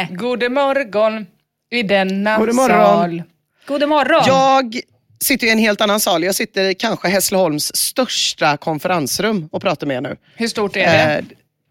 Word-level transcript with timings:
Hej! 0.00 0.16
God 0.16 0.52
morgon 0.52 1.26
i 1.70 1.82
denna 1.82 2.38
God 2.38 2.54
morgon. 2.54 2.80
sal. 2.80 3.22
God 3.66 3.88
morgon. 3.88 4.22
Jag 4.26 4.80
sitter 5.24 5.46
i 5.46 5.50
en 5.50 5.58
helt 5.58 5.80
annan 5.80 6.00
sal. 6.00 6.24
Jag 6.24 6.34
sitter 6.34 6.64
i 6.64 6.74
kanske 6.74 7.08
Hässleholms 7.08 7.76
största 7.76 8.56
konferensrum 8.56 9.48
och 9.52 9.62
pratar 9.62 9.86
med 9.86 9.96
er 9.96 10.00
nu. 10.00 10.16
Hur 10.36 10.48
stort 10.48 10.76
är 10.76 10.80
det? 10.80 11.14
Eh, 11.18 11.24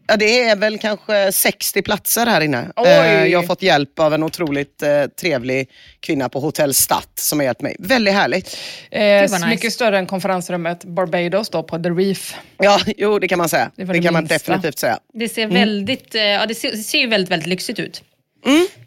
ja, 0.08 0.16
det 0.18 0.40
är 0.44 0.56
väl 0.56 0.78
kanske 0.78 1.32
60 1.32 1.82
platser 1.82 2.26
här 2.26 2.42
inne. 2.42 2.72
Oj. 2.76 2.88
Eh, 2.88 3.26
jag 3.26 3.40
har 3.40 3.46
fått 3.48 3.62
hjälp 3.62 4.00
av 4.00 4.14
en 4.14 4.24
otroligt 4.24 4.84
eh, 4.84 5.04
trevlig 5.22 5.70
kvinna 6.00 6.30
på 6.30 6.40
Hotell 6.40 6.74
Stadt 6.74 7.12
som 7.20 7.40
har 7.40 7.44
hjälpt 7.46 7.62
mig. 7.62 7.76
Väldigt 7.80 8.14
härligt. 8.14 8.58
Eh, 8.92 9.22
nice. 9.22 9.48
Mycket 9.48 9.74
större 9.74 9.98
än 9.98 10.06
konferensrummet 10.06 10.84
Barbados 10.84 11.50
då 11.50 11.64
på 11.64 11.84
The 11.84 11.90
Reef. 11.90 12.36
Ja, 12.58 12.80
jo 12.98 13.20
det 13.20 13.28
kan 13.28 13.38
man 13.38 13.50
säga. 13.50 13.72
Det 13.76 13.84
Det, 13.86 13.94
det 13.94 14.02
kan 14.02 14.14
man 14.14 14.24
minsta. 14.24 14.36
definitivt 14.36 14.80
säga. 14.80 15.00
Det 15.14 15.30
ser 15.30 15.48
väldigt, 15.48 16.16
eh, 16.16 16.22
ja, 16.22 16.46
det 16.46 16.56
ser, 16.56 16.72
det 16.72 16.78
ser 16.78 17.00
ju 17.00 17.08
väldigt, 17.08 17.32
väldigt 17.32 17.48
lyxigt 17.50 17.80
ut. 17.80 18.04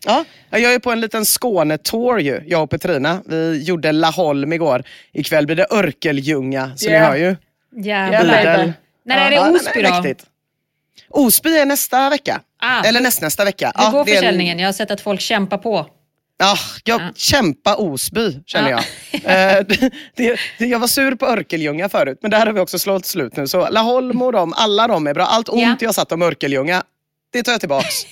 Ja, 0.05 0.25
jag 0.51 0.75
är 0.75 0.79
på 0.79 0.91
en 0.93 1.01
liten 1.01 1.25
Skånetour 1.25 2.21
ju, 2.21 2.41
jag 2.47 2.63
och 2.63 2.71
Petrina. 2.71 3.23
Vi 3.27 3.63
gjorde 3.63 3.93
Laholm 3.93 4.53
igår. 4.53 4.83
Ikväll 5.13 5.47
blir 5.47 5.57
det 5.57 5.67
Örkelljunga, 5.71 6.73
så 6.77 6.87
Yeah. 6.89 7.01
ni 7.01 7.07
hör 7.09 7.17
ju. 7.29 7.37
Jävlar. 7.85 8.43
Yeah. 8.43 8.71
När 9.05 9.19
är 9.27 9.31
det 9.31 9.37
Ja, 9.37 9.51
Osby 9.51 9.83
då? 9.83 10.15
Osby 11.09 11.57
är 11.59 11.67
nästa 11.67 12.11
vecka. 12.11 12.41
Ah. 12.59 12.83
Eller 12.85 13.01
nästnästa 13.01 13.45
vecka. 13.45 13.73
Hur 13.77 13.91
går 13.91 14.05
det 14.05 14.11
är 14.11 14.15
en- 14.17 14.21
försäljningen? 14.23 14.59
Jag 14.59 14.69
har 14.69 14.73
sett 14.73 14.91
att 14.91 15.01
folk 15.01 15.21
kämpar 15.21 15.59
på. 15.59 15.87
Ja, 16.39 16.55
jag 16.85 17.01
Ja. 17.01 17.09
kämpa 17.17 17.75
Osby 17.77 18.41
känner 18.47 18.71
Ja. 18.71 18.81
jag. 19.13 19.21
Eh, 19.59 19.65
det, 20.17 20.37
det, 20.59 20.67
jag 20.67 20.79
var 20.79 20.87
sur 20.87 21.15
på 21.15 21.27
Örkelljunga 21.27 21.89
förut, 21.89 22.19
men 22.23 22.31
där 22.31 22.47
har 22.47 22.53
vi 22.53 22.61
också 22.61 22.79
slått 22.79 23.07
slut 23.07 23.37
nu. 23.37 23.49
Så 23.49 23.69
Laholm 23.71 24.23
och 24.23 24.33
dem, 24.33 24.53
alla 24.57 24.87
de 24.89 25.07
är 25.07 25.15
bra. 25.15 25.25
Allt 25.25 25.49
ont 25.49 25.63
Ja. 25.63 25.77
jag 25.81 25.95
satt 25.95 26.13
om 26.13 26.23
Örkelljunga, 26.23 26.83
det 27.33 27.43
tar 27.43 27.53
jag 27.53 27.61
tillbaks. 27.61 28.07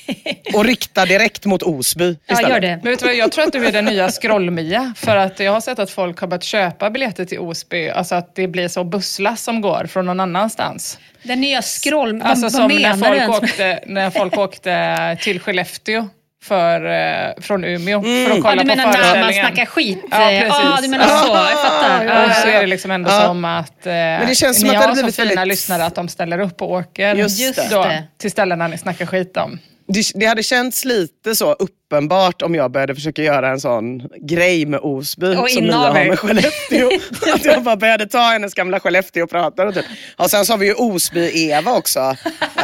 och 0.54 0.64
riktar 0.64 1.06
direkt 1.06 1.46
mot 1.46 1.62
Osby 1.62 2.16
Ja, 2.26 2.32
istället. 2.32 2.50
gör 2.52 2.60
det. 2.60 2.80
Men 2.82 2.90
vet 2.90 2.98
du 3.00 3.06
vad, 3.06 3.14
jag 3.14 3.32
tror 3.32 3.44
att 3.44 3.52
du 3.52 3.66
är 3.66 3.72
den 3.72 3.84
nya 3.84 4.08
Scroll-Mia. 4.10 4.94
För 4.96 5.16
att 5.16 5.40
jag 5.40 5.52
har 5.52 5.60
sett 5.60 5.78
att 5.78 5.90
folk 5.90 6.20
har 6.20 6.26
börjat 6.28 6.42
köpa 6.44 6.90
biljetter 6.90 7.24
till 7.24 7.38
Osby. 7.38 7.88
Alltså 7.88 8.14
att 8.14 8.34
det 8.34 8.48
blir 8.48 8.68
så 8.68 8.84
busslass 8.84 9.42
som 9.42 9.60
går 9.60 9.86
från 9.86 10.06
någon 10.06 10.20
annanstans. 10.20 10.98
Den 11.22 11.40
nya 11.40 11.62
scroll... 11.62 12.22
Alltså 12.22 12.44
vad, 12.44 12.52
som 12.52 12.60
vad 12.62 12.70
när 12.74 12.94
menar 12.96 12.96
du 12.96 13.20
folk, 13.20 13.20
ens? 13.20 13.52
åkte, 13.52 13.80
när 13.86 14.10
folk 14.10 14.38
åkte 14.38 15.16
till 15.22 15.40
Skellefteå 15.40 16.08
för, 16.42 16.84
eh, 16.86 17.32
från 17.42 17.64
Umeå 17.64 18.02
för 18.02 18.08
att 18.30 18.36
Ja, 18.36 18.42
kolla 18.42 18.54
du 18.54 18.60
på 18.60 18.66
menar 18.66 18.76
när 18.76 18.84
man 18.86 18.92
föreställningen. 18.94 19.46
snackar 19.46 19.66
skit? 19.66 19.98
Ja, 20.10 20.16
precis. 20.18 20.48
Ja, 20.48 20.78
du 20.82 20.88
menar 20.88 21.06
så. 21.06 21.26
Jag 21.34 21.60
fattar. 21.66 22.04
Ja, 22.04 22.24
Och 22.26 22.32
så 22.32 22.48
är 22.48 22.60
det 22.60 22.66
liksom 22.66 22.90
ändå 22.90 23.10
Ja. 23.10 23.20
som 23.26 23.44
att 23.44 23.86
eh, 23.86 23.92
det 23.92 24.34
känns 24.36 24.60
som 24.60 24.68
ni 24.68 24.74
har 24.74 24.94
så 24.94 25.12
fina 25.12 25.28
väldigt- 25.28 25.46
lyssnare 25.48 25.84
att 25.84 25.94
de 25.94 26.08
ställer 26.08 26.38
upp 26.38 26.62
och 26.62 26.70
åker 26.70 27.14
Just 27.14 27.70
då, 27.70 27.82
det. 27.82 28.04
till 28.18 28.30
ställena 28.30 28.68
ni 28.68 28.78
snackar 28.78 29.06
skit 29.06 29.36
om. 29.36 29.58
Det, 29.92 30.02
det 30.14 30.26
hade 30.26 30.42
känts 30.42 30.84
lite 30.84 31.36
så 31.36 31.52
uppenbart 31.52 32.42
om 32.42 32.54
jag 32.54 32.70
började 32.70 32.94
försöka 32.94 33.22
göra 33.22 33.50
en 33.50 33.60
sån 33.60 34.08
grej 34.20 34.66
med 34.66 34.80
Osby 34.82 35.26
Och 35.36 35.50
som 35.50 35.64
inavel. 35.64 35.96
har 36.02 36.08
med 36.08 36.18
Skellefteå. 36.18 36.90
att 37.34 37.44
jag 37.44 37.62
bara 37.62 37.76
började 37.76 38.06
ta 38.06 38.18
hennes 38.22 38.54
gamla 38.54 38.80
Skellefteå 38.80 39.24
och 39.24 39.30
prata. 39.30 39.66
Och, 39.66 39.74
typ. 39.74 39.84
och 40.16 40.30
sen 40.30 40.46
så 40.46 40.52
har 40.52 40.58
vi 40.58 40.66
ju 40.66 40.74
Osby-Eva 40.74 41.72
också. 41.76 42.16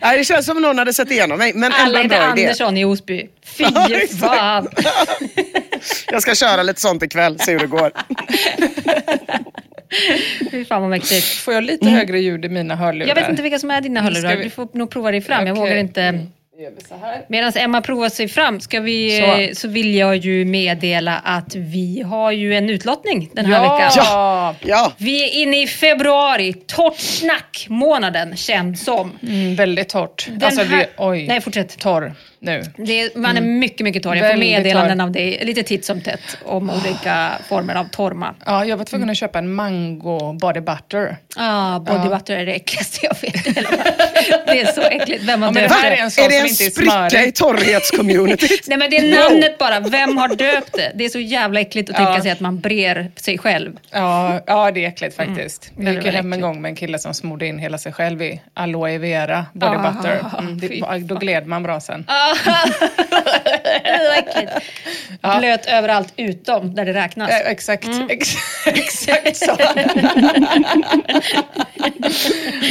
Nej, 0.00 0.18
det 0.18 0.24
känns 0.24 0.46
som 0.46 0.62
någon 0.62 0.78
hade 0.78 0.92
sett 0.92 1.10
igenom 1.10 1.38
mig. 1.38 1.52
Men 1.54 1.72
Alla 1.72 1.98
heter 1.98 2.08
bra 2.08 2.18
idé. 2.18 2.42
Andersson 2.42 2.76
i 2.76 2.84
Osby. 2.84 3.26
Fy 3.44 3.64
fan. 4.20 4.68
Jag 6.10 6.22
ska 6.22 6.34
köra 6.34 6.62
lite 6.62 6.80
sånt 6.80 7.02
ikväll, 7.02 7.38
se 7.38 7.52
hur 7.52 7.58
det 7.58 7.66
går. 7.66 7.92
Fy 10.50 10.64
fan 10.64 10.80
vad 10.80 10.90
mäktigt. 10.90 11.24
Får 11.26 11.54
jag 11.54 11.64
lite 11.64 11.88
högre 11.88 12.20
ljud 12.20 12.44
i 12.44 12.48
mina 12.48 12.76
hörlurar? 12.76 13.08
Jag 13.08 13.14
vet 13.14 13.28
inte 13.28 13.42
vilka 13.42 13.58
som 13.58 13.70
är 13.70 13.80
dina 13.80 14.00
hörlurar. 14.00 14.36
Vi- 14.36 14.44
Du 14.44 14.50
får 14.50 14.68
nog 14.72 14.90
prova 14.90 15.10
dig 15.10 15.20
fram. 15.20 15.46
Jag 15.46 15.52
Okej. 15.58 15.60
vågar 15.70 15.76
inte... 15.76 16.26
Vi 16.58 16.64
här? 17.02 17.24
Medan 17.28 17.52
Emma 17.56 17.80
provar 17.80 18.08
sig 18.08 18.28
fram 18.28 18.60
ska 18.60 18.80
vi, 18.80 19.20
Så. 19.20 19.54
så. 19.54 19.60
så 19.60 19.68
vill 19.68 19.94
jag 19.94 20.16
ju 20.16 20.44
meddela 20.44 21.16
att 21.18 21.54
vi 21.54 22.02
har 22.02 22.30
ju 22.32 22.54
en 22.56 22.70
utlottning 22.70 23.30
den 23.32 23.46
här 23.46 23.64
Ja! 23.64 23.76
veckan. 23.76 23.90
Ja. 23.96 24.54
Ja, 24.60 24.92
Vi 24.98 25.24
är 25.24 25.42
inne 25.42 25.62
i 25.62 25.66
februari, 25.66 26.52
torrt 26.52 26.98
snack-månaden 26.98 28.36
känd 28.36 28.78
som. 28.78 29.18
Mm, 29.22 29.54
väldigt 29.56 29.88
torrt. 29.88 30.26
Den 30.30 30.42
alltså, 30.44 30.62
här- 30.62 30.78
det, 30.78 30.86
oj. 30.96 31.26
Nej, 31.26 31.40
fortsätt. 31.40 31.78
Torr 31.78 32.14
nu. 32.46 32.62
Det, 32.76 33.16
man 33.16 33.36
är 33.36 33.40
mycket, 33.40 33.80
mycket 33.84 34.02
torr. 34.02 34.16
Jag 34.16 34.30
får 34.32 34.38
meddelanden 34.38 35.00
av 35.00 35.12
dig 35.12 35.40
lite 35.44 35.62
titt 35.62 35.84
som 35.84 36.00
tätt 36.00 36.20
om 36.44 36.70
olika 36.70 37.28
former 37.48 37.74
av 37.74 37.84
torma. 37.84 38.34
Ja, 38.46 38.64
jag 38.64 38.76
var 38.76 38.84
tvungen 38.84 39.10
att 39.10 39.16
köpa 39.16 39.38
en 39.38 39.52
mango 39.54 40.32
body 40.32 40.60
butter. 40.60 41.16
Ah, 41.36 41.78
body 41.78 42.08
butter 42.08 42.36
är 42.36 42.46
det 42.46 42.52
äckligaste 42.52 42.98
jag 43.06 43.16
vet. 43.22 43.44
det 44.46 44.60
är 44.60 44.72
så 44.72 44.82
äckligt. 44.82 45.24
Vem 45.24 45.42
har 45.42 45.48
Ja, 45.48 45.52
det 45.54 45.60
döpt 45.60 45.72
här 45.74 45.86
är 45.86 45.90
det? 45.90 45.96
en 45.96 46.02
är 46.02 46.06
det 46.06 46.10
som 46.10 46.24
en 46.24 46.46
inte 46.46 46.64
är 46.64 46.70
spricka 47.10 47.24
i 47.26 47.32
torrhetscommunityt? 47.32 48.64
Nej 48.68 48.78
men 48.78 48.90
det 48.90 48.96
är 48.96 49.30
namnet 49.30 49.58
bara. 49.58 49.80
Vem 49.80 50.16
har 50.16 50.28
döpt 50.28 50.72
det? 50.72 50.92
Det 50.94 51.04
är 51.04 51.08
så 51.08 51.18
jävla 51.18 51.60
äckligt 51.60 51.90
att 51.90 51.98
Ja. 51.98 52.04
tänka 52.06 52.22
sig 52.22 52.30
att 52.30 52.40
man 52.40 52.60
brer 52.60 53.10
sig 53.16 53.38
själv. 53.38 53.72
Ja, 53.90 54.40
ja, 54.46 54.70
det 54.70 54.84
är 54.84 54.88
äckligt 54.88 55.16
faktiskt. 55.16 55.70
Mm. 55.70 55.84
Det 55.84 55.90
är 55.90 55.94
Jag 55.94 56.04
gick 56.04 56.14
hem 56.14 56.32
en 56.32 56.40
gång 56.40 56.62
med 56.62 56.68
en 56.68 56.76
kille 56.76 56.98
som 56.98 57.14
smorde 57.14 57.46
in 57.46 57.58
hela 57.58 57.78
sig 57.78 57.92
själv 57.92 58.22
i 58.22 58.40
aloe 58.54 58.98
vera 58.98 59.46
body 59.52 59.76
Ah, 59.76 59.92
butter. 59.92 60.20
Mm, 60.38 60.58
det, 60.58 60.98
då 61.06 61.14
gled 61.14 61.46
man 61.46 61.62
bra 61.62 61.80
sen. 61.80 62.04
Ah, 62.08 62.35
Äckligt. 64.18 64.52
Blöt 65.38 65.66
överallt 65.66 66.12
utom 66.16 66.74
där 66.74 66.84
det 66.84 66.92
räknas. 66.92 67.30
Eh, 67.30 67.50
exakt, 67.50 67.88
ex, 68.08 68.34
exakt 68.66 69.36
så. 69.36 69.56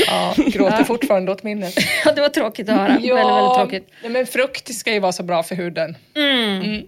ja, 0.07 0.35
gråter 0.37 0.83
fortfarande 0.83 1.31
åt 1.31 1.43
minnet. 1.43 1.73
Ja, 2.05 2.11
det 2.11 2.21
var 2.21 2.29
tråkigt 2.29 2.69
att 2.69 2.75
höra. 2.75 2.87
väldigt, 2.87 3.11
väldigt 3.11 3.53
tråkigt. 3.55 3.89
nej, 4.01 4.11
men 4.11 4.27
frukt 4.27 4.75
ska 4.75 4.93
ju 4.93 4.99
vara 4.99 5.11
så 5.11 5.23
bra 5.23 5.43
för 5.43 5.55
huden. 5.55 5.97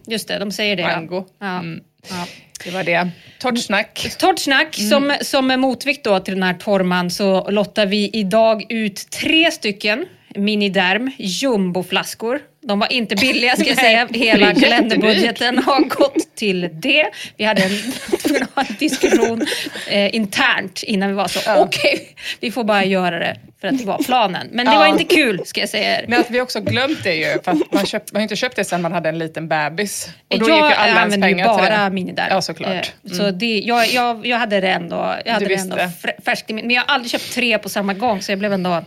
Just 0.07 0.27
det, 0.27 0.39
de 0.39 0.51
säger 0.51 0.75
det. 0.75 0.83
Mango. 0.83 1.25
Ja. 1.39 1.59
Mm. 1.59 1.79
Ja. 2.09 2.25
Det 2.63 2.71
var 2.71 2.83
det. 2.83 3.09
Torrt 3.39 3.59
snack. 3.59 4.15
Torrt 4.19 4.39
snack. 4.39 4.75
Som, 4.75 5.15
som 5.21 5.47
motvikt 5.47 6.03
då 6.03 6.19
till 6.19 6.33
den 6.33 6.43
här 6.43 6.53
torrman 6.53 7.11
så 7.11 7.49
lottar 7.49 7.85
vi 7.85 8.09
idag 8.13 8.65
ut 8.69 9.09
tre 9.11 9.51
stycken 9.51 10.05
miniderm 10.35 11.11
jumboflaskor. 11.17 12.39
De 12.67 12.79
var 12.79 12.93
inte 12.93 13.15
billiga 13.15 13.55
ska 13.55 13.65
jag 13.65 13.77
säga. 13.79 14.07
Hela 14.13 14.55
kalenderbudgeten 14.55 15.57
har 15.57 15.79
gått 15.79 16.35
till 16.35 16.69
det. 16.73 17.05
Vi 17.37 17.45
hade 17.45 17.63
en, 17.63 17.71
en 18.55 18.75
diskussion 18.79 19.47
eh, 19.87 20.15
internt 20.15 20.83
innan 20.83 21.09
vi 21.09 21.15
var 21.15 21.27
så, 21.27 21.39
okej, 21.63 22.15
vi 22.39 22.51
får 22.51 22.63
bara 22.63 22.85
göra 22.85 23.19
det 23.19 23.37
för 23.61 23.67
att 23.67 23.77
det 23.77 23.85
var 23.85 23.97
planen. 24.05 24.47
Men 24.51 24.65
det 24.65 24.71
Ja. 24.71 24.79
var 24.79 24.85
inte 24.87 25.03
kul 25.03 25.41
ska 25.45 25.59
jag 25.59 25.69
säga 25.69 25.99
er. 25.99 26.05
Men 26.07 26.19
att 26.19 26.29
vi 26.31 26.41
också 26.41 26.59
glömt 26.61 27.03
det 27.03 27.13
ju, 27.15 27.39
för 27.43 27.51
att 27.51 27.71
man, 27.71 27.85
köpt, 27.85 28.13
man 28.13 28.19
har 28.19 28.23
inte 28.23 28.35
köpt 28.35 28.55
det 28.55 28.63
sen 28.63 28.81
man 28.81 28.91
hade 28.91 29.09
en 29.09 29.17
liten 29.19 29.47
bebis. 29.47 30.09
Och 30.33 30.39
då 30.39 30.49
jag 30.49 30.55
gick 30.57 30.65
ju 30.65 30.73
alla 30.75 30.99
ens 30.99 31.15
pengar 31.15 31.57
till 31.57 31.65
bara 31.67 31.83
det. 31.83 31.89
miniderm. 31.89 32.27
Ja, 32.29 32.41
såklart. 32.41 32.69
Mm. 32.69 32.81
Eh, 33.11 33.17
Så 33.17 33.31
det, 33.31 33.59
jag, 33.59 33.87
jag, 33.87 34.25
jag 34.27 34.37
hade 34.37 34.61
det 34.61 34.69
ändå, 34.69 35.15
jag 35.25 35.33
hade 35.33 35.45
Du 35.45 35.55
det 35.55 35.61
ändå 35.61 35.77
färskt 36.25 36.49
i 36.49 36.53
min, 36.53 36.65
Men 36.67 36.75
jag 36.75 36.83
har 36.83 36.93
aldrig 36.95 37.11
köpt 37.11 37.33
tre 37.33 37.57
på 37.57 37.69
samma 37.69 37.93
gång 37.93 38.21
så 38.21 38.31
jag 38.31 38.39
blev 38.39 38.53
ändå... 38.53 38.83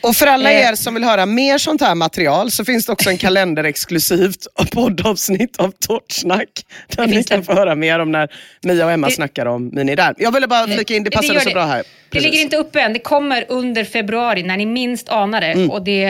Och 0.00 0.16
för 0.16 0.26
alla 0.26 0.52
Eh. 0.52 0.68
er 0.70 0.74
som 0.74 0.94
vill 0.94 1.04
höra 1.04 1.26
mer 1.26 1.58
sånt 1.58 1.80
här 1.80 1.94
material 1.94 2.50
så 2.50 2.64
finns 2.64 2.86
det 2.86 2.92
också 2.92 3.10
en 3.10 3.18
kalenderexklusivt 3.18 4.46
poddavsnitt 4.72 5.56
av 5.56 5.70
Torrt 5.86 6.12
snack. 6.12 6.48
Där 6.88 7.06
ni 7.06 7.24
kan 7.24 7.38
det. 7.40 7.44
få 7.44 7.52
höra 7.54 7.74
mer 7.74 7.98
om 7.98 8.12
när 8.12 8.28
Mia 8.62 8.84
och 8.86 8.92
Emma 8.92 9.06
Det- 9.06 9.12
snackar 9.12 9.46
om 9.46 9.70
Miniderm. 9.74 10.14
Jag 10.18 10.32
ville 10.32 10.46
bara 10.46 10.66
flika 10.66 10.94
in, 10.94 11.04
det 11.04 11.10
Det 11.10 11.16
passade 11.16 11.34
gör 11.34 11.40
så 11.40 11.48
det. 11.48 11.54
bra 11.54 11.64
här. 11.64 11.82
Det 12.10 12.18
Precis. 12.18 12.30
ligger 12.30 12.44
inte 12.44 12.56
uppe 12.56 12.80
än. 12.80 12.92
Det 12.92 12.98
kommer 12.98 13.44
under 13.48 13.84
februari 13.84 14.42
när 14.42 14.56
ni 14.56 14.66
minst 14.66 15.08
anar 15.08 15.40
det. 15.40 15.46
Mm. 15.46 15.70
Och 15.70 15.82
det, 15.82 16.06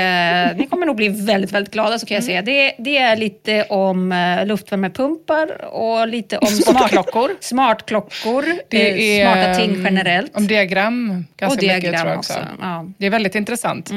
ni 0.57 0.67
kommer 0.67 0.87
nog 0.87 0.97
bli 0.97 1.09
väldigt, 1.09 1.53
väldigt 1.53 1.73
glada 1.73 1.99
så 1.99 2.07
kan 2.07 2.15
jag 2.15 2.25
säga. 2.25 2.43
Det, 2.43 2.75
det 2.79 2.99
är 2.99 3.17
lite 3.17 3.63
om 3.65 4.13
uh, 4.13 4.47
luftvärmepumpar 4.47 5.65
och 5.75 6.09
lite 6.09 6.39
om 6.39 6.47
Smartklockor. 6.47 7.31
smartklockor, 7.41 8.45
Det 8.69 9.19
eh, 9.19 9.21
är, 9.21 9.35
smarta 9.35 9.55
ting 9.55 9.85
generellt. 9.85 10.37
Om 10.37 10.47
diagram 10.47 11.25
ganska 11.37 11.57
och 11.57 11.63
mycket 11.63 11.81
diagram 11.81 12.01
tror 12.01 12.11
jag 12.11 12.19
också. 12.19 12.33
också. 12.33 12.47
Ja. 12.61 12.87
Det 12.99 13.07
är 13.07 13.11
väldigt 13.11 13.35
intressant. 13.35 13.91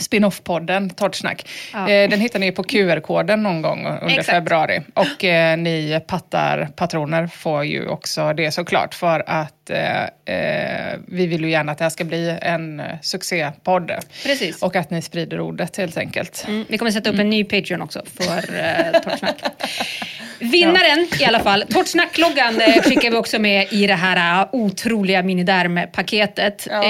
Spin-off-podden 0.00 0.90
Torrt 0.90 1.14
snack. 1.14 1.48
Ja. 1.72 1.90
Eh, 1.90 2.10
den 2.10 2.20
hittar 2.20 2.38
ni 2.38 2.52
på 2.52 2.62
QR-koden 2.62 3.42
någon 3.42 3.62
gång 3.62 3.86
under 3.86 4.08
Exakt. 4.08 4.26
februari. 4.26 4.82
Och 4.94 5.24
eh, 5.24 5.56
ni 5.56 6.00
pattar 6.06 6.68
patroner 6.76 7.26
får 7.26 7.64
ju 7.64 7.88
också 7.88 8.32
det 8.32 8.50
såklart. 8.50 8.94
För 8.94 9.22
att 9.26 9.70
eh, 9.70 10.02
eh, 10.02 10.98
vi 11.06 11.26
vill 11.26 11.44
ju 11.44 11.50
gärna 11.50 11.72
att 11.72 11.78
det 11.78 11.84
här 11.84 11.90
ska 11.90 12.04
bli 12.04 12.38
en 12.42 12.82
succépodd. 13.02 13.92
Precis. 14.24 14.62
Och 14.62 14.76
att 14.76 14.90
ni 14.90 15.02
sprider 15.02 15.40
ordet 15.40 15.76
helt 15.76 15.96
enkelt. 15.96 16.44
Mm, 16.48 16.64
vi 16.68 16.78
kommer 16.78 16.90
sätta 16.90 17.10
upp 17.10 17.18
en 17.18 17.30
ny 17.30 17.44
Patreon 17.44 17.82
också 17.82 18.02
för 18.18 18.58
eh, 18.58 19.00
Torrt 19.00 19.18
snack. 19.18 19.42
Vinnaren 20.38 21.08
i 21.20 21.24
alla 21.24 21.40
fall. 21.40 21.64
Torrt 21.70 21.88
snack-loggan 21.88 22.60
eh, 22.60 22.82
skickar 22.82 23.10
vi 23.10 23.16
också 23.16 23.38
med 23.38 23.72
i 23.72 23.86
det 23.86 23.94
här 23.94 24.48
otroliga 24.52 25.22
miniderm-paketet. 25.22 26.68
Ja. 26.70 26.84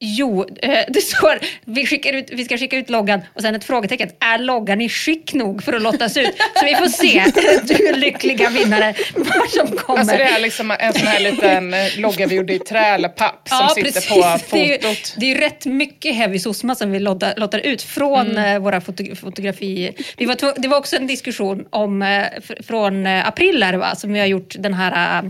Jo, 0.00 0.46
eh, 0.62 0.78
det 0.88 1.00
står 1.00 1.38
vi, 1.64 1.86
skickar 1.86 2.12
ut, 2.12 2.30
vi 2.32 2.44
ska 2.44 2.58
skicka 2.58 2.76
ut 2.76 2.90
loggan 2.90 3.20
och 3.34 3.42
sen 3.42 3.54
ett 3.54 3.64
frågetecken. 3.64 4.08
Är 4.20 4.38
loggan 4.38 4.80
i 4.80 4.88
skick 4.88 5.34
nog 5.34 5.62
för 5.62 5.72
att 5.72 5.82
lottas 5.82 6.16
ut? 6.16 6.30
Så 6.54 6.64
vi 6.64 6.74
får 6.74 6.86
se, 6.86 7.24
du 7.92 7.92
lyckliga 7.96 8.48
vinnare, 8.50 8.94
vad 9.14 9.48
som 9.50 9.76
kommer. 9.76 9.98
Alltså 10.00 10.16
det 10.16 10.22
är 10.22 10.40
liksom 10.40 10.70
en 10.78 10.92
sån 10.92 11.06
här 11.06 11.20
liten 11.20 11.74
eh, 11.74 11.98
logga 11.98 12.26
vi 12.26 12.34
gjorde 12.34 12.54
i 12.54 12.58
trä 12.58 12.86
eller 12.86 13.08
papp 13.08 13.48
som 13.48 13.68
sitter 13.68 14.08
på 14.08 14.38
Det 14.56 14.60
är, 14.62 14.66
ju, 14.66 14.78
fotot. 14.78 15.14
det 15.16 15.26
är 15.32 15.38
rätt 15.38 15.64
mycket 15.66 16.14
heavy 16.14 16.38
sosma 16.38 16.74
som 16.74 16.90
vi 16.92 16.98
lottar, 17.00 17.34
lottar 17.36 17.58
ut 17.58 17.82
från 17.82 18.28
Mm. 18.30 18.54
eh, 18.54 18.58
våra 18.58 18.80
foto, 18.80 19.14
fotografi... 19.16 19.92
Vi 20.16 20.26
var, 20.26 20.60
det 20.60 20.68
var 20.68 20.78
också 20.78 20.96
en 20.96 21.06
diskussion 21.06 21.66
om, 21.70 22.02
fr- 22.02 22.62
från 22.66 23.06
april 23.06 23.62
är 23.62 23.72
det, 23.72 23.78
va, 23.78 23.94
som 23.96 24.12
vi 24.12 24.18
har 24.20 24.26
gjort 24.26 24.54
den 24.58 24.74
här 24.74 25.22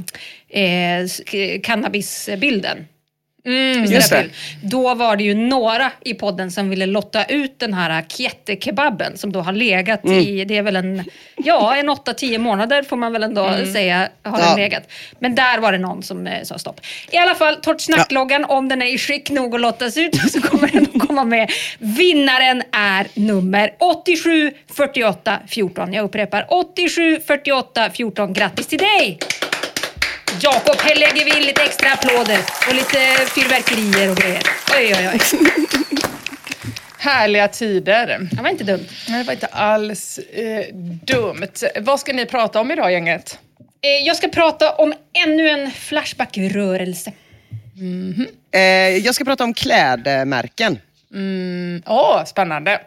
eh, 0.49 1.61
cannabisbilden. 1.63 2.87
Mm, 3.49 3.85
just 3.85 4.11
det. 4.11 4.27
Då 4.63 4.95
var 4.95 5.17
det 5.17 5.25
ju 5.25 5.35
några 5.35 5.93
i 6.05 6.15
podden 6.15 6.51
som 6.51 6.71
ville 6.71 6.87
lotta 6.87 7.25
ut 7.25 7.59
den 7.59 7.75
här 7.75 8.03
kietekebaben 8.09 9.19
som 9.19 9.33
då 9.33 9.41
har 9.41 9.53
legat 9.53 10.05
Mm. 10.05 10.19
i, 10.19 10.45
det 10.45 10.57
är 10.57 10.63
väl 10.63 10.77
en, 10.77 11.05
ja 11.37 11.77
en 11.77 11.89
8-10 11.91 12.39
månader 12.39 12.83
får 12.83 12.97
man 12.97 13.13
väl 13.13 13.23
ändå 13.23 13.45
Mm. 13.45 13.73
säga 13.73 14.09
har 14.23 14.41
Ja. 14.41 14.47
den 14.47 14.57
legat. 14.57 14.83
Men 15.19 15.35
där 15.35 15.59
var 15.59 15.73
det 15.73 15.79
någon 15.79 16.03
som 16.03 16.27
eh, 16.27 16.43
sa 16.43 16.59
stopp. 16.59 16.81
I 17.11 17.17
alla 17.17 17.35
fall, 17.35 17.57
Torrt 17.57 17.81
snackloggan, 17.81 18.45
om 18.45 18.69
den 18.69 18.83
är 18.83 18.87
i 18.95 18.99
skick 18.99 19.31
nog 19.31 19.55
att 19.55 19.61
lottas 19.61 19.97
ut 19.97 20.17
så 20.33 20.41
kommer 20.41 20.69
den 20.69 20.87
att 20.95 21.07
komma 21.09 21.25
med. 21.25 21.51
Vinnaren 21.79 22.63
är 22.73 23.07
nummer 23.15 23.71
87 23.79 24.53
48 24.77 25.39
14. 25.49 25.93
Jag 25.93 26.05
upprepar 26.05 26.47
87 26.49 27.21
48 27.27 27.91
14. 27.91 28.33
Grattis 28.33 28.67
till 28.67 28.79
dig! 28.79 29.19
Jakob, 30.43 30.77
här 30.81 30.95
lägger 30.95 31.25
vi 31.25 31.37
in 31.37 31.43
lite 31.47 31.63
extra 31.63 31.93
applåder 31.93 32.39
och 32.69 32.75
lite 32.75 32.99
fyrverkerier 33.35 34.11
och 34.11 34.17
grejer. 34.17 34.43
Oj, 34.77 34.95
oj, 34.99 35.11
oj. 35.13 35.21
Härliga 36.99 37.49
tider. 37.49 38.29
Det 38.33 38.43
var 38.43 38.51
inte 38.51 38.65
dumt. 38.65 38.87
Nej, 39.09 39.19
det 39.19 39.25
var 39.27 39.33
inte 39.33 39.47
alls 39.47 40.19
eh, 40.19 40.65
dumt. 41.05 41.49
Vad 41.81 42.01
ska 42.01 42.13
ni 42.13 42.27
prata 42.27 42.61
om 42.61 42.71
idag 42.71 42.93
gänget? 42.93 43.39
Eh, 43.83 44.07
Jag 44.07 44.17
ska 44.17 44.29
prata 44.29 44.73
om 44.75 44.95
ännu 45.27 45.49
en 45.49 45.71
Flashback-rörelse. 45.71 47.13
Eh, 48.55 48.61
jag 48.97 49.15
ska 49.15 49.25
prata 49.25 49.45
om 49.45 49.55
klädmärken. 49.55 50.79
Åh, 51.87 52.25
spännande. 52.25 52.81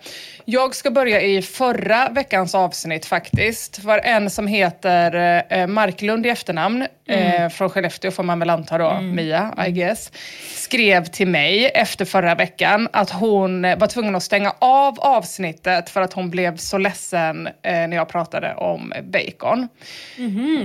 Jag 0.45 0.75
ska 0.75 0.91
börja 0.91 1.21
i 1.21 1.41
förra 1.41 2.09
veckans 2.09 2.55
avsnitt 2.55 3.05
faktiskt. 3.05 3.83
För 3.83 3.97
en 3.97 4.29
som 4.29 4.47
heter 4.47 5.43
eh, 5.49 5.67
Marklund 5.67 6.25
i 6.25 6.29
efternamn, 6.29 6.87
eh, 7.07 7.49
från 7.49 7.69
Skellefteå 7.69 8.11
får 8.11 8.23
man 8.23 8.39
väl 8.39 8.49
anta 8.49 8.77
då, 8.77 9.01
Mia, 9.01 9.53
I 9.67 9.71
guess, 9.71 10.11
skrev 10.55 11.05
till 11.05 11.27
mig 11.27 11.65
efter 11.65 12.05
förra 12.05 12.35
veckan 12.35 12.87
att 12.93 13.09
hon 13.09 13.65
eh, 13.65 13.77
var 13.77 13.87
tvungen 13.87 14.15
att 14.15 14.23
stänga 14.23 14.53
av 14.59 14.99
avsnittet 14.99 15.89
för 15.89 16.01
att 16.01 16.13
hon 16.13 16.29
blev 16.29 16.57
så 16.57 16.77
ledsen 16.77 17.47
eh, 17.47 17.51
när 17.63 17.95
jag 17.95 18.09
pratade 18.09 18.53
om 18.55 18.93
bacon. 19.03 19.67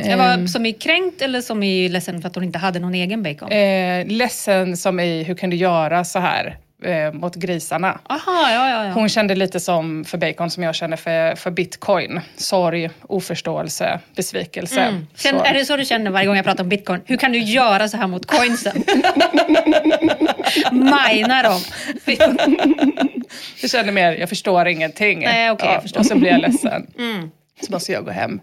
Jag 0.05 0.19
var 0.19 0.47
som 0.47 0.67
i 0.67 0.73
kränkt 0.73 1.23
eller 1.23 1.41
som 1.41 1.62
i 1.62 1.88
ledsen 1.88 2.20
för 2.20 2.29
att 2.29 2.35
hon 2.35 2.44
inte 2.44 2.59
hade 2.59 2.79
någon 2.79 2.94
egen 2.94 3.23
bacon? 3.23 3.52
Eh, 3.52 4.06
ledsen 4.06 4.76
som 4.76 5.00
i, 5.00 5.23
hur 5.23 5.35
kan 5.35 5.50
du 5.50 5.56
göra 5.56 6.05
så 6.05 6.19
här 6.19 6.56
eh, 6.82 7.12
mot 7.12 7.34
grisarna? 7.34 8.00
Aha, 8.08 8.50
ja, 8.52 8.70
ja, 8.70 8.84
ja. 8.84 8.93
Hon 8.93 9.08
kände 9.08 9.34
lite 9.34 9.61
som 9.61 10.05
för 10.05 10.19
bacon 10.19 10.50
som 10.50 10.62
jag 10.62 10.75
känner 10.75 10.96
för, 10.96 11.34
för 11.34 11.50
bitcoin. 11.50 12.20
Sorg, 12.37 12.90
oförståelse, 13.02 14.00
besvikelse. 14.16 14.80
Mm. 14.80 15.06
Känn, 15.16 15.38
Så. 15.38 15.45
är 15.45 15.54
det 15.54 15.64
så 15.64 15.76
du 15.76 15.85
känner 15.85 16.11
varje 16.11 16.26
gång 16.26 16.37
jag 16.37 16.45
pratar 16.45 16.64
om 16.64 16.68
bitcoin? 16.68 17.00
Hur 17.04 17.16
kan 17.16 17.33
du 17.33 17.38
göra 17.38 17.88
så 17.88 17.97
här 17.97 18.06
mot 18.06 18.26
coinsen? 18.26 18.85
Mina 20.73 21.42
dem. 21.42 21.61
Jag 23.61 23.71
känner 23.71 23.92
mer, 23.92 24.12
jag 24.12 24.28
förstår 24.28 24.68
ingenting. 24.68 25.21
Nej, 25.21 25.50
okej, 25.50 25.68
jag 25.73 25.83
förstår. 25.83 26.00
Mm. 26.00 26.06
Och 26.06 26.06
så 26.06 26.18
blir 26.18 26.30
jag 26.30 26.40
ledsen. 26.40 26.87
Så 27.61 27.73
måste 27.73 27.93
jag 27.93 28.05
gå 28.05 28.11
hem. 28.11 28.41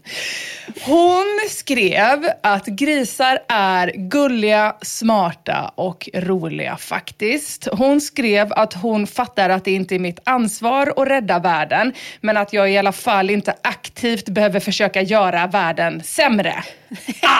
Hon 0.81 1.25
skrev 1.49 2.29
att 2.43 2.65
grisar 2.65 3.39
är 3.49 3.91
gulliga, 3.95 4.75
smarta 4.81 5.71
och 5.75 6.09
roliga 6.13 6.77
faktiskt. 6.77 7.67
Hon 7.71 8.01
skrev 8.01 8.53
att 8.53 8.73
hon 8.73 9.07
fattar 9.07 9.49
att 9.49 9.65
det 9.65 9.71
inte 9.71 9.95
är 9.95 9.99
mitt 9.99 10.19
ansvar 10.23 10.93
att 10.97 11.07
rädda 11.07 11.39
världen, 11.39 11.93
men 12.21 12.37
att 12.37 12.53
jag 12.53 12.71
i 12.71 12.77
alla 12.77 12.91
fall 12.91 13.29
inte 13.29 13.55
aktivt 13.61 14.29
behöver 14.29 14.59
försöka 14.59 15.01
göra 15.01 15.47
världen 15.47 16.03
sämre. 16.03 16.63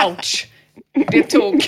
Ouch! 0.07 0.47
Det 1.11 1.23
tog, 1.23 1.63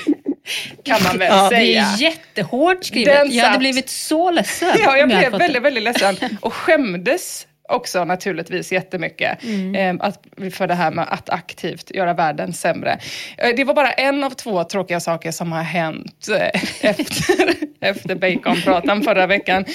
kan 0.84 1.04
man 1.04 1.18
väl 1.18 1.44
Det 1.50 1.56
säga. 1.56 1.84
är 1.86 2.02
jättehårt 2.02 2.84
skrivet. 2.86 3.14
Den 3.16 3.32
Jag 3.32 3.44
hade 3.44 3.54
satt. 3.54 3.60
blivit 3.60 3.90
så 3.90 4.32
ledsen. 4.32 4.70
Ja, 4.84 4.98
jag 4.98 5.08
hade 5.10 5.20
blev 5.20 5.32
väldigt, 5.40 5.62
väldigt 5.62 5.84
ledsen 5.84 6.16
och 6.42 6.54
skämdes 6.54 7.48
också 7.68 8.06
naturligtvis 8.06 8.72
jättemycket 8.72 9.44
Mm. 9.44 10.00
eh, 10.00 10.06
att, 10.08 10.24
för 10.52 10.68
det 10.68 10.74
här 10.74 10.92
med 10.92 11.06
att 11.10 11.30
aktivt 11.30 11.92
göra 11.92 12.14
världen 12.14 12.54
sämre. 12.54 13.00
Eh, 13.38 13.50
det 13.56 13.64
var 13.64 13.74
bara 13.74 13.92
en 13.92 14.24
av 14.24 14.30
två 14.30 14.64
tråkiga 14.64 15.00
saker 15.00 15.32
som 15.32 15.52
har 15.52 15.64
hänt 15.64 16.28
eh, 16.32 16.62
efter, 16.90 17.56
efter 17.82 18.16
baconpratan 18.16 19.04
förra 19.04 19.28
veckan. 19.28 19.66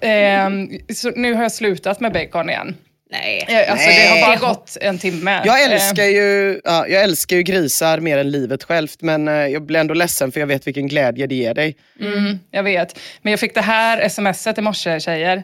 Ehm, 0.00 0.68
så 0.94 1.10
nu 1.10 1.34
har 1.34 1.42
jag 1.42 1.52
slutat 1.52 2.00
med 2.00 2.12
bacon 2.12 2.50
igen. 2.50 2.76
Nej. 3.10 3.44
Eh, 3.48 3.72
Alltså, 3.72 3.88
det 3.88 4.08
har 4.08 4.14
Nej. 4.16 4.22
bara 4.38 4.48
gått 4.48 4.76
en 4.80 4.98
timme. 4.98 5.42
Jag 5.44 5.62
Eh, 5.64 5.72
älskar, 5.72 6.04
ju, 6.04 6.60
ja, 6.64 6.86
jag 6.88 7.02
älskar 7.02 7.36
ju 7.36 7.42
grisar 7.42 7.98
mer 8.00 8.18
än 8.18 8.30
livet 8.30 8.64
självt 8.64 8.96
men 9.02 9.28
eh, 9.28 9.34
jag 9.34 9.62
blir 9.62 9.80
ändå 9.80 9.94
ledsen 9.94 10.32
för 10.32 10.40
jag 10.40 10.46
vet 10.46 10.66
vilken 10.66 10.88
glädje 10.88 11.26
det 11.26 11.34
ger 11.34 11.54
dig. 11.54 11.76
Mm, 12.00 12.38
jag 12.50 12.62
vet. 12.62 12.98
Men 13.22 13.30
jag 13.30 13.40
fick 13.40 13.54
det 13.54 13.60
här 13.60 14.08
smset 14.08 14.58
i 14.58 14.60
morse, 14.60 15.00
tjejer. 15.00 15.42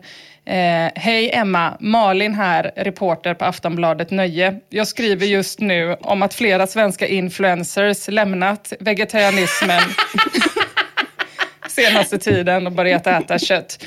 Eh, 0.49 0.90
Hej 0.95 1.31
Emma, 1.33 1.76
Malin 1.81 2.35
här, 2.35 2.73
reporter 2.76 3.35
på 3.35 3.45
Aftonbladet 3.45 4.11
Nöje. 4.11 4.61
Jag 4.69 4.88
skriver 4.88 5.26
just 5.26 5.61
nu 5.61 5.97
om 6.00 6.23
att 6.23 6.35
flera 6.35 6.67
svenska 6.67 7.07
influencers 7.07 8.09
lämnat 8.09 8.73
vegetarianismen 8.81 9.81
senaste 11.69 12.19
tiden 12.19 12.67
och 12.67 12.73
börjat 12.73 13.07
äta 13.07 13.38
kött. 13.38 13.85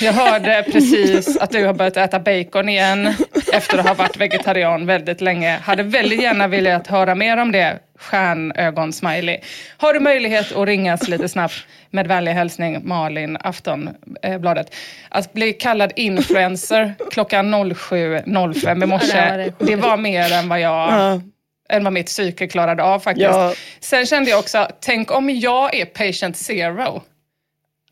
Jag 0.00 0.12
hörde 0.12 0.64
precis 0.72 1.36
att 1.36 1.50
du 1.50 1.66
har 1.66 1.74
börjat 1.74 1.96
äta 1.96 2.18
bacon 2.18 2.68
igen 2.68 3.14
efter 3.52 3.78
att 3.78 3.86
ha 3.86 3.94
varit 3.94 4.16
vegetarian 4.16 4.86
väldigt 4.86 5.20
länge. 5.20 5.58
Hade 5.62 5.82
väldigt 5.82 6.22
gärna 6.22 6.46
velat 6.48 6.86
höra 6.86 7.14
mer 7.14 7.36
om 7.36 7.52
det. 7.52 7.78
Stjärnögon-smiley. 7.98 9.38
Har 9.76 9.92
du 9.92 10.00
möjlighet 10.00 10.52
att 10.52 10.66
ringas 10.66 11.08
lite 11.08 11.28
snabbt? 11.28 11.54
Med 11.90 12.06
vänlig 12.06 12.32
hälsning 12.32 12.80
Malin, 12.88 13.36
Aftonbladet. 13.40 14.74
Att 15.08 15.32
bli 15.32 15.52
kallad 15.52 15.92
influencer 15.96 16.94
klockan 17.10 17.54
07.05 17.54 18.82
i 18.84 18.86
morse, 18.86 19.52
det 19.58 19.76
var 19.76 19.96
mer 19.96 20.32
än 20.32 20.48
vad 20.48 20.60
jag 20.60 20.90
Ja. 20.92 21.20
än 21.68 21.84
vad 21.84 21.92
mitt 21.92 22.06
psyke 22.06 22.46
klarade 22.46 22.82
av 22.82 23.00
faktiskt. 23.00 23.26
Ja. 23.30 23.54
Sen 23.80 24.06
kände 24.06 24.30
jag 24.30 24.38
också, 24.38 24.68
tänk 24.80 25.10
om 25.12 25.30
jag 25.30 25.74
är 25.74 25.84
patient 25.84 26.36
zero. 26.36 27.02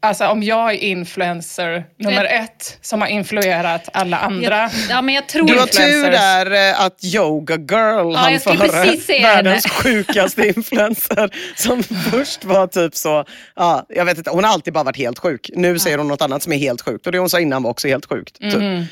Alltså 0.05 0.27
om 0.27 0.43
jag 0.43 0.71
är 0.71 0.77
influencer 0.77 1.85
nummer 1.99 2.25
ett 2.25 2.79
som 2.81 3.01
har 3.01 3.09
influerat 3.09 3.89
alla 3.93 4.19
andra. 4.19 4.57
Jag, 4.57 4.71
ja, 4.91 5.03
men 5.03 5.15
jag 5.15 5.29
tror... 5.29 5.47
Du 5.47 5.59
har 5.59 5.67
tur 5.67 6.11
där 6.11 6.71
eh, 6.71 6.81
att 6.81 7.05
Yoga 7.05 7.55
Girl 7.57 8.15
han 8.15 8.33
jag 8.33 8.41
skulle 8.41 8.69
före 8.69 9.23
världens 9.23 9.67
henne. 9.67 9.75
sjukaste 9.83 10.47
influencer 10.47 11.31
som 11.57 11.83
först 12.11 12.45
var 12.45 12.67
typ 12.67 12.95
så, 12.95 13.25
ja, 13.57 13.87
jag 13.89 14.05
vet 14.05 14.19
inte, 14.19 14.31
hon 14.31 14.45
har 14.45 14.53
alltid 14.53 14.73
bara 14.73 14.85
varit 14.85 14.97
helt 14.97 15.19
sjuk. 15.19 15.51
Nu 15.55 15.79
säger 15.79 15.99
hon 15.99 16.09
något 16.09 16.23
annat 16.23 16.43
som 16.43 16.53
är 16.53 16.59
helt 16.59 16.83
sjukt 16.83 17.07
och 17.07 17.13
det 17.13 17.19
hon 17.19 17.31
sa 17.31 17.41
innan 17.41 17.63
var 17.63 17.71
också 17.71 17.89
helt 17.89 18.07
sjukt. 18.07 18.41
Typ. 18.41 18.55
Eh, 18.55 18.83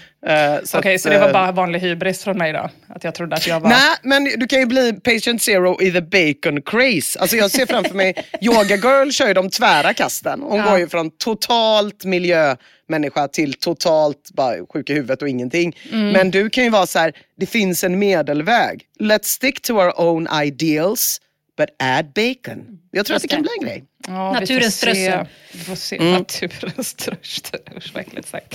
så 0.64 0.78
Okej, 0.78 0.94
att, 0.94 1.00
så 1.00 1.08
det 1.08 1.18
var 1.18 1.26
eh, 1.26 1.32
bara 1.32 1.52
vanlig 1.52 1.80
hybris 1.80 2.24
från 2.24 2.38
mig 2.38 2.52
då? 2.52 2.70
Att 2.88 3.04
jag 3.04 3.14
trodde 3.14 3.36
att 3.36 3.46
jag 3.46 3.60
var... 3.60 3.70
Nej, 3.70 3.96
men 4.02 4.24
du 4.24 4.46
kan 4.46 4.60
ju 4.60 4.66
bli 4.66 4.92
patient 4.92 5.42
zero 5.42 5.82
i 5.82 5.92
the 5.92 6.00
bacon 6.00 6.62
craze. 6.62 7.18
Alltså 7.20 7.36
jag 7.36 7.50
ser 7.50 7.66
framför 7.66 7.94
mig, 7.94 8.14
Yoga 8.40 8.76
Girl 8.76 9.10
kör 9.10 9.28
ju 9.28 9.34
de 9.34 9.50
tvära 9.50 9.94
kasten. 9.94 10.42
Hon 10.42 10.62
går 10.62 10.78
ju 10.78 10.88
från 10.88 11.10
totalt 11.10 12.04
miljömänniska 12.04 13.28
till 13.28 13.54
totalt 13.54 14.30
bara 14.32 14.54
sjuk 14.72 14.90
i 14.90 14.94
huvudet 14.94 15.22
och 15.22 15.28
ingenting. 15.28 15.76
Mm. 15.92 16.10
Men 16.12 16.30
du 16.30 16.50
kan 16.50 16.64
ju 16.64 16.70
vara 16.70 16.86
så 16.86 16.98
här, 16.98 17.12
det 17.36 17.46
finns 17.46 17.84
en 17.84 17.98
medelväg. 17.98 18.82
Let's 19.00 19.24
stick 19.24 19.62
to 19.62 19.72
our 19.72 20.00
own 20.00 20.28
ideals, 20.42 21.20
but 21.60 21.70
add 21.78 22.12
bacon. 22.14 22.78
Jag 22.90 23.06
tror 23.06 23.16
att 23.16 23.22
det 23.22 23.28
kan 23.28 23.42
bli 23.42 23.50
en 23.60 23.66
grej. 23.66 23.84
Ja, 24.06 24.32
vi 24.32 24.40
Naturens 24.40 24.80
får 24.80 24.86
se. 24.86 24.94
strössel. 24.94 25.26
Vi 25.52 25.58
får 25.58 25.74
se. 25.74 25.96
Mm. 25.96 26.12
Naturens 26.12 26.88
strössel. 26.88 27.60
Usch, 27.76 27.90
vad 27.94 28.00
äckligt 28.00 28.28
sagt. 28.28 28.54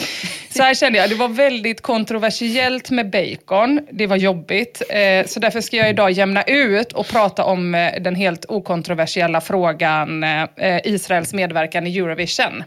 Så 0.50 0.64
här 0.64 0.74
kände 0.74 1.00
jag, 1.00 1.10
det 1.10 1.16
var 1.16 1.28
väldigt 1.28 1.82
kontroversiellt 1.82 2.90
med 2.90 3.10
bacon. 3.10 3.88
Det 3.92 4.08
var 4.08 4.16
jobbigt. 4.16 4.82
Eh, 4.90 5.26
så 5.26 5.40
därför 5.40 5.62
ska 5.62 5.78
jag 5.78 5.90
idag 5.90 6.12
jämna 6.12 6.44
ut 6.44 6.94
och 6.94 7.08
prata 7.08 7.44
om 7.44 7.76
eh, 7.76 8.02
den 8.02 8.16
helt 8.16 8.46
okontroversiella 8.46 9.42
frågan 9.42 10.24
eh, 10.24 10.80
Israels 10.84 11.34
medverkan 11.34 11.88
i 11.88 11.98
Eurovision. 11.98 12.64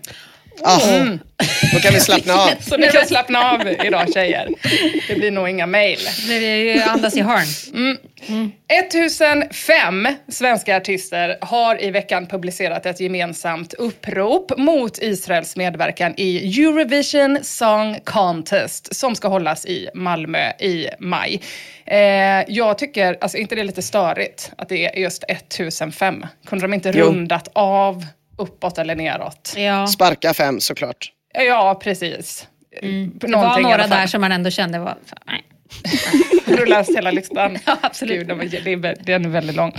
Ah, 0.62 0.80
Då 1.72 1.78
kan 1.80 1.94
vi 1.94 2.00
slappna 2.00 2.34
av. 2.34 2.50
Så 2.60 2.76
ni 2.76 2.86
kan 2.88 3.06
slappna 3.06 3.50
av 3.52 3.68
idag 3.84 4.12
tjejer. 4.14 4.48
Det 5.08 5.14
blir 5.14 5.30
nog 5.30 5.48
inga 5.48 5.66
mejl. 5.66 5.98
Andas 6.88 7.16
i 7.16 7.20
hörn. 7.20 7.98
1005 8.86 10.08
svenska 10.28 10.76
artister 10.76 11.36
har 11.40 11.82
i 11.84 11.90
veckan 11.90 12.26
publicerat 12.26 12.86
ett 12.86 13.00
gemensamt 13.00 13.74
upprop 13.74 14.52
mot 14.58 14.98
Israels 15.02 15.56
medverkan 15.56 16.14
i 16.16 16.60
Eurovision 16.62 17.38
Song 17.42 17.98
Contest 18.04 18.96
som 18.96 19.14
ska 19.14 19.28
hållas 19.28 19.66
i 19.66 19.88
Malmö 19.94 20.50
i 20.60 20.86
maj. 20.98 21.40
Eh, 21.86 21.98
jag 22.48 22.78
tycker, 22.78 23.18
alltså 23.20 23.38
inte 23.38 23.54
det 23.54 23.60
är 23.60 23.64
lite 23.64 23.82
störigt 23.82 24.52
att 24.58 24.68
det 24.68 24.86
är 24.86 24.98
just 25.00 25.24
1005? 25.28 26.26
Kunde 26.46 26.64
de 26.64 26.74
inte 26.74 26.92
Jo. 26.94 27.04
rundat 27.06 27.48
av 27.52 28.06
uppåt 28.38 28.78
eller 28.78 28.96
neråt? 28.96 29.54
Ja. 29.56 29.86
Sparka 29.86 30.34
fem 30.34 30.60
såklart. 30.60 31.12
Ja, 31.34 31.80
precis. 31.82 32.48
Mm. 32.82 33.12
Det 33.18 33.36
var 33.36 33.60
några 33.60 33.86
där 33.86 34.06
som 34.06 34.20
man 34.20 34.32
ändå 34.32 34.50
kände 34.50 34.78
var... 34.78 34.96
Nej. 35.26 35.44
Rullas 36.46 36.88
hela 36.96 37.10
listan. 37.10 37.58
Ja, 37.66 37.76
absolut. 37.80 38.26
Gud, 38.26 38.38
det 38.64 38.72
är, 38.72 39.04
den 39.04 39.24
är 39.24 39.28
väldigt 39.28 39.56
lång. 39.56 39.72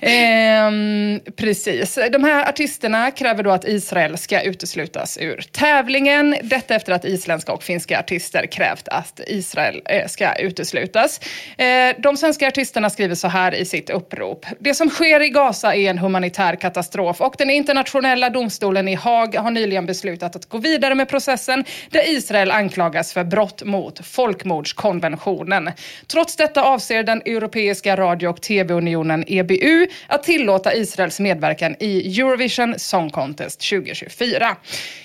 Ehm, 0.00 1.20
precis. 1.36 1.98
De 2.12 2.24
här 2.24 2.48
artisterna 2.48 3.10
kräver 3.10 3.42
då 3.42 3.50
att 3.50 3.68
Israel 3.68 4.18
ska 4.18 4.40
uteslutas 4.40 5.18
ur 5.20 5.44
tävlingen. 5.52 6.36
Detta 6.42 6.74
efter 6.74 6.92
att 6.92 7.04
isländska 7.04 7.52
och 7.52 7.62
finska 7.62 7.98
artister 7.98 8.46
krävt 8.46 8.88
att 8.88 9.20
Israel 9.26 9.82
eh, 9.84 10.06
ska 10.06 10.34
uteslutas. 10.34 11.20
Eh, 11.58 11.66
de 11.98 12.16
svenska 12.16 12.48
artisterna 12.48 12.90
skriver 12.90 13.14
så 13.14 13.28
här 13.28 13.54
i 13.54 13.64
sitt 13.64 13.90
upprop. 13.90 14.46
Det 14.58 14.74
som 14.74 14.90
sker 14.90 15.22
i 15.22 15.28
Gaza 15.28 15.74
är 15.74 15.90
en 15.90 15.98
humanitär 15.98 16.56
katastrof 16.56 17.20
och 17.20 17.34
den 17.38 17.50
internationella 17.50 18.30
domstolen 18.30 18.88
i 18.88 18.94
Haag 18.94 19.34
har 19.34 19.50
nyligen 19.50 19.86
beslutat 19.86 20.36
att 20.36 20.46
gå 20.46 20.58
vidare 20.58 20.94
med 20.94 21.08
processen 21.08 21.64
där 21.90 22.08
Israel 22.08 22.50
anklagas 22.50 23.12
för 23.12 23.24
brott 23.24 23.62
mot 23.64 24.06
folkmordskonventionen. 24.06 25.07
Trots 26.06 26.36
detta 26.36 26.62
avser 26.62 27.02
den 27.02 27.22
europeiska 27.24 27.96
radio 27.96 28.28
och 28.28 28.42
tv-unionen 28.42 29.24
EBU 29.26 29.86
att 30.06 30.22
tillåta 30.22 30.74
Israels 30.74 31.20
medverkan 31.20 31.76
i 31.80 32.20
Eurovision 32.20 32.74
Song 32.78 33.10
Contest 33.10 33.70
2024. 33.70 34.56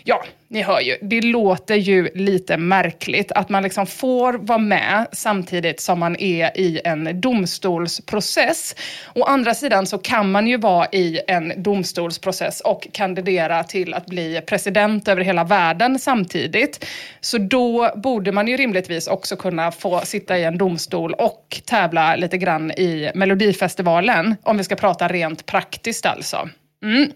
Ja, 0.03 0.23
ni 0.53 0.61
hör 0.61 0.81
ju, 0.81 0.97
det 1.01 1.21
låter 1.21 1.75
ju 1.75 2.09
lite 2.15 2.57
märkligt 2.57 3.31
att 3.31 3.49
man 3.49 3.63
liksom 3.63 3.85
får 3.85 4.33
vara 4.33 4.57
med 4.57 5.07
samtidigt 5.11 5.79
som 5.79 5.99
man 5.99 6.15
är 6.15 6.57
i 6.57 6.81
en 6.85 7.21
domstolsprocess. 7.21 8.75
Å 9.15 9.23
andra 9.23 9.53
sidan 9.53 9.85
så 9.85 9.97
kan 9.97 10.31
man 10.31 10.47
ju 10.47 10.57
vara 10.57 10.87
i 10.91 11.19
en 11.27 11.53
domstolsprocess 11.63 12.61
och 12.61 12.87
kandidera 12.91 13.63
till 13.63 13.93
att 13.93 14.05
bli 14.05 14.41
president 14.45 15.07
över 15.07 15.21
hela 15.21 15.43
världen 15.43 15.99
samtidigt. 15.99 16.85
Så 17.21 17.37
då 17.37 17.91
borde 17.95 18.31
man 18.31 18.47
ju 18.47 18.57
rimligtvis 18.57 19.07
också 19.07 19.35
kunna 19.35 19.71
få 19.71 19.92
sitta 20.01 20.37
i 20.37 20.43
en 20.43 20.57
domstol 20.57 21.13
och 21.13 21.61
tävla 21.65 22.15
lite 22.15 22.37
grann 22.37 22.71
i 22.71 23.11
Melodifestivalen, 23.15 24.35
om 24.43 24.57
vi 24.57 24.63
ska 24.63 24.75
prata 24.75 25.07
rent 25.07 25.45
praktiskt 25.45 26.05
alltså. 26.05 26.49
Mm. 26.83 27.11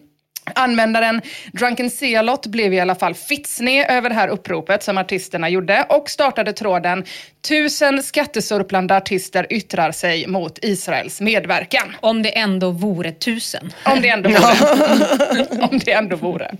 Användaren 0.55 1.21
Drunken 1.53 1.89
Celot 1.89 2.45
blev 2.45 2.73
i 2.73 2.79
alla 2.79 2.95
fall 2.95 3.13
fitsnig 3.13 3.85
över 3.89 4.09
det 4.09 4.15
här 4.15 4.27
uppropet 4.27 4.83
som 4.83 4.97
artisterna 4.97 5.49
gjorde 5.49 5.85
och 5.89 6.09
startade 6.09 6.53
tråden 6.53 7.03
“Tusen 7.47 8.03
skattesurplande 8.03 8.95
artister 8.95 9.47
yttrar 9.49 9.91
sig 9.91 10.27
mot 10.27 10.59
Israels 10.61 11.21
medverkan”. 11.21 11.95
Om 11.99 12.23
det 12.23 12.37
ändå 12.37 12.71
vore 12.71 13.11
tusen. 13.11 13.73
Om 13.85 14.01
det 14.01 14.09
ändå 14.09 14.29
vore. 14.29 15.47
Om 15.71 15.79
det 15.85 15.91
ändå 15.91 16.15
vore. 16.15 16.51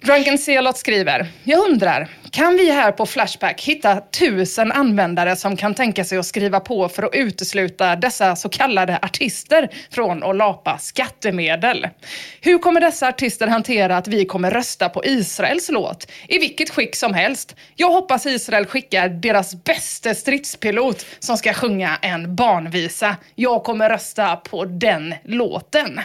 Drunken 0.00 0.38
Celot 0.38 0.76
skriver, 0.76 1.26
jag 1.44 1.68
undrar, 1.68 2.08
kan 2.30 2.56
vi 2.56 2.70
här 2.70 2.92
på 2.92 3.06
Flashback 3.06 3.60
hitta 3.60 4.00
tusen 4.00 4.72
användare 4.72 5.36
som 5.36 5.56
kan 5.56 5.74
tänka 5.74 6.04
sig 6.04 6.18
att 6.18 6.26
skriva 6.26 6.60
på 6.60 6.88
för 6.88 7.02
att 7.02 7.14
utesluta 7.14 7.96
dessa 7.96 8.36
så 8.36 8.48
kallade 8.48 8.98
artister 9.02 9.68
från 9.90 10.22
att 10.22 10.36
lapa 10.36 10.78
skattemedel? 10.78 11.88
Hur 12.40 12.58
kommer 12.58 12.80
dessa 12.80 13.08
artister 13.08 13.46
hantera 13.46 13.96
att 13.96 14.08
vi 14.08 14.24
kommer 14.24 14.50
rösta 14.50 14.88
på 14.88 15.04
Israels 15.04 15.68
låt? 15.70 16.10
I 16.28 16.38
vilket 16.38 16.70
skick 16.70 16.96
som 16.96 17.14
helst. 17.14 17.56
Jag 17.76 17.90
hoppas 17.90 18.26
Israel 18.26 18.66
skickar 18.66 19.08
deras 19.08 19.64
bästa 19.64 20.14
stridspilot 20.14 21.06
som 21.18 21.36
ska 21.36 21.52
sjunga 21.52 21.98
en 22.02 22.36
barnvisa. 22.36 23.16
Jag 23.34 23.64
kommer 23.64 23.90
rösta 23.90 24.36
på 24.36 24.64
den 24.64 25.14
låten. 25.24 26.00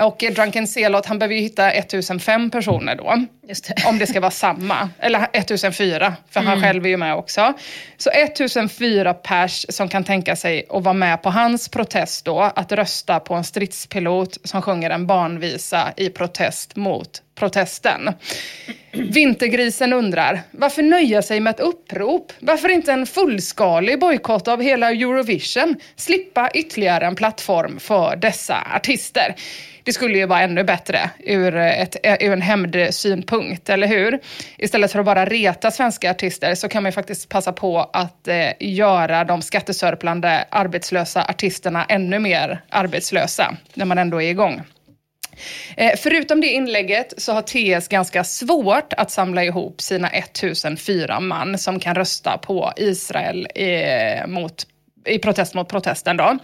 Och 0.00 0.24
Drunken 0.34 0.66
Celot, 0.66 1.06
han 1.06 1.18
behöver 1.18 1.34
ju 1.34 1.40
hitta 1.40 1.72
1005 1.72 2.50
personer 2.50 2.96
då. 2.96 3.26
Det. 3.46 3.86
Om 3.86 3.98
det 3.98 4.06
ska 4.06 4.20
vara 4.20 4.30
samma. 4.30 4.90
Eller 4.98 5.26
1004, 5.32 6.14
för 6.30 6.40
han 6.40 6.60
själv 6.60 6.84
är 6.84 6.88
ju 6.88 6.96
med 6.96 7.14
också. 7.14 7.52
Så 7.96 8.10
1004 8.10 9.14
pers 9.14 9.66
som 9.68 9.88
kan 9.88 10.04
tänka 10.04 10.36
sig 10.36 10.66
att 10.70 10.84
vara 10.84 10.94
med 10.94 11.22
på 11.22 11.30
hans 11.30 11.68
protest 11.68 12.24
då. 12.24 12.40
Att 12.40 12.72
rösta 12.72 13.20
på 13.20 13.34
en 13.34 13.44
stridspilot 13.44 14.38
som 14.44 14.62
sjunger 14.62 14.90
en 14.90 15.06
barnvisa 15.06 15.92
i 15.96 16.10
protest 16.10 16.76
mot 16.76 17.22
protesten. 17.36 18.12
Vintergrisen 18.92 19.92
undrar, 19.92 20.40
varför 20.50 20.82
nöja 20.82 21.22
sig 21.22 21.40
med 21.40 21.50
ett 21.50 21.60
upprop? 21.60 22.32
Varför 22.40 22.68
inte 22.68 22.92
en 22.92 23.06
fullskalig 23.06 24.00
bojkott 24.00 24.48
av 24.48 24.62
hela 24.62 24.90
Eurovision? 24.90 25.76
Slippa 25.96 26.50
ytterligare 26.54 27.06
en 27.06 27.14
plattform 27.16 27.80
för 27.80 28.16
dessa 28.16 28.56
artister. 28.76 29.34
Det 29.86 29.92
skulle 29.92 30.18
ju 30.18 30.26
vara 30.26 30.40
ännu 30.40 30.64
bättre 30.64 31.10
ur, 31.18 31.56
ett, 31.56 31.96
ur 32.20 32.32
en 32.32 32.42
hämndsynpunkt, 32.42 33.68
eller 33.68 33.86
hur? 33.86 34.20
Istället 34.58 34.92
för 34.92 34.98
att 34.98 35.06
bara 35.06 35.24
reta 35.24 35.70
svenska 35.70 36.10
artister 36.10 36.54
så 36.54 36.68
kan 36.68 36.82
man 36.82 36.90
ju 36.90 36.94
faktiskt 36.94 37.28
passa 37.28 37.52
på 37.52 37.90
att 37.92 38.28
eh, 38.28 38.50
göra 38.60 39.24
de 39.24 39.42
skattesörplande 39.42 40.44
arbetslösa 40.50 41.24
artisterna 41.24 41.84
ännu 41.84 42.18
mer 42.18 42.60
arbetslösa 42.68 43.56
när 43.74 43.84
man 43.84 43.98
ändå 43.98 44.22
är 44.22 44.30
igång. 44.30 44.62
Eh, 45.76 45.92
förutom 45.98 46.40
det 46.40 46.46
inlägget 46.46 47.14
så 47.16 47.32
har 47.32 47.42
TS 47.42 47.88
ganska 47.88 48.24
svårt 48.24 48.92
att 48.92 49.10
samla 49.10 49.44
ihop 49.44 49.80
sina 49.80 50.08
1004 50.08 51.20
man 51.20 51.58
som 51.58 51.80
kan 51.80 51.94
rösta 51.94 52.38
på 52.38 52.72
Israel 52.76 53.48
eh, 53.54 54.26
mot 54.26 54.66
i 55.06 55.18
protest 55.18 55.54
mot 55.54 55.68
protesten 55.68 56.16
då. 56.16 56.38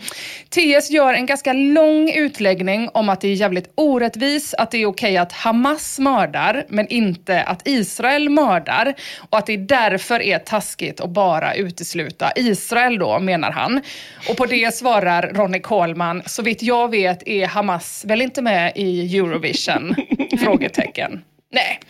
TS 0.48 0.90
gör 0.90 1.14
en 1.14 1.26
ganska 1.26 1.52
lång 1.52 2.10
utläggning 2.10 2.88
om 2.94 3.08
att 3.08 3.20
det 3.20 3.28
är 3.28 3.34
jävligt 3.34 3.72
orättvis, 3.74 4.54
att 4.54 4.70
det 4.70 4.78
är 4.78 4.86
okej 4.86 5.16
att 5.16 5.32
Hamas 5.32 5.98
mördar, 5.98 6.64
men 6.68 6.88
inte 6.88 7.42
att 7.42 7.68
Israel 7.68 8.28
mördar. 8.28 8.94
Och 9.30 9.38
att 9.38 9.46
det 9.46 9.56
därför 9.56 10.22
är 10.22 10.38
taskigt 10.38 11.00
att 11.00 11.10
bara 11.10 11.54
utesluta 11.54 12.32
Israel 12.36 12.98
då, 12.98 13.18
menar 13.18 13.50
han. 13.50 13.80
Och 14.28 14.36
på 14.36 14.46
det 14.46 14.74
svarar 14.74 15.32
Ronny 15.34 15.60
Kohlman, 15.60 16.22
så 16.26 16.42
vitt 16.42 16.62
jag 16.62 16.90
vet 16.90 17.28
är 17.28 17.46
Hamas 17.46 18.04
väl 18.04 18.22
inte 18.22 18.42
med 18.42 18.72
i 18.74 19.18
Eurovision? 19.18 19.94
Frågetecken. 20.44 21.24
Nej. 21.52 21.80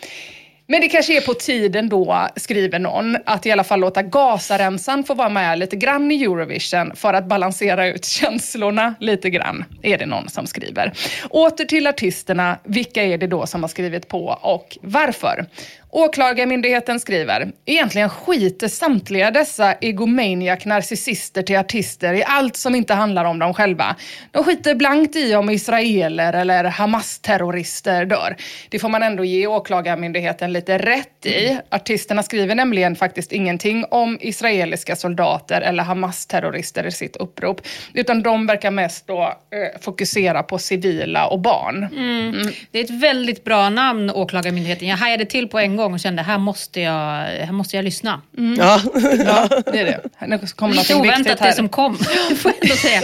Men 0.67 0.81
det 0.81 0.87
kanske 0.87 1.17
är 1.17 1.21
på 1.21 1.33
tiden 1.33 1.89
då, 1.89 2.27
skriver 2.35 2.79
någon, 2.79 3.17
att 3.25 3.45
i 3.45 3.51
alla 3.51 3.63
fall 3.63 3.79
låta 3.79 4.01
Gazaremsan 4.01 5.03
få 5.03 5.13
vara 5.13 5.29
med 5.29 5.59
lite 5.59 5.75
grann 5.75 6.11
i 6.11 6.23
Eurovision 6.23 6.95
för 6.95 7.13
att 7.13 7.25
balansera 7.25 7.87
ut 7.87 8.05
känslorna 8.05 8.95
lite 8.99 9.29
grann, 9.29 9.65
är 9.81 9.97
det 9.97 10.05
någon 10.05 10.29
som 10.29 10.47
skriver. 10.47 10.93
Åter 11.29 11.65
till 11.65 11.87
artisterna, 11.87 12.57
vilka 12.63 13.03
är 13.03 13.17
det 13.17 13.27
då 13.27 13.45
som 13.45 13.63
har 13.63 13.67
skrivit 13.67 14.07
på 14.07 14.25
och 14.41 14.77
varför? 14.81 15.45
Åklagarmyndigheten 15.95 16.99
skriver, 16.99 17.51
egentligen 17.65 18.09
skiter 18.09 18.67
samtliga 18.67 19.31
dessa 19.31 19.73
egomaniac 19.73 20.65
narcissister 20.65 21.41
till 21.41 21.57
artister 21.57 22.13
i 22.13 22.23
allt 22.23 22.55
som 22.55 22.75
inte 22.75 22.93
handlar 22.93 23.25
om 23.25 23.39
dem 23.39 23.53
själva. 23.53 23.95
De 24.31 24.43
skiter 24.43 24.75
blankt 24.75 25.15
i 25.15 25.35
om 25.35 25.49
israeler 25.49 26.33
eller 26.33 26.63
Hamas-terrorister 26.63 28.05
dör. 28.05 28.35
Det 28.69 28.79
får 28.79 28.89
man 28.89 29.03
ändå 29.03 29.25
ge 29.25 29.47
Åklagarmyndigheten 29.47 30.53
lite 30.53 30.77
rätt 30.77 31.12
i. 31.25 31.59
Artisterna 31.69 32.23
skriver 32.23 32.55
nämligen 32.55 32.95
faktiskt 32.95 33.31
ingenting 33.31 33.85
om 33.91 34.17
israeliska 34.21 34.95
soldater 34.95 35.61
eller 35.61 35.83
Hamas-terrorister 35.83 36.87
i 36.87 36.91
sitt 36.91 37.15
upprop. 37.15 37.61
Utan 37.93 38.23
de 38.23 38.47
verkar 38.47 38.71
mest 38.71 39.07
då 39.07 39.21
eh, 39.21 39.81
fokusera 39.81 40.43
på 40.43 40.57
civila 40.57 41.27
och 41.27 41.39
barn. 41.39 41.83
Mm. 41.83 42.51
Det 42.71 42.79
är 42.79 42.83
ett 42.83 43.01
väldigt 43.01 43.43
bra 43.43 43.69
namn, 43.69 44.09
Åklagarmyndigheten. 44.09 44.87
Jag 44.87 44.97
hajade 44.97 45.25
till 45.25 45.47
på 45.47 45.59
en 45.59 45.75
gång 45.75 45.93
och 45.93 45.99
kände 45.99 46.21
här 46.21 46.37
måste 46.37 46.81
jag, 46.81 47.25
här 47.25 47.51
måste 47.51 47.75
jag 47.75 47.85
lyssna. 47.85 48.21
Ja. 48.57 48.81
Ja, 49.25 49.47
det 49.71 49.79
är 49.79 49.85
det. 49.85 50.27
Nu 50.27 50.39
kommer 50.55 50.73
Lite 50.73 50.95
oväntat 50.95 51.19
viktigt 51.19 51.39
det 51.39 51.53
som 51.53 51.69
kom, 51.69 51.97
får 52.37 52.51
jag 52.51 52.63
ändå 52.63 52.75
säga. 52.75 53.01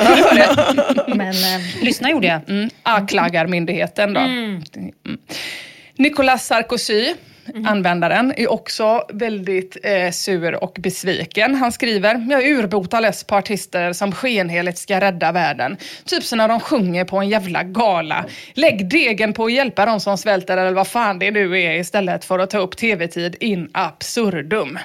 Men 1.07 1.29
eh, 1.29 1.83
lyssna 1.83 2.11
gjorde 2.11 2.27
jag. 2.27 2.49
Mm. 2.49 2.69
Åklagarmyndigheten 2.85 4.13
då. 4.13 4.19
Mm. 4.19 4.63
Nicolas 5.95 6.45
Sarkozy, 6.45 7.13
Mm. 7.55 7.65
användaren, 7.65 8.33
är 8.37 8.51
också 8.51 9.03
väldigt 9.13 9.77
eh, 9.83 10.11
sur 10.11 10.63
och 10.63 10.77
besviken. 10.79 11.55
Han 11.55 11.71
skriver, 11.71 12.27
jag 12.29 12.47
urbota 12.47 12.99
less 12.99 13.23
på 13.23 13.35
artister 13.35 13.93
som 13.93 14.11
skenheligt 14.11 14.77
ska 14.77 15.01
rädda 15.01 15.31
världen. 15.31 15.77
Typ 16.05 16.23
som 16.23 16.37
när 16.37 16.47
de 16.47 16.59
sjunger 16.59 17.05
på 17.05 17.17
en 17.17 17.29
jävla 17.29 17.63
gala. 17.63 18.25
Lägg 18.53 18.89
degen 18.89 19.33
på 19.33 19.45
att 19.45 19.53
hjälpa 19.53 19.85
de 19.85 19.99
som 19.99 20.17
svälter 20.17 20.57
eller 20.57 20.71
vad 20.71 20.87
fan 20.87 21.19
det 21.19 21.31
nu 21.31 21.61
är 21.61 21.79
istället 21.79 22.25
för 22.25 22.39
att 22.39 22.49
ta 22.49 22.57
upp 22.57 22.77
tv-tid 22.77 23.35
in 23.39 23.69
absurdum. 23.71 24.79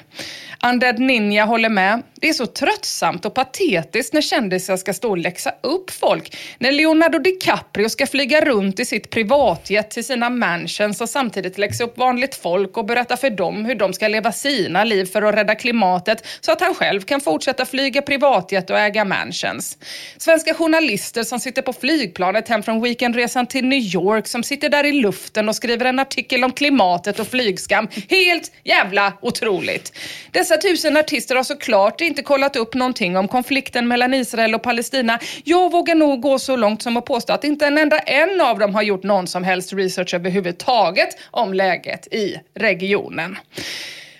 Undead 0.69 0.99
Ninja 0.99 1.45
håller 1.45 1.69
med. 1.69 2.01
Det 2.15 2.29
är 2.29 2.33
så 2.33 2.45
tröttsamt 2.45 3.25
och 3.25 3.33
patetiskt 3.33 4.13
när 4.13 4.21
kändisar 4.21 4.77
ska 4.77 4.93
stå 4.93 5.09
och 5.09 5.17
läxa 5.17 5.51
upp 5.61 5.91
folk. 5.91 6.37
När 6.59 6.71
Leonardo 6.71 7.19
DiCaprio 7.19 7.89
ska 7.89 8.07
flyga 8.07 8.45
runt 8.45 8.79
i 8.79 8.85
sitt 8.85 9.09
privatjet 9.09 9.91
till 9.91 10.05
sina 10.05 10.29
mansions 10.29 11.01
och 11.01 11.09
samtidigt 11.09 11.57
läxa 11.57 11.83
upp 11.83 11.97
vanligt 11.97 12.35
folk 12.35 12.54
och 12.63 12.85
berätta 12.85 13.17
för 13.17 13.29
dem 13.29 13.65
hur 13.65 13.75
de 13.75 13.93
ska 13.93 14.07
leva 14.07 14.31
sina 14.31 14.83
liv 14.83 15.05
för 15.05 15.21
att 15.21 15.35
rädda 15.35 15.55
klimatet 15.55 16.27
så 16.41 16.51
att 16.51 16.61
han 16.61 16.75
själv 16.75 17.01
kan 17.01 17.21
fortsätta 17.21 17.65
flyga 17.65 18.01
privatjet 18.01 18.69
och 18.69 18.79
äga 18.79 19.05
mansions. 19.05 19.77
Svenska 20.17 20.53
journalister 20.53 21.23
som 21.23 21.39
sitter 21.39 21.61
på 21.61 21.73
flygplanet 21.73 22.49
hem 22.49 22.63
från 22.63 22.81
weekendresan 22.81 23.47
till 23.47 23.65
New 23.65 23.79
York 23.79 24.27
som 24.27 24.43
sitter 24.43 24.69
där 24.69 24.83
i 24.83 24.91
luften 24.91 25.49
och 25.49 25.55
skriver 25.55 25.85
en 25.85 25.99
artikel 25.99 26.43
om 26.43 26.51
klimatet 26.51 27.19
och 27.19 27.27
flygskam. 27.27 27.87
Helt 28.09 28.51
jävla 28.63 29.13
otroligt. 29.21 29.97
Dessa 30.31 30.57
tusen 30.57 30.97
artister 30.97 31.35
har 31.35 31.43
såklart 31.43 32.01
inte 32.01 32.23
kollat 32.23 32.55
upp 32.55 32.73
någonting 32.73 33.17
om 33.17 33.27
konflikten 33.27 33.87
mellan 33.87 34.13
Israel 34.13 34.55
och 34.55 34.63
Palestina. 34.63 35.19
Jag 35.43 35.71
vågar 35.71 35.95
nog 35.95 36.21
gå 36.21 36.39
så 36.39 36.55
långt 36.55 36.81
som 36.81 36.97
att 36.97 37.05
påstå 37.05 37.33
att 37.33 37.43
inte 37.43 37.67
en 37.67 37.77
enda 37.77 37.99
en 37.99 38.41
av 38.41 38.59
dem 38.59 38.75
har 38.75 38.81
gjort 38.81 39.03
någon 39.03 39.27
som 39.27 39.43
helst 39.43 39.73
research 39.73 40.13
överhuvudtaget 40.13 41.09
om 41.31 41.53
läget 41.53 42.13
i 42.13 42.35
regionen. 42.53 43.37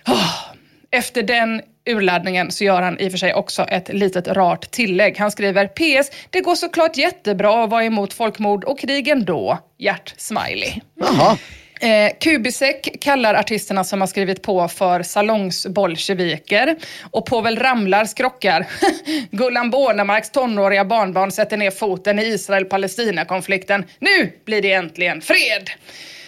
Oh. 0.08 0.56
Efter 0.92 1.24
den 1.24 1.62
urladdningen 1.86 2.52
så 2.52 2.64
gör 2.64 2.82
han 2.82 3.00
i 3.00 3.08
och 3.08 3.12
för 3.12 3.18
sig 3.18 3.34
också 3.34 3.64
ett 3.64 3.94
litet 3.94 4.28
rart 4.28 4.72
tillägg. 4.72 5.18
Han 5.18 5.32
skriver 5.32 5.68
PS. 5.68 6.12
Det 6.30 6.42
går 6.42 6.56
såklart 6.56 6.98
jättebra 6.98 7.64
att 7.64 7.70
vara 7.70 7.84
emot 7.84 8.14
folkmord 8.14 8.64
och 8.64 8.80
krig 8.80 9.08
ändå. 9.08 9.60
Hjärt-smiley. 9.78 10.82
Jaha. 11.00 11.38
Eh, 11.80 12.12
Kubisek 12.20 13.02
kallar 13.02 13.34
artisterna 13.34 13.84
som 13.84 14.02
har 14.02 14.08
skrivit 14.08 14.42
på 14.42 14.68
för 14.68 15.04
salongsbolsjeviker. 15.04 16.76
Och 17.12 17.26
Povel 17.26 17.60
Ramlar 17.60 18.06
skrockar. 18.06 18.68
Gullan 19.32 19.70
Bornemarks 19.70 20.32
tonåriga 20.32 20.86
barnbarn 20.86 21.32
sätter 21.32 21.58
ner 21.58 21.72
foten 21.72 22.20
i 22.20 22.24
Israel-Palestina-konflikten. 22.24 23.86
Nu 24.00 24.32
blir 24.46 24.62
det 24.62 24.72
äntligen 24.72 25.22
fred! 25.22 25.70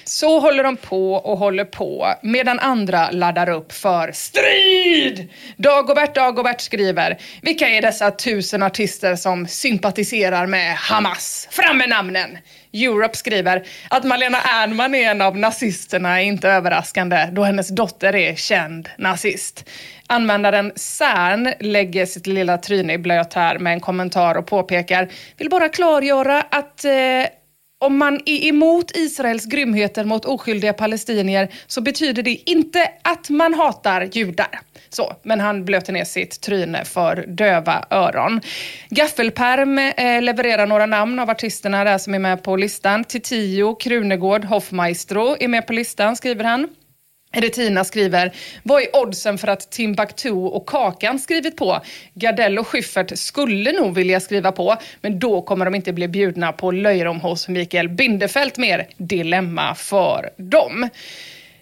Så 0.07 0.39
håller 0.39 0.63
de 0.63 0.77
på 0.77 1.13
och 1.13 1.37
håller 1.37 1.65
på 1.65 2.13
medan 2.21 2.59
andra 2.59 3.11
laddar 3.11 3.49
upp 3.49 3.73
för 3.73 4.11
strid. 4.11 5.29
Dagobert 5.57 6.15
Dagobert 6.15 6.61
skriver, 6.61 7.17
vilka 7.41 7.67
är 7.69 7.81
dessa 7.81 8.11
tusen 8.11 8.63
artister 8.63 9.15
som 9.15 9.47
sympatiserar 9.47 10.45
med 10.45 10.75
Hamas? 10.75 11.47
Fram 11.51 11.77
med 11.77 11.89
namnen! 11.89 12.37
Europe 12.73 13.17
skriver 13.17 13.67
att 13.89 14.03
Malena 14.03 14.37
Ernman 14.41 14.95
är 14.95 15.11
en 15.11 15.21
av 15.21 15.37
nazisterna 15.37 16.21
är 16.21 16.25
inte 16.25 16.49
överraskande 16.49 17.29
då 17.31 17.43
hennes 17.43 17.67
dotter 17.67 18.15
är 18.15 18.35
känd 18.35 18.89
nazist. 18.97 19.69
Användaren 20.07 20.71
Cern 20.75 21.53
lägger 21.59 22.05
sitt 22.05 22.27
lilla 22.27 22.57
tryne 22.57 22.93
i 22.93 22.97
blöt 22.97 23.33
här 23.33 23.59
med 23.59 23.73
en 23.73 23.79
kommentar 23.79 24.35
och 24.35 24.47
påpekar, 24.47 25.09
vill 25.37 25.49
bara 25.49 25.69
klargöra 25.69 26.41
att 26.41 26.85
eh, 26.85 26.91
om 27.79 27.97
man 27.97 28.21
är 28.25 28.45
emot 28.45 28.95
Israels 28.95 29.45
grymheter 29.45 30.03
mot 30.05 30.25
oskyldiga 30.25 30.73
palestinier 30.73 31.53
så 31.67 31.81
betyder 31.81 32.23
det 32.23 32.49
inte 32.49 32.91
att 33.01 33.29
man 33.29 33.53
hatar 33.53 34.01
judar. 34.01 34.59
Så, 34.89 35.15
men 35.23 35.39
han 35.39 35.65
blöter 35.65 35.93
ner 35.93 36.05
sitt 36.05 36.41
tryne 36.41 36.85
för 36.85 37.25
döva 37.27 37.85
öron. 37.89 38.41
Gaffelperm 38.89 39.77
eh, 39.77 40.21
levererar 40.21 40.67
några 40.67 40.85
namn 40.85 41.19
av 41.19 41.29
artisterna 41.29 41.83
där 41.83 41.97
som 41.97 42.13
är 42.13 42.19
med 42.19 42.43
på 42.43 42.55
listan. 42.55 43.03
Titio, 43.03 43.75
Krunegård, 43.75 44.45
Hoffmaestro 44.45 45.35
är 45.39 45.47
med 45.47 45.67
på 45.67 45.73
listan, 45.73 46.15
skriver 46.15 46.43
han. 46.43 46.67
Retina 47.31 47.83
skriver, 47.83 48.31
vad 48.63 48.81
är 48.81 48.95
oddsen 48.95 49.37
för 49.37 49.47
att 49.47 49.71
Timbuktu 49.71 50.31
och 50.31 50.65
Kakan 50.65 51.19
skrivit 51.19 51.57
på? 51.57 51.81
Gardell 52.13 52.59
och 52.59 52.67
Schyffert 52.67 53.17
skulle 53.17 53.71
nog 53.71 53.95
vilja 53.95 54.19
skriva 54.19 54.51
på, 54.51 54.75
men 55.01 55.19
då 55.19 55.41
kommer 55.41 55.65
de 55.65 55.75
inte 55.75 55.93
bli 55.93 56.07
bjudna 56.07 56.51
på 56.51 56.71
löjrom 56.71 57.19
hos 57.19 57.47
Mikael 57.47 57.89
Bindefeld 57.89 58.51
mer. 58.57 58.87
Dilemma 58.97 59.75
för 59.75 60.29
dem. 60.37 60.89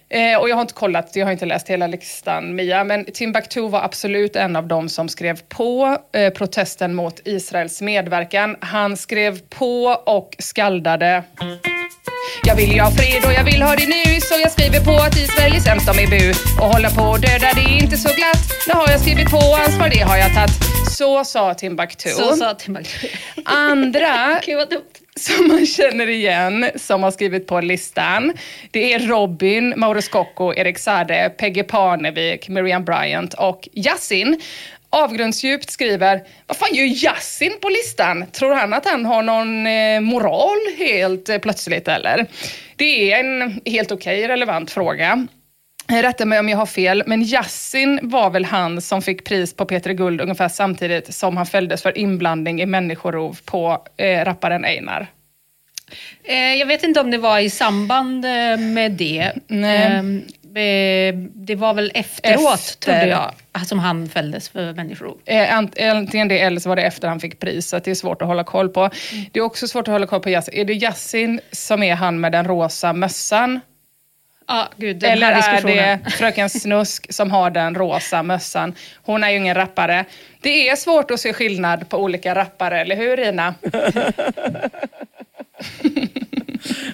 Eh, 0.08 0.40
och 0.40 0.48
jag 0.48 0.56
har 0.56 0.62
inte 0.62 0.74
kollat, 0.74 1.16
jag 1.16 1.26
har 1.26 1.32
inte 1.32 1.46
läst 1.46 1.68
hela 1.68 1.86
listan 1.86 2.54
Mia, 2.54 2.84
men 2.84 3.04
Timbuktu 3.04 3.68
var 3.68 3.82
absolut 3.82 4.36
en 4.36 4.56
av 4.56 4.66
dem 4.66 4.88
som 4.88 5.08
skrev 5.08 5.40
på 5.48 5.98
eh, 6.12 6.32
protesten 6.32 6.94
mot 6.94 7.20
Israels 7.24 7.82
medverkan. 7.82 8.56
Han 8.60 8.96
skrev 8.96 9.40
på 9.48 9.84
och 10.06 10.36
skaldade 10.38 11.24
jag 12.44 12.56
vill 12.56 12.72
ju 12.72 12.80
ha 12.80 12.90
fred 12.90 13.24
och 13.26 13.32
jag 13.32 13.44
vill 13.44 13.62
ha 13.62 13.76
det 13.76 13.86
nu 13.86 14.20
så 14.20 14.34
jag 14.42 14.52
skriver 14.52 14.80
på 14.80 14.94
att 15.02 15.16
Israel 15.16 15.54
är 15.54 15.60
sämst 15.60 15.88
om 15.88 15.96
bu 15.96 16.32
och 16.60 16.68
hålla 16.74 16.90
på 16.90 17.02
och 17.02 17.20
döda 17.20 17.52
det 17.54 17.60
är 17.60 17.82
inte 17.82 17.96
så 17.96 18.08
glatt. 18.08 18.42
Nu 18.68 18.72
har 18.74 18.88
jag 18.90 19.00
skrivit 19.00 19.30
på 19.30 19.36
ansvar 19.36 19.88
det 19.88 19.98
har 19.98 20.16
jag 20.16 20.34
tagit. 20.34 20.50
Så 20.98 21.24
sa 21.24 21.54
Timbuktu. 21.54 22.08
Så 22.08 22.36
sa 22.36 22.54
Timbuktu. 22.54 23.08
Andra 23.44 24.40
Gud 24.46 24.56
vad 24.56 24.70
dumt. 24.70 25.05
som 25.20 25.48
man 25.48 25.66
känner 25.66 26.08
igen 26.08 26.70
som 26.74 27.02
har 27.02 27.10
skrivit 27.10 27.46
på 27.46 27.60
listan. 27.60 28.32
Det 28.70 28.92
är 28.92 28.98
Robin, 28.98 29.74
Mauro 29.76 30.02
Scocco, 30.02 30.54
Erik 30.54 30.78
Sade, 30.78 31.32
Peggy 31.38 31.62
Parnevik, 31.62 32.48
Miriam 32.48 32.84
Bryant 32.84 33.34
och 33.34 33.68
Yasin. 33.72 34.40
Avgrundsdjupt 34.90 35.70
skriver, 35.70 36.22
vad 36.46 36.56
fan 36.56 36.74
gör 36.74 36.84
Yasin 36.84 37.52
på 37.60 37.68
listan? 37.68 38.26
Tror 38.32 38.54
han 38.54 38.74
att 38.74 38.86
han 38.86 39.06
har 39.06 39.22
någon 39.22 39.66
eh, 39.66 40.00
moral 40.00 40.58
helt 40.78 41.28
eh, 41.28 41.38
plötsligt 41.38 41.88
eller? 41.88 42.26
Det 42.76 43.12
är 43.12 43.20
en 43.20 43.60
helt 43.64 43.92
okej 43.92 44.28
relevant 44.28 44.70
fråga. 44.70 45.26
Rätta 45.88 46.24
mig 46.24 46.38
om 46.38 46.48
jag 46.48 46.58
har 46.58 46.66
fel, 46.66 47.02
men 47.06 47.22
Yasin 47.22 48.00
var 48.02 48.30
väl 48.30 48.44
han 48.44 48.80
som 48.80 49.02
fick 49.02 49.24
pris 49.24 49.54
på 49.56 49.64
Peter 49.64 49.92
Guld 49.92 50.20
ungefär 50.20 50.48
samtidigt 50.48 51.14
som 51.14 51.36
han 51.36 51.46
fälldes 51.46 51.82
för 51.82 51.98
inblandning 51.98 52.60
i 52.62 52.66
människorov 52.66 53.38
på 53.44 53.82
eh, 53.96 54.24
rapparen 54.24 54.64
Einar. 54.64 55.06
Eh, 56.24 56.54
jag 56.54 56.66
vet 56.66 56.82
inte 56.82 57.00
om 57.00 57.10
det 57.10 57.18
var 57.18 57.38
i 57.38 57.50
samband 57.50 58.24
eh, 58.24 58.58
med 58.58 58.92
det. 58.92 59.32
Nej. 59.46 59.82
Ehm, 59.86 60.22
eh, 60.56 61.14
det 61.34 61.54
var 61.54 61.74
väl 61.74 61.92
efteråt, 61.94 62.54
Efter. 62.54 62.80
trodde 62.92 63.06
jag, 63.08 63.66
som 63.66 63.78
han 63.78 64.08
fälldes 64.08 64.48
för 64.48 64.72
människorov. 64.72 65.18
Eh, 65.24 65.58
ant- 65.58 65.90
Antingen 65.90 66.28
det 66.28 66.40
eller 66.40 66.60
så 66.60 66.68
var 66.68 66.76
det 66.76 66.82
efter 66.82 67.08
han 67.08 67.20
fick 67.20 67.38
pris, 67.38 67.68
så 67.68 67.78
det 67.78 67.90
är 67.90 67.94
svårt 67.94 68.22
att 68.22 68.28
hålla 68.28 68.44
koll 68.44 68.68
på. 68.68 68.90
Det 69.32 69.38
är 69.38 69.42
också 69.44 69.68
svårt 69.68 69.88
att 69.88 69.92
hålla 69.92 70.06
koll 70.06 70.20
på 70.20 70.30
Yasin. 70.30 70.54
Är 70.60 70.64
det 70.64 70.72
Yasin 70.74 71.40
som 71.52 71.82
är 71.82 71.94
han 71.94 72.20
med 72.20 72.32
den 72.32 72.44
rosa 72.44 72.92
mössan? 72.92 73.60
Ja, 74.48 74.68
gud, 74.76 75.04
Eller 75.04 75.32
är 75.32 75.62
det 75.62 76.10
Fröken 76.10 76.50
Snusk 76.50 77.12
som 77.12 77.30
har 77.30 77.50
den 77.50 77.74
rosa 77.74 78.22
mössan? 78.22 78.74
Hon 79.02 79.24
är 79.24 79.30
ju 79.30 79.36
ingen 79.36 79.54
rappare. 79.54 80.04
Det 80.40 80.68
är 80.68 80.76
svårt 80.76 81.10
att 81.10 81.20
se 81.20 81.32
skillnad 81.32 81.88
på 81.88 81.98
olika 81.98 82.34
rappare, 82.34 82.80
eller 82.80 82.96
hur 82.96 83.20
Ina? 83.20 83.54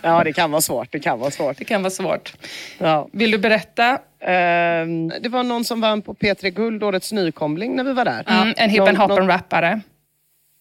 Ja, 0.03 0.25
det 0.25 0.33
kan 0.33 0.51
vara 0.51 0.61
svårt. 0.61 0.93
Det 0.93 1.01
kan 1.01 1.19
vara 1.19 1.31
svårt. 1.31 1.59
Det 1.59 1.65
kan 1.65 1.83
vara 1.83 1.91
svårt. 1.91 2.35
Ja. 2.79 3.09
Vill 3.13 3.31
du 3.31 3.39
berätta? 3.39 3.99
Ehm, 4.21 5.09
det 5.21 5.29
var 5.29 5.43
någon 5.43 5.65
som 5.65 5.81
vann 5.81 6.03
på 6.03 6.15
P3 6.15 6.51
Guld, 6.51 6.83
Årets 6.83 7.13
nykomling, 7.13 7.77
när 7.77 7.85
vi 7.85 7.93
var 7.93 8.05
där. 8.05 8.25
Mm, 8.29 8.55
en 8.57 8.71
hippen 8.71 8.97
hoppen 8.97 9.27
rappare. 9.27 9.81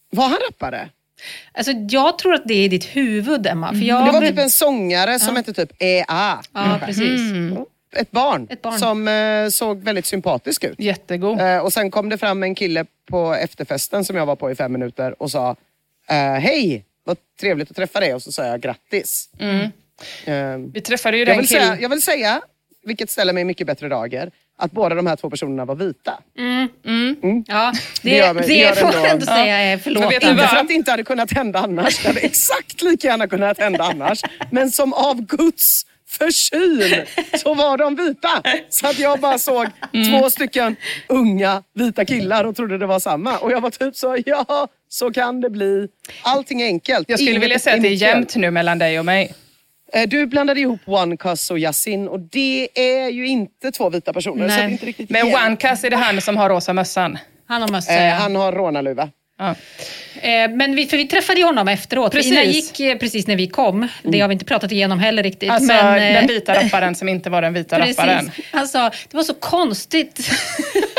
Var 0.10 0.24
han 0.24 0.38
rappare? 0.50 0.90
Alltså, 1.52 1.72
jag 1.90 2.18
tror 2.18 2.34
att 2.34 2.42
det 2.46 2.54
är 2.54 2.64
i 2.64 2.68
ditt 2.68 2.86
huvud, 2.86 3.48
Emma. 3.48 3.70
För 3.70 3.82
jag 3.82 4.06
Det 4.06 4.12
var 4.12 4.22
typ 4.22 4.38
en 4.40 4.50
sångare 4.50 5.20
som 5.20 5.36
hette 5.36 5.54
typ 5.54 5.72
EA. 5.80 6.40
Ja, 6.54 6.80
precis. 6.86 7.22
Ett 7.96 8.12
barn, 8.12 8.48
Ett 8.50 8.62
barn. 8.62 8.80
som 8.80 9.08
eh, 9.08 9.50
såg 9.50 9.84
väldigt 9.84 10.06
sympatisk 10.06 10.64
ut. 10.64 10.80
Jättegod. 10.80 11.40
Eh, 11.42 11.58
och 11.58 11.74
sen 11.74 11.92
kom 11.92 12.10
det 12.10 12.18
fram 12.18 12.44
en 12.44 12.56
kille 12.56 12.86
på 13.10 13.34
efterfesten 13.34 14.06
som 14.06 14.16
jag 14.16 14.26
var 14.26 14.36
på 14.36 14.52
i 14.52 14.56
fem 14.56 14.72
minuter 14.72 15.22
och 15.22 15.32
sa 15.32 15.56
eh, 16.10 16.16
Hej, 16.16 16.86
vad 17.04 17.18
trevligt 17.40 17.70
att 17.72 17.76
träffa 17.78 18.00
dig. 18.00 18.14
Och 18.14 18.22
så 18.22 18.32
sa 18.32 18.46
jag 18.46 18.62
grattis. 18.62 19.30
Eh, 20.26 20.58
Vi 20.74 20.82
träffade 20.82 21.18
ju 21.18 21.24
jag, 21.26 21.38
den 21.38 21.46
killen. 21.46 21.78
jag 21.82 21.90
vill 21.90 22.02
säga, 22.02 22.42
vilket 22.84 23.10
ställer 23.10 23.34
mig 23.34 23.42
i 23.42 23.46
mycket 23.46 23.68
bättre 23.68 23.90
dager, 23.90 24.32
att 24.62 24.72
båda 24.72 24.96
de 24.96 25.08
här 25.08 25.16
två 25.16 25.30
personerna 25.30 25.66
var 25.66 25.76
vita. 25.76 26.20
Ja, 27.48 27.74
det, 28.02 28.10
Det 28.10 28.18
gör 28.18 28.34
det, 28.34 28.42
det 28.42 28.54
gör 28.54 28.76
får 28.76 28.94
jag 28.94 29.10
ändå 29.10 29.26
säga 29.26 29.58
är 29.58 29.78
du 29.78 29.92
Inte 30.30 30.48
för 30.48 30.58
att 30.58 30.68
det 30.68 30.74
inte 30.74 30.92
hade 30.92 31.04
kunnat 31.04 31.32
hända 31.34 31.60
annars. 31.60 32.02
Det 32.02 32.08
hade 32.08 32.20
exakt 32.20 32.82
lika 32.82 33.08
gärna 33.08 33.28
kunnat 33.28 33.60
hända 33.60 33.84
annars. 33.84 34.22
Men 34.52 34.72
som 34.72 34.94
av 34.94 35.22
Guds 35.26 35.86
försyn 36.10 37.06
så 37.38 37.54
var 37.54 37.78
de 37.78 37.96
vita. 37.96 38.42
Så 38.70 38.88
att 38.88 39.00
jag 39.00 39.20
bara 39.20 39.40
såg 39.40 39.68
två 40.12 40.30
stycken 40.30 40.76
unga 41.08 41.64
vita 41.76 42.06
killar 42.06 42.44
och 42.44 42.56
trodde 42.56 42.78
det 42.78 42.86
var 42.86 43.00
samma. 43.00 43.38
Och 43.38 43.52
jag 43.52 43.62
var 43.62 43.70
typ 43.70 43.96
så, 43.96 44.18
ja, 44.26 44.68
så 44.90 45.12
kan 45.12 45.42
det 45.42 45.50
bli. 45.50 45.88
Allting 46.22 46.62
är 46.62 46.66
enkelt. 46.66 47.10
Jag 47.10 47.20
skulle 47.20 47.32
Inget 47.32 47.44
vilja 47.44 47.60
säga 47.60 47.76
att 47.76 47.82
det 47.82 47.88
är 47.88 47.94
jämnt 47.94 48.36
nu 48.36 48.52
mellan 48.52 48.80
dig 48.80 49.00
och 49.00 49.06
mig. 49.06 49.34
Eh, 49.94 50.08
Du 50.08 50.26
blandade 50.26 50.60
ihop 50.60 50.80
One 50.86 51.18
Cuz 51.18 51.52
och 51.52 51.60
Yasin 51.60 52.08
och 52.08 52.20
det 52.20 52.70
är 52.76 53.10
ju 53.10 53.28
inte 53.28 53.72
två 53.72 53.90
vita 53.90 54.14
personer. 54.14 54.50
Så 54.50 54.56
det 54.56 54.62
är 54.62 54.68
inte 54.68 54.86
riktigt 54.86 55.10
Men 55.10 55.28
jämnt. 55.28 55.46
One 55.46 55.56
Cuss 55.56 55.84
är 55.84 55.90
det 55.90 55.96
han 55.98 56.22
som 56.22 56.38
har 56.38 56.50
rosa 56.50 56.74
mössan. 56.74 57.18
Han 57.48 57.62
har 57.62 57.70
mössa, 57.70 57.94
Eh, 57.94 58.06
ja. 58.06 58.14
han 58.16 58.36
har 58.36 58.52
rånarluva. 58.52 59.10
Ja. 59.40 59.56
Eh, 60.22 60.50
Men 60.52 60.76
vi, 60.76 60.86
för 60.86 60.98
vi 60.98 61.08
träffade 61.08 61.40
ju 61.40 61.46
honom 61.46 61.68
efteråt. 61.68 62.12
Precis. 62.12 62.32
Ina 62.32 62.44
gick 62.44 62.80
eh, 62.80 62.98
precis 62.98 63.28
när 63.28 63.36
vi 63.36 63.48
kom. 63.48 63.88
Det 64.04 64.20
har 64.20 64.28
vi 64.28 64.34
inte 64.34 64.46
pratat 64.46 64.72
igenom 64.72 65.00
heller 65.00 65.24
riktigt. 65.24 65.50
Alltså 65.52 65.74
men, 65.74 66.14
den 66.14 66.28
vita 66.28 66.64
rapparen 66.64 66.96
som 66.96 67.10
inte 67.10 67.30
var 67.30 67.42
den 67.42 67.54
vita 67.54 67.80
rapparen. 67.80 68.26
Precis. 68.30 68.46
Han 68.52 68.68
sa, 68.68 68.90
det 68.90 69.18
var 69.18 69.24
så 69.24 69.34
konstigt. 69.34 70.30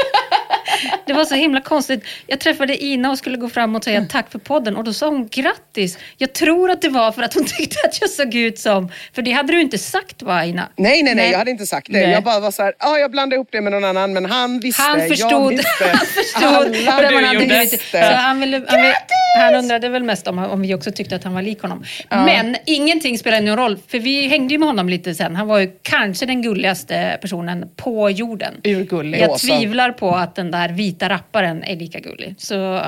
det 1.07 1.12
var 1.12 1.25
så 1.25 1.35
himla 1.35 1.61
konstigt. 1.61 2.05
Jag 2.27 2.40
träffade 2.40 2.85
Ina 2.85 3.11
och 3.11 3.18
skulle 3.18 3.37
gå 3.37 3.49
fram 3.49 3.77
och 3.77 3.85
säga 3.85 4.07
tack 4.11 4.33
för 4.33 4.38
podden 4.38 4.77
och 4.77 4.85
då 4.85 4.92
sa 4.92 5.09
hon 5.09 5.29
grattis. 5.29 5.99
Jag 6.18 6.33
tror 6.33 6.71
att 6.71 6.83
det 6.83 6.88
var 6.88 7.12
för 7.12 7.23
att 7.23 7.35
hon 7.35 7.45
tyckte 7.59 7.77
att 7.85 8.01
jag 8.01 8.11
såg 8.11 8.35
ut 8.35 8.59
som... 8.59 8.88
För 9.14 9.23
det 9.23 9.31
hade 9.33 9.53
du 9.53 9.61
inte 9.61 9.79
sagt 9.79 10.23
va 10.23 10.45
Ina? 10.45 10.68
Nej, 10.77 11.03
nej, 11.03 11.14
nej, 11.14 11.31
jag 11.31 11.38
hade 11.38 11.51
inte 11.51 11.66
sagt 11.66 11.87
det. 11.90 12.01
Nej. 12.01 12.11
Jag 12.11 12.25
bara 12.25 12.40
var 12.40 12.51
så 12.51 12.62
här, 12.62 12.75
ja, 12.79 12.99
jag 12.99 13.11
blandade 13.11 13.37
ihop 13.37 13.49
det 13.53 13.61
med 13.61 13.73
någon 13.73 13.85
annan, 13.85 14.12
men 14.12 14.25
han 14.27 14.61
visste, 14.61 14.83
Han 14.83 14.99
jag 15.01 15.09
förstod, 15.09 15.51
visste. 15.51 15.85
han 15.92 16.07
förstod 16.07 16.88
Alla 16.88 17.03
vad 17.03 17.12
man 17.14 17.25
hade 17.25 17.35
gjorde. 17.35 17.47
blivit. 17.47 17.71
Så 17.71 17.77
visste. 17.77 17.99
han, 17.99 18.40
ville, 18.40 18.62
han, 18.68 18.81
ville, 18.81 18.95
han 19.38 19.55
undrade 19.55 19.88
väl 19.88 20.03
mest 20.03 20.27
om, 20.27 20.38
om 20.38 20.62
vi 20.62 20.75
också 20.75 20.92
tyckte 20.92 21.16
att 21.16 21.25
han 21.25 21.35
var 21.35 21.42
lik 21.42 21.62
honom. 21.62 21.85
Men 22.11 22.57
ingenting 22.66 23.18
spelar 23.18 23.40
någon 23.40 23.57
roll, 23.57 23.79
för 23.88 23.99
vi 23.99 24.29
hängde 24.29 24.55
ju 24.55 24.59
med 24.59 24.68
honom 24.68 24.88
lite 24.88 25.14
sen. 25.14 25.37
Han 25.37 25.47
var 25.49 25.59
ju 25.59 25.71
kanske 25.83 26.27
den 26.27 26.42
gulligaste 26.42 27.18
personen 27.21 27.68
på 27.77 28.11
jorden. 28.11 28.55
Urgullig. 28.64 29.21
Jag 29.21 29.38
tvivlar 29.38 29.90
på 29.92 30.11
att 30.14 30.35
den 30.35 30.51
där 30.51 30.68
vita 30.72 31.08
rapparen 31.08 31.64
är 31.64 31.76
lika 31.76 32.00
gullig. 32.00 32.35
Så 32.38 32.82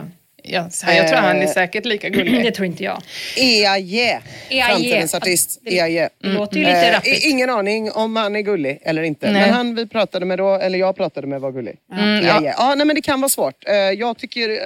Ja, 0.47 0.71
så 0.71 0.87
här, 0.87 0.95
jag 0.97 1.09
tror 1.09 1.19
han 1.19 1.37
är 1.37 1.43
Eh. 1.43 1.49
säkert 1.53 1.85
lika 1.85 2.09
det 2.11 2.17
gullig. 2.25 2.55
tror 2.55 2.67
inte 2.67 2.85
jag. 2.85 3.03
EAJ, 3.37 3.99
EAJ. 4.01 4.63
framtidens 4.69 5.15
artist. 5.15 5.61
Det-. 5.63 6.09
Det 6.23 6.29
låter 6.29 6.57
ju 6.57 6.65
lite 6.65 6.87
Eh, 6.87 6.93
rappigt. 6.95 7.25
ingen 7.25 7.51
aning 7.51 7.91
om 7.93 8.17
han 8.17 8.37
är 8.37 8.41
gullig 8.41 8.79
eller 8.83 9.03
inte. 9.03 9.31
Nej. 9.31 9.41
Men 9.41 9.51
han 9.55 9.75
vi 9.75 9.87
pratade 9.87 10.27
med 10.27 10.39
då, 10.39 10.55
eller 10.55 10.79
jag 10.79 10.97
pratade 10.97 11.27
med 11.27 11.41
var 11.41 11.53
gullig. 11.53 11.77
Mm, 11.93 12.25
EAJ. 12.25 12.55
Ja, 12.59 12.75
nej, 12.75 12.87
men 12.87 12.97
det 12.97 13.03
kan 13.03 13.21
vara 13.21 13.29
svårt. 13.29 13.69
Eh, 13.69 13.75
jag 13.75 14.19
tycker 14.19 14.51
eh, 14.51 14.57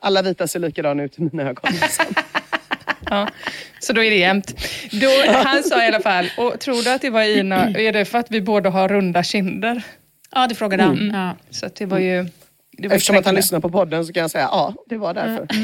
alla 0.00 0.22
vita 0.22 0.48
ser 0.48 0.58
likadana 0.60 1.02
ut 1.02 1.18
i 1.18 1.22
mina 1.22 1.42
ögon. 1.50 1.72
liksom. 1.82 2.04
Ja, 3.10 3.28
så 3.80 3.92
då 3.92 4.04
är 4.04 4.10
det 4.10 4.16
jämnt. 4.16 4.54
Då, 4.90 5.08
han 5.32 5.62
sa 5.62 5.84
i 5.84 5.86
alla 5.86 6.00
fall, 6.00 6.30
och 6.36 6.60
tror 6.60 6.82
du 6.84 6.90
att 6.90 7.02
det 7.02 7.10
var 7.10 7.22
Ina, 7.22 7.66
är 7.78 7.92
det 7.92 8.04
för 8.04 8.18
att 8.18 8.30
vi 8.30 8.40
båda 8.40 8.70
har 8.70 8.88
runda 8.88 9.22
kinder? 9.22 9.82
Ja, 10.34 10.46
det 10.46 10.54
frågade 10.54 10.82
han. 10.82 11.10
Ja. 11.14 11.36
Så 11.50 11.68
det 11.78 11.86
var 11.86 11.98
ju... 11.98 12.26
Det 12.72 12.88
var 12.88 12.96
Eftersom 12.96 13.16
att 13.16 13.26
han 13.26 13.34
lyssnar 13.34 13.60
på 13.60 13.70
podden 13.70 14.06
så 14.06 14.12
kan 14.12 14.20
jag 14.20 14.30
säga 14.30 14.48
ja, 14.52 14.74
det 14.86 14.96
var 14.96 15.14
därför. 15.14 15.46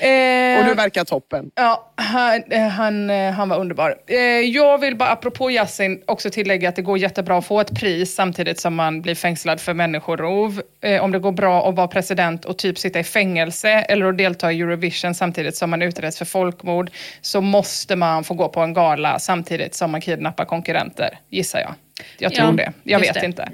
Eh, 0.00 0.58
Och 0.60 0.64
du 0.66 0.74
verkar 0.74 1.04
toppen. 1.04 1.50
Ja, 1.54 1.92
han, 1.94 2.42
han, 2.70 3.10
han 3.10 3.48
var 3.48 3.58
underbar. 3.58 3.96
Eh, 4.06 4.16
Jag 4.40 4.78
vill 4.78 4.96
bara, 4.96 5.10
apropå 5.10 5.50
Yasin, 5.50 6.02
också 6.06 6.30
tillägga 6.30 6.68
att 6.68 6.76
det 6.76 6.82
går 6.82 6.98
jättebra 6.98 7.38
att 7.38 7.46
få 7.46 7.60
ett 7.60 7.80
pris 7.80 8.14
samtidigt 8.14 8.60
som 8.60 8.74
man 8.74 9.02
blir 9.02 9.14
fängslad 9.14 9.60
för 9.60 9.74
människorov. 9.74 10.62
Eh, 10.82 11.02
Om 11.04 11.12
det 11.12 11.18
går 11.18 11.32
bra 11.32 11.68
att 11.68 11.74
vara 11.74 11.88
president 11.88 12.44
och 12.44 12.58
typ 12.58 12.78
sitta 12.78 13.00
i 13.00 13.04
fängelse 13.04 13.68
eller 13.70 14.06
att 14.06 14.18
delta 14.18 14.52
i 14.52 14.60
Eurovision 14.60 15.14
samtidigt 15.14 15.56
som 15.56 15.70
man 15.70 15.82
utreds 15.82 16.18
för 16.18 16.24
folkmord 16.24 16.90
så 17.20 17.40
måste 17.40 17.96
man 17.96 18.24
få 18.24 18.34
gå 18.34 18.48
på 18.48 18.60
en 18.60 18.74
gala 18.74 19.18
samtidigt 19.18 19.74
som 19.74 19.90
man 19.90 20.00
kidnappar 20.00 20.44
konkurrenter, 20.44 21.18
gissar 21.30 21.58
jag. 21.60 21.74
Jag 22.18 22.34
tror 22.34 22.48
Ja, 22.48 22.52
det. 22.52 22.72
Jag 22.82 23.00
vet 23.00 23.14
det. 23.14 23.26
inte. 23.26 23.48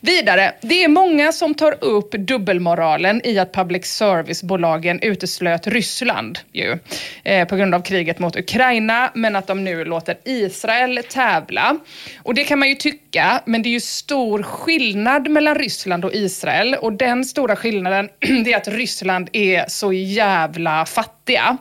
Vidare, 0.00 0.52
det 0.60 0.84
är 0.84 0.88
många 0.88 1.32
som 1.32 1.54
tar 1.54 1.84
upp 1.84 2.10
dubbelmoralen 2.10 3.20
i 3.24 3.38
att 3.38 3.52
public 3.52 3.86
service-bolagen 3.86 5.00
uteslöt 5.02 5.66
Ryssland 5.66 6.38
ju, 6.52 6.78
eh, 7.24 7.48
på 7.48 7.56
grund 7.56 7.74
av 7.74 7.82
kriget 7.82 8.18
mot 8.18 8.36
Ukraina, 8.36 9.10
men 9.14 9.36
att 9.36 9.46
de 9.46 9.64
nu 9.64 9.84
låter 9.84 10.16
Israel 10.24 11.00
tävla. 11.10 11.76
Och 12.22 12.34
det 12.34 12.44
kan 12.44 12.58
man 12.58 12.68
ju 12.68 12.74
tycka, 12.74 13.42
men 13.44 13.62
det 13.62 13.68
är 13.68 13.72
ju 13.72 13.80
stor 13.80 14.42
skillnad 14.42 15.28
mellan 15.30 15.54
Ryssland 15.54 16.04
och 16.04 16.14
Israel. 16.14 16.74
Och 16.74 16.92
den 16.92 17.24
stora 17.24 17.56
skillnaden 17.56 18.08
är 18.20 18.56
att 18.56 18.68
Ryssland 18.68 19.28
är 19.32 19.64
så 19.68 19.92
jävla 19.92 20.86
fattiga. 20.86 21.58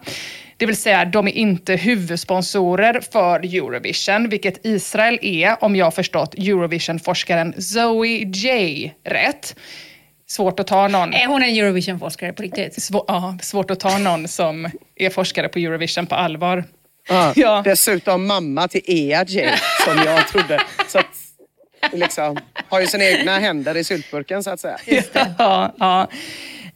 Det 0.57 0.65
vill 0.65 0.77
säga, 0.77 1.05
de 1.05 1.27
är 1.27 1.31
inte 1.31 1.73
huvudsponsorer 1.75 3.01
för 3.11 3.39
Eurovision, 3.39 4.29
vilket 4.29 4.65
Israel 4.65 5.19
är, 5.21 5.63
om 5.63 5.75
jag 5.75 5.85
har 5.85 5.91
förstått 5.91 6.33
Eurovision-forskaren 6.33 7.61
Zoe 7.61 8.07
J 8.07 8.93
rätt. 9.03 9.55
Svårt 10.29 10.59
att 10.59 10.67
ta 10.67 10.87
någon. 10.87 11.13
Är 11.13 11.27
hon 11.27 11.43
en 11.43 11.49
Eurovision-forskare 11.49 12.33
på 12.33 12.41
riktigt? 12.43 12.73
Svå- 12.77 13.03
ja, 13.07 13.37
svårt 13.41 13.71
att 13.71 13.79
ta 13.79 13.97
någon 13.97 14.27
som 14.27 14.69
är 14.95 15.09
forskare 15.09 15.47
på 15.49 15.59
Eurovision 15.59 16.07
på 16.07 16.15
allvar. 16.15 16.63
Ja. 17.09 17.33
Ja. 17.35 17.61
Dessutom 17.65 18.27
mamma 18.27 18.67
till 18.67 18.81
EAJ 18.87 19.49
som 19.85 19.97
jag 20.05 20.27
trodde. 20.27 20.61
Så 20.87 20.99
att, 20.99 21.05
liksom, 21.93 22.37
har 22.69 22.81
ju 22.81 22.87
sina 22.87 23.03
egna 23.05 23.39
händer 23.39 23.77
i 23.77 23.83
syltburken 23.83 24.43
så 24.43 24.49
att 24.49 24.59
säga. 24.59 24.77
Ja, 25.37 25.73
ja. 25.79 26.07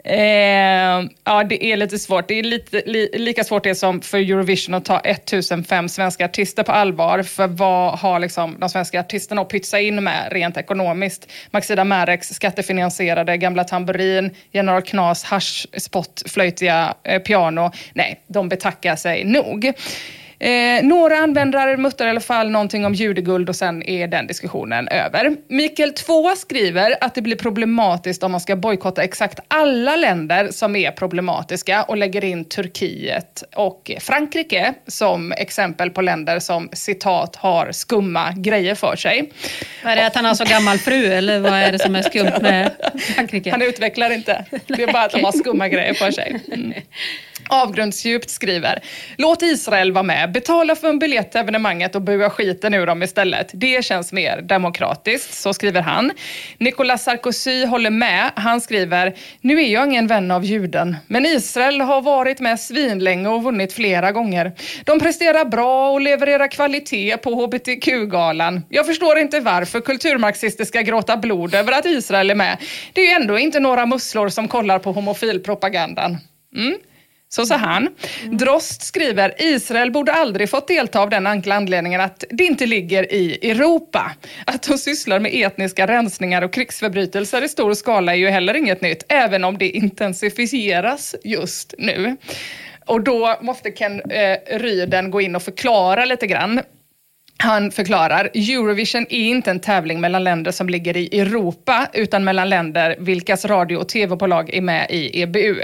Eh, 0.04 1.10
ja, 1.24 1.44
det 1.50 1.66
är 1.66 1.78
lite 1.78 2.00
svårt. 2.00 2.28
Det 2.28 2.40
är 2.40 2.44
lite, 2.44 2.84
li, 2.86 3.10
lika 3.14 3.44
svårt 3.44 3.64
det 3.64 3.76
som 3.76 4.02
för 4.02 4.18
Eurovision 4.18 4.76
att 4.76 4.86
ta 4.86 5.00
1005 5.00 5.90
svenska 5.90 6.26
artister 6.26 6.64
på 6.64 6.72
allvar. 6.72 7.24
För 7.24 7.48
vad 7.48 8.00
har 8.00 8.20
liksom 8.20 8.56
de 8.60 8.70
svenska 8.70 9.00
artisterna 9.00 9.42
att 9.42 9.50
pytsa 9.50 9.80
in 9.80 10.04
med 10.04 10.28
rent 10.32 10.58
ekonomiskt? 10.58 11.32
Maxida 11.52 11.84
Mareks 11.84 12.28
skattefinansierade 12.30 13.38
Gamla 13.38 13.64
Tamburin, 13.64 14.32
General 14.52 14.82
Knas 14.82 15.24
haschspott, 15.24 16.24
flöjtiga 16.26 16.94
eh, 17.04 17.20
piano. 17.20 17.72
Nej, 17.94 18.24
de 18.28 18.50
betackar 18.50 18.96
sig 18.96 19.24
nog. 19.24 19.74
Eh, 20.42 20.84
några 20.84 21.18
användare 21.18 21.78
muttrar 21.78 22.08
i 22.08 22.10
alla 22.10 22.20
fall 22.20 22.50
någonting 22.50 22.86
om 22.86 22.94
judeguld 22.94 23.50
och 23.50 23.56
sen 23.56 23.84
är 23.84 24.08
den 24.08 24.28
diskussionen 24.28 24.88
över. 24.88 25.36
Mikael 25.48 25.94
2 25.94 26.36
skriver 26.36 26.96
att 27.02 27.16
det 27.16 27.22
blir 27.22 27.36
problematiskt 27.36 28.24
om 28.24 28.32
man 28.32 28.42
ska 28.42 28.56
bojkotta 28.56 29.04
exakt 29.04 29.40
alla 29.48 29.96
länder 29.96 30.52
som 30.52 30.76
är 30.76 30.92
problematiska 30.92 31.84
och 31.84 31.98
lägger 31.98 32.24
in 32.24 32.46
Turkiet 32.46 33.44
och 33.56 33.92
Frankrike 34.00 34.74
som 34.88 35.32
exempel 35.32 35.90
på 35.90 36.02
länder 36.02 36.40
som 36.40 36.70
citat 36.74 37.36
har 37.36 37.72
skumma 37.72 38.32
grejer 38.32 38.76
för 38.76 38.96
sig. 38.96 39.32
Är 39.84 39.96
det 39.96 40.08
att 40.08 40.16
han 40.16 40.26
har 40.26 40.34
så 40.34 40.46
gammal 40.46 40.78
fru 40.78 41.06
eller 41.06 41.40
vad 41.40 41.54
är 41.54 41.72
det 41.72 41.80
som 41.80 41.96
är 41.96 42.02
skumt 42.02 42.42
med 42.42 42.72
Frankrike? 43.00 43.52
Han 43.52 43.62
utvecklar 43.62 44.10
inte. 44.10 44.46
Det 44.68 44.84
är 44.84 44.94
bara 44.94 45.04
att 45.04 45.12
de 45.12 45.24
har 45.24 45.32
skumma 45.32 45.68
grejer 45.68 45.94
för 45.94 46.12
sig. 46.12 46.40
Mm. 46.54 46.74
Avgrundsdjupt 47.52 48.30
skriver, 48.30 48.80
låt 49.18 49.42
Israel 49.42 49.92
vara 49.92 50.04
med, 50.04 50.32
betala 50.32 50.76
för 50.76 50.90
en 50.90 51.00
biljett 51.00 51.32
till 51.32 51.40
evenemanget 51.40 51.96
och 51.96 52.02
bua 52.02 52.30
skiten 52.30 52.74
ur 52.74 52.86
dem 52.86 53.04
istället. 53.04 53.50
Det 53.54 53.86
känns 53.86 54.14
mer 54.14 54.42
demokratiskt, 54.42 55.34
så 55.34 55.54
skriver 55.54 55.82
han. 55.82 56.12
Nicolas 56.58 57.04
Sarkozy 57.04 57.66
håller 57.66 57.90
med. 57.90 58.32
Han 58.36 58.62
skriver, 58.62 59.14
nu 59.42 59.62
är 59.62 59.68
jag 59.68 59.88
ingen 59.88 60.08
vän 60.08 60.32
av 60.32 60.46
juden, 60.46 60.96
men 61.08 61.26
Israel 61.26 61.82
har 61.82 62.02
varit 62.02 62.40
med 62.40 62.60
svinlänge 62.60 63.30
och 63.30 63.44
vunnit 63.44 63.74
flera 63.74 64.12
gånger. 64.12 64.52
De 64.84 65.00
presterar 65.00 65.46
bra 65.46 65.92
och 65.92 66.02
levererar 66.02 66.48
kvalitet 66.48 67.18
på 67.18 67.30
hbtq-galan. 67.30 68.62
Jag 68.70 68.86
förstår 68.86 69.18
inte 69.18 69.40
varför 69.40 69.82
kulturmarxister 69.82 70.66
ska 70.66 70.82
gråta 70.82 71.18
blod 71.18 71.56
över 71.56 71.74
att 71.74 71.86
Israel 71.86 72.30
är 72.30 72.36
med. 72.36 72.58
Det 72.94 73.02
är 73.02 73.06
ju 73.06 73.12
ändå 73.12 73.38
inte 73.38 73.60
några 73.60 73.86
musslor 73.86 74.30
som 74.30 74.48
kollar 74.48 74.80
på 74.80 74.92
homofilpropagandan. 74.92 76.18
Mm. 76.56 76.78
Så 77.36 77.46
sa 77.46 77.56
han. 77.56 77.90
Drost 78.32 78.82
skriver, 78.82 79.34
Israel 79.38 79.92
borde 79.92 80.12
aldrig 80.12 80.50
fått 80.50 80.68
delta 80.68 81.00
av 81.00 81.10
den 81.10 81.28
enkla 81.28 81.56
anledningen 81.56 82.02
att 82.02 82.24
det 82.30 82.44
inte 82.44 82.66
ligger 82.66 83.14
i 83.14 83.50
Europa. 83.52 84.12
Att 84.46 84.64
de 84.64 84.78
sysslar 84.78 85.20
med 85.20 85.32
etniska 85.34 85.88
rensningar 85.88 86.42
och 86.42 86.54
krigsförbrytelser 86.54 87.44
i 87.44 87.50
stor 87.50 87.74
skala 87.74 88.12
är 88.12 88.18
ju 88.18 88.30
heller 88.30 88.54
inget 88.54 88.82
nytt, 88.82 89.04
även 89.08 89.44
om 89.44 89.58
det 89.58 89.70
intensifieras 89.70 91.16
just 91.24 91.74
nu. 91.78 92.18
Och 92.86 93.02
då 93.02 93.38
måste 93.42 93.72
Ken 93.72 94.02
eh, 94.02 94.38
Ryden 94.58 95.12
gå 95.12 95.22
in 95.22 95.36
och 95.36 95.44
förklara 95.44 96.06
lite 96.06 96.28
grann. 96.28 96.62
Han 97.42 97.72
förklarar, 97.72 98.30
Eurovision 98.34 99.06
är 99.10 99.20
inte 99.30 99.52
en 99.52 99.60
tävling 99.60 100.02
mellan 100.02 100.24
länder 100.24 100.52
som 100.52 100.70
ligger 100.70 100.98
i 100.98 101.20
Europa, 101.20 101.88
utan 101.94 102.24
mellan 102.24 102.50
länder 102.50 102.96
vilkas 103.00 103.46
radio 103.46 103.78
och 103.78 103.90
tv-bolag 103.90 104.50
är 104.54 104.62
med 104.62 104.88
i 104.90 105.22
EBU. 105.22 105.62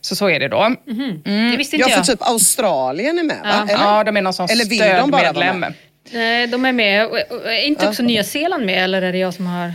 Så 0.00 0.16
så 0.16 0.28
är 0.30 0.40
det 0.40 0.48
då. 0.48 0.62
Mm. 0.62 1.50
Det 1.50 1.56
visste 1.56 1.76
inte 1.76 1.90
Ja, 1.90 1.96
jag. 1.96 2.06
för 2.06 2.12
typ 2.12 2.22
Australien 2.28 3.18
är 3.18 3.22
med 3.22 3.36
va? 3.44 3.62
Eller? 3.62 3.84
Ja, 3.84 4.04
de 4.04 4.16
är 4.16 4.22
någon 4.22 4.32
sån 4.32 4.48
Eller 4.50 4.64
vill 4.64 4.78
de 4.78 4.86
bara 4.86 5.00
vara 5.10 5.20
stödmedlem. 5.20 5.60
med? 5.60 5.74
Nej, 6.12 6.46
de 6.46 6.64
är 6.64 6.72
med. 6.72 7.04
Är 7.44 7.66
inte 7.66 7.88
också 7.88 8.02
Nya 8.02 8.24
Zeeland 8.24 8.66
med 8.66 8.84
eller 8.84 9.02
är 9.02 9.12
det 9.12 9.18
jag 9.18 9.34
som 9.34 9.46
har 9.46 9.72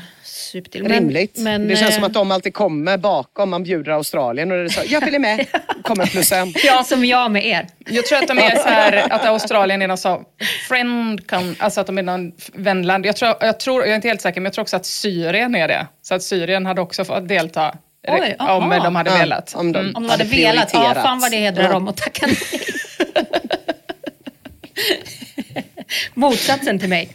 supit 0.48 0.72
till? 0.72 0.84
Men- 0.84 0.92
Rimligt. 0.92 1.38
men, 1.38 1.68
det 1.68 1.76
känns 1.76 1.94
som 1.96 2.04
eh, 2.04 2.08
att 2.08 2.14
de 2.14 2.32
alltid 2.32 2.54
kommer 2.54 2.98
bakom. 2.98 3.50
Man 3.50 3.64
bjuder 3.64 3.92
Australien 3.92 4.52
och 4.52 4.58
det 4.58 4.64
är 4.64 4.70
så, 4.70 4.82
jag 4.88 5.06
vill 5.06 5.16
är 5.16 5.20
med. 5.20 5.46
Kommer 5.84 6.06
plus 6.06 6.32
en. 6.32 6.54
Ja, 6.64 6.84
som 6.84 7.06
jag 7.06 7.32
med 7.32 7.46
er. 7.46 7.68
Jag 7.90 8.06
tror 8.06 8.18
att 8.20 8.28
de 8.28 8.38
är 8.38 8.56
så 8.56 8.68
här, 8.68 9.14
att 9.14 9.26
Australien 9.26 9.82
är 9.82 9.88
någon 9.88 9.98
så 9.98 10.22
friend, 10.68 11.20
con- 11.28 11.56
alltså 11.60 11.82
att 11.82 11.88
de 11.88 11.98
är 11.98 12.02
någon 12.04 12.32
vänland. 12.54 13.06
Jag 13.06 13.16
tror, 13.16 13.36
jag 13.40 13.60
tror, 13.60 13.82
jag 13.82 13.92
är 13.92 13.96
inte 13.96 14.08
helt 14.08 14.22
säker, 14.22 14.42
men 14.42 14.46
jag 14.46 14.54
tror 14.54 14.62
också 14.62 14.76
att 14.76 14.86
Syrien 14.86 15.56
är 15.56 15.68
det. 15.68 15.88
Så 16.02 16.16
att 16.16 16.24
Syrien 16.24 16.66
hade 16.66 16.82
också 16.82 17.06
fått 17.06 17.28
delta 17.28 17.76
Oj, 18.08 18.36
om 18.40 18.48
aha. 18.72 18.84
de 18.84 18.96
hade 18.96 19.10
Ja, 19.10 19.18
velat. 19.18 19.54
om 19.56 19.72
de- 19.72 19.80
Mm. 19.80 19.96
Om 19.96 20.04
de 20.04 20.10
hade 20.10 20.24
hade 20.24 20.36
velat. 20.36 20.70
Ja, 20.74 20.94
fan 20.96 21.20
vad 21.20 21.32
det 21.32 21.38
hedrar 21.38 21.64
Ja. 21.64 21.70
dem 21.72 21.88
att 21.88 21.98
tacka 21.98 22.28
nej. 22.28 22.38
Motsatsen 26.14 26.80
till 26.80 26.90
mig. 26.90 27.10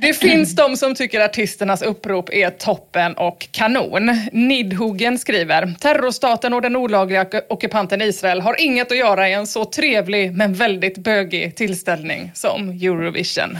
Det 0.00 0.14
finns 0.14 0.56
de 0.56 0.76
som 0.76 0.94
tycker 0.94 1.20
artisternas 1.20 1.82
upprop 1.82 2.30
är 2.32 2.50
toppen 2.50 3.14
och 3.14 3.48
kanon. 3.50 4.20
Nidhuggen 4.32 5.18
skriver, 5.18 5.74
terrorstaten 5.80 6.54
och 6.54 6.62
den 6.62 6.76
olagliga 6.76 7.26
ockupanten 7.48 8.02
Israel 8.02 8.40
har 8.40 8.60
inget 8.60 8.92
att 8.92 8.98
göra 8.98 9.28
i 9.28 9.32
en 9.32 9.46
så 9.46 9.64
trevlig 9.64 10.32
men 10.32 10.54
väldigt 10.54 10.98
bögig 10.98 11.56
tillställning 11.56 12.30
som 12.34 12.68
Eurovision. 12.70 13.58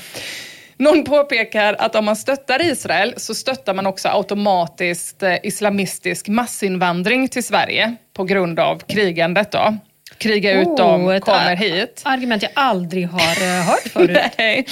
Någon 0.77 1.05
påpekar 1.05 1.77
att 1.79 1.95
om 1.95 2.05
man 2.05 2.17
stöttar 2.17 2.63
Israel 2.63 3.15
så 3.17 3.35
stöttar 3.35 3.75
man 3.75 3.87
också 3.87 4.09
automatiskt 4.09 5.23
eh, 5.23 5.37
islamistisk 5.43 6.29
massinvandring 6.29 7.29
till 7.29 7.45
Sverige 7.45 7.97
på 8.13 8.25
grund 8.25 8.59
av 8.59 8.79
krigandet 8.79 9.53
då. 9.53 9.77
Kriga 10.21 10.61
ut 10.61 10.77
dem, 10.77 11.07
Oh, 11.07 11.17
ett 11.17 11.25
kommer 11.25 11.57
hit. 11.57 12.03
Argument 12.05 12.43
jag 12.43 12.53
aldrig 12.55 13.09
har 13.09 13.43
eh, 13.43 13.67
hört 13.67 13.89
förut. 13.93 14.19
Nej. 14.39 14.67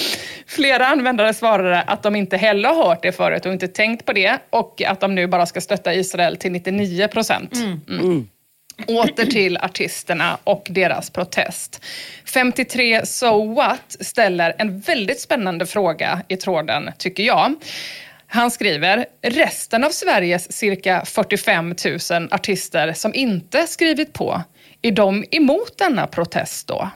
Flera 0.47 0.85
användare 0.85 1.33
svarade 1.33 1.81
att 1.81 2.03
de 2.03 2.15
inte 2.15 2.37
heller 2.37 2.69
har 2.69 2.87
hört 2.87 3.03
det 3.03 3.11
förut 3.11 3.45
och 3.45 3.53
inte 3.53 3.67
tänkt 3.67 4.05
på 4.05 4.13
det 4.13 4.37
och 4.49 4.81
att 4.81 4.99
de 4.99 5.15
nu 5.15 5.27
bara 5.27 5.45
ska 5.45 5.61
stötta 5.61 5.93
Israel 5.93 6.37
till 6.37 6.51
99 6.51 7.07
procent. 7.07 7.53
Mm. 7.89 8.27
Åter 8.87 9.25
till 9.25 9.57
artisterna 9.57 10.37
och 10.43 10.67
deras 10.69 11.09
protest. 11.09 11.85
53 12.33 13.05
So 13.05 13.53
What 13.53 13.97
ställer 13.99 14.55
en 14.57 14.79
väldigt 14.79 15.19
spännande 15.19 15.65
fråga 15.65 16.21
i 16.27 16.37
tråden, 16.37 16.91
tycker 16.97 17.23
jag. 17.23 17.55
Han 18.27 18.51
skriver, 18.51 19.05
resten 19.21 19.83
av 19.83 19.89
Sveriges 19.89 20.51
cirka 20.51 21.05
45 21.05 21.75
000 22.11 22.27
artister 22.31 22.93
som 22.93 23.13
inte 23.13 23.67
skrivit 23.67 24.13
på, 24.13 24.43
är 24.81 24.91
de 24.91 25.25
emot 25.31 25.77
denna 25.77 26.07
protest 26.07 26.67
då? 26.67 26.89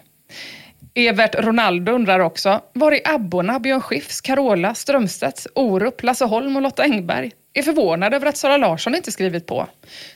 Evert 0.95 1.35
Ronaldo 1.35 1.91
undrar 1.91 2.19
också, 2.19 2.61
var 2.73 2.91
är 2.91 3.01
abborna 3.05 3.59
Björn 3.59 3.81
Skifs, 3.81 4.21
Carola, 4.21 4.75
Strömstedts, 4.75 5.47
Orup, 5.55 6.03
Lasse 6.03 6.25
Holm 6.25 6.55
och 6.55 6.61
Lotta 6.61 6.83
Engberg? 6.83 7.31
Är 7.53 7.63
förvånad 7.63 8.13
över 8.13 8.27
att 8.27 8.37
Sara 8.37 8.57
Larsson 8.57 8.95
inte 8.95 9.11
skrivit 9.11 9.45
på. 9.45 9.67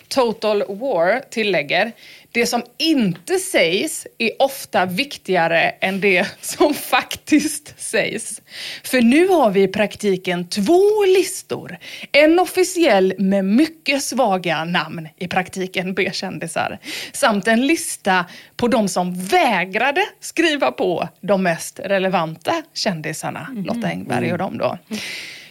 Total 0.08 0.63
War 0.67 1.21
tillägger, 1.30 1.91
det 2.38 2.45
som 2.45 2.63
inte 2.78 3.39
sägs 3.39 4.08
är 4.17 4.32
ofta 4.39 4.86
viktigare 4.86 5.60
än 5.69 6.02
det 6.02 6.28
som 6.41 6.73
faktiskt 6.73 7.73
sägs. 7.78 8.41
För 8.84 9.02
nu 9.02 9.28
har 9.28 9.50
vi 9.50 9.63
i 9.63 9.67
praktiken 9.67 10.47
två 10.47 11.06
listor. 11.06 11.78
En 12.12 12.39
officiell 12.39 13.13
med 13.17 13.45
mycket 13.45 14.04
svaga 14.04 14.65
namn, 14.65 15.08
i 15.17 15.28
praktiken 15.28 15.93
B-kändisar, 15.93 16.80
samt 17.13 17.47
en 17.47 17.67
lista 17.67 18.26
på 18.56 18.67
de 18.67 18.88
som 18.88 19.26
vägrade 19.26 20.06
skriva 20.19 20.71
på 20.71 21.10
de 21.21 21.43
mest 21.43 21.80
relevanta 21.80 22.63
kändisarna, 22.73 23.47
Lotta 23.65 23.88
Engberg 23.88 24.32
och 24.32 24.38
dem 24.38 24.58
då. 24.58 24.78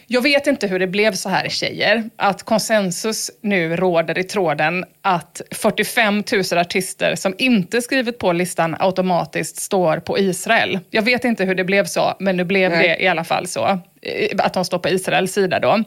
Jag 0.09 0.21
vet 0.21 0.47
inte 0.47 0.67
hur 0.67 0.79
det 0.79 0.87
blev 0.87 1.13
så 1.13 1.29
här 1.29 1.49
tjejer, 1.49 2.09
att 2.15 2.43
konsensus 2.43 3.31
nu 3.41 3.75
råder 3.75 4.17
i 4.17 4.23
tråden 4.23 4.85
att 5.01 5.41
45 5.51 6.23
000 6.51 6.59
artister 6.59 7.15
som 7.15 7.35
inte 7.37 7.81
skrivit 7.81 8.17
på 8.19 8.31
listan 8.31 8.75
automatiskt 8.79 9.57
står 9.57 9.97
på 9.99 10.19
Israel. 10.19 10.79
Jag 10.89 11.01
vet 11.01 11.25
inte 11.25 11.45
hur 11.45 11.55
det 11.55 11.63
blev 11.63 11.85
så, 11.85 12.13
men 12.19 12.37
nu 12.37 12.43
blev 12.43 12.71
Nej. 12.71 12.87
det 12.87 13.03
i 13.03 13.07
alla 13.07 13.23
fall 13.23 13.47
så. 13.47 13.67
eh, 14.01 14.29
Att 14.37 14.53
de 14.53 14.65
står 14.65 14.79
på 14.79 14.89
Israels 14.89 15.33
sida 15.33 15.59
då. 15.59 15.83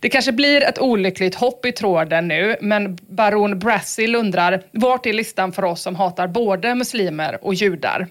Det 0.00 0.08
kanske 0.08 0.32
blir 0.32 0.62
ett 0.64 0.78
olyckligt 0.78 1.34
hopp 1.34 1.66
i 1.66 1.72
tråden 1.72 2.28
nu, 2.28 2.56
men 2.60 2.98
baron 3.08 3.58
Brazil 3.58 4.14
undrar, 4.14 4.62
vart 4.72 5.06
är 5.06 5.12
listan 5.12 5.52
för 5.52 5.64
oss 5.64 5.82
som 5.82 5.96
hatar 5.96 6.26
både 6.26 6.74
muslimer 6.74 7.38
och 7.44 7.54
judar? 7.54 8.06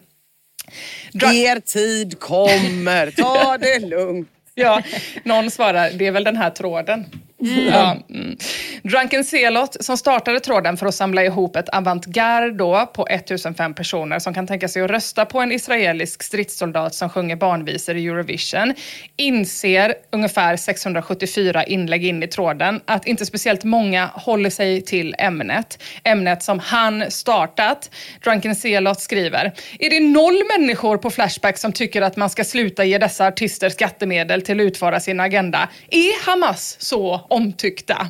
Dra- 1.13 1.33
Er 1.33 1.59
tid 1.59 2.19
kommer, 2.19 3.11
ta 3.11 3.57
det 3.61 3.79
lugnt. 3.79 4.29
Ja, 4.55 4.81
någon 5.23 5.51
svarar, 5.51 5.89
det 5.93 6.07
är 6.07 6.11
väl 6.11 6.23
den 6.23 6.37
här 6.37 6.49
tråden. 6.49 7.05
Ja, 7.41 7.97
mm. 8.09 8.37
Drunken 8.83 9.23
Zelot 9.23 9.83
som 9.83 9.97
startade 9.97 10.39
tråden 10.39 10.77
för 10.77 10.85
att 10.85 10.95
samla 10.95 11.23
ihop 11.23 11.55
ett 11.55 11.69
avantgarde 11.69 12.51
då 12.51 12.85
på 12.93 13.07
1005 13.07 13.73
personer 13.73 14.19
som 14.19 14.33
kan 14.33 14.47
tänka 14.47 14.67
sig 14.67 14.81
att 14.81 14.91
rösta 14.91 15.25
på 15.25 15.39
en 15.39 15.51
israelisk 15.51 16.23
stridssoldat 16.23 16.95
som 16.95 17.09
sjunger 17.09 17.35
barnvisor 17.35 17.95
i 17.95 18.07
Eurovision 18.07 18.73
inser 19.17 19.93
ungefär 20.11 20.57
674 20.57 21.63
inlägg 21.63 22.05
in 22.05 22.23
i 22.23 22.27
tråden 22.27 22.81
att 22.85 23.07
inte 23.07 23.25
speciellt 23.25 23.63
många 23.63 24.05
håller 24.05 24.49
sig 24.49 24.81
till 24.81 25.15
ämnet. 25.17 25.83
Ämnet 26.03 26.43
som 26.43 26.59
han 26.59 27.11
startat. 27.11 27.89
Drunken 28.23 28.55
Zelot 28.55 28.99
skriver, 28.99 29.51
är 29.79 29.89
det 29.89 29.99
noll 29.99 30.43
människor 30.57 30.97
på 30.97 31.09
Flashback 31.09 31.57
som 31.57 31.71
tycker 31.71 32.01
att 32.01 32.15
man 32.15 32.29
ska 32.29 32.43
sluta 32.43 32.85
ge 32.85 32.97
dessa 32.97 33.27
artister 33.27 33.69
skattemedel 33.69 34.41
till 34.41 34.59
att 34.59 34.63
utföra 34.63 34.99
sin 34.99 35.19
agenda? 35.19 35.69
Är 35.91 36.25
Hamas 36.25 36.75
så 36.79 37.21
omtyckta? 37.31 38.07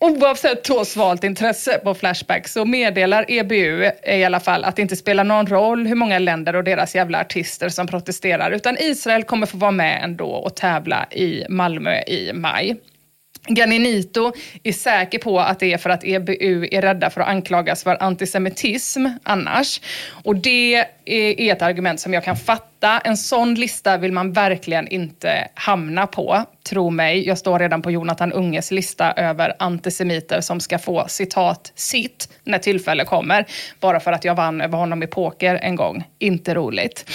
Oavsett 0.00 0.66
så 0.66 0.84
svalt 0.84 1.24
intresse 1.24 1.78
på 1.84 1.94
Flashback 1.94 2.48
så 2.48 2.64
meddelar 2.64 3.24
EBU 3.28 3.90
i 4.06 4.24
alla 4.24 4.40
fall 4.40 4.64
att 4.64 4.76
det 4.76 4.82
inte 4.82 4.96
spelar 4.96 5.24
någon 5.24 5.46
roll 5.46 5.86
hur 5.86 5.94
många 5.94 6.18
länder 6.18 6.56
och 6.56 6.64
deras 6.64 6.94
jävla 6.94 7.20
artister 7.20 7.68
som 7.68 7.86
protesterar 7.86 8.50
utan 8.50 8.76
Israel 8.78 9.24
kommer 9.24 9.46
få 9.46 9.56
vara 9.56 9.70
med 9.70 10.04
ändå 10.04 10.30
och 10.30 10.56
tävla 10.56 11.06
i 11.10 11.44
Malmö 11.48 12.02
i 12.06 12.32
maj. 12.32 12.76
Ganinito 13.48 14.32
är 14.62 14.72
säker 14.72 15.18
på 15.18 15.40
att 15.40 15.60
det 15.60 15.72
är 15.72 15.78
för 15.78 15.90
att 15.90 16.04
EBU 16.04 16.68
är 16.70 16.82
rädda 16.82 17.10
för 17.10 17.20
att 17.20 17.28
anklagas 17.28 17.82
för 17.82 18.02
antisemitism 18.02 19.06
annars. 19.22 19.80
Och 20.24 20.36
det 20.36 20.74
är 21.04 21.52
ett 21.52 21.62
argument 21.62 22.00
som 22.00 22.14
jag 22.14 22.24
kan 22.24 22.36
fatta. 22.36 22.98
En 23.04 23.16
sån 23.16 23.54
lista 23.54 23.96
vill 23.96 24.12
man 24.12 24.32
verkligen 24.32 24.88
inte 24.88 25.48
hamna 25.54 26.06
på, 26.06 26.44
tro 26.68 26.90
mig. 26.90 27.26
Jag 27.26 27.38
står 27.38 27.58
redan 27.58 27.82
på 27.82 27.90
Jonathan 27.90 28.32
Unges 28.32 28.70
lista 28.70 29.12
över 29.12 29.54
antisemiter 29.58 30.40
som 30.40 30.60
ska 30.60 30.78
få 30.78 31.04
citat 31.08 31.72
sitt 31.74 32.28
när 32.44 32.58
tillfälle 32.58 33.04
kommer. 33.04 33.46
Bara 33.80 34.00
för 34.00 34.12
att 34.12 34.24
jag 34.24 34.34
vann 34.34 34.60
över 34.60 34.78
honom 34.78 35.02
i 35.02 35.06
poker 35.06 35.58
en 35.62 35.76
gång. 35.76 36.04
Inte 36.18 36.54
roligt. 36.54 37.10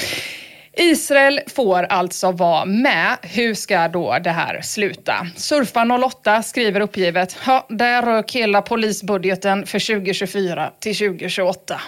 Israel 0.77 1.39
får 1.55 1.83
alltså 1.83 2.31
vara 2.31 2.65
med. 2.65 3.17
Hur 3.21 3.53
ska 3.53 3.87
då 3.87 4.19
det 4.19 4.29
här 4.29 4.61
sluta? 4.61 5.27
Surfa08 5.35 6.41
skriver 6.41 6.79
uppgivet, 6.81 7.37
ja, 7.45 7.65
där 7.69 8.01
rök 8.01 8.35
hela 8.35 8.61
polisbudgeten 8.61 9.65
för 9.65 9.95
2024 9.95 10.71
till 10.79 10.97
2028. 10.97 11.81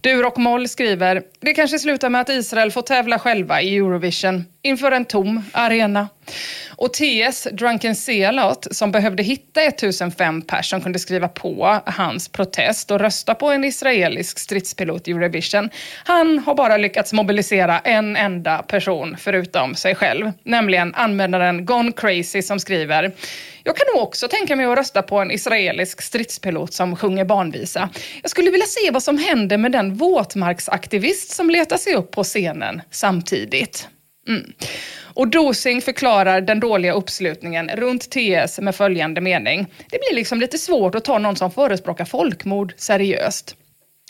Dur 0.00 0.26
och 0.26 0.38
Moll 0.38 0.68
skriver, 0.68 1.22
det 1.40 1.54
kanske 1.54 1.78
slutar 1.78 2.10
med 2.10 2.20
att 2.20 2.28
Israel 2.28 2.70
får 2.70 2.82
tävla 2.82 3.18
själva 3.18 3.62
i 3.62 3.76
Eurovision 3.76 4.44
inför 4.68 4.92
en 4.92 5.04
tom 5.04 5.42
arena. 5.52 6.08
Och 6.68 6.92
TS, 6.92 7.48
Drunken 7.52 7.94
Zealot, 7.94 8.66
som 8.70 8.92
behövde 8.92 9.22
hitta 9.22 9.62
1005 9.62 10.42
personer 10.42 10.62
som 10.62 10.80
kunde 10.80 10.98
skriva 10.98 11.28
på 11.28 11.80
hans 11.86 12.28
protest 12.28 12.90
och 12.90 13.00
rösta 13.00 13.34
på 13.34 13.50
en 13.50 13.64
israelisk 13.64 14.38
stridspilot 14.38 15.08
i 15.08 15.10
Eurovision, 15.10 15.70
han 16.04 16.38
har 16.38 16.54
bara 16.54 16.76
lyckats 16.76 17.12
mobilisera 17.12 17.78
en 17.78 18.16
enda 18.16 18.62
person 18.62 19.16
förutom 19.18 19.74
sig 19.74 19.94
själv, 19.94 20.32
nämligen 20.42 20.94
användaren 20.94 21.64
Gone 21.66 21.92
Crazy 21.92 22.42
som 22.42 22.60
skriver 22.60 23.12
jag 23.68 23.76
kan 23.76 23.86
nog 23.94 24.02
också 24.02 24.28
tänka 24.28 24.56
mig 24.56 24.66
att 24.66 24.78
rösta 24.78 25.02
på 25.02 25.18
en 25.18 25.30
israelisk 25.30 26.02
stridspilot 26.02 26.72
som 26.72 26.96
sjunger 26.96 27.24
barnvisa. 27.24 27.88
Jag 28.22 28.30
skulle 28.30 28.50
vilja 28.50 28.66
se 28.66 28.90
vad 28.90 29.02
som 29.02 29.18
händer 29.18 29.58
med 29.58 29.72
den 29.72 29.94
våtmarksaktivist 29.94 31.30
som 31.30 31.50
letar 31.50 31.76
sig 31.76 31.94
upp 31.94 32.10
på 32.10 32.24
scenen 32.24 32.82
samtidigt. 32.90 33.88
Mm. 34.28 34.52
Och 35.14 35.28
Dosing 35.28 35.82
förklarar 35.82 36.40
den 36.40 36.60
dåliga 36.60 36.92
uppslutningen 36.92 37.68
runt 37.68 38.10
TS 38.10 38.60
med 38.60 38.74
följande 38.74 39.20
mening. 39.20 39.66
Det 39.90 39.98
blir 39.98 40.16
liksom 40.16 40.40
lite 40.40 40.58
svårt 40.58 40.94
att 40.94 41.04
ta 41.04 41.18
någon 41.18 41.36
som 41.36 41.50
förespråkar 41.50 42.04
folkmord 42.04 42.74
seriöst. 42.76 43.56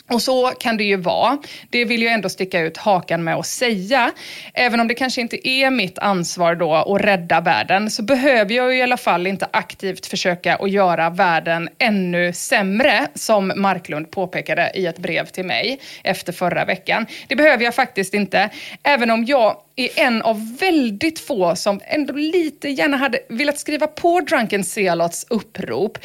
Och 0.09 0.21
så 0.21 0.47
kan 0.47 0.77
det 0.77 0.83
ju 0.83 0.95
vara. 0.95 1.37
Det 1.69 1.85
vill 1.85 2.01
jag 2.01 2.13
ändå 2.13 2.29
sticka 2.29 2.59
ut 2.59 2.77
hakan 2.77 3.23
med 3.23 3.35
att 3.35 3.45
säga. 3.45 4.11
Även 4.53 4.79
om 4.79 4.87
det 4.87 4.93
kanske 4.93 5.21
inte 5.21 5.49
är 5.49 5.71
mitt 5.71 5.99
ansvar 5.99 6.55
då 6.55 6.75
att 6.75 7.01
rädda 7.01 7.41
världen 7.41 7.91
så 7.91 8.03
behöver 8.03 8.53
jag 8.53 8.73
ju 8.73 8.79
i 8.79 8.81
alla 8.81 8.97
fall 8.97 9.27
inte 9.27 9.47
aktivt 9.51 10.05
försöka 10.05 10.55
att 10.55 10.71
göra 10.71 11.09
världen 11.09 11.69
ännu 11.77 12.33
sämre 12.33 13.07
som 13.15 13.53
Marklund 13.55 14.11
påpekade 14.11 14.71
i 14.75 14.85
ett 14.85 14.97
brev 14.97 15.25
till 15.25 15.45
mig 15.45 15.79
efter 16.03 16.33
förra 16.33 16.65
veckan. 16.65 17.05
Det 17.27 17.35
behöver 17.35 17.63
jag 17.63 17.75
faktiskt 17.75 18.13
inte. 18.13 18.49
Även 18.83 19.11
om 19.11 19.25
jag 19.25 19.57
är 19.75 19.99
en 19.99 20.21
av 20.21 20.57
väldigt 20.59 21.19
få 21.19 21.55
som 21.55 21.81
ändå 21.83 22.13
lite 22.13 22.69
gärna 22.69 22.97
hade 22.97 23.19
velat 23.29 23.59
skriva 23.59 23.87
på 23.87 24.19
Drunken 24.19 24.63
Sealots 24.63 25.25
upprop. 25.29 25.97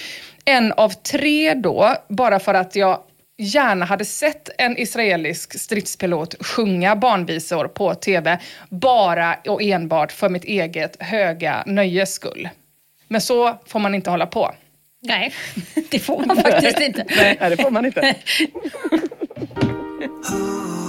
En 0.45 0.73
av 0.73 0.89
tre 0.91 1.55
då, 1.55 1.97
bara 2.09 2.41
för 2.41 2.55
att 2.55 2.77
jag 2.77 2.99
gärna 3.37 3.85
hade 3.85 4.05
sett 4.05 4.49
en 4.59 4.79
israelisk 4.79 5.61
stridspilot 5.61 6.47
sjunga 6.47 6.97
barnvisor 6.97 7.69
på 7.69 7.95
tv 7.95 8.39
bara 8.69 9.37
och 9.49 9.63
enbart 9.63 10.13
för 10.13 10.29
mitt 10.29 10.45
eget 10.45 11.03
höga 11.03 11.63
nöjes 11.67 12.13
skull. 12.13 12.49
Men 13.09 13.21
så 13.21 13.59
får 13.67 13.81
man 13.81 13.95
inte 13.95 14.11
hålla 14.11 14.27
på. 14.27 14.55
Nej, 15.03 15.33
det 15.91 15.99
får 15.99 16.27
man 16.27 16.37
faktiskt 16.37 16.81
inte. 16.81 17.05
Nej, 17.17 17.37
det 17.41 17.57
får 17.63 17.71
man 17.71 17.87
inte. 17.87 18.15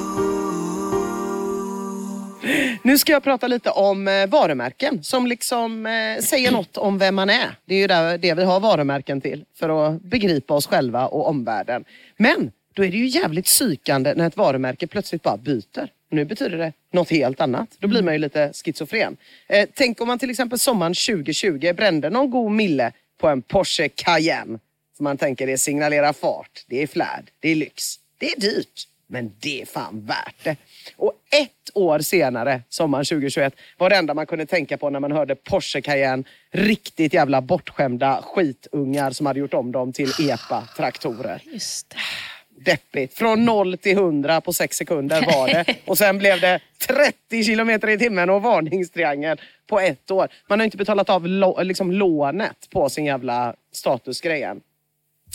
Nu 2.84 2.98
ska 2.98 3.12
jag 3.12 3.24
prata 3.24 3.48
lite 3.48 3.70
om 3.70 4.08
eh, 4.08 4.28
varumärken 4.28 5.04
som 5.04 5.28
liksom 5.28 5.86
eh, 5.86 6.22
säger 6.22 6.52
något 6.52 6.78
om 6.78 6.98
vem 6.98 7.16
man 7.16 7.30
är. 7.30 7.58
Det 7.66 7.76
är 7.76 7.80
ju 7.80 7.88
där, 7.88 8.18
det 8.18 8.34
vi 8.34 8.44
har 8.44 8.60
varumärken 8.60 9.22
till, 9.22 9.46
för 9.56 9.88
att 9.88 10.02
begripa 10.02 10.54
oss 10.54 10.68
själva 10.68 11.08
och 11.08 11.28
omvärlden. 11.28 11.86
Men 12.18 12.52
då 12.74 12.86
är 12.86 12.92
det 12.92 12.98
ju 12.98 13.08
jävligt 13.08 13.46
psykande 13.46 14.14
när 14.16 14.28
ett 14.28 14.38
varumärke 14.38 14.88
plötsligt 14.88 15.24
bara 15.24 15.38
byter. 15.38 15.90
Nu 16.10 16.26
betyder 16.26 16.58
det 16.58 16.74
något 16.92 17.10
helt 17.10 17.42
annat. 17.42 17.70
Då 17.80 17.88
blir 17.88 18.02
man 18.02 18.14
ju 18.14 18.20
lite 18.20 18.52
schizofren. 18.54 19.18
Eh, 19.48 19.70
tänk 19.74 20.02
om 20.02 20.08
man 20.08 20.20
till 20.20 20.30
exempel 20.30 20.60
sommaren 20.60 20.94
2020 20.94 21.74
brände 21.74 22.10
någon 22.10 22.30
god 22.30 22.52
mille 22.52 22.92
på 23.18 23.28
en 23.28 23.42
Porsche 23.42 23.90
Cayenne. 23.90 24.60
Som 24.98 25.04
man 25.04 25.18
tänker 25.18 25.48
det 25.48 25.58
signalerar 25.58 26.14
fart, 26.14 26.66
det 26.68 26.84
är 26.84 26.88
flärd, 26.88 27.26
det 27.40 27.50
är 27.50 27.56
lyx. 27.56 28.00
Det 28.18 28.32
är 28.32 28.40
dyrt, 28.40 28.88
men 29.08 29.32
det 29.40 29.62
är 29.62 29.66
fan 29.66 30.06
värt 30.06 30.44
det. 30.44 30.56
Och 30.96 31.14
ett 31.42 31.52
år 31.74 32.00
senare, 32.00 32.62
sommaren 32.70 33.06
2021, 33.06 33.56
var 33.78 33.90
det 33.90 33.96
enda 33.96 34.14
man 34.14 34.26
kunde 34.26 34.46
tänka 34.46 34.78
på 34.78 34.90
när 34.90 35.00
man 35.00 35.12
hörde 35.12 35.36
Porsche 35.36 35.82
Cayenne. 35.82 36.24
Riktigt 36.52 37.14
jävla 37.14 37.42
bortskämda 37.42 38.22
skitungar 38.24 39.12
som 39.12 39.26
hade 39.26 39.40
gjort 39.40 39.54
om 39.54 39.72
dem 39.72 39.94
till 39.94 40.10
EPA-traktorer. 40.20 41.42
Just 41.44 41.90
det. 41.90 41.98
Deppigt. 42.72 43.14
Från 43.14 43.46
noll 43.46 43.78
till 43.78 43.98
hundra 43.98 44.42
på 44.42 44.54
sex 44.54 44.78
sekunder 44.78 45.22
var 45.22 45.48
det. 45.48 45.66
Och 45.86 45.98
sen 45.98 46.18
blev 46.18 46.42
det 46.42 46.60
30 46.88 47.44
kilometer 47.44 47.90
i 47.90 47.98
timmen 47.98 48.30
och 48.30 48.42
varningstriangel 48.42 49.42
på 49.68 49.80
ett 49.80 50.12
år. 50.12 50.28
Man 50.50 50.60
har 50.60 50.66
inte 50.66 50.78
betalat 50.78 51.10
av 51.10 51.28
lo- 51.28 51.64
liksom 51.64 51.92
lånet 51.92 52.70
på 52.70 52.90
sin 52.90 53.06
jävla 53.06 53.56
statusgrej 53.72 54.44
än. 54.44 54.62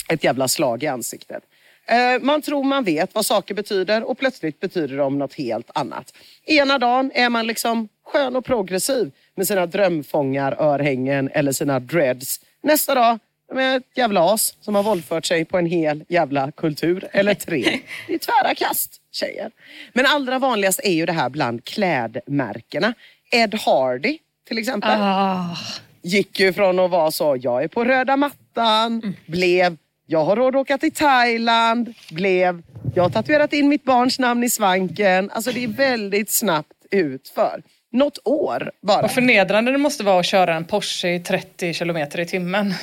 Ett 0.09 0.23
jävla 0.23 0.47
slag 0.47 0.83
i 0.83 0.87
ansiktet. 0.87 1.43
Eh, 1.85 2.21
Man 2.21 2.41
tror 2.41 2.63
man 2.63 2.83
vet 2.83 3.15
vad 3.15 3.25
saker 3.25 3.53
betyder 3.53 4.03
och 4.03 4.17
plötsligt 4.17 4.59
betyder 4.59 4.97
de 4.97 5.19
något 5.19 5.33
helt 5.33 5.69
annat. 5.75 6.13
Ena 6.45 6.77
dagen 6.79 7.11
är 7.13 7.29
man 7.29 7.47
liksom 7.47 7.87
skön 8.05 8.35
och 8.35 8.45
progressiv 8.45 9.11
med 9.35 9.47
sina 9.47 9.65
drömfångarörhängen 9.65 11.29
eller 11.33 11.51
sina 11.51 11.79
dreads. 11.79 12.39
Nästa 12.63 12.95
dag 12.95 13.19
med 13.53 13.75
ett 13.77 13.83
jävla 13.97 14.33
as 14.33 14.55
som 14.61 14.75
har 14.75 14.83
våldfört 14.83 15.25
sig 15.25 15.45
på 15.45 15.57
en 15.57 15.65
hel 15.65 16.03
jävla 16.09 16.51
kultur. 16.51 17.07
Eller 17.11 17.33
tre. 17.33 17.61
Det 18.07 18.13
är 18.13 18.17
tvära 18.17 18.55
kast, 18.55 19.01
tjejer. 19.11 19.51
Men 19.93 20.05
allra 20.05 20.39
vanligast 20.39 20.79
är 20.83 20.91
ju 20.93 21.05
det 21.05 21.11
här 21.13 21.29
bland 21.29 21.65
klädmärkena. 21.65 22.93
Ed 23.31 23.55
Hardy 23.55 24.17
till 24.47 24.57
exempel 24.57 24.91
Ah, 24.93 25.57
gick 26.01 26.39
ju 26.39 26.53
från 26.53 26.79
att 26.79 26.91
vara 26.91 27.11
så, 27.11 27.37
jag 27.41 27.63
är 27.63 27.67
på 27.67 27.85
röda 27.85 28.17
mattan, 28.17 29.15
blev, 29.25 29.77
jag 30.11 30.25
har 30.25 30.35
råd 30.35 30.55
att 30.55 30.61
åka 30.61 30.77
till 30.77 30.91
Thailand, 30.91 31.93
blev, 32.11 32.61
jag 32.95 33.03
har 33.03 33.09
tatuerat 33.09 33.53
in 33.53 33.69
mitt 33.69 33.83
barns 33.83 34.19
namn 34.19 34.43
i 34.43 34.49
svanken. 34.49 35.29
Alltså 35.33 35.51
det 35.51 35.63
är 35.63 35.67
väldigt 35.67 36.31
snabbt 36.31 36.73
utför. 36.91 37.63
Något 37.91 38.17
år 38.25 38.71
bara. 38.81 39.01
Vad 39.01 39.11
förnedrande 39.11 39.71
det 39.71 39.77
måste 39.77 40.03
vara 40.03 40.19
att 40.19 40.25
köra 40.25 40.55
en 40.55 40.65
Porsche 40.65 41.07
i 41.07 41.19
30 41.19 41.73
kilometer 41.73 42.19
i 42.19 42.25
timmen. 42.25 42.73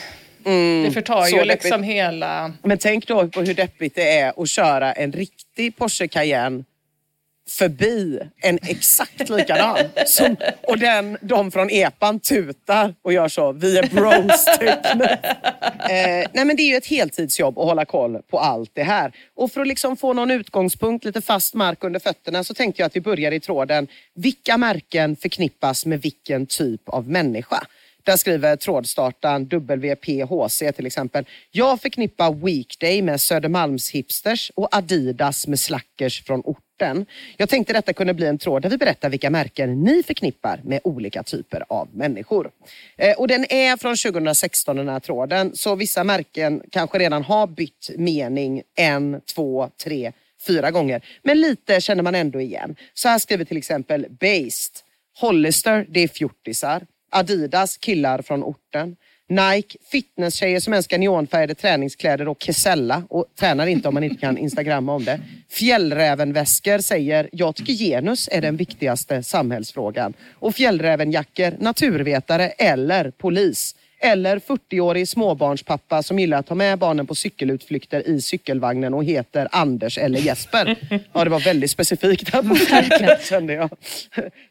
det 0.84 0.90
förtar 0.94 1.18
Mm. 1.18 1.30
ju 1.30 1.36
deppigt. 1.36 1.64
liksom 1.64 1.82
hela... 1.82 2.52
Men 2.62 2.78
tänk 2.78 3.06
då 3.06 3.28
på 3.28 3.40
hur 3.40 3.54
deppigt 3.54 3.94
det 3.94 4.18
är 4.18 4.42
att 4.42 4.48
köra 4.48 4.92
en 4.92 5.12
riktig 5.12 5.76
Porsche 5.76 6.08
Cayenne 6.08 6.64
förbi 7.50 8.20
en 8.42 8.58
exakt 8.62 9.28
likadan. 9.28 9.78
Som, 10.06 10.37
och 10.62 10.78
den, 10.78 11.18
de 11.20 11.50
från 11.50 11.70
EPAN 11.70 12.20
tutar 12.20 12.94
och 13.02 13.12
gör 13.12 13.28
så, 13.28 13.52
vi 13.52 13.78
är 13.78 13.87
bros 13.87 14.44
typ. 14.58 14.87
eh, 15.90 16.30
nej 16.32 16.44
men 16.44 16.56
det 16.56 16.62
är 16.62 16.68
ju 16.68 16.76
ett 16.76 16.87
heltidsjobb 16.87 17.58
att 17.58 17.64
hålla 17.64 17.84
koll 17.84 18.22
på 18.30 18.38
allt 18.38 18.70
det 18.74 18.82
här. 18.82 19.12
Och 19.34 19.52
för 19.52 19.61
att 19.61 19.66
liksom 19.66 19.96
få 19.96 20.12
någon 20.12 20.30
utgångspunkt, 20.30 21.04
lite 21.04 21.20
fast 21.20 21.54
mark 21.54 21.84
under 21.84 22.00
fötterna 22.00 22.44
så 22.44 22.54
tänkte 22.54 22.82
jag 22.82 22.87
att 22.87 22.96
vi 22.96 23.00
börjar 23.00 23.32
i 23.32 23.40
tråden. 23.40 23.88
Vilka 24.14 24.56
märken 24.56 25.16
förknippas 25.16 25.87
med 25.87 26.02
vilken 26.02 26.46
typ 26.46 26.88
av 26.88 27.08
människa? 27.08 27.66
Där 28.02 28.16
skriver 28.16 28.56
trådstartaren 28.56 29.44
WPHC 29.44 30.58
till 30.76 30.87
exempel. 30.87 31.24
Jag 31.50 31.80
förknippar 31.80 32.32
Weekday 32.32 33.02
med 33.02 33.20
Södermalms 33.20 33.90
hipsters 33.90 34.52
och 34.54 34.68
Adidas 34.76 35.46
med 35.46 35.58
slackers 35.58 36.22
från 36.24 36.40
orten. 36.40 36.67
Jag 37.36 37.48
tänkte 37.48 37.72
detta 37.72 37.92
kunde 37.92 38.14
bli 38.14 38.26
en 38.26 38.38
tråd 38.38 38.62
där 38.62 38.70
vi 38.70 38.78
berättar 38.78 39.10
vilka 39.10 39.30
märken 39.30 39.82
ni 39.82 40.02
förknippar 40.02 40.60
med 40.64 40.80
olika 40.84 41.22
typer 41.22 41.64
av 41.68 41.88
människor. 41.92 42.50
Eh, 42.96 43.18
och 43.18 43.28
den 43.28 43.52
är 43.52 43.76
från 43.76 43.96
2016 43.96 44.76
den 44.76 44.88
här 44.88 45.00
tråden, 45.00 45.56
så 45.56 45.74
vissa 45.74 46.04
märken 46.04 46.62
kanske 46.70 46.98
redan 46.98 47.24
har 47.24 47.46
bytt 47.46 47.90
mening 47.96 48.62
en, 48.76 49.20
två, 49.34 49.70
tre, 49.84 50.12
fyra 50.46 50.70
gånger. 50.70 51.04
Men 51.22 51.40
lite 51.40 51.80
känner 51.80 52.02
man 52.02 52.14
ändå 52.14 52.40
igen. 52.40 52.76
Så 52.94 53.08
här 53.08 53.18
skriver 53.18 53.44
till 53.44 53.56
exempel 53.56 54.06
Based. 54.10 54.72
Hollister, 55.20 55.86
det 55.88 56.00
är 56.00 56.08
fjortisar. 56.08 56.86
Adidas, 57.10 57.76
killar 57.76 58.22
från 58.22 58.42
orten. 58.42 58.96
Nike, 59.28 59.78
fitnesstjejer 59.92 60.60
som 60.60 60.72
älskar 60.72 60.98
neonfärgade 60.98 61.54
träningskläder 61.54 62.28
och 62.28 62.42
Kesella 62.42 63.02
och 63.08 63.26
tränar 63.38 63.66
inte 63.66 63.88
om 63.88 63.94
man 63.94 64.04
inte 64.04 64.20
kan 64.20 64.38
instagramma 64.38 64.94
om 64.94 65.04
det. 65.04 65.20
Fjällrävenväskor 65.48 66.78
säger, 66.78 67.28
jag 67.32 67.54
tycker 67.54 67.72
genus 67.72 68.28
är 68.32 68.42
den 68.42 68.56
viktigaste 68.56 69.22
samhällsfrågan. 69.22 70.14
Och 70.32 70.54
fjällrävenjackor, 70.54 71.54
naturvetare 71.58 72.48
eller 72.48 73.10
polis. 73.10 73.74
Eller 74.00 74.38
40-årig 74.38 75.08
småbarnspappa 75.08 76.02
som 76.02 76.18
gillar 76.18 76.38
att 76.38 76.46
ta 76.46 76.54
med 76.54 76.78
barnen 76.78 77.06
på 77.06 77.14
cykelutflykter 77.14 78.08
i 78.08 78.20
cykelvagnen 78.20 78.94
och 78.94 79.04
heter 79.04 79.48
Anders 79.52 79.98
eller 79.98 80.18
Jesper. 80.18 80.77
Ja, 81.12 81.25
det 81.25 81.31
var 81.31 81.40
väldigt 81.40 81.70
specifikt 81.70 82.33
här 82.33 82.42
på 82.42 82.54
slutet 82.54 83.27
kände 83.27 83.52
jag. 83.52 83.70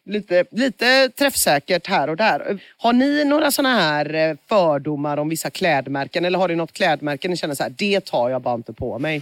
Lite, 0.06 0.46
lite 0.52 1.10
träffsäkert 1.10 1.88
här 1.88 2.10
och 2.10 2.18
där. 2.18 2.60
Har 2.78 2.94
ni 2.94 3.26
några 3.26 3.52
sådana 3.52 3.80
här 3.80 4.14
eh, 4.14 4.36
fördomar 4.50 5.18
om 5.18 5.30
vissa 5.30 5.50
klädmärken 5.50 6.26
eller 6.26 6.40
har 6.40 6.48
ni 6.48 6.56
något 6.56 6.74
klädmärke 6.74 7.28
ni 7.28 7.38
känner 7.38 7.56
så 7.56 7.64
här, 7.64 7.74
det 7.78 8.06
tar 8.06 8.30
jag 8.30 8.42
bara 8.42 8.56
inte 8.56 8.74
på 8.74 9.00
mig? 9.00 9.22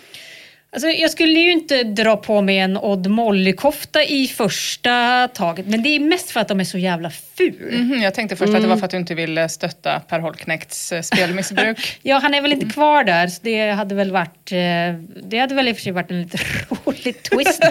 Alltså, 0.75 0.87
jag 0.87 1.11
skulle 1.11 1.39
ju 1.39 1.51
inte 1.51 1.83
dra 1.83 2.17
på 2.17 2.41
mig 2.41 2.57
en 2.59 2.77
Odd 2.77 3.07
Molly-kofta 3.07 4.03
i 4.03 4.27
första 4.27 5.27
taget, 5.27 5.67
men 5.67 5.83
det 5.83 5.89
är 5.89 5.99
mest 5.99 6.31
för 6.31 6.39
att 6.39 6.47
de 6.47 6.59
är 6.59 6.63
så 6.63 6.77
jävla 6.77 7.11
ful. 7.37 7.71
Mhm, 7.71 8.01
jag 8.01 8.13
tänkte 8.13 8.35
först 8.35 8.53
att 8.53 8.61
det 8.61 8.67
var 8.67 8.77
för 8.77 8.85
att 8.85 8.91
du 8.91 8.97
inte 8.97 9.15
ville 9.15 9.49
stötta 9.49 9.99
Per 9.99 10.19
Holknekts 10.19 10.91
eh, 10.91 11.01
spelmissbruk. 11.01 11.99
Ja, 12.01 12.19
han 12.19 12.33
är 12.33 12.41
väl 12.41 12.53
inte 12.53 12.65
kvar 12.65 13.03
där, 13.03 13.27
så 13.27 13.39
det 13.43 13.71
hade 13.71 13.95
väl 13.95 14.11
varit, 14.11 14.51
eh, 14.51 14.57
det 15.23 15.39
hade 15.39 15.55
väl 15.55 15.67
i 15.67 15.71
och 15.71 15.75
för 15.75 15.83
sig 15.83 15.91
varit 15.91 16.11
en 16.11 16.21
lite 16.21 16.37
rolig 16.85 17.23
twist 17.23 17.63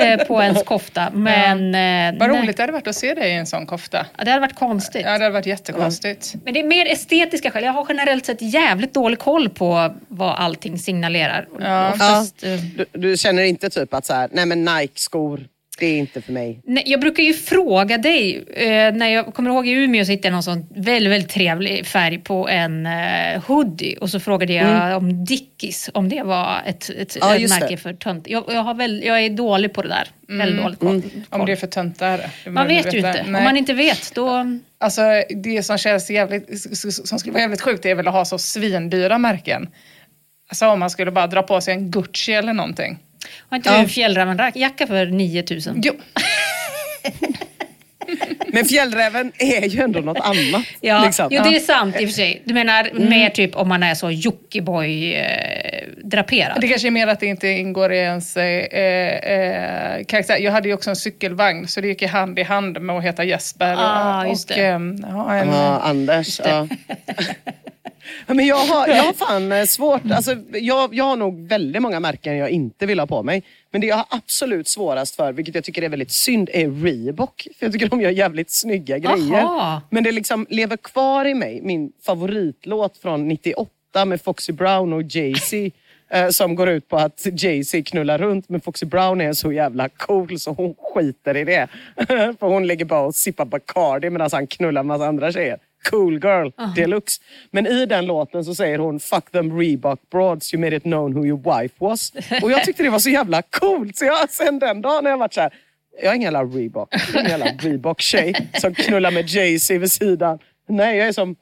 eh, 0.00 0.16
på 0.26 0.42
ens 0.42 0.62
kofta. 0.62 1.10
Men, 1.10 1.74
eh, 2.14 2.20
Vad 2.20 2.30
roligt 2.30 2.56
det 2.56 2.62
hade 2.62 2.72
varit 2.72 2.86
att 2.86 2.96
se 2.96 3.14
dig 3.14 3.30
i 3.30 3.34
en 3.34 3.46
sån 3.46 3.66
kofta. 3.66 4.06
Ja, 4.18 4.24
det 4.24 4.30
hade 4.30 4.40
varit 4.40 4.54
konstigt. 4.54 5.02
Ja, 5.04 5.06
det 5.18 5.24
hade 5.24 5.30
varit 5.30 5.46
jättekonstigt. 5.46 6.34
Men 6.44 6.54
det 6.54 6.60
är 6.60 6.64
mer 6.64 6.86
estetiska 6.86 7.50
skäl. 7.50 7.64
Jag 7.64 7.72
har 7.72 7.86
generellt 7.88 8.26
sett 8.26 8.42
jävligt 8.42 8.94
dålig 8.94 9.18
koll 9.18 9.48
på 9.48 9.94
vad 10.08 10.34
allting 10.34 10.78
signalerar. 10.78 11.46
Ja. 11.60 11.92
Oftast, 11.92 12.44
eh, 12.44 12.50
Du, 12.76 12.84
du 12.92 13.16
känner 13.16 13.42
inte 13.42 13.70
typ 13.70 13.94
att 13.94 14.06
så 14.06 14.14
här, 14.14 14.28
nej 14.32 14.46
men 14.46 14.64
Nike-skor, 14.64 15.40
det 15.78 15.86
är 15.86 15.98
inte 15.98 16.22
för 16.22 16.32
mig. 16.32 16.60
Nej, 16.64 16.82
jag 16.86 17.00
brukar 17.00 17.22
ju 17.22 17.34
fråga 17.34 17.98
dig, 17.98 18.44
eh, 18.54 18.94
när 18.94 19.08
jag 19.08 19.34
kommer 19.34 19.50
ihåg 19.50 19.68
i 19.68 19.70
Umeå 19.70 20.04
så 20.04 20.10
hittade 20.10 20.28
jag 20.28 20.32
någon 20.32 20.42
sån 20.42 20.66
väldigt, 20.74 21.12
väldigt 21.12 21.30
trevlig 21.30 21.86
färg 21.86 22.18
på 22.18 22.48
en 22.48 22.86
eh, 22.86 23.42
hoodie 23.46 23.96
och 23.96 24.10
så 24.10 24.20
frågade 24.20 24.52
jag 24.52 24.96
om 24.96 25.24
Dickies, 25.24 25.90
om 25.94 26.08
det 26.08 26.22
var 26.22 26.62
ett, 26.66 26.90
ett, 26.90 27.16
Mm. 27.16 27.28
Ja, 27.28 27.44
ett 27.44 27.50
märke 27.50 27.74
det. 27.74 27.76
för 27.76 27.92
tönt. 27.92 28.28
Jag, 28.28 28.44
jag, 28.48 28.62
har 28.62 28.74
väl, 28.74 29.02
jag 29.04 29.24
är 29.24 29.30
dålig 29.30 29.72
på 29.72 29.82
det 29.82 29.88
där. 29.88 30.08
Väldigt 30.38 30.62
dåligt 30.62 30.78
koll. 30.78 30.88
Mm. 30.88 31.24
Om 31.28 31.46
det 31.46 31.52
är 31.52 31.56
för 31.56 31.66
töntar. 31.66 32.20
det 32.44 32.50
Man 32.50 32.68
vet 32.68 32.94
ju 32.94 32.98
inte. 32.98 33.24
Nej. 33.26 33.38
Om 33.38 33.44
man 33.44 33.56
inte 33.56 33.74
vet, 33.74 34.14
då... 34.14 34.58
Alltså 34.80 35.02
det 35.30 35.62
som 35.62 35.78
känns 35.78 36.10
jävligt, 36.10 36.60
som 36.90 37.18
skulle 37.18 37.32
vara 37.32 37.42
jävligt 37.42 37.60
sjukt 37.60 37.86
är 37.86 37.94
väl 37.94 38.08
att 38.08 38.14
ha 38.14 38.24
så 38.24 38.38
svindyra 38.38 39.18
märken. 39.18 39.68
Alltså 40.48 40.66
om 40.66 40.80
man 40.80 40.90
skulle 40.90 41.10
bara 41.10 41.26
dra 41.26 41.42
på 41.42 41.60
sig 41.60 41.74
en 41.74 41.90
Gucci 41.90 42.32
eller 42.32 42.52
någonting. 42.52 42.98
Har 43.48 43.56
inte 43.56 43.70
du 43.70 43.76
en 43.76 43.88
fjällrävenjacka 43.88 44.86
för 44.86 45.06
9000? 45.06 45.82
Jo, 45.84 45.94
Men 48.52 48.64
fjällräven 48.64 49.32
är 49.38 49.68
ju 49.68 49.82
ändå 49.82 50.00
något 50.00 50.18
annat. 50.20 50.62
Ja, 50.80 51.04
liksom. 51.04 51.28
jo, 51.30 51.42
det 51.42 51.56
är 51.56 51.60
sant 51.60 52.00
i 52.00 52.04
och 52.04 52.08
för 52.08 52.14
sig. 52.14 52.42
Du 52.44 52.54
menar 52.54 52.90
mer 52.92 53.30
typ 53.30 53.56
om 53.56 53.68
man 53.68 53.82
är 53.82 53.94
så 53.94 54.10
Jockiboi-draperad? 54.10 56.60
det 56.60 56.68
kanske 56.68 56.88
är 56.88 56.90
mer 56.90 57.06
att 57.06 57.20
det 57.20 57.26
inte 57.26 57.48
ingår 57.48 57.92
i 57.92 57.98
ens 57.98 58.36
eh, 58.36 58.44
eh, 58.44 60.04
karaktär. 60.04 60.38
Jag 60.38 60.52
hade 60.52 60.68
ju 60.68 60.74
också 60.74 60.90
en 60.90 60.96
cykelvagn 60.96 61.68
så 61.68 61.80
det 61.80 61.88
gick 61.88 62.02
i 62.02 62.06
hand 62.06 62.38
i 62.38 62.42
hand 62.42 62.80
med 62.80 62.96
att 62.96 63.04
heta 63.04 63.24
Jesper. 63.24 63.74
Ah, 63.78 64.22
och, 64.22 64.28
just 64.28 64.50
och, 64.50 64.56
det. 64.56 64.66
ehm, 64.66 65.04
ha 65.04 65.34
en, 65.34 65.48
Ja, 65.48 65.80
Anders. 65.84 66.40
Ja. 66.44 66.68
Men 68.26 68.46
jag 68.46 68.56
har, 68.56 68.88
jag 68.88 69.02
har 69.02 69.12
fan 69.12 69.52
eh, 69.52 69.64
svårt, 69.64 70.02
alltså, 70.10 70.36
jag, 70.52 70.94
jag 70.94 71.04
har 71.04 71.16
nog 71.16 71.48
väldigt 71.48 71.82
många 71.82 72.00
märken 72.00 72.36
jag 72.36 72.50
inte 72.50 72.86
vill 72.86 72.98
ha 72.98 73.06
på 73.06 73.22
mig. 73.22 73.42
Men 73.70 73.80
det 73.80 73.86
jag 73.86 73.96
har 73.96 74.06
absolut 74.10 74.68
svårast 74.68 75.16
för, 75.16 75.32
vilket 75.32 75.54
jag 75.54 75.64
tycker 75.64 75.82
är 75.82 75.88
väldigt 75.88 76.12
synd, 76.12 76.50
är 76.52 76.70
Reebok. 76.70 77.46
För 77.58 77.66
jag 77.66 77.72
tycker 77.72 77.88
de 77.88 78.00
gör 78.00 78.10
jävligt 78.10 78.50
snygga 78.50 78.98
grejer. 78.98 79.40
Aha. 79.42 79.82
Men 79.90 80.04
det 80.04 80.12
liksom 80.12 80.46
lever 80.50 80.76
kvar 80.76 81.24
i 81.24 81.34
mig, 81.34 81.60
min 81.62 81.92
favoritlåt 82.02 82.96
från 82.98 83.28
98 83.28 84.04
med 84.06 84.22
Foxy 84.22 84.52
Brown 84.52 84.92
och 84.92 85.02
Jay-Z. 85.02 85.70
eh, 86.10 86.28
Som 86.28 86.54
går 86.54 86.68
ut 86.68 86.88
på 86.88 86.96
att 86.96 87.26
Jay-Z 87.32 87.82
knullar 87.82 88.18
runt 88.18 88.48
men 88.48 88.60
Foxy 88.60 88.86
Brown 88.86 89.20
är 89.20 89.32
så 89.32 89.52
jävla 89.52 89.88
cool 89.88 90.38
så 90.38 90.52
hon 90.52 90.74
skiter 90.78 91.36
i 91.36 91.44
det. 91.44 91.68
För 92.08 92.46
hon 92.46 92.66
ligger 92.66 92.84
bara 92.84 93.00
och 93.00 93.14
sippar 93.14 93.44
Bacardi 93.44 94.10
medan 94.10 94.30
han 94.32 94.46
knullar 94.46 94.80
en 94.80 94.86
massa 94.86 95.06
andra 95.06 95.32
tjejer. 95.32 95.58
Cool 95.90 96.12
girl 96.12 96.50
deluxe. 96.76 97.20
Men 97.50 97.66
i 97.66 97.86
den 97.86 98.06
låten 98.06 98.44
så 98.44 98.54
säger 98.54 98.78
hon 98.78 99.00
Fuck 99.00 99.30
them 99.30 99.58
Reebok 99.58 100.00
broads, 100.10 100.54
you 100.54 100.60
made 100.60 100.76
it 100.76 100.82
known 100.82 101.14
who 101.14 101.26
your 101.26 101.60
wife 101.60 101.74
was. 101.78 102.12
Och 102.42 102.50
jag 102.50 102.64
tyckte 102.64 102.82
det 102.82 102.90
var 102.90 102.98
så 102.98 103.10
jävla 103.10 103.42
coolt 103.42 103.96
så 103.96 104.04
jag, 104.04 104.30
sen 104.30 104.58
den 104.58 104.82
dagen 104.82 105.04
har 105.04 105.10
jag 105.10 105.18
varit 105.18 105.34
så 105.34 105.40
här. 105.40 105.54
Jag 106.02 106.10
är 106.10 106.16
ingen 106.16 106.34
jävla 106.34 106.58
Reebok. 106.58 106.88
Jag 106.94 107.14
är 107.14 107.20
ingen 107.20 107.30
jävla 107.30 107.46
Reebok-tjej 107.46 108.34
som 108.60 108.74
knullar 108.74 109.10
med 109.10 109.28
Jay-Z 109.28 109.78
vid 109.78 109.92
sidan. 109.92 110.38
Nej, 110.68 110.96
jag 110.96 111.08
är 111.08 111.12
som 111.12 111.36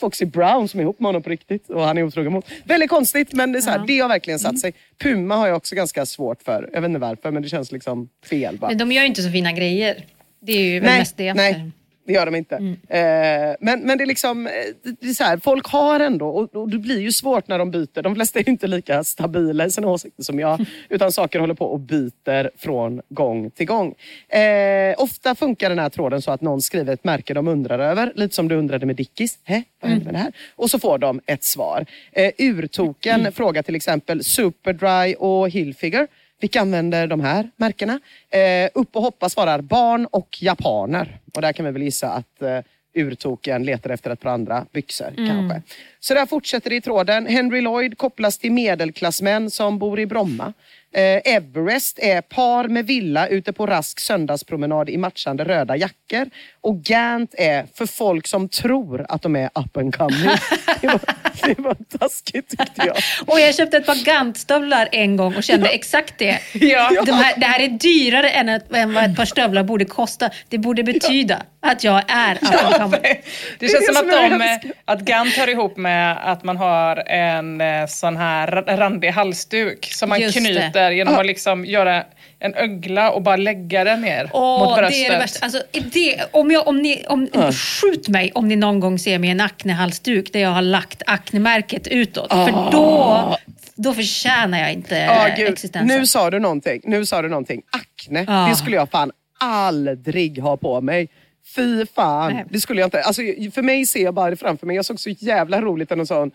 Foxy 0.00 0.24
Brown 0.24 0.68
som 0.68 0.80
är 0.80 0.84
ihop 0.84 1.00
med 1.00 1.08
honom 1.08 1.22
på 1.22 1.30
riktigt 1.30 1.70
och 1.70 1.82
han 1.82 1.98
är 1.98 2.02
otrogen 2.02 2.32
mot. 2.32 2.46
Väldigt 2.64 2.90
konstigt 2.90 3.32
men 3.32 3.52
det, 3.52 3.58
är 3.58 3.60
så 3.60 3.70
här, 3.70 3.84
det 3.86 4.00
har 4.00 4.08
verkligen 4.08 4.38
satt 4.38 4.58
sig. 4.58 4.72
Puma 4.98 5.36
har 5.36 5.46
jag 5.46 5.56
också 5.56 5.74
ganska 5.74 6.06
svårt 6.06 6.42
för. 6.42 6.70
Jag 6.72 6.80
vet 6.80 6.88
inte 6.88 7.00
varför 7.00 7.30
men 7.30 7.42
det 7.42 7.48
känns 7.48 7.72
liksom 7.72 8.08
fel 8.30 8.58
bara. 8.58 8.68
Men 8.68 8.78
de 8.78 8.92
gör 8.92 9.02
ju 9.02 9.08
inte 9.08 9.22
så 9.22 9.30
fina 9.30 9.52
grejer. 9.52 10.04
Det 10.40 10.52
är 10.52 10.60
ju 10.60 10.80
Nej, 10.80 10.98
mest 10.98 11.16
det. 11.16 11.34
nej. 11.34 11.70
Det 12.06 12.12
gör 12.12 12.26
de 12.26 12.34
inte. 12.34 12.54
Eh, 12.88 13.56
men, 13.60 13.80
men 13.80 13.98
det 13.98 14.04
är 14.04 14.06
liksom, 14.06 14.46
eh, 14.46 14.52
det 15.00 15.08
är 15.08 15.14
så 15.14 15.24
här, 15.24 15.38
folk 15.38 15.66
har 15.66 16.00
ändå, 16.00 16.28
och, 16.28 16.56
och 16.56 16.70
det 16.70 16.78
blir 16.78 17.00
ju 17.00 17.12
svårt 17.12 17.48
när 17.48 17.58
de 17.58 17.70
byter. 17.70 18.02
De 18.02 18.14
flesta 18.14 18.38
är 18.38 18.48
inte 18.48 18.66
lika 18.66 19.04
stabila 19.04 19.66
i 19.66 19.70
sina 19.70 19.88
åsikter 19.88 20.22
som 20.22 20.40
jag. 20.40 20.66
Utan 20.88 21.12
saker 21.12 21.38
håller 21.38 21.54
på 21.54 21.66
och 21.66 21.80
byter 21.80 22.50
från 22.58 23.02
gång 23.08 23.50
till 23.50 23.66
gång. 23.66 23.94
Eh, 24.28 24.94
ofta 24.98 25.34
funkar 25.34 25.68
den 25.68 25.78
här 25.78 25.88
tråden 25.88 26.22
så 26.22 26.30
att 26.30 26.40
någon 26.40 26.60
skriver 26.60 26.92
ett 26.92 27.04
märke 27.04 27.34
de 27.34 27.48
undrar 27.48 27.78
över. 27.78 28.12
Lite 28.14 28.34
som 28.34 28.48
du 28.48 28.54
undrade 28.54 28.86
med 28.86 28.96
Dickies. 28.96 29.38
Hä? 29.44 29.62
Vad 29.80 29.90
hände 29.90 30.04
med 30.04 30.14
det 30.14 30.18
här? 30.18 30.32
Och 30.56 30.70
så 30.70 30.78
får 30.78 30.98
de 30.98 31.20
ett 31.26 31.44
svar. 31.44 31.86
Eh, 32.12 32.32
urtoken 32.38 33.32
frågar 33.32 33.62
till 33.62 33.74
exempel 33.74 34.24
Superdry 34.24 35.14
och 35.18 35.50
Hilfiger. 35.50 36.08
Vilka 36.40 36.60
använder 36.60 37.06
de 37.06 37.20
här 37.20 37.50
märkena? 37.56 38.00
Eh, 38.30 38.70
upp 38.74 38.96
och 38.96 39.02
hoppa 39.02 39.28
svarar 39.28 39.60
barn 39.60 40.06
och 40.06 40.38
japaner. 40.40 41.18
Och 41.34 41.42
där 41.42 41.52
kan 41.52 41.64
vi 41.66 41.72
väl 41.72 41.82
gissa 41.82 42.08
att 42.08 42.42
eh, 42.42 42.58
urtoken 42.94 43.62
letar 43.64 43.90
efter 43.90 44.10
ett 44.10 44.20
par 44.20 44.30
andra 44.30 44.66
byxor 44.72 45.12
kanske. 45.16 45.62
Så 46.00 46.14
där 46.14 46.26
fortsätter 46.26 46.70
det 46.70 46.76
i 46.76 46.80
tråden. 46.80 47.26
Henry 47.26 47.60
Lloyd 47.60 47.98
kopplas 47.98 48.38
till 48.38 48.52
medelklassmän 48.52 49.50
som 49.50 49.78
bor 49.78 50.00
i 50.00 50.06
Bromma. 50.06 50.52
Eh, 50.92 51.34
Everest 51.34 51.98
är 51.98 52.20
par 52.20 52.68
med 52.68 52.86
villa 52.86 53.28
ute 53.28 53.52
på 53.52 53.66
rask 53.66 54.00
söndagspromenad 54.00 54.90
i 54.90 54.96
matchande 54.96 55.44
röda 55.44 55.76
jackor. 55.76 56.30
Och 56.66 56.82
Gant 56.82 57.34
är 57.38 57.66
för 57.74 57.86
folk 57.86 58.26
som 58.26 58.48
tror 58.48 59.06
att 59.08 59.22
de 59.22 59.36
är 59.36 59.46
up 59.54 59.76
and 59.76 59.96
coming. 59.96 60.20
det, 60.80 60.86
var, 60.86 61.00
det 61.46 61.58
var 61.58 61.76
taskigt 61.98 62.48
tyckte 62.50 62.82
jag. 62.86 62.96
Och 63.26 63.40
jag 63.40 63.54
köpte 63.54 63.76
ett 63.76 63.86
par 63.86 64.04
gantstövlar 64.04 64.88
en 64.92 65.16
gång 65.16 65.36
och 65.36 65.42
kände 65.44 65.68
exakt 65.68 66.14
det. 66.18 66.38
Ja. 66.52 67.02
De 67.06 67.12
här, 67.12 67.34
det 67.36 67.46
här 67.46 67.60
är 67.60 67.68
dyrare 67.68 68.30
än, 68.30 68.48
ett, 68.48 68.74
än 68.74 68.94
vad 68.94 69.04
ett 69.04 69.16
par 69.16 69.24
stövlar 69.24 69.62
borde 69.62 69.84
kosta. 69.84 70.30
Det 70.48 70.58
borde 70.58 70.82
betyda 70.82 71.42
att 71.62 71.84
jag 71.84 72.02
är 72.08 72.34
up 72.34 72.42
and 72.64 72.74
coming. 72.74 72.90
Det 73.02 73.20
Det 73.58 73.66
är 73.66 73.70
känns 73.70 73.86
det 73.86 73.94
som 73.94 74.10
som 74.10 74.40
att, 74.42 74.62
de, 74.62 74.72
att 74.84 75.00
Gant 75.00 75.32
hör 75.34 75.48
ihop 75.48 75.76
med 75.76 76.32
att 76.32 76.44
man 76.44 76.56
har 76.56 76.96
en 77.08 77.60
eh, 77.60 77.86
sån 77.86 78.16
här 78.16 78.46
ra- 78.48 78.76
randig 78.76 79.08
halsduk 79.10 79.88
som 79.92 80.08
man 80.08 80.20
Just 80.20 80.34
det. 80.34 80.40
knyter 80.40 80.90
genom 80.90 81.14
att 81.14 81.26
liksom 81.26 81.64
göra 81.64 82.04
en 82.38 82.54
ögla 82.54 83.10
och 83.10 83.22
bara 83.22 83.36
lägga 83.36 83.84
den 83.84 84.00
ner 84.00 84.22
mot 84.24 84.30
Åh, 84.34 84.76
bröstet. 84.76 84.90
det 85.00 85.06
är 85.06 85.12
det 85.12 85.18
värsta. 85.18 85.44
Alltså, 85.44 85.62
det, 85.72 86.20
om 86.30 86.50
jag, 86.50 86.55
om 86.58 86.82
ni, 86.82 87.04
om, 87.08 87.28
Skjut 87.52 88.08
mig 88.08 88.32
om 88.34 88.48
ni 88.48 88.56
någon 88.56 88.80
gång 88.80 88.98
ser 88.98 89.18
mig 89.18 89.28
i 89.28 89.32
en 89.32 89.40
aknehalsduk 89.40 90.32
där 90.32 90.40
jag 90.40 90.50
har 90.50 90.62
lagt 90.62 91.02
aknemärket 91.06 91.86
utåt. 91.88 92.32
För 92.32 92.70
då, 92.72 93.36
då 93.74 93.94
förtjänar 93.94 94.58
jag 94.58 94.72
inte 94.72 94.96
Ja, 94.96 95.28
gud. 95.36 95.48
existensen. 95.48 95.98
Nu 95.98 96.06
sa 96.06 96.30
du 96.30 96.38
någonting. 96.38 96.80
Nu 96.84 97.06
sa 97.06 97.22
du 97.22 97.28
någonting. 97.28 97.62
Acne, 97.70 98.24
Ja. 98.28 98.46
det 98.50 98.56
skulle 98.56 98.76
jag 98.76 98.90
fan 98.90 99.12
aldrig 99.40 100.38
ha 100.38 100.56
på 100.56 100.80
mig. 100.80 101.08
Fy 101.56 101.86
fan, 101.86 102.32
Nej. 102.32 102.44
det 102.50 102.60
skulle 102.60 102.80
jag 102.80 102.86
inte. 102.86 103.02
Alltså, 103.02 103.22
för 103.54 103.62
mig 103.62 103.86
ser 103.86 104.02
jag 104.02 104.14
bara 104.14 104.30
det 104.30 104.36
framför 104.36 104.66
mig. 104.66 104.76
Jag 104.76 104.84
såg 104.84 105.00
så 105.00 105.10
jävla 105.10 105.60
roligt 105.60 105.92
en 105.92 106.06
sån 106.06 106.30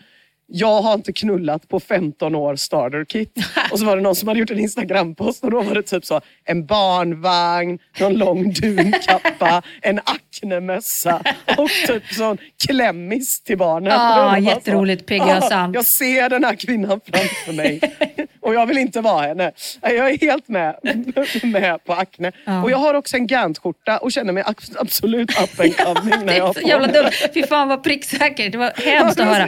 jag 0.53 0.81
har 0.81 0.93
inte 0.93 1.13
knullat 1.13 1.67
på 1.67 1.79
15 1.79 2.35
år 2.35 2.55
starter 2.55 3.05
kit. 3.05 3.31
Och 3.71 3.79
så 3.79 3.85
var 3.85 3.95
det 3.95 4.01
någon 4.01 4.15
som 4.15 4.27
hade 4.27 4.39
gjort 4.39 4.51
en 4.51 4.59
Instagram-post 4.59 5.43
och 5.43 5.51
då 5.51 5.61
var 5.61 5.75
det 5.75 5.83
typ 5.83 6.05
så 6.05 6.21
en 6.45 6.65
barnvagn, 6.65 7.79
någon 7.99 8.13
lång 8.13 8.53
dunkappa, 8.53 9.61
en 9.81 9.99
aknemössa 10.03 11.21
och 11.57 11.69
typ 11.87 12.03
sån 12.13 12.37
klämmis 12.67 13.41
till 13.43 13.57
barnen. 13.57 13.91
Ah, 13.91 14.37
jätteroligt, 14.37 15.05
Peggy 15.05 15.23
ah, 15.31 15.41
sant. 15.41 15.75
Jag 15.75 15.85
ser 15.85 16.29
den 16.29 16.43
här 16.43 16.55
kvinnan 16.55 16.99
framför 17.05 17.53
mig 17.53 17.79
och 18.41 18.53
jag 18.53 18.65
vill 18.65 18.77
inte 18.77 19.01
vara 19.01 19.27
henne. 19.27 19.51
Jag 19.81 19.93
är 20.09 20.17
helt 20.17 20.47
med, 20.47 20.75
med 21.43 21.83
på 21.85 21.93
akne. 21.93 22.31
Ja. 22.45 22.63
Och 22.63 22.71
jag 22.71 22.77
har 22.77 22.93
också 22.93 23.17
en 23.17 23.27
Gant-skjorta 23.27 23.97
och 23.97 24.11
känner 24.11 24.33
mig 24.33 24.43
ab- 24.43 24.75
absolut 24.79 25.29
up 25.29 25.59
and 25.59 25.77
coming 25.77 26.25
när 26.25 26.37
jag 26.37 26.47
har 26.47 26.53
på 26.53 26.67
jävla 26.67 26.87
dumt. 26.87 27.11
Fy 27.33 27.43
fan 27.43 27.67
vad 27.67 27.83
pricksäkert. 27.83 28.51
Det 28.51 28.57
var 28.57 28.71
hemskt 28.75 29.19
att 29.19 29.27
höra. 29.27 29.47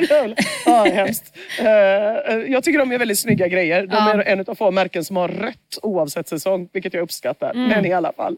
Hemskt. 0.93 1.33
Eh, 1.59 1.65
eh, 1.65 2.35
jag 2.47 2.63
tycker 2.63 2.79
de 2.79 2.91
är 2.91 2.97
väldigt 2.97 3.19
snygga 3.19 3.47
grejer. 3.47 3.81
De 3.87 3.95
Ja. 3.95 4.13
är 4.13 4.19
en 4.19 4.39
av 4.47 4.55
få 4.55 4.71
märken 4.71 5.03
som 5.05 5.15
har 5.15 5.27
rött 5.27 5.79
oavsett 5.81 6.27
säsong, 6.27 6.69
vilket 6.73 6.93
jag 6.93 7.01
uppskattar. 7.03 7.51
Mm. 7.51 7.69
Men 7.69 7.85
i 7.85 7.93
alla 7.93 8.13
fall. 8.13 8.37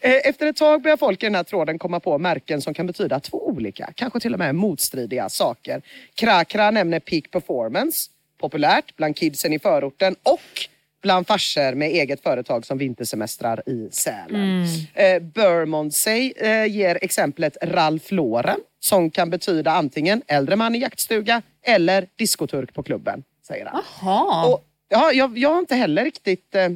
Eh, 0.00 0.12
Efter 0.28 0.46
ett 0.46 0.56
tag 0.56 0.82
börjar 0.82 0.96
folk 0.96 1.22
i 1.22 1.26
den 1.26 1.34
här 1.34 1.42
tråden 1.44 1.78
komma 1.78 2.00
på 2.00 2.18
märken 2.18 2.60
som 2.60 2.74
kan 2.74 2.86
betyda 2.86 3.20
två 3.20 3.46
olika, 3.48 3.90
kanske 3.94 4.20
till 4.20 4.32
och 4.32 4.38
med 4.38 4.54
motstridiga 4.54 5.28
saker. 5.28 5.82
Krakra 6.14 6.70
nämner 6.70 7.00
Peak 7.00 7.30
Performance, 7.30 8.10
populärt 8.40 8.96
bland 8.96 9.16
kidsen 9.16 9.52
i 9.52 9.58
förorten 9.58 10.16
och 10.22 10.40
bland 11.02 11.26
farsor 11.26 11.74
med 11.74 11.88
eget 11.88 12.22
företag 12.22 12.66
som 12.66 12.78
vintersemestrar 12.78 13.62
i 13.68 13.88
Sälen. 13.92 14.66
Bermondsey 15.34 16.32
eh, 16.36 16.66
ger 16.66 16.98
exemplet 17.02 17.56
Ralph 17.62 18.12
Lauren 18.14 18.58
som 18.80 19.10
kan 19.10 19.30
betyda 19.30 19.70
antingen 19.70 20.22
äldre 20.26 20.56
man 20.56 20.74
i 20.74 20.78
jaktstuga 20.78 21.42
eller 21.66 22.06
diskoturk 22.18 22.74
på 22.74 22.82
klubben, 22.82 23.22
säger 23.46 23.66
han. 23.66 23.82
Jaha. 24.02 24.46
Och, 24.46 24.64
ja, 24.88 25.12
jag, 25.12 25.38
jag 25.38 25.50
har 25.50 25.58
inte 25.58 25.74
heller 25.74 26.04
riktigt... 26.04 26.54
Eh, 26.54 26.68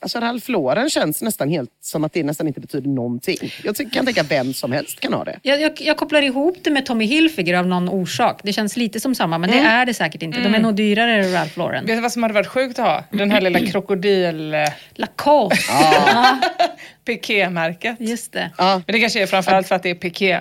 alltså 0.00 0.20
Ralph 0.20 0.50
Lauren 0.50 0.90
känns 0.90 1.22
nästan 1.22 1.48
helt 1.48 1.70
som 1.80 2.04
att 2.04 2.12
det 2.12 2.22
nästan 2.22 2.48
inte 2.48 2.60
betyder 2.60 2.88
någonting. 2.88 3.36
Jag 3.64 3.92
kan 3.92 4.04
tänka 4.04 4.22
vem 4.22 4.54
som 4.54 4.72
helst 4.72 5.00
kan 5.00 5.12
ha 5.12 5.24
det. 5.24 5.38
Jag, 5.42 5.60
jag, 5.60 5.72
jag 5.80 5.96
kopplar 5.96 6.22
ihop 6.22 6.56
det 6.62 6.70
med 6.70 6.86
Tommy 6.86 7.04
Hilfiger 7.04 7.54
av 7.54 7.66
någon 7.66 7.88
orsak. 7.88 8.40
Det 8.42 8.52
känns 8.52 8.76
lite 8.76 9.00
som 9.00 9.14
samma, 9.14 9.38
men 9.38 9.50
det 9.50 9.58
är 9.58 9.86
det 9.86 9.94
säkert 9.94 10.22
inte. 10.22 10.40
De 10.40 10.54
är 10.54 10.60
nog 10.60 10.74
dyrare 10.74 11.24
än 11.24 11.32
Ralph 11.32 11.58
Lauren. 11.58 11.86
Vet 11.86 11.96
du 11.96 12.00
vad 12.00 12.12
som 12.12 12.22
hade 12.22 12.34
varit 12.34 12.46
sjukt 12.46 12.78
att 12.78 12.86
ha? 12.86 13.04
Den 13.10 13.30
här 13.30 13.40
lilla 13.40 13.60
krokodil 13.60 14.54
eh, 14.54 14.60
Lacoste. 14.94 15.72
piké-märket. 17.04 17.96
Just 18.00 18.32
det. 18.32 18.50
Ja. 18.58 18.82
Men 18.86 18.92
det 18.92 19.00
kanske 19.00 19.22
är 19.22 19.26
framförallt 19.26 19.68
för 19.68 19.74
att 19.74 19.82
det 19.82 19.90
är 19.90 19.94
piké. 19.94 20.40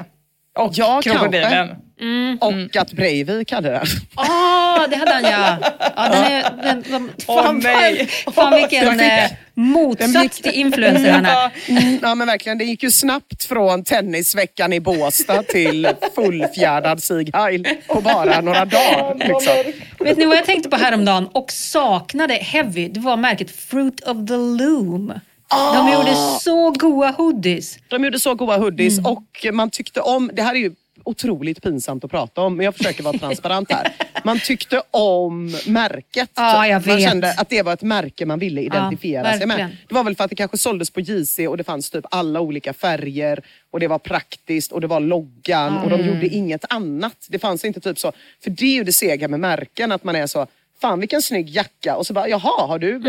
Och 0.58 0.72
Ja, 0.76 1.02
krokodilen. 1.04 1.76
Och 2.40 2.76
att 2.78 2.92
Breivik 2.94 3.52
hade 3.52 3.70
den. 3.70 3.86
Ah, 4.16 4.88
det 4.88 4.96
hade 4.96 5.12
han 5.14 5.24
ja. 5.24 5.58
ja 5.96 6.10
den 6.10 6.24
är, 6.24 6.44
den, 6.64 6.84
de, 6.92 7.10
Åh, 7.28 7.44
fan, 7.44 7.60
nej. 7.60 8.08
fan, 8.08 8.34
fan 8.34 8.54
vilken 8.56 8.86
Den 8.86 9.00
fick- 9.00 9.08
eh, 9.08 9.30
motsats 9.54 10.42
till 10.42 10.52
influencer 10.54 11.12
han 11.12 11.26
är. 11.26 11.52
Mm, 11.68 12.00
Ja 12.02 12.16
men 12.16 12.28
verkligen, 12.28 12.58
det 12.58 12.64
gick 12.64 12.84
ju 12.84 12.92
snabbt 12.92 13.44
från 13.44 13.84
tennisveckan 13.84 14.74
i 14.74 14.80
Båstad 14.80 15.44
till 15.44 15.88
fullfjädrad 16.16 17.04
Sieg 17.04 17.36
Heil 17.36 17.68
på 17.88 18.02
bara 18.02 18.42
några 18.42 18.66
dagar. 18.66 19.16
Liksom. 19.16 19.74
Vet 20.00 20.18
ni 20.18 20.26
vad 20.26 20.38
jag 20.38 20.46
tänkte 20.46 20.70
på 20.70 20.76
häromdagen 20.76 21.28
och 21.34 21.52
saknade 21.52 22.34
heavy? 22.34 22.88
Det 22.88 23.00
var 23.00 23.18
märket 23.18 23.52
Fruit 23.52 24.00
of 24.08 24.18
the 24.28 24.34
Loom. 24.64 25.14
De 25.76 25.92
gjorde 25.94 26.16
så 26.42 26.72
goa 26.72 27.12
hoodies. 27.12 27.78
De 27.88 28.04
gjorde 28.04 28.20
så 28.20 28.36
goda 28.36 28.58
hoodies 28.58 29.00
Mm. 29.00 29.12
och 29.12 29.24
man 29.54 29.70
tyckte 29.70 30.02
om, 30.02 30.32
det 30.34 30.42
här 30.44 30.52
är 30.56 30.60
ju 30.60 30.72
otroligt 31.04 31.62
pinsamt 31.64 32.04
att 32.04 32.12
prata 32.12 32.42
om 32.42 32.56
men 32.56 32.64
jag 32.66 32.76
försöker 32.76 33.04
vara 33.04 33.18
transparent 33.18 33.72
här. 33.72 33.94
Man 34.24 34.40
tyckte 34.40 34.82
om 34.92 35.56
märket. 35.68 36.30
Ja, 36.36 36.82
Man 36.92 37.00
kände 37.10 37.34
att 37.38 37.50
det 37.50 37.62
var 37.62 37.74
ett 37.74 37.82
märke 37.82 38.26
man 38.26 38.40
ville 38.40 38.62
identifiera 38.62 39.24
sig 39.38 39.48
med. 39.48 39.78
Det 39.88 39.94
var 39.96 40.04
väl 40.04 40.16
för 40.16 40.24
att 40.24 40.30
det 40.30 40.36
kanske 40.36 40.58
såldes 40.58 40.90
på 40.90 41.00
JC 41.00 41.40
och 41.40 41.58
det 41.58 41.64
fanns 41.64 41.90
typ 41.90 42.06
alla 42.12 42.40
olika 42.40 42.74
färger 42.74 43.44
och 43.72 43.80
det 43.80 43.88
var 43.88 44.00
praktiskt 44.00 44.72
och 44.72 44.82
det 44.82 44.88
var 44.88 45.00
loggan 45.00 45.78
och 45.78 45.90
de 45.90 46.02
gjorde 46.08 46.28
inget 46.28 46.66
annat. 46.74 47.26
Det 47.30 47.40
fanns 47.40 47.66
inte 47.66 47.80
typ 47.82 48.00
så, 48.00 48.12
för 48.44 48.50
det 48.50 48.66
är 48.66 48.76
ju 48.76 48.84
det 48.84 48.94
sega 48.94 49.28
med 49.28 49.40
märken 49.40 49.92
att 49.92 50.04
man 50.04 50.16
är 50.16 50.28
så, 50.28 50.48
fan 50.82 51.00
vilken 51.00 51.22
snygg 51.22 51.50
jacka 51.50 51.96
och 51.96 52.08
så 52.08 52.14
bara, 52.14 52.28
jaha 52.28 52.68
har 52.68 52.80
du 52.80 53.00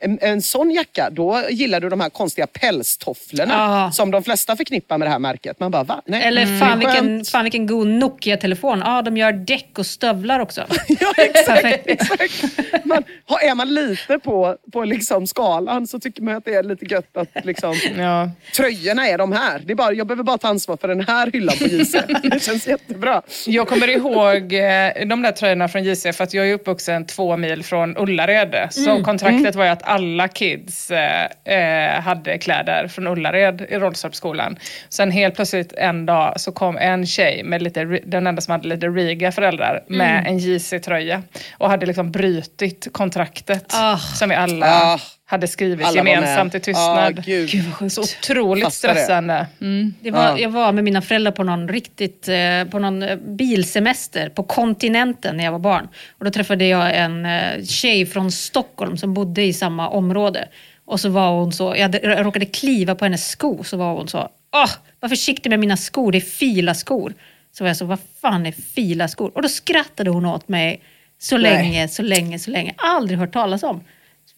en, 0.00 0.18
en 0.22 0.42
sån 0.42 0.70
jacka, 0.70 1.10
då 1.10 1.42
gillar 1.50 1.80
du 1.80 1.88
de 1.88 2.00
här 2.00 2.10
konstiga 2.10 2.46
pälstofflorna 2.46 3.54
Ja. 3.54 3.90
som 3.92 4.10
de 4.10 4.24
flesta 4.24 4.56
förknippar 4.56 4.98
med 4.98 5.06
det 5.08 5.12
här 5.12 5.18
märket. 5.18 5.60
Man 5.60 5.70
bara, 5.70 5.82
va? 5.84 6.02
Nej. 6.06 6.22
Eller 6.22 6.42
Mm. 6.42 6.60
fan, 6.60 6.78
vilken, 6.78 7.24
fan 7.24 7.44
vilken 7.44 7.66
god 7.66 7.86
Nokia-telefon. 7.86 8.82
Ja, 8.84 9.02
de 9.02 9.16
gör 9.16 9.32
däck 9.32 9.68
och 9.78 9.86
stövlar 9.86 10.40
också. 10.40 10.64
Ja, 11.00 11.12
exakt. 11.16 11.86
Exakt. 11.86 12.44
Man, 12.84 13.04
är 13.42 13.54
man 13.54 13.74
lite 13.74 14.18
på, 14.18 14.56
på 14.72 14.84
liksom 14.84 15.26
skalan 15.26 15.86
så 15.86 16.00
tycker 16.00 16.22
man 16.22 16.36
att 16.36 16.44
det 16.44 16.54
är 16.54 16.62
lite 16.62 16.84
gött 16.84 17.16
att 17.16 17.44
liksom, 17.44 17.74
Ja. 17.98 18.30
tröjorna 18.56 19.08
är 19.08 19.18
de 19.18 19.32
här. 19.32 19.62
Det 19.64 19.72
är 19.72 19.74
bara, 19.74 19.92
jag 19.92 20.06
behöver 20.06 20.22
bara 20.22 20.38
ta 20.38 20.48
ansvar 20.48 20.76
för 20.76 20.88
den 20.88 21.00
här 21.00 21.30
hyllan 21.32 21.56
på 21.58 21.64
JC. 21.64 21.92
Det 22.22 22.42
känns 22.42 22.66
jättebra. 22.66 23.22
Jag 23.46 23.68
kommer 23.68 23.88
ihåg 23.88 24.52
eh, 24.52 25.06
de 25.08 25.22
där 25.22 25.32
tröjorna 25.32 25.68
från 25.68 25.84
JC 25.84 26.02
för 26.16 26.22
att 26.24 26.34
jag 26.34 26.48
är 26.50 26.54
uppvuxen 26.54 27.06
två 27.06 27.36
mil 27.36 27.62
från 27.64 27.96
Ullared. 27.96 28.68
Så 28.70 29.02
kontraktet 29.04 29.54
var 29.54 29.64
ju 29.64 29.70
att 29.70 29.87
alla 29.88 30.28
kids 30.28 30.90
eh, 30.90 31.24
eh, 31.44 32.00
hade 32.00 32.38
kläder 32.38 32.88
från 32.88 33.06
Ullared 33.06 33.66
i 33.68 33.74
Rollstorpsskolan. 33.78 34.56
Sen 34.88 35.10
helt 35.10 35.34
plötsligt 35.34 35.72
en 35.72 36.06
dag 36.06 36.40
så 36.40 36.52
kom 36.52 36.76
en 36.78 37.06
tjej, 37.06 37.42
med 37.44 37.62
lite, 37.62 37.84
den 37.84 38.26
enda 38.26 38.42
som 38.42 38.52
hade 38.52 38.68
lite 38.68 38.86
riga 38.88 39.32
föräldrar, 39.32 39.84
med 39.86 40.24
en 40.26 40.38
JC-tröja. 40.38 41.22
Och 41.58 41.70
hade 41.70 41.86
liksom 41.86 42.10
brutit 42.12 42.88
kontraktet 42.92 43.66
Ah. 43.74 43.96
som 43.96 44.28
vi 44.28 44.34
alla 44.34 44.66
Ah. 44.66 45.00
Hade 45.30 45.48
skrivit 45.48 45.86
Alla 45.86 45.96
gemensamt 45.96 46.54
i 46.54 46.58
Ah, 46.58 46.60
tystnad. 46.60 47.24
gud. 47.24 47.50
Gud 47.50 47.64
vad 47.64 47.74
sjukt. 47.74 47.92
så 47.94 48.00
otroligt 48.02 48.64
Fattar 48.64 48.88
det. 48.88 48.94
stressande. 48.94 49.46
Mm. 49.60 49.94
Det 50.02 50.10
var, 50.10 50.22
Ja. 50.24 50.38
Jag 50.38 50.50
var 50.50 50.72
med 50.72 50.84
mina 50.84 51.02
föräldrar 51.02 51.32
på 51.32 51.42
någon 51.44 51.68
riktigt, 51.68 52.28
eh, 52.28 52.64
på 52.70 52.78
någon 52.78 53.02
eh, 53.02 53.16
bilsemester 53.16 54.28
på 54.28 54.42
kontinenten 54.42 55.36
när 55.36 55.44
jag 55.44 55.52
var 55.52 55.58
barn. 55.58 55.88
Och 56.18 56.24
då 56.24 56.30
träffade 56.30 56.66
jag 56.66 56.96
en 56.96 57.26
eh, 57.26 57.64
tjej 57.64 58.06
från 58.06 58.32
Stockholm 58.32 58.96
som 58.96 59.14
bodde 59.14 59.42
i 59.42 59.52
samma 59.52 59.88
område. 59.88 60.48
Och 60.84 61.00
så 61.00 61.08
var 61.08 61.30
hon 61.30 61.52
så, 61.52 61.74
jag 61.78 61.94
råkade 62.26 62.46
kliva 62.46 62.94
på 62.94 63.04
hennes 63.04 63.28
sko, 63.28 63.64
så 63.64 63.76
var 63.76 63.94
hon 63.94 64.08
så, 64.08 64.18
åh, 64.54 64.70
var 65.00 65.08
försiktig 65.08 65.50
med 65.50 65.58
mina 65.60 65.76
skor, 65.76 66.12
det 66.12 66.18
är 66.18 66.20
filaskor. 66.20 67.14
Så 67.52 67.64
var 67.64 67.68
jag 67.68 67.76
så, 67.76 67.84
vad 67.84 67.98
fan 68.20 68.46
är 68.46 68.52
filaskor? 68.52 69.30
Och 69.34 69.42
då 69.42 69.48
skrattade 69.48 70.10
hon 70.10 70.24
åt 70.26 70.48
mig 70.48 70.80
så 71.20 71.38
Nej. 71.38 71.42
länge, 71.52 71.88
så 71.88 72.02
länge, 72.02 72.38
så 72.38 72.50
länge. 72.50 72.74
Aldrig 72.76 73.18
hört 73.18 73.32
talas 73.32 73.62
om. 73.62 73.80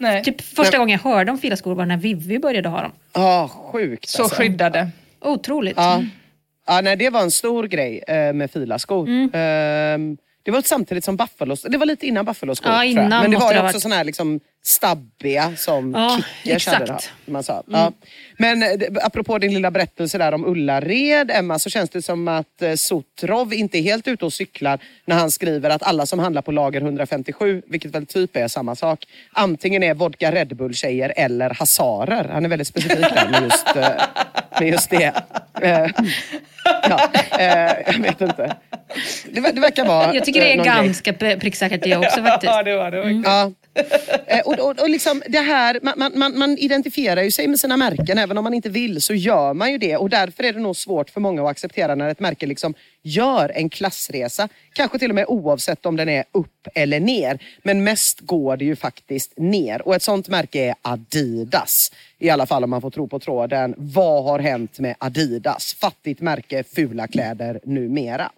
Nej. 0.01 0.23
Typ 0.25 0.41
första 0.41 0.79
gången 0.79 0.99
jag 1.05 1.11
hörde 1.11 1.33
om 1.33 1.39
filaskor 1.39 1.75
var 1.75 1.87
när 1.87 1.97
Vivi 1.97 2.39
började 2.39 2.69
ha 2.69 2.83
dem. 2.83 2.93
Ja, 3.13 3.51
sjukt 3.73 4.09
Så 4.09 4.23
alltså. 4.23 4.37
skyddade. 4.43 4.89
Otroligt. 5.21 5.77
Ja. 5.77 6.03
Ja, 6.67 6.81
nej, 6.81 6.97
det 6.97 7.11
var 7.11 7.21
en 7.23 7.31
stor 7.31 7.65
grej 7.65 8.03
eh, 8.09 8.33
med 8.33 8.51
filaskor. 8.51 9.09
Mm. 9.09 9.31
Ehm, 9.35 10.17
det 10.43 10.51
var 10.51 10.63
samtidigt 10.63 11.05
som 11.05 11.17
buffalos. 11.17 11.63
Det 11.63 11.79
var 11.79 11.87
lite 11.87 12.07
innan 12.07 12.25
buffaloskor. 12.25 12.73
Ja, 12.73 12.79
tror 12.79 12.85
jag. 12.85 12.91
innan 13.07 13.23
Men 13.23 13.31
det 13.31 13.37
var 13.37 13.49
det 13.49 13.55
ju 13.55 13.61
också 13.61 13.73
varit. 13.73 13.83
såna 13.83 13.95
här 13.95 14.05
liksom 14.05 14.41
stabbiga 14.63 15.53
som 15.57 15.93
Ja, 15.95 16.19
det. 16.45 16.53
exakt. 16.53 17.13
Man 17.25 17.43
sa. 17.43 17.63
Ja. 17.67 17.93
Men 18.37 18.63
eh, 18.63 18.69
apropå 19.03 19.39
din 19.39 19.55
lilla 19.55 19.71
berättelse 19.71 20.19
där 20.19 20.35
om 20.35 20.45
Ullared, 20.47 21.31
Emma, 21.31 21.59
så 21.59 21.71
känns 21.71 21.91
det 21.91 22.03
som 22.03 22.29
att 22.29 22.63
eh, 22.63 22.75
Sotrov 22.75 23.55
inte 23.55 23.79
är 23.79 23.83
helt 23.83 24.09
ute 24.09 24.25
och 24.25 24.33
cyklar 24.33 24.79
när 25.05 25.17
han 25.17 25.31
skriver 25.31 25.71
att 25.71 25.83
alla 25.83 26.07
som 26.07 26.19
handlar 26.19 26.43
på 26.43 26.53
lager 26.53 26.81
157, 26.81 27.63
vilket 27.67 27.95
väl 27.95 28.07
typ 28.07 28.37
är 28.37 28.49
samma 28.49 28.77
sak, 28.77 29.05
antingen 29.33 29.83
är 29.83 29.95
vodka 29.95 30.33
Red 30.33 30.57
Bull-tjejer 30.57 31.13
eller 31.17 31.51
hasarer. 31.51 32.29
Han 32.33 32.45
är 32.45 32.49
väldigt 32.49 32.69
specifik 32.69 33.01
där 33.01 33.29
med 33.31 33.43
just, 33.43 33.77
eh, 33.77 33.89
med 34.61 34.69
just 34.69 34.91
det. 34.91 35.13
Ja, 36.89 37.11
jag 37.87 37.99
vet 37.99 38.21
inte. 38.21 38.57
Det, 39.33 39.41
ver- 39.41 39.53
det 39.53 39.61
verkar 39.61 39.85
vara 39.87 40.15
Jag 40.15 40.25
tycker 40.25 40.41
det 40.41 40.53
är 40.53 40.65
ganska 40.65 41.13
pricksäkert 41.13 41.83
det 41.83 41.97
också 41.97 42.23
faktiskt. 42.23 42.53
Ja, 42.53 42.63
det 42.63 42.77
var 42.77 42.91
det. 42.91 43.11
Ja. 43.25 43.53
Eh, 44.27 44.41
och, 44.41 44.59
och, 44.59 44.81
och 44.83 44.91
liksom 44.91 45.23
det 45.29 45.39
här, 45.41 45.79
man, 45.83 45.95
man- 45.97 46.13
man, 46.19 46.39
man 46.39 46.59
identifierar 46.59 47.23
ju 47.23 47.31
sig 47.31 47.49
med 47.49 47.61
sina 47.61 47.77
märken, 47.77 48.19
även 48.19 48.39
om 48.39 48.45
man 48.45 48.55
inte 48.55 48.69
vill 48.69 49.03
så 49.03 49.15
gör 49.15 49.55
man 49.55 49.73
ju 49.73 49.79
det. 49.79 49.97
Och 49.97 50.11
därför 50.11 50.45
är 50.45 50.53
det 50.53 50.59
nog 50.61 50.77
svårt 50.77 51.11
för 51.11 51.21
många 51.21 51.43
att 51.43 51.49
acceptera 51.51 51.95
när 51.95 52.09
ett 52.09 52.21
märke 52.21 52.47
liksom 52.47 52.75
gör 53.03 53.53
en 53.55 53.69
klassresa. 53.69 54.49
Kanske 54.73 54.99
till 54.99 55.11
och 55.11 55.15
med 55.15 55.25
oavsett 55.29 55.87
om 55.87 55.97
den 55.97 56.09
är 56.09 56.25
upp 56.33 56.69
eller 56.75 57.01
ner. 57.01 57.39
Men 57.63 57.85
mest 57.85 58.21
går 58.21 58.57
det 58.57 58.65
ju 58.65 58.77
faktiskt 58.77 59.33
ner. 59.39 59.83
Och 59.89 59.95
ett 59.95 60.03
sånt 60.03 60.29
märke 60.29 60.61
är 60.61 60.75
Adidas. 60.83 61.93
I 62.19 62.31
alla 62.31 62.47
fall 62.47 62.65
om 62.65 62.71
man 62.71 62.81
får 62.81 62.91
tro 62.91 63.09
på 63.09 63.19
tråden. 63.19 63.75
Vad 63.77 64.25
har 64.25 64.39
hänt 64.39 64.79
med 64.79 64.95
Adidas? 64.99 65.75
Fattigt 65.81 66.21
märke, 66.21 66.63
fula 66.63 67.07
kläder 67.07 67.61
numera. 67.65 68.31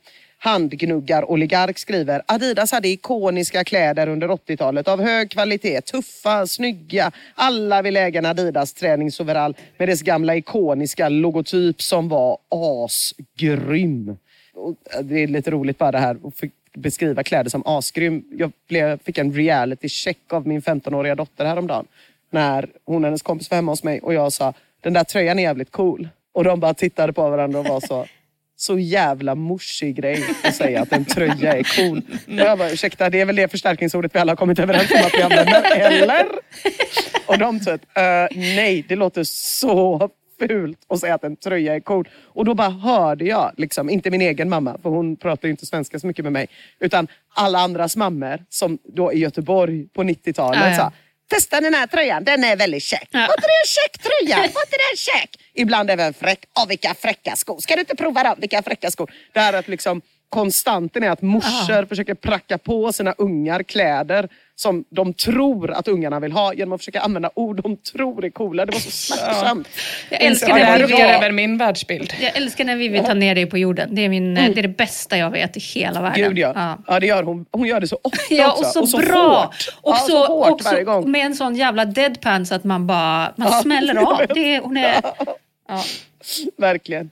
Handgnuggar-oligark 0.45 1.79
skriver 1.79 2.23
Adidas 2.27 2.73
hade 2.73 2.89
ikoniska 2.89 3.65
kläder 3.65 4.09
under 4.09 4.29
80-talet 4.29 4.89
av 4.89 5.03
hög 5.03 5.31
kvalitet, 5.31 5.81
tuffa, 5.81 6.47
snygga. 6.47 7.13
Alla 7.35 7.83
vill 7.83 7.97
äga 7.97 8.19
en 8.19 8.27
Adidas 8.27 8.73
träningsoverall 8.73 9.57
med 9.79 9.89
dess 9.89 10.03
gamla 10.03 10.37
ikoniska 10.37 11.09
logotyp 11.09 11.83
som 11.83 12.09
var 12.09 12.39
asgrym. 12.49 14.17
Och 14.55 14.77
eh, 14.95 15.01
Det 15.03 15.23
är 15.23 15.27
lite 15.27 15.51
roligt 15.51 15.79
bara 15.79 15.91
det 15.91 15.99
här 15.99 16.17
att 16.25 16.51
beskriva 16.75 17.23
kläder 17.23 17.51
som 17.51 17.63
asgrym. 17.67 18.25
Jag 18.31 18.53
blev, 18.69 18.99
fick 19.03 19.19
en 19.19 19.33
reality 19.33 19.89
check 19.89 20.33
av 20.33 20.47
min 20.47 20.63
15-åriga 20.63 21.15
dotter 21.15 21.45
häromdagen. 21.45 21.87
När 22.31 22.69
hon 22.85 23.05
och 23.05 23.09
hennes 23.09 23.23
kompis 23.23 23.51
var 23.51 23.57
hemma 23.57 23.73
hos 23.73 23.85
mig 23.85 24.01
och 24.01 24.15
jag 24.15 24.33
sa 24.33 24.55
den 24.81 24.93
där 24.93 25.05
tröjan 25.05 25.39
är 25.39 25.43
jävligt 25.43 25.71
cool. 25.71 26.09
Och 26.33 26.45
de 26.45 26.61
bara 26.61 26.75
tittade 26.75 27.13
på 27.13 27.31
varandra 27.31 27.59
och 27.59 27.67
var 27.67 27.81
så 27.81 28.07
så 28.63 28.79
jävla 28.79 29.35
morsig 29.35 29.97
grej 29.97 30.25
att 30.45 30.55
säga 30.55 30.83
att 30.83 30.93
en 30.93 31.05
tröja 31.05 31.53
är 31.57 31.63
cool. 31.63 32.03
Och 32.27 32.33
jag 32.47 32.59
bara, 32.59 32.71
ursäkta, 32.71 33.11
det 33.11 33.21
är 33.21 33.25
väl 33.25 33.37
det 33.37 33.49
förstärkningsordet 33.49 34.15
vi 34.15 34.19
alla 34.19 34.33
har 34.33 34.37
kommit 34.37 34.59
överens 34.59 34.91
om 34.91 34.97
att 35.07 35.15
vi 35.15 35.23
använder, 35.23 35.63
eller? 35.81 36.27
Och 37.27 37.39
de 37.39 37.61
typ, 37.61 37.83
"Eh, 37.97 38.37
nej, 38.37 38.85
det 38.89 38.97
låter 38.97 39.25
så 39.25 40.11
fult 40.39 40.79
att 40.89 41.01
säga 41.01 41.15
att 41.15 41.25
en 41.25 41.37
tröja 41.37 41.75
är 41.75 41.81
cool. 41.81 42.09
Och 42.25 42.45
då 42.45 42.55
bara 42.55 42.71
hörde 42.71 43.25
jag, 43.25 43.53
liksom, 43.57 43.91
inte 43.91 44.11
min 44.11 44.21
egen 44.21 44.49
mamma, 44.49 44.79
för 44.83 44.91
hon 44.91 45.17
pratar 45.17 45.49
inte 45.49 45.67
svenska 45.67 45.99
så 45.99 46.07
mycket 46.07 46.25
med 46.25 46.33
mig, 46.33 46.47
utan 46.81 47.09
alla 47.35 47.59
andras 47.59 47.97
mammor 47.97 48.39
som 48.49 48.79
då 48.97 49.13
i 49.13 49.19
Göteborg 49.19 49.89
på 49.89 50.03
90-talet 50.03 50.61
Ja, 50.63 50.71
ja. 50.71 50.77
sa 50.77 50.93
Testa 51.31 51.61
den 51.61 51.75
här 51.75 51.87
tröjan, 51.87 52.25
den 52.25 52.45
är 52.45 52.57
väldigt 52.57 52.83
käck. 52.83 53.09
Ja. 53.11 53.19
Var 53.19 53.35
inte 53.35 53.47
det 53.47 53.61
en 53.65 53.67
käck 53.69 54.03
tröja? 54.03 54.37
Var 54.37 54.45
inte 54.45 54.77
den 54.91 54.97
käck? 54.97 55.31
Ibland 55.55 55.91
även 55.91 56.15
fräck. 56.15 56.39
Åh 56.59 56.69
vilka 56.69 56.95
fräcka 56.95 57.37
skor. 57.37 57.59
Ska 57.61 57.75
du 57.75 57.81
inte 57.81 57.97
prova 57.97 58.23
dem? 58.23 58.35
Vilka 58.39 58.63
fräcka 58.63 58.91
skor. 58.91 59.11
Det 59.33 59.41
här 59.41 59.53
att 59.53 59.69
liksom 59.69 60.01
konstanten 60.29 61.03
är 61.03 61.11
att 61.11 61.23
morsor 61.23 61.87
försöker 61.87 62.15
pracka 62.15 62.59
på 62.59 62.93
sina 62.93 63.13
ungar 63.19 63.63
kläder 63.63 64.29
som 64.57 64.85
de 64.91 65.15
tror 65.15 65.71
att 65.71 65.89
ungarna 65.89 66.21
vill 66.21 66.33
ha 66.33 66.55
genom 66.55 66.73
att 66.73 66.81
försöka 66.81 67.01
använda 67.01 67.31
ord 67.35 67.63
de 67.63 67.77
tror 67.77 68.25
är 68.25 68.31
coola. 68.31 68.67
Det 68.67 68.73
var 68.73 68.81
så 68.81 68.91
smärtsamt. 68.91 69.69
Jag 70.11 70.23
älskar 70.23 70.49
Ja, 70.49 70.55
det 70.55 70.65
här 70.65 70.79
när 70.79 70.87
ruckar 70.87 70.97
vi, 70.97 71.03
över 71.13 71.31
min 71.33 71.59
världsbild. 71.59 72.13
jag 72.21 72.37
älskar 72.37 72.65
när 72.65 72.77
vi 72.77 72.89
vill 72.89 73.05
ta 73.05 73.15
ner 73.15 73.35
dig 73.35 73.47
på 73.47 73.59
jorden. 73.59 73.95
Det 73.95 74.05
är, 74.05 74.09
min, 74.09 74.35
det 74.35 74.41
är 74.41 74.63
det 74.63 74.69
bästa 74.69 75.19
jag 75.19 75.31
vet 75.31 75.57
i 75.57 75.61
hela 75.61 76.03
världen. 76.03 76.29
Gud 76.29 76.39
ja. 76.39 76.53
Ja. 76.55 76.79
ja. 76.87 77.01
det 77.01 77.07
gör 77.07 77.23
hon. 77.23 77.47
Hon 77.51 77.67
gör 77.67 77.81
det 77.81 77.89
så 77.89 77.99
ofta 78.03 78.35
Ja, 78.35 78.53
och 78.53 78.59
också. 78.59 78.87
så, 78.87 78.99
bra. 78.99 79.45
Hårt. 79.45 79.69
Och 79.83 79.93
ja, 79.93 79.97
så, 79.97 80.07
så 80.07 80.27
hårt 80.27 80.51
också 80.51 80.71
varje 80.71 80.85
gång. 80.85 81.11
med 81.11 81.27
en 81.27 81.35
sån 81.35 81.57
jävla 81.57 81.85
deadpan 81.85 82.47
så 82.47 82.55
att 82.55 82.65
man 82.65 82.87
bara 82.87 83.33
man 83.37 83.63
smäller 83.63 83.95
jag 84.01 84.13
av. 84.13 84.27
Det, 84.35 84.59
hon 84.59 84.77
är, 84.77 85.03
ja. 85.69 85.85
Verkligen. 86.57 87.11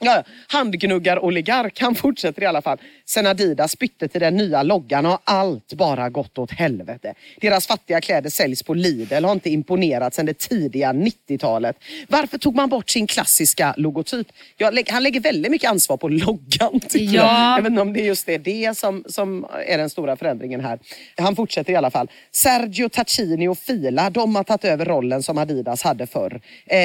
Ja, 0.00 0.24
handgnuggar-oligark, 0.48 1.80
han 1.80 1.94
fortsätter 1.94 2.42
i 2.42 2.46
alla 2.46 2.62
fall. 2.62 2.78
Sen 3.06 3.26
Adidas 3.26 3.78
bytte 3.78 4.08
till 4.08 4.20
den 4.20 4.36
nya 4.36 4.62
loggan 4.62 5.04
har 5.04 5.18
allt 5.24 5.72
bara 5.72 6.10
gått 6.10 6.38
åt 6.38 6.50
helvete. 6.50 7.14
Deras 7.40 7.66
fattiga 7.66 8.00
kläder 8.00 8.30
säljs 8.30 8.62
på 8.62 8.74
Lidl 8.74 9.14
och 9.14 9.22
har 9.22 9.32
inte 9.32 9.50
imponerat 9.50 10.14
sedan 10.14 10.26
det 10.26 10.38
tidiga 10.38 10.92
90-talet. 10.92 11.76
Varför 12.08 12.38
tog 12.38 12.54
man 12.54 12.68
bort 12.68 12.90
sin 12.90 13.06
klassiska 13.06 13.74
logotyp? 13.76 14.26
Jag, 14.56 14.82
han 14.90 15.02
lägger 15.02 15.20
väldigt 15.20 15.52
mycket 15.52 15.70
ansvar 15.70 15.96
på 15.96 16.08
loggan 16.08 16.80
tycker 16.88 17.14
Ja. 17.16 17.22
jag. 17.50 17.58
Jag 17.58 17.62
vet 17.62 17.70
inte 17.70 17.82
om 17.82 17.92
det 17.92 18.00
är 18.00 18.06
just 18.06 18.26
det, 18.26 18.38
det 18.38 18.78
som, 18.78 19.04
som 19.08 19.46
är 19.66 19.78
den 19.78 19.90
stora 19.90 20.16
förändringen 20.16 20.60
här. 20.60 20.78
Han 21.16 21.36
fortsätter 21.36 21.72
i 21.72 21.76
alla 21.76 21.90
fall. 21.90 22.10
Sergio 22.32 22.88
Tacchini 22.88 23.48
och 23.48 23.58
Fila, 23.58 24.10
de 24.10 24.36
har 24.36 24.44
tagit 24.44 24.64
över 24.64 24.84
rollen 24.84 25.22
som 25.22 25.38
Adidas 25.38 25.82
hade 25.82 26.06
förr. 26.06 26.40
Eh, 26.66 26.78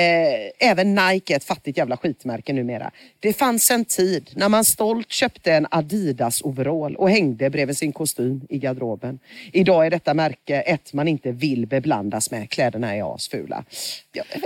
även 0.70 0.95
Nike 0.95 1.34
är 1.34 1.38
ett 1.38 1.43
fattigt 1.43 1.78
jävla 1.78 1.97
skitmärke 1.97 2.53
numera. 2.53 2.91
Det 3.20 3.34
fanns 3.34 3.72
en 3.72 3.86
tid 3.86 4.30
när 4.36 4.49
man 4.49 4.65
stolt 4.65 5.11
köpte 5.11 5.53
en 5.53 5.67
Adidas-overall 6.10 6.95
och 6.95 7.10
hängde 7.10 7.49
bredvid 7.49 7.78
sin 7.78 7.93
kostym 7.93 8.41
i 8.49 8.57
garderoben. 8.60 9.20
Idag 9.53 9.86
är 9.86 9.89
detta 9.89 10.14
märke 10.14 10.62
ett 10.62 10.93
man 10.93 11.07
inte 11.07 11.32
vill 11.32 11.68
beblandas 11.68 12.32
med. 12.32 12.49
Kläderna 12.49 12.95
är 12.95 13.16
asfula. 13.16 13.64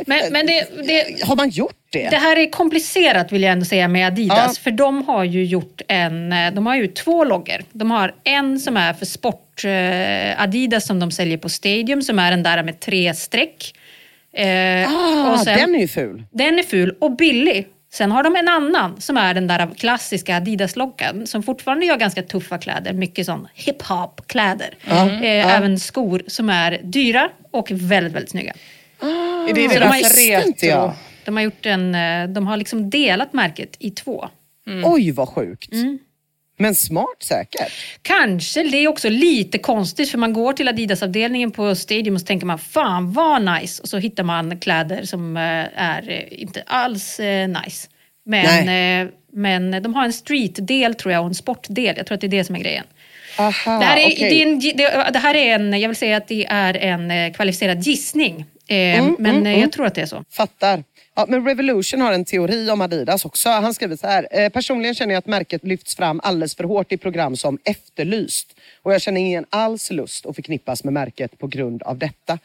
Men, 0.08 0.20
men 0.34 0.46
det, 0.46 0.68
det, 0.88 1.24
Har 1.24 1.36
man 1.36 1.50
gjort 1.50 1.76
det? 1.90 2.10
det 2.10 2.18
här 2.18 2.38
är 2.38 2.50
komplicerat 2.52 3.32
vill 3.32 3.44
jag 3.44 3.52
ändå 3.52 3.66
säga 3.66 3.88
med 3.88 4.08
Adidas. 4.08 4.58
Ja. 4.58 4.62
För 4.64 4.72
de 4.72 5.04
har 5.08 5.24
ju 5.24 5.46
gjort 5.46 5.82
en, 5.88 6.34
eh, 6.34 6.54
de 6.54 6.66
har 6.66 6.76
ju 6.76 6.88
två 6.88 7.24
loggor. 7.24 7.64
De 7.72 7.92
har 7.92 8.16
en 8.24 8.60
som 8.60 8.78
är 8.78 8.94
för 8.94 9.06
sport, 9.06 9.64
eh, 9.66 10.42
Adidas 10.44 10.86
som 10.88 11.00
de 11.00 11.12
säljer 11.12 11.38
på 11.38 11.50
Stadium 11.50 12.02
som 12.02 12.20
är 12.20 12.32
den 12.32 12.44
där 12.44 12.64
med 12.64 12.80
tre 12.80 13.14
streck. 13.14 13.74
Eh, 14.36 14.94
Ah, 14.94 15.38
sen- 15.38 15.58
den 15.60 15.76
är 15.76 15.80
ju 15.80 15.88
ful. 15.88 16.24
Den 16.32 16.60
är 16.60 16.64
ful 16.64 16.96
och 17.00 17.16
billig. 17.16 17.68
Sen 17.94 18.12
har 18.12 18.24
de 18.24 18.36
en 18.36 18.48
annan 18.48 19.02
som 19.02 19.18
är 19.18 19.34
den 19.34 19.48
där 19.48 19.70
klassiska 19.78 20.38
Adidas-loggan 20.38 21.28
som 21.28 21.44
fortfarande 21.44 21.86
gör 21.86 21.98
ganska 21.98 22.24
tuffa 22.24 22.58
kläder. 22.58 22.94
Mycket 22.94 23.26
sån 23.26 23.48
hip-hop-kläder. 23.54 24.76
Eh, 24.88 25.56
Även 25.58 25.80
skor 25.80 26.22
som 26.28 26.50
är 26.50 26.80
dyra 26.84 27.30
och 27.52 27.72
väldigt, 27.72 28.14
väldigt 28.14 28.30
snygga. 28.32 28.54
Är 29.50 29.54
det 29.54 29.70
Så 29.74 29.80
de 29.80 29.86
har 29.86 29.98
deras 29.98 30.18
retro? 30.18 30.94
De 31.26 31.36
har, 31.36 31.44
gjort 31.44 31.66
en, 31.66 31.96
eh, 31.96 32.28
de 32.30 32.48
har 32.48 32.58
liksom 32.58 32.90
delat 32.90 33.34
märket 33.34 33.76
i 33.80 33.92
två. 33.92 34.30
Oj 34.84 35.12
vad 35.12 35.30
sjukt. 35.30 35.74
Mm. 36.64 36.70
Men 36.70 36.76
smart 36.76 37.24
säkert. 37.24 37.72
Kanske, 38.02 38.64
det 38.64 38.78
är 38.78 38.88
också 38.88 39.10
lite 39.10 39.58
konstigt 39.58 40.12
för 40.12 40.18
man 40.18 40.34
går 40.34 40.54
till 40.54 40.68
Adidas-avdelningen 40.68 41.52
på 41.52 41.76
Stadium 41.76 42.16
och 42.16 42.22
så 42.22 42.28
tänker 42.28 42.46
man 42.46 42.60
fan 42.60 43.12
vad 43.12 43.42
nice 43.42 43.82
och 43.82 43.90
så 43.90 43.98
hittar 43.98 44.24
man 44.24 44.60
kläder 44.60 45.04
som 45.04 45.38
eh, 45.38 45.44
är 45.76 46.10
eh, 46.10 46.42
inte 46.42 46.64
alls 46.66 47.20
eh, 47.20 47.48
nice. 47.48 47.88
Men, 48.26 49.12
men 49.34 49.84
de 49.84 49.94
har 49.94 50.06
en 50.06 50.14
street-del 50.14 50.96
tror 50.96 51.14
jag 51.14 51.22
och 51.22 51.28
en 51.28 51.36
sportdel. 51.36 51.94
Jag 51.98 52.06
tror 52.06 52.16
att 52.16 52.22
det 52.22 52.28
är 52.28 52.30
det 52.30 52.44
som 52.44 52.56
är 52.56 52.60
grejen. 52.60 52.86
Aha, 53.38 53.80
Det 53.80 53.86
här, 53.86 53.98
är, 53.98 54.08
okej. 54.08 54.30
det, 54.30 54.42
är 54.42 54.48
en, 54.48 54.60
det, 54.60 55.12
det 55.14 55.20
här 55.20 55.36
är 55.36 55.56
en, 55.56 55.80
jag 55.80 55.90
vill 55.90 55.96
säga 55.96 56.18
att 56.18 56.28
det 56.28 56.46
är 56.46 56.78
en 56.78 57.34
kvalificerad 57.34 57.80
gissning. 57.82 58.46
Eh, 58.68 59.06
men 59.20 59.48
eh, 59.48 59.60
jag 59.60 59.72
tror 59.72 59.86
att 59.86 59.96
det 59.96 60.02
är 60.02 60.06
så. 60.06 60.24
Fattar. 60.32 60.84
Ja, 61.16 61.26
men 61.30 61.46
Revolution 61.46 62.02
har 62.02 62.14
en 62.14 62.26
teori 62.26 62.70
om 62.70 62.82
Adidas 62.82 63.26
också. 63.26 63.50
Han 63.50 63.74
skriver 63.74 63.96
så 63.96 64.08
här. 64.08 64.28
Eh, 64.32 64.50
personligen 64.50 64.96
känner 64.96 65.14
jag 65.14 65.20
att 65.20 65.28
märket 65.28 65.64
lyfts 65.64 65.96
fram 65.96 66.20
alldeles 66.24 66.56
för 66.56 66.64
hårt 66.64 66.92
i 66.92 66.98
program 66.98 67.36
som 67.36 67.58
Efterlyst. 67.64 68.56
Och 68.82 68.94
jag 68.94 69.02
känner 69.02 69.22
ingen 69.22 69.46
alls 69.50 69.92
lust 69.92 70.26
att 70.26 70.36
förknippas 70.36 70.84
med 70.84 70.94
märket 70.94 71.38
på 71.38 71.48
grund 71.48 71.84
av 71.84 71.98
detta. 71.98 72.40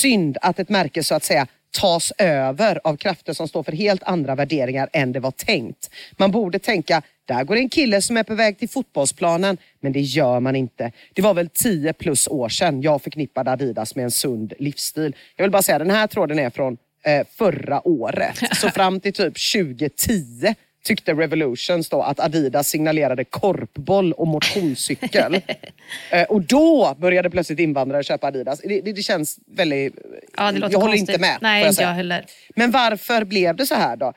Synd 0.00 0.36
att 0.42 0.58
ett 0.58 0.68
märke 0.68 1.02
så 1.02 1.14
att 1.14 1.24
säga 1.24 1.46
tas 1.70 2.12
över 2.18 2.80
av 2.84 2.96
krafter 2.96 3.32
som 3.32 3.48
står 3.48 3.62
för 3.62 3.72
helt 3.72 4.02
andra 4.02 4.34
värderingar 4.34 4.88
än 4.92 5.12
det 5.12 5.20
var 5.20 5.30
tänkt. 5.30 5.90
Man 6.16 6.30
borde 6.30 6.58
tänka, 6.58 7.02
där 7.24 7.44
går 7.44 7.56
en 7.56 7.68
kille 7.68 8.02
som 8.02 8.16
är 8.16 8.22
på 8.22 8.34
väg 8.34 8.58
till 8.58 8.68
fotbollsplanen. 8.68 9.58
Men 9.80 9.92
det 9.92 10.00
gör 10.00 10.40
man 10.40 10.56
inte. 10.56 10.92
Det 11.12 11.22
var 11.22 11.34
väl 11.34 11.48
10 11.48 11.92
plus 11.92 12.28
år 12.28 12.48
sedan 12.48 12.82
jag 12.82 13.02
förknippade 13.02 13.50
Adidas 13.50 13.94
med 13.94 14.04
en 14.04 14.10
sund 14.10 14.52
livsstil. 14.58 15.16
Jag 15.36 15.44
vill 15.44 15.50
bara 15.50 15.62
säga, 15.62 15.78
den 15.78 15.90
här 15.90 16.06
tråden 16.06 16.38
är 16.38 16.50
från 16.50 16.76
eh, 17.08 17.26
förra 17.36 17.88
året. 17.88 18.38
Så 18.52 18.70
fram 18.74 19.00
till 19.00 19.12
typ 19.12 19.34
2010 19.54 20.54
tyckte 20.84 21.14
Revolutions 21.14 21.88
då 21.88 22.02
att 22.02 22.20
Adidas 22.20 22.68
signalerade 22.68 23.24
korpboll 23.24 24.12
och 24.12 24.26
motionscykel. 24.26 25.34
eh, 26.10 26.22
och 26.22 26.42
då 26.42 26.96
började 26.98 27.30
plötsligt 27.30 27.58
invandrare 27.58 28.02
köpa 28.02 28.26
Adidas. 28.26 28.60
Det, 28.60 28.80
det, 28.80 28.92
det 28.92 29.02
känns 29.02 29.38
väldigt... 29.46 29.94
Ja, 30.36 30.52
det 30.52 30.58
jag 30.58 30.80
håller 30.80 30.80
konstigt. 30.80 31.08
inte 31.08 31.20
med. 31.20 31.38
Nej, 31.40 31.64
jag 31.64 31.74
jag 31.74 31.88
heller. 31.88 32.24
Men 32.56 32.70
varför 32.70 33.24
blev 33.24 33.56
det 33.56 33.66
så 33.66 33.74
här 33.74 33.96
då? 33.96 34.12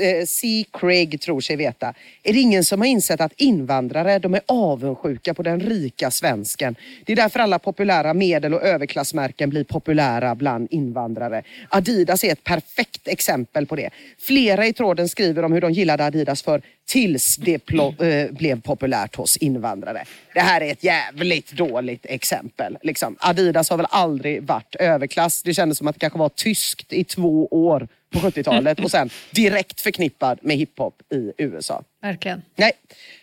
Eh, 0.00 0.26
C. 0.26 0.64
Craig 0.72 1.20
tror 1.20 1.40
sig 1.40 1.56
veta. 1.56 1.94
Är 2.22 2.32
det 2.32 2.40
ingen 2.40 2.64
som 2.64 2.80
har 2.80 2.86
insett 2.86 3.20
att 3.20 3.32
invandrare 3.36 4.18
de 4.18 4.34
är 4.34 4.40
avundsjuka 4.46 5.34
på 5.34 5.42
den 5.42 5.60
rika 5.60 6.10
svensken? 6.10 6.76
Det 7.04 7.12
är 7.12 7.16
därför 7.16 7.40
alla 7.40 7.58
populära 7.58 8.14
medel 8.14 8.54
och 8.54 8.62
överklassmärken 8.62 9.50
blir 9.50 9.64
populära 9.64 10.34
bland 10.34 10.68
invandrare. 10.70 11.42
Adidas 11.68 12.24
är 12.24 12.32
ett 12.32 12.44
perfekt 12.44 13.08
exempel 13.08 13.66
på 13.66 13.76
det. 13.76 13.90
Flera 14.18 14.66
i 14.66 14.72
tråden 14.72 15.08
skriver 15.08 15.42
om 15.42 15.52
hur 15.52 15.60
de 15.60 15.72
gillade 15.72 16.04
Adidas 16.04 16.42
för 16.42 16.62
tills 16.86 17.36
det 17.36 17.66
plo- 17.66 18.04
eh, 18.04 18.32
blev 18.32 18.60
populärt 18.60 19.16
hos 19.16 19.36
invandrare. 19.36 20.04
Det 20.34 20.40
här 20.40 20.60
är 20.60 20.72
ett 20.72 20.84
jävligt 20.84 21.52
dåligt 21.52 22.06
exempel. 22.08 22.78
Liksom. 22.82 23.16
Adidas 23.18 23.70
har 23.70 23.76
väl 23.76 23.86
aldrig 23.90 24.42
varit 24.42 24.74
överklass. 24.74 25.42
Det 25.42 25.54
kändes 25.54 25.78
som 25.78 25.86
att 25.86 25.94
det 25.94 26.00
kanske 26.00 26.18
var 26.18 26.28
tyskt 26.28 26.92
i 26.92 27.04
två 27.04 27.46
år 27.46 27.88
på 28.20 28.30
70-talet 28.30 28.80
och 28.80 28.90
sen 28.90 29.10
direkt 29.30 29.80
förknippad 29.80 30.38
med 30.42 30.56
hiphop 30.56 31.02
i 31.12 31.32
USA. 31.38 31.82
Verkligen. 32.02 32.42
Nej, 32.56 32.72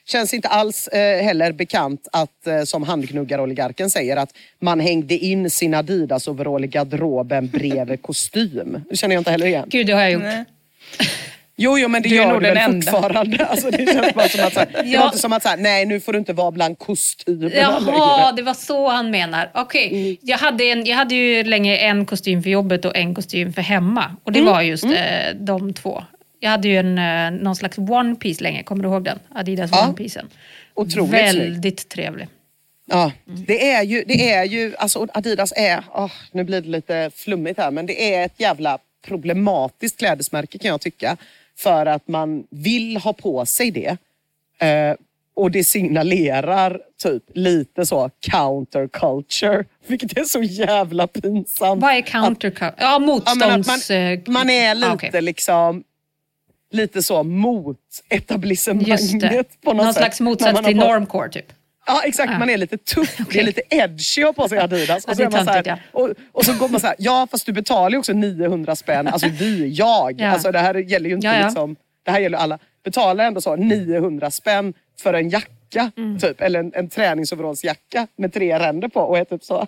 känns 0.05 0.33
inte 0.33 0.47
alls 0.47 0.87
eh, 0.87 1.23
heller 1.23 1.51
bekant 1.51 2.07
att, 2.11 2.47
eh, 2.47 2.63
som 2.63 2.83
handgnuggaroligarken 2.83 3.89
säger, 3.89 4.17
att 4.17 4.29
man 4.59 4.79
hängde 4.79 5.15
in 5.15 5.49
sin 5.49 5.73
Adidas-overall 5.73 6.63
i 6.63 6.67
garderoben 6.67 7.47
bredvid 7.47 8.01
kostym. 8.01 8.81
Det 8.89 8.95
känner 8.95 9.15
jag 9.15 9.19
inte 9.19 9.31
heller 9.31 9.45
igen. 9.45 9.65
Gud, 9.67 9.87
det 9.87 9.93
har 9.93 10.01
jag 10.01 10.11
gjort. 10.11 10.23
Nej. 10.23 10.45
Jo, 11.56 11.78
jo 11.80 11.88
men 11.88 12.01
det 12.01 12.10
är 12.10 12.14
gör 12.16 12.28
nog 12.34 12.41
den 12.41 12.58
enda. 12.58 12.91
fortfarande. 12.91 13.45
Alltså, 13.49 13.72
det 13.72 13.86
känns 13.93 14.14
bara 14.14 14.28
som 14.30 14.45
att, 14.45 14.54
så 14.54 14.60
här, 14.60 14.70
det 14.84 14.89
Ja. 14.89 15.06
låter 15.06 15.18
som 15.18 15.34
att 15.34 15.43
så 15.43 15.49
här, 15.49 15.58
nej 15.58 15.86
nu 15.86 15.99
får 15.99 16.14
du 16.14 16.20
inte 16.20 16.34
vara 16.34 16.51
bland 16.51 16.80
kostymerna 16.80 17.56
Jaha, 17.56 17.80
längre. 17.80 18.36
det 18.36 18.41
var 18.41 18.54
så 18.54 18.88
han 18.89 19.12
menar. 19.12 19.51
Okej, 19.54 19.88
Mm. 19.91 20.18
jag, 20.22 20.38
hade 20.38 20.64
en, 20.64 20.86
jag 20.86 20.95
hade 20.95 21.16
ju 21.16 21.43
länge 21.43 21.78
en 21.78 22.06
kostym 22.06 22.43
för 22.43 22.49
jobbet 22.49 22.86
och 22.86 22.95
en 22.97 23.16
kostym 23.16 23.54
för 23.54 23.62
hemma. 23.62 24.16
Och 24.24 24.32
det 24.32 24.39
Mm. 24.39 24.54
var 24.54 24.62
just 24.62 24.84
eh, 24.86 24.91
de 25.39 25.74
två. 25.74 26.04
Jag 26.39 26.49
hade 26.49 26.68
ju 26.68 26.78
en, 26.78 26.97
eh, 26.97 27.41
någon 27.43 27.56
slags 27.56 27.78
one 27.78 28.16
piece 28.16 28.43
länge, 28.43 28.64
kommer 28.64 28.84
du 28.84 28.89
ihåg 28.89 29.04
den? 29.04 29.20
Adidas 29.36 29.70
Ja. 29.74 29.86
one 29.86 29.93
piecen. 29.93 30.30
Otroligt 30.74 31.10
snygg. 31.10 31.41
Väldigt 31.41 31.89
trevlig. 31.89 32.28
Ja, 32.86 33.12
det 33.26 33.72
är 33.72 33.84
ju, 33.84 34.04
det 34.08 34.32
är 34.32 34.43
ju 34.43 34.76
alltså 34.78 35.08
Adidas 35.14 35.54
är, 35.56 35.84
åh, 35.93 36.12
nu 36.32 36.43
blir 36.43 36.62
det 36.62 36.70
lite 36.70 37.12
flummigt 37.16 37.60
här, 37.60 37.72
men 37.72 37.86
det 37.86 38.14
är 38.16 38.26
ett 38.26 38.39
jävla 38.39 38.78
problematiskt 39.08 39.97
klädesmärke 39.99 40.58
kan 40.58 40.70
jag 40.72 40.82
tycka. 40.82 41.18
För 41.58 41.86
att 41.86 42.08
man 42.08 42.47
vill 42.49 42.97
ha 42.97 43.14
på 43.14 43.45
sig 43.45 43.72
det. 43.72 43.97
Eh, 44.68 44.95
och 45.36 45.51
det 45.51 45.64
signalerar 45.64 46.82
typ 47.04 47.24
lite 47.34 47.86
så 47.86 48.10
counterculture. 48.20 49.66
Vilket 49.88 50.18
är 50.18 50.24
så 50.24 50.43
jävla 50.43 51.08
pinsamt. 51.08 51.82
Vad 51.82 51.93
är 51.93 52.01
counterculture? 52.01 52.76
Ja, 52.78 52.99
motstånds... 52.99 53.89
man, 53.89 53.97
eh, 53.97 54.20
man 54.28 54.49
är 54.49 54.76
lite 54.76 54.89
ah, 54.89 54.93
okej. 54.93 55.22
liksom 55.22 55.84
lite 56.72 57.04
så 57.04 57.24
mot 57.24 57.80
etablissemanget 58.10 59.62
på 59.62 59.74
något 59.74 59.84
Någon 59.84 59.93
sätt. 59.93 60.01
slags 60.01 60.20
motsats 60.20 60.66
till 60.66 60.76
normcore 60.76 61.30
typ. 61.30 61.54
Ja 61.86 62.01
exakt, 62.05 62.39
man 62.39 62.49
är 62.49 62.57
lite 62.57 62.77
tuff. 62.77 63.17
Det 63.31 63.39
är 63.39 63.43
lite 63.43 63.61
edgy 63.69 64.23
att 64.23 64.36
på 64.36 64.49
sig 64.49 64.59
Adidas. 64.59 65.03
Ja, 65.07 65.11
Och 65.11 65.17
så, 65.17 65.23
man 65.23 65.45
så 65.45 65.51
här, 65.51 65.81
och, 65.91 66.09
och 66.31 66.45
så 66.45 66.53
går 66.53 66.69
man 66.69 66.79
så 66.79 66.88
här, 66.88 66.95
ja 66.99 67.27
fast 67.31 67.45
du 67.45 67.51
betalar 67.51 67.89
ju 67.89 67.97
också 67.97 68.13
900 68.13 68.75
spänn. 68.75 69.07
Alltså 69.07 69.27
vi, 69.27 69.69
jag. 69.69 70.21
Ja. 70.21 70.29
Alltså 70.29 70.51
det 70.51 70.59
här 70.59 70.75
gäller 70.75 71.09
ju 71.09 71.15
inte 71.15 71.27
Ja, 71.27 71.36
ja. 71.39 71.45
liksom, 71.45 71.75
det 72.05 72.11
här 72.11 72.19
gäller 72.19 72.38
alla. 72.38 72.59
Betalar 72.84 73.25
ändå 73.25 73.41
så 73.41 73.55
900 73.55 74.31
spänn 74.31 74.73
för 75.01 75.13
en 75.13 75.29
jacka. 75.29 75.51
Mm. 75.97 76.19
Typ, 76.19 76.41
eller 76.41 76.59
en, 76.59 76.71
en 76.76 76.89
träningsoverallsjacka 76.89 78.07
med 78.17 78.34
tre 78.34 78.59
ränder 78.59 78.88
på 78.88 78.99
och 78.99 79.17
är 79.17 79.24
typ 79.26 79.43
så, 79.43 79.67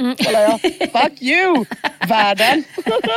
Mm. 0.00 0.16
kolla 0.24 0.42
jag, 0.42 0.60
fuck 0.92 1.22
you 1.22 1.64
världen. 2.08 2.64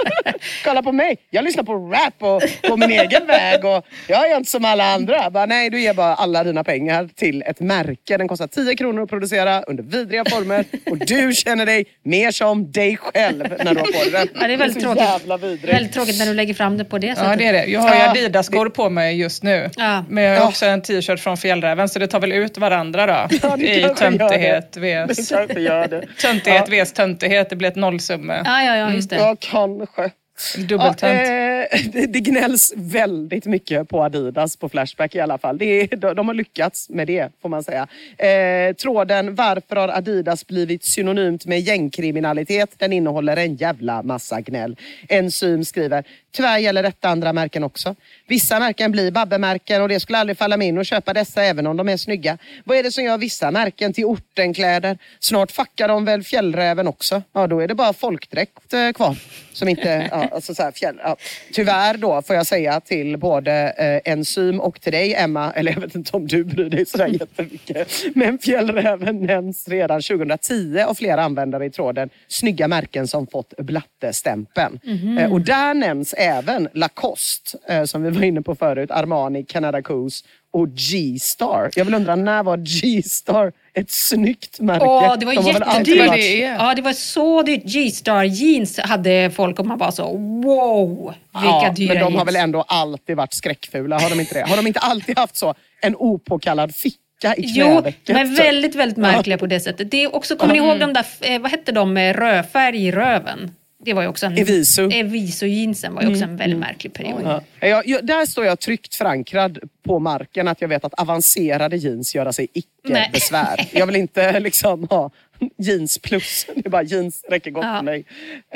kolla 0.63 0.83
på 0.83 0.91
mig, 0.91 1.17
jag 1.29 1.43
lyssnar 1.45 1.63
på 1.63 1.73
rap 1.73 2.13
och 2.19 2.41
på 2.69 2.77
min 2.77 2.91
egen 2.91 3.27
väg 3.27 3.65
och 3.65 3.85
jag 4.07 4.31
är 4.31 4.37
inte 4.37 4.51
som 4.51 4.65
alla 4.65 4.93
andra. 4.93 5.29
Bara, 5.29 5.45
nej, 5.45 5.69
du 5.69 5.81
ger 5.81 5.93
bara 5.93 6.15
alla 6.15 6.43
dina 6.43 6.63
pengar 6.63 7.09
till 7.15 7.41
ett 7.45 7.59
märke. 7.59 8.17
Den 8.17 8.27
kostar 8.27 8.47
10 8.47 8.75
kronor 8.75 9.03
att 9.03 9.09
producera 9.09 9.61
under 9.61 9.83
vidriga 9.83 10.25
former 10.25 10.65
och 10.91 10.97
du 10.97 11.33
känner 11.33 11.65
dig 11.65 11.85
mer 12.03 12.31
som 12.31 12.71
dig 12.71 12.97
själv 12.97 13.39
när 13.63 13.73
du 13.73 13.79
har 13.79 13.85
på 13.87 13.91
dig 14.03 14.11
den. 14.11 14.27
Ja, 14.41 14.47
det 14.47 14.53
är 14.53 14.57
väldigt 14.57 14.83
tråkigt. 14.83 15.01
jävla. 15.03 15.37
Väldigt 15.37 15.93
tråkigt 15.93 16.19
när 16.19 16.25
du 16.25 16.33
lägger 16.33 16.53
fram 16.53 16.77
det 16.77 16.85
på 16.85 16.97
det 16.97 17.15
sättet. 17.15 17.29
Ja, 17.29 17.35
det 17.35 17.45
är 17.45 17.53
det. 17.53 17.65
Jag 17.65 17.79
har 17.79 17.89
ju 17.95 17.99
Ja, 18.01 18.09
Adidas-skor 18.11 18.69
på 18.69 18.89
mig 18.89 19.19
just 19.19 19.43
nu. 19.43 19.69
Ja. 19.77 20.03
Men 20.09 20.23
jag 20.23 20.39
har 20.41 20.47
också 20.47 20.65
en 20.65 20.81
t-shirt 20.81 21.19
från 21.19 21.37
Fjällräven, 21.37 21.89
så 21.89 21.99
det 21.99 22.07
tar 22.07 22.19
väl 22.19 22.26
ut 22.31 22.57
varandra 22.57 23.05
då. 23.05 23.35
Ja, 23.41 23.57
I 23.57 23.89
töntighet 23.97 24.71
det. 24.71 25.05
vs 25.09 25.29
töntighet 25.29 26.69
Ja. 26.69 26.85
töntighet. 26.93 27.49
Det 27.49 27.55
blir 27.55 27.67
ett 27.69 27.75
nollsumme. 27.75 28.41
Ja, 28.45 28.63
ja, 28.63 28.75
ja, 28.77 28.91
just 28.93 29.09
det. 29.09 29.15
Ja, 29.15 29.35
kanske. 29.39 30.11
Dubbeltönt. 30.57 31.01
Ja, 31.01 31.09
eh, 31.09 31.81
det, 31.91 32.05
det 32.05 32.19
gnälls 32.19 32.73
väldigt 32.75 33.45
mycket 33.45 33.89
på 33.89 34.03
Adidas 34.03 34.57
på 34.57 34.69
Flashback 34.69 35.15
i 35.15 35.19
alla 35.19 35.37
fall. 35.37 35.57
Det 35.57 35.87
de, 35.87 36.13
de 36.13 36.27
har 36.27 36.33
lyckats 36.33 36.89
med 36.89 37.07
det 37.07 37.29
får 37.41 37.49
man 37.49 37.63
säga. 37.63 37.87
Eh, 38.17 38.75
tråden 38.75 39.35
Varför 39.35 39.75
har 39.75 39.87
Adidas 39.87 40.47
blivit 40.47 40.85
synonymt 40.85 41.45
med 41.45 41.59
gängkriminalitet? 41.59 42.69
Den 42.77 42.93
innehåller 42.93 43.37
en 43.37 43.55
jävla 43.55 44.03
massa 44.03 44.41
gnäll. 44.41 44.77
Enzym 45.09 45.65
skriver 45.65 46.03
Tyvärr 46.31 46.57
gäller 46.57 46.83
detta 46.83 47.09
andra 47.09 47.33
märken 47.33 47.63
också. 47.63 47.95
Vissa 48.27 48.59
märken 48.59 48.91
blir 48.91 49.11
Babbe-märken 49.11 49.81
och 49.81 49.89
det 49.89 49.99
skulle 49.99 50.17
aldrig 50.17 50.37
falla 50.37 50.57
mig 50.57 50.67
in 50.67 50.77
att 50.77 50.87
köpa 50.87 51.13
dessa 51.13 51.43
även 51.43 51.67
om 51.67 51.77
de 51.77 51.89
är 51.89 51.97
snygga. 51.97 52.37
Vad 52.63 52.77
är 52.77 52.83
det 52.83 52.91
som 52.91 53.03
gör 53.03 53.17
vissa 53.17 53.51
märken 53.51 53.93
till 53.93 54.05
ortenkläder? 54.05 54.97
Snart 55.19 55.51
fuckar 55.51 55.87
de 55.87 56.05
väl 56.05 56.23
fjällräven 56.23 56.87
också? 56.87 57.23
Ja, 57.33 57.47
då 57.47 57.59
är 57.59 57.67
det 57.67 57.75
bara 57.75 57.93
folkdräkt 57.93 58.73
eh, 58.73 58.91
kvar. 58.91 59.17
Som 59.57 59.67
inte, 59.67 60.07
ja, 60.11 60.29
alltså 60.31 60.55
så 60.55 60.63
här, 60.63 60.71
fjäll, 60.71 60.99
ja. 61.03 61.17
Tyvärr 61.53 61.97
då 61.97 62.21
får 62.21 62.35
jag 62.35 62.47
säga 62.47 62.79
till 62.79 63.17
både 63.17 63.51
eh, 63.77 64.11
Enzym 64.11 64.59
och 64.59 64.81
till 64.81 64.91
dig 64.91 65.13
Emma, 65.15 65.51
eller 65.51 65.71
jag 65.71 65.81
vet 65.81 65.95
inte 65.95 66.17
om 66.17 66.27
du 66.27 66.43
bryr 66.43 66.69
dig 66.69 66.85
sådär 66.85 67.07
jättemycket. 67.07 67.91
Men 68.15 68.39
fjällräven 68.39 69.25
nämns 69.25 69.67
redan 69.67 70.01
2010 70.01 70.79
av 70.87 70.93
flera 70.93 71.23
användare 71.23 71.65
i 71.65 71.69
tråden. 71.69 72.09
Snygga 72.27 72.67
märken 72.67 73.07
som 73.07 73.27
fått 73.27 73.53
blattestämpeln. 73.57 74.79
Eh, 75.19 75.31
och 75.31 75.41
där 75.41 75.73
nämns 75.73 76.13
även 76.17 76.69
Lacoste, 76.73 77.57
eh, 77.67 77.83
som 77.83 78.03
vi 78.03 78.09
var 78.09 78.23
inne 78.23 78.41
på 78.41 78.55
förut, 78.55 78.91
Armani, 78.91 79.43
Canada 79.43 79.81
Goose 79.81 80.25
och 80.51 80.69
G-Star. 80.69 81.69
Jag 81.75 81.85
vill 81.85 81.93
undra, 81.93 82.15
när 82.15 82.43
var 82.43 82.57
G-Star 82.57 83.51
ett 83.77 83.91
snyggt 83.91 84.59
märke? 84.59 84.85
Åh, 84.85 85.15
det 85.19 85.25
var 85.25 85.33
De 85.33 85.41
har 85.41 85.77
jättedyrt. 85.77 86.57
Ja, 86.59 86.73
det 86.75 86.81
var 86.81 86.93
så 86.93 87.41
dyrt. 87.41 87.63
G-star 87.63 88.23
jeans 88.23 88.79
hade 88.79 89.31
folk 89.35 89.59
och 89.59 89.65
man 89.65 89.77
bara 89.77 89.91
så 89.91 90.03
wow, 90.17 91.13
vilka 91.33 91.47
Ja, 91.47 91.73
dyra 91.75 91.87
men 91.93 91.97
de 91.97 92.03
har 92.03 92.11
jeans. 92.11 92.27
väl 92.27 92.35
ändå 92.35 92.61
alltid 92.61 93.17
varit 93.17 93.33
skräckfula, 93.33 93.99
har 93.99 94.09
de 94.09 94.19
inte 94.19 94.33
det? 94.33 94.49
Har 94.49 94.55
de 94.57 94.67
inte 94.67 94.79
alltid 94.79 95.17
haft 95.19 95.35
så? 95.37 95.53
En 95.81 95.95
opåkallad 95.95 96.75
ficka 96.75 97.35
i 97.37 97.43
Jo, 97.45 97.83
de 98.03 98.13
är 98.13 98.37
väldigt, 98.37 98.75
väldigt 98.75 98.97
märkliga 98.97 99.37
på 99.37 99.45
det 99.45 99.59
sättet. 99.59 99.91
Det 99.91 100.03
är 100.03 100.15
också, 100.15 100.35
kommer 100.35 100.53
ni 100.53 100.59
ihåg 100.59 100.79
de 100.79 100.93
där, 100.93 101.05
eh, 101.21 101.39
vad 101.41 101.51
hette 101.51 101.71
de 101.71 101.93
med 101.93 102.15
rödfärg 102.15 102.87
i 102.87 102.91
röven? 102.91 103.51
Det 103.79 103.93
var 103.93 104.01
ju 104.01 104.07
också 104.07 104.25
en... 104.25 104.37
Eviso. 104.37 104.89
Eviso-jeansen 104.91 105.93
var 105.93 106.01
ju 106.01 106.11
också 106.11 106.23
en 106.23 106.37
väldigt 106.37 106.59
märklig 106.59 106.93
period. 106.93 107.21
Ja. 107.23 107.41
Jag, 107.67 107.87
jag, 107.87 108.05
där 108.05 108.25
står 108.25 108.45
jag 108.45 108.59
tryggt 108.59 108.95
förankrad 108.95 109.59
på 109.83 109.99
marken 109.99 110.47
att 110.47 110.61
jag 110.61 110.67
vet 110.67 110.85
att 110.85 110.93
avancerade 110.93 111.77
jeans 111.77 112.15
gör 112.15 112.31
sig 112.31 112.47
icke 112.53 112.67
Nej. 112.83 113.09
besvär. 113.13 113.67
Jag 113.71 113.85
vill 113.85 113.95
inte 113.95 114.39
liksom 114.39 114.87
ha 114.89 115.11
jeans 115.57 115.97
plus. 115.97 116.45
Det 116.55 116.65
är 116.65 116.69
bara 116.69 116.83
jeans 116.83 117.25
räcker 117.29 117.51
gott 117.51 117.65
Ja. 117.65 117.77
för 117.77 117.83
mig. 117.83 118.05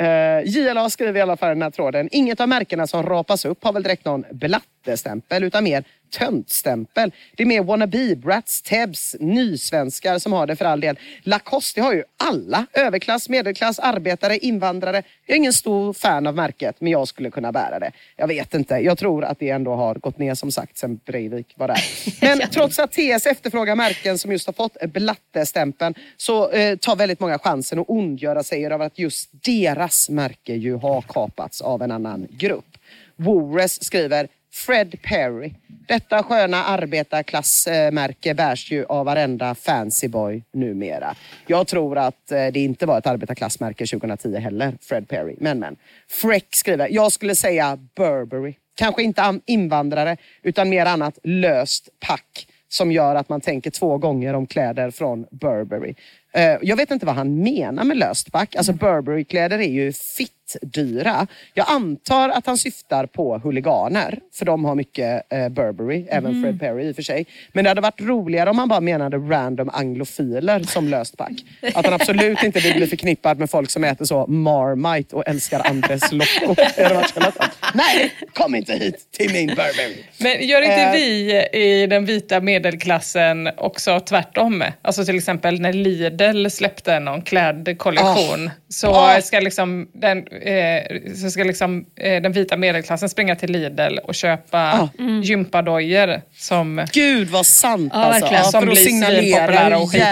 Uh, 0.00 0.48
JLA 0.48 0.90
skriver 0.90 1.18
i 1.18 1.22
alla 1.22 1.36
fall 1.36 1.48
den 1.48 1.62
här 1.62 1.70
tråden. 1.70 2.08
Inget 2.12 2.40
av 2.40 2.48
märkena 2.48 2.86
som 2.86 3.02
rapas 3.02 3.44
upp 3.44 3.64
har 3.64 3.72
väl 3.72 3.82
direkt 3.82 4.04
någon 4.04 4.24
blattestämpel 4.32 5.44
utan 5.44 5.64
mer 5.64 5.84
töntstämpel. 6.10 7.12
Det 7.36 7.42
är 7.42 7.46
mer 7.46 7.62
wannabe, 7.62 8.16
brats, 8.16 8.62
tebs, 8.62 9.16
nysvenskar 9.20 10.18
som 10.18 10.32
har 10.32 10.46
det 10.46 10.56
för 10.56 10.64
all 10.64 10.80
del. 10.80 10.98
Lacoste 11.22 11.80
det 11.80 11.84
har 11.84 11.92
ju 11.94 12.04
alla. 12.16 12.66
Överklass, 12.72 13.28
medelklass, 13.28 13.78
arbetare, 13.78 14.38
invandrare. 14.38 15.02
Jag 15.32 15.36
är 15.36 15.38
ingen 15.38 15.52
stor 15.52 15.92
fan 15.92 16.26
av 16.26 16.34
märket 16.34 16.76
men 16.78 16.92
jag 16.92 17.08
skulle 17.08 17.30
kunna 17.30 17.52
bära 17.52 17.78
det. 17.78 17.92
Jag 18.16 18.26
vet 18.26 18.54
inte. 18.54 18.74
Jag 18.74 18.98
tror 18.98 19.24
att 19.24 19.38
det 19.38 19.50
ändå 19.50 19.74
har 19.74 19.94
gått 19.94 20.18
ner 20.18 20.34
som 20.34 20.52
sagt 20.52 20.78
sen 20.78 21.00
Breivik 21.06 21.54
var 21.56 21.68
där. 21.68 21.78
Men 22.20 22.50
trots 22.50 22.78
att 22.78 22.92
TS 22.92 23.26
efterfrågar 23.26 23.76
märken 23.76 24.18
som 24.18 24.32
just 24.32 24.46
har 24.46 24.52
fått 24.52 24.76
blattestämpeln 24.82 25.94
så 26.16 26.50
eh, 26.50 26.76
tar 26.76 26.96
väldigt 26.96 27.20
många 27.20 27.38
chansen 27.38 27.78
att 27.78 27.90
ondgöra 27.90 28.42
sig 28.42 28.66
över 28.66 28.86
att 28.86 28.98
just 28.98 29.30
deras 29.32 30.08
märke 30.08 30.54
ju 30.54 30.74
har 30.74 31.02
kapats 31.02 31.60
av 31.60 31.82
en 31.82 31.90
annan 31.90 32.26
grupp. 32.30 32.76
Wores 33.16 33.84
skriver 33.84 34.28
Fred 34.54 35.02
Perry. 35.02 35.52
Detta 35.88 36.22
sköna 36.22 36.64
arbetarklassmärke 36.64 38.34
bärs 38.34 38.70
ju 38.70 38.84
av 38.84 39.06
varenda 39.06 39.54
fancy 39.54 40.08
boy 40.08 40.42
numera. 40.52 41.14
Jag 41.46 41.66
tror 41.66 41.98
att 41.98 42.32
eh, 42.32 42.46
det 42.46 42.60
inte 42.60 42.86
var 42.86 42.98
ett 42.98 43.06
arbetarklassmärke 43.06 43.86
2010 43.86 44.36
heller, 44.36 44.78
Fred 44.80 45.08
Perry. 45.08 45.36
Men 45.40 45.58
men. 45.58 45.76
Freck 46.08 46.54
skriver, 46.54 46.88
jag 46.90 47.12
skulle 47.12 47.34
säga 47.34 47.78
Burberry. 47.96 48.54
Kanske 48.74 49.02
inte 49.02 49.40
invandrare 49.46 50.16
utan 50.42 50.68
mer 50.68 50.86
annat 50.86 51.18
löst 51.22 51.88
pack 52.00 52.46
som 52.68 52.92
gör 52.92 53.14
att 53.14 53.28
man 53.28 53.40
tänker 53.40 53.70
två 53.70 53.98
gånger 53.98 54.34
om 54.34 54.46
kläder 54.46 54.90
från 54.90 55.26
Burberry. 55.30 55.94
Eh, 56.32 56.56
jag 56.62 56.76
vet 56.76 56.90
inte 56.90 57.06
vad 57.06 57.14
han 57.14 57.42
menar 57.42 57.84
med 57.84 57.96
löst 57.96 58.32
pack. 58.32 58.56
Alltså 58.56 58.72
Burberry-kläder 58.72 59.58
är 59.58 59.70
ju 59.70 59.92
fitt 59.92 60.41
dyra. 60.62 61.26
Jag 61.54 61.66
antar 61.70 62.28
att 62.28 62.46
han 62.46 62.58
syftar 62.58 63.06
på 63.06 63.38
huliganer, 63.38 64.18
för 64.34 64.44
de 64.44 64.64
har 64.64 64.74
mycket 64.74 65.32
eh, 65.32 65.48
Burberry, 65.48 66.06
även 66.10 66.42
Fred 66.42 66.60
Perry 66.60 66.88
i 66.88 66.92
och 66.92 66.96
för 66.96 67.02
sig. 67.02 67.26
Men 67.52 67.64
det 67.64 67.70
hade 67.70 67.80
varit 67.80 68.00
roligare 68.00 68.50
om 68.50 68.58
han 68.58 68.68
bara 68.68 68.80
menade 68.80 69.16
random 69.16 69.70
anglofiler 69.72 70.62
som 70.62 70.88
löst 70.88 71.16
pack. 71.16 71.32
Att 71.74 71.84
han 71.84 71.94
absolut 71.94 72.42
inte 72.42 72.60
vill 72.60 72.74
bli 72.74 72.86
förknippad 72.86 73.38
med 73.38 73.50
folk 73.50 73.70
som 73.70 73.84
äter 73.84 74.04
så 74.04 74.26
Marmite 74.26 75.16
och 75.16 75.28
älskar 75.28 75.66
Andres 75.70 76.12
Loco. 76.12 76.54
Nej, 77.74 78.12
kom 78.32 78.54
inte 78.54 78.72
hit 78.72 79.08
till 79.10 79.32
min 79.32 79.46
Burberry. 79.46 79.96
Men 80.18 80.46
gör 80.48 80.62
inte 80.62 80.72
Eh. 80.82 80.92
vi 80.92 81.42
i 81.52 81.86
den 81.86 82.04
vita 82.06 82.40
medelklassen 82.40 83.48
också 83.56 84.00
tvärtom? 84.00 84.64
Alltså 84.82 85.04
till 85.04 85.16
exempel 85.16 85.60
när 85.60 85.72
Lidl 85.72 86.48
släppte 86.48 86.98
någon 87.00 87.22
klädkollektion 87.22 88.50
så 88.68 88.90
Ah. 88.94 89.20
ska, 89.20 89.40
liksom 89.40 89.88
den, 89.92 90.24
eh, 90.36 91.12
så 91.14 91.30
ska 91.30 91.44
liksom, 91.44 91.86
eh, 91.96 92.22
den 92.22 92.32
vita 92.32 92.56
medelklassen 92.56 93.08
springa 93.08 93.36
till 93.36 93.52
Lidl 93.52 93.98
och 94.04 94.14
köpa 94.14 94.58
Ah. 94.58 94.88
gympadojor 95.22 96.20
som 96.36 96.86
Gud 96.92 97.28
vad 97.28 97.46
sant 97.46 97.92
Ja, 97.94 98.00
alltså. 98.04 98.20
verkligen. 98.20 98.44
Som 98.44 98.64
blir 98.64 98.74
svinpopulära 98.76 99.78
och 99.78 99.90
skitdyra. 99.90 100.06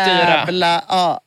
jävla... 0.47 0.85
Ja. 0.89 1.21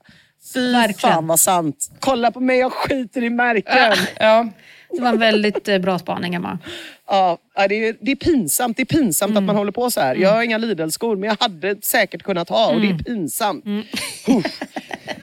Fy 0.54 0.72
Verkligen. 0.72 1.14
fan 1.14 1.28
vad 1.28 1.40
sant. 1.40 1.92
Kolla 2.00 2.32
på 2.32 2.40
mig, 2.40 2.60
jag 2.60 2.72
skiter 2.74 3.24
i 3.24 3.30
märken. 3.30 3.94
Ja, 4.20 4.48
Det 4.92 5.02
var 5.02 5.10
en 5.10 5.20
väldigt 5.20 5.68
eh, 5.68 5.78
bra 5.78 6.00
spaning, 6.00 6.36
Emma. 6.36 6.58
Ja, 7.08 7.38
det, 7.70 7.76
är, 7.88 7.96
det 8.02 8.12
är 8.12 8.16
pinsamt, 8.16 8.78
det 8.78 8.84
är 8.84 8.86
pinsamt 8.86 9.38
att 9.38 9.44
man 9.44 9.56
håller 9.56 9.72
på 9.72 9.92
så 9.92 10.02
här. 10.02 10.16
Jag 10.16 10.30
har 10.32 10.44
inga 10.44 10.58
Lidl-skor 10.58 11.16
men 11.16 11.30
jag 11.30 11.38
hade 11.40 11.76
säkert 11.82 12.24
kunnat 12.24 12.50
ha 12.50 12.68
och 12.74 12.82
det 12.82 12.88
är 12.90 12.98
pinsamt. 12.98 13.66
Uff. 14.28 14.60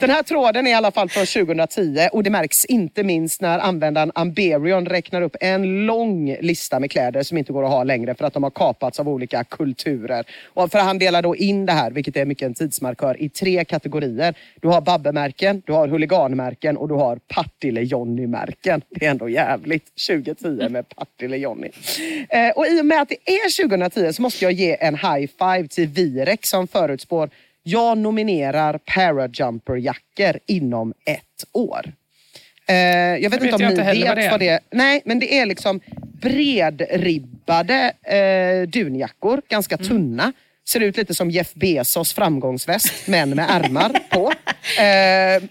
Den 0.00 0.10
här 0.10 0.22
tråden 0.22 0.66
är 0.66 0.70
i 0.70 0.74
alla 0.74 0.90
fall 0.90 1.08
från 1.08 1.26
2010 1.26 2.08
och 2.12 2.22
det 2.22 2.30
märks 2.30 2.64
inte 2.64 3.02
minst 3.02 3.40
när 3.40 3.58
användaren 3.58 4.12
Amberion 4.14 4.86
räknar 4.86 5.22
upp 5.22 5.36
en 5.40 5.86
lång 5.86 6.36
lista 6.40 6.80
med 6.80 6.90
kläder 6.90 7.22
som 7.22 7.38
inte 7.38 7.52
går 7.52 7.64
att 7.64 7.70
ha 7.70 7.84
längre 7.84 8.14
för 8.14 8.24
att 8.24 8.34
de 8.34 8.42
har 8.42 8.50
kapats 8.50 9.00
av 9.00 9.08
olika 9.08 9.44
kulturer. 9.44 10.24
Och 10.46 10.70
för 10.70 10.78
han 10.78 10.98
delar 10.98 11.22
då 11.22 11.36
in 11.36 11.66
det 11.66 11.72
här, 11.72 11.90
vilket 11.90 12.16
är 12.16 12.24
mycket 12.24 12.46
en 12.46 12.54
tidsmarkör, 12.54 13.22
i 13.22 13.28
tre 13.28 13.64
kategorier. 13.64 14.34
Du 14.60 14.68
har 14.68 14.80
Babbemärken, 14.80 15.62
du 15.66 15.72
har 15.72 15.88
huliganmärken 15.88 16.76
och 16.76 16.88
du 16.88 16.94
har 16.94 17.16
Partille-Johnny-märken. 17.16 18.82
Det 18.90 19.06
är 19.06 19.10
ändå 19.10 19.28
jävligt 19.28 19.84
2010 20.08 20.68
med 20.68 20.88
Partille-Johnny. 20.88 21.70
Eh, 22.28 22.50
och 22.50 22.66
i 22.66 22.80
och 22.80 22.86
med 22.86 23.02
att 23.02 23.08
det 23.08 23.30
är 23.30 23.68
2010 23.68 24.12
så 24.12 24.22
måste 24.22 24.44
jag 24.44 24.52
ge 24.52 24.76
en 24.80 24.94
high 24.94 25.30
five 25.38 25.68
till 25.68 25.88
Virek 25.88 26.46
som 26.46 26.68
förutspår 26.68 27.30
jag 27.68 27.98
nominerar 27.98 28.78
parajumper-jackor 28.78 30.38
inom 30.46 30.94
ett 31.04 31.44
år. 31.52 31.92
Eh, 32.68 32.74
jag 32.76 33.30
vet 33.30 33.40
Det 33.40 33.46
inte 33.46 33.54
om 33.56 33.62
ni 33.62 33.74
vet 33.74 34.08
vad 34.08 34.16
det 34.16 34.24
är. 34.26 34.30
vad 34.30 34.40
det 34.40 34.48
är. 34.48 34.60
Nej, 34.70 35.02
men 35.04 35.18
det 35.18 35.38
är 35.38 35.46
liksom 35.46 35.80
bredribbade 36.20 37.92
eh, 38.02 38.68
dunjackor, 38.68 39.42
ganska 39.48 39.74
Mm. 39.76 39.88
Ser 40.68 40.80
ut 40.80 40.96
lite 40.96 41.14
som 41.14 41.30
Jeff 41.30 41.54
Bezos 41.54 42.12
framgångsväst, 42.12 43.06
men 43.06 43.30
med 43.30 43.46
ärmar 43.50 44.00
på. 44.10 44.32
Eh, 44.78 45.42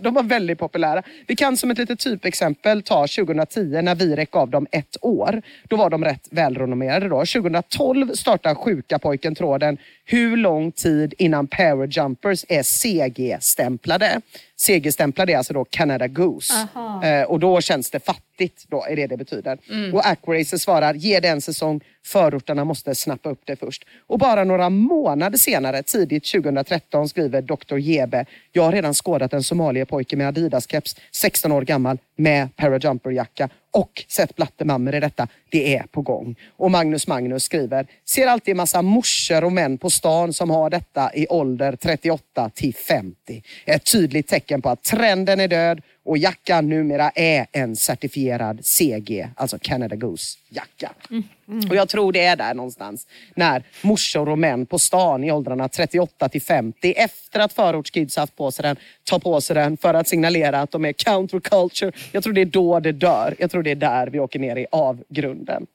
de 0.00 0.14
var 0.14 0.22
väldigt 0.22 0.58
populära. 0.58 1.02
Vi 1.26 1.36
kan 1.36 1.56
som 1.56 1.70
ett 1.70 1.78
litet 1.78 1.98
typexempel 1.98 2.82
ta 2.82 3.06
2010 3.06 3.82
när 3.82 3.94
Virek 3.94 4.30
gav 4.30 4.50
dem 4.50 4.66
ett 4.70 4.96
år. 5.00 5.42
Då 5.68 5.76
var 5.76 5.90
de 5.90 6.04
rätt 6.04 6.28
välrenommerade. 6.30 7.08
Då. 7.08 7.16
2012 7.16 8.12
startar 8.14 8.54
Sjuka 8.54 8.98
pojken 8.98 9.34
tråden 9.34 9.78
Hur 10.04 10.36
lång 10.36 10.72
tid 10.72 11.14
innan 11.18 11.46
Parajumpers 11.46 12.44
är 12.48 12.62
CG-stämplade? 12.62 14.20
CG-stämplade 14.56 15.32
är 15.32 15.36
alltså 15.36 15.52
då 15.52 15.64
Canada 15.64 16.08
Goose. 16.08 16.68
Eh, 17.04 17.22
och 17.22 17.40
då 17.40 17.60
känns 17.60 17.90
det 17.90 18.00
fattigt, 18.00 18.64
då 18.68 18.84
är 18.88 18.96
det 18.96 19.06
det 19.06 19.16
betyder. 19.16 19.58
Och 19.94 20.06
Acracer 20.06 20.56
svarar, 20.56 20.94
ge 20.94 21.20
det 21.20 21.28
en 21.28 21.40
säsong, 21.40 21.80
förorterna 22.06 22.64
måste 22.64 22.94
snappa 22.94 23.30
upp 23.30 23.40
det 23.44 23.56
först. 23.56 23.84
Och 24.06 24.18
bara 24.18 24.44
några 24.44 24.70
månader 24.70 25.38
senare, 25.38 25.82
tidigt 25.82 26.32
2013, 26.32 27.08
skriver 27.08 27.42
Dr. 27.42 27.76
Jebe, 27.76 28.26
jag 28.52 28.62
har 28.62 28.72
redan 28.72 28.94
skådat 28.94 29.32
en 29.32 29.42
somaliepojke 29.42 30.16
med 30.16 30.28
Adidas-keps, 30.28 30.96
16 31.12 31.52
år 31.52 31.62
gammal, 31.62 31.98
med 32.16 32.56
parajumperjacka 32.56 33.48
och 33.74 34.04
sett 34.08 34.36
blattemammor 34.36 34.94
i 34.94 35.00
detta. 35.00 35.28
Det 35.48 35.76
är 35.76 35.82
på 35.82 36.02
gång. 36.02 36.36
Och 36.56 36.70
Magnus 36.70 37.06
Magnus 37.06 37.42
skriver, 37.42 37.86
ser 38.04 38.26
alltid 38.26 38.52
en 38.52 38.56
massa 38.56 38.82
morsor 38.82 39.44
och 39.44 39.52
män 39.52 39.78
på 39.78 39.90
stan 39.90 40.32
som 40.32 40.50
har 40.50 40.70
detta 40.70 41.14
i 41.14 41.26
ålder 41.28 41.76
38 41.76 42.50
till 42.54 42.74
50. 42.74 43.42
Ett 43.64 43.92
tydligt 43.92 44.28
tecken 44.28 44.62
på 44.62 44.68
att 44.68 44.82
trenden 44.82 45.40
är 45.40 45.48
död 45.48 45.80
och 46.04 46.18
jackan 46.18 46.68
numera 46.68 47.10
är 47.10 47.46
en 47.52 47.76
certifierad 47.76 48.60
CG, 48.64 49.28
alltså 49.36 49.58
Canada 49.60 49.96
Goose-jacka. 49.96 50.90
Mm. 51.10 51.22
Mm. 51.48 51.70
Och 51.70 51.76
jag 51.76 51.88
tror 51.88 52.12
det 52.12 52.24
är 52.24 52.36
där 52.36 52.54
någonstans. 52.54 53.06
När 53.34 53.62
morsor 53.82 54.28
och 54.28 54.38
män 54.38 54.66
på 54.66 54.78
stan 54.78 55.24
i 55.24 55.32
åldrarna 55.32 55.68
38 55.68 56.28
till 56.28 56.42
50 56.42 56.92
efter 56.96 57.40
att 57.40 57.52
förortskids 57.52 58.16
haft 58.16 58.36
på 58.36 58.50
sig 58.50 58.62
den, 58.62 58.76
tar 59.04 59.18
på 59.18 59.40
sig 59.40 59.54
den 59.54 59.76
för 59.76 59.94
att 59.94 60.08
signalera 60.08 60.60
att 60.60 60.70
de 60.70 60.84
är 60.84 60.92
counterculture. 60.92 61.92
Jag 62.12 62.22
tror 62.22 62.32
det 62.32 62.40
är 62.40 62.44
då 62.44 62.80
det 62.80 62.92
dör. 62.92 63.34
Jag 63.38 63.50
tror 63.50 63.62
det 63.62 63.70
är 63.70 63.74
där 63.74 64.06
vi 64.06 64.20
åker 64.20 64.38
ner 64.38 64.56
i 64.56 64.66
avgrunden. 64.70 65.66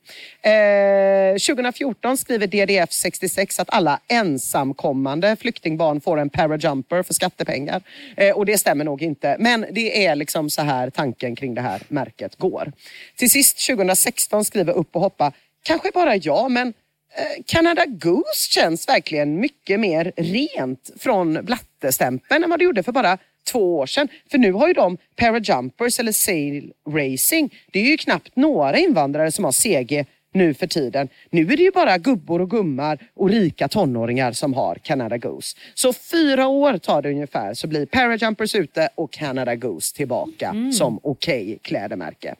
Eh, 0.41 1.33
2014 1.33 2.17
skriver 2.17 2.47
DDF 2.47 2.91
66 2.91 3.59
att 3.59 3.69
alla 3.69 3.99
ensamkommande 4.07 5.35
flyktingbarn 5.35 6.01
får 6.01 6.19
en 6.19 6.29
parajumper 6.29 7.03
för 7.03 7.13
skattepengar. 7.13 7.81
Eh, 8.17 8.35
och 8.35 8.45
det 8.45 8.57
stämmer 8.57 8.85
nog 8.85 9.01
inte. 9.01 9.35
Men 9.39 9.65
det 9.71 10.05
är 10.05 10.15
liksom 10.15 10.49
så 10.49 10.61
här 10.61 10.89
tanken 10.89 11.35
kring 11.35 11.55
det 11.55 11.61
här 11.61 11.81
märket 11.87 12.35
går. 12.35 12.71
Till 13.15 13.29
sist 13.29 13.67
2016 13.67 14.45
skriver 14.45 14.73
Upp 14.73 14.95
och 14.95 15.01
hoppa 15.01 15.31
Kanske 15.63 15.91
bara 15.93 16.15
jag, 16.15 16.51
men 16.51 16.67
eh, 16.67 17.43
Canada 17.45 17.85
Goose 17.85 18.51
känns 18.51 18.87
verkligen 18.87 19.39
mycket 19.39 19.79
mer 19.79 20.11
rent 20.15 20.89
från 20.99 21.45
blattestämpeln 21.45 22.43
än 22.43 22.49
vad 22.49 22.59
det 22.59 22.65
gjorde 22.65 22.83
för 22.83 22.91
bara 22.91 23.17
två 23.51 23.77
år 23.77 23.85
sedan. 23.85 24.07
För 24.31 24.37
nu 24.37 24.51
har 24.51 24.67
ju 24.67 24.73
de 24.73 24.97
parajumpers 25.15 25.99
eller 25.99 26.11
sail 26.11 26.73
racing. 26.89 27.53
Det 27.71 27.79
är 27.79 27.83
ju 27.83 27.97
knappt 27.97 28.35
några 28.35 28.77
invandrare 28.77 29.31
som 29.31 29.45
har 29.45 29.51
CG 29.51 30.05
nu 30.33 30.53
för 30.53 30.67
tiden. 30.67 31.09
Nu 31.29 31.41
är 31.41 31.57
det 31.57 31.63
ju 31.63 31.71
bara 31.71 31.97
gubbor 31.97 32.41
och 32.41 32.49
gummar 32.49 32.99
och 33.15 33.29
rika 33.29 33.67
tonåringar 33.67 34.31
som 34.31 34.53
har 34.53 34.75
Canada 34.75 35.17
Goose. 35.17 35.57
Så 35.73 35.93
fyra 35.93 36.47
år 36.47 36.77
tar 36.77 37.01
det 37.01 37.09
ungefär 37.09 37.53
så 37.53 37.67
blir 37.67 37.85
parajumpers 37.85 38.55
ute 38.55 38.89
och 38.95 39.11
Canada 39.11 39.55
Goose 39.55 39.95
tillbaka 39.95 40.55
som 40.73 40.99
okej 41.03 41.59
klädemärke. 41.61 42.35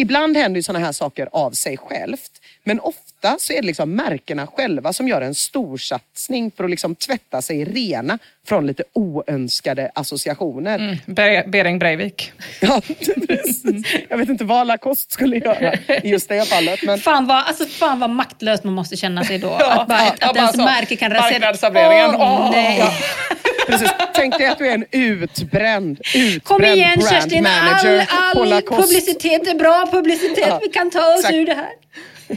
Ibland 0.00 0.36
händer 0.36 0.58
ju 0.58 0.62
sådana 0.62 0.84
här 0.84 0.92
saker 0.92 1.28
av 1.32 1.50
sig 1.50 1.76
självt. 1.76 2.30
Men 2.64 2.80
ofta 2.80 3.36
så 3.38 3.52
är 3.52 3.60
det 3.60 3.66
liksom 3.66 3.90
märkena 3.96 4.46
själva 4.46 4.92
som 4.92 5.08
gör 5.08 5.20
en 5.22 5.34
storsatsning 5.34 6.50
för 6.56 6.64
att 6.64 6.70
liksom 6.70 6.94
tvätta 6.94 7.42
sig 7.42 7.64
rena 7.64 8.18
från 8.46 8.66
lite 8.66 8.82
oönskade 8.92 9.90
associationer. 9.94 10.98
Be- 11.06 11.44
Bering 11.46 11.78
Breivik. 11.78 12.32
Ja, 12.60 12.80
precis. 13.28 13.82
Jag 14.08 14.16
vet 14.18 14.28
inte 14.28 14.44
vad 14.44 14.66
Lacoste 14.66 15.12
skulle 15.12 15.36
göra 15.36 15.74
i 16.02 16.08
just 16.08 16.28
det 16.28 16.48
fallet. 16.48 16.82
Men 16.82 16.98
Fan 16.98 17.26
vad, 17.26 17.36
alltså, 17.44 17.66
fan 17.66 18.00
vad 18.00 18.10
maktlöst 18.10 18.64
man 18.64 18.74
måste 18.74 18.96
känna 18.96 19.24
sig 19.24 19.38
då. 19.38 19.48
Ja, 19.60 19.80
att 19.80 19.88
bara, 19.88 19.98
ja, 19.98 20.08
att, 20.12 20.16
ja, 20.20 20.30
att 20.30 20.36
ens 20.36 20.56
märke 20.56 20.96
kan 20.96 21.10
rasera. 21.10 21.30
Marknadsavdelningen. 21.30 22.10
Åh, 22.14 22.40
Åh, 22.40 22.50
nej. 22.50 22.78
ja. 22.78 22.92
precis. 23.68 23.90
Tänk 24.14 24.38
dig 24.38 24.46
att 24.46 24.58
du 24.58 24.66
är 24.66 24.74
en 24.74 24.84
utbränd, 24.90 26.00
utbränd 26.14 26.44
Kom 26.44 26.64
igen 26.64 26.98
brand 26.98 27.10
Kerstin, 27.10 27.42
manager 27.42 28.06
all, 28.10 28.52
all 28.52 28.62
publicitet 28.62 29.46
är 29.48 29.54
bra 29.54 29.88
publicitet. 29.92 30.48
Ja, 30.48 30.60
Vi 30.62 30.68
kan 30.68 30.90
ta 30.90 31.12
oss 31.14 31.18
exakt. 31.18 31.34
ur 31.34 31.46
det 31.46 31.54
här. 31.54 31.68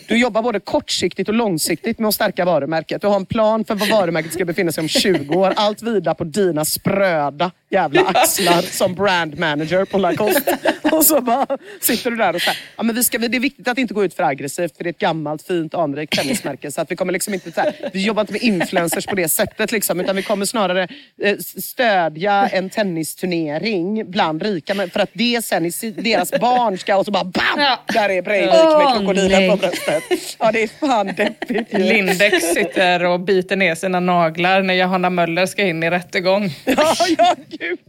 Du 0.07 0.17
jobbar 0.17 0.41
både 0.41 0.59
kortsiktigt 0.59 1.29
och 1.29 1.35
långsiktigt 1.35 1.99
med 1.99 2.07
att 2.07 2.15
stärka 2.15 2.45
varumärket. 2.45 3.01
Du 3.01 3.07
har 3.07 3.15
en 3.15 3.25
plan 3.25 3.65
för 3.65 3.75
var 3.75 3.87
varumärket 3.87 4.33
ska 4.33 4.45
befinna 4.45 4.71
sig 4.71 4.81
om 4.81 4.87
20 4.87 5.35
år. 5.35 5.53
Allt 5.55 5.81
vida 5.81 6.13
på 6.15 6.23
dina 6.23 6.65
spröda 6.65 7.51
jävla 7.71 8.01
axlar 8.01 8.61
som 8.61 8.95
brand 8.95 9.39
manager 9.39 9.85
på 9.85 9.97
Lacoste. 9.97 10.57
Och 10.91 11.05
så 11.05 11.21
bara 11.21 11.57
sitter 11.79 12.11
du 12.11 12.17
där 12.17 12.35
och 12.35 12.41
säger, 12.41 12.57
ja, 12.77 12.83
men 12.83 12.95
vi 12.95 13.03
ska, 13.03 13.17
det 13.17 13.37
är 13.37 13.39
viktigt 13.39 13.67
att 13.67 13.77
inte 13.77 13.93
gå 13.93 14.05
ut 14.05 14.13
för 14.13 14.23
aggressivt 14.23 14.77
för 14.77 14.83
det 14.83 14.89
är 14.89 14.91
ett 14.91 14.99
gammalt 14.99 15.41
fint 15.47 15.73
anrikt 15.73 16.13
tennismärke. 16.17 16.71
Så 16.71 16.81
att 16.81 16.91
vi 16.91 16.95
kommer 16.95 17.13
liksom 17.13 17.33
inte 17.33 17.51
så 17.51 17.61
här, 17.61 17.73
vi 17.93 18.05
jobbar 18.05 18.21
inte 18.21 18.33
med 18.33 18.41
influencers 18.41 19.05
på 19.05 19.15
det 19.15 19.27
sättet 19.27 19.71
liksom, 19.71 19.99
utan 19.99 20.15
vi 20.15 20.21
kommer 20.21 20.45
snarare 20.45 20.87
eh, 21.21 21.37
stödja 21.37 22.47
en 22.47 22.69
tennisturnering 22.69 24.11
bland 24.11 24.43
rika 24.43 24.75
för 24.75 24.99
att 24.99 25.09
det 25.13 25.45
sen 25.45 25.65
i 25.65 25.71
deras 25.97 26.31
barn 26.31 26.77
ska 26.77 26.97
och 26.97 27.05
så 27.05 27.11
bara 27.11 27.23
BAM! 27.23 27.43
Ja. 27.57 27.79
Där 27.87 28.09
är 28.09 28.21
Breivik 28.21 28.51
med 28.53 28.97
krokodilen 28.97 29.51
på 29.51 29.57
bröstet. 29.57 30.03
Ja 30.39 30.51
det 30.51 30.63
är 30.63 30.67
fan 30.87 31.07
deppigt 31.07 31.73
ju. 31.73 31.77
Lindex 31.77 32.45
sitter 32.53 33.05
och 33.05 33.19
biter 33.19 33.55
ner 33.55 33.75
sina 33.75 33.99
naglar 33.99 34.61
när 34.61 34.73
Johanna 34.73 35.09
Möller 35.09 35.45
ska 35.45 35.63
in 35.63 35.83
i 35.83 35.89
rättegång. 35.89 36.49
Ja, 36.65 36.95
ja 37.17 37.35
gud. 37.61 37.79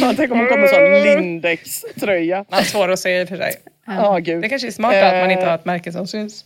Fan, 0.00 0.16
tänk 0.16 0.32
om 0.32 0.38
hon 0.38 0.48
kommer 0.48 0.60
med 0.60 0.70
sån 0.70 1.22
Lindex-tröja. 1.22 2.44
Ja, 2.50 2.64
svår 2.64 2.88
att 2.88 2.98
se 2.98 3.20
i 3.20 3.24
och 3.24 3.28
för 3.28 3.36
sig. 3.36 3.54
Ja, 3.86 4.18
gud. 4.18 4.42
Det 4.42 4.48
kanske 4.48 4.68
är 4.68 4.72
smart 4.72 4.94
att 4.94 5.14
man 5.14 5.30
inte 5.30 5.44
har 5.44 5.54
ett 5.54 5.64
märke 5.64 5.92
som 5.92 6.06
syns. 6.06 6.44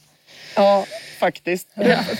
Ja, 0.57 0.87
faktiskt. 1.19 1.69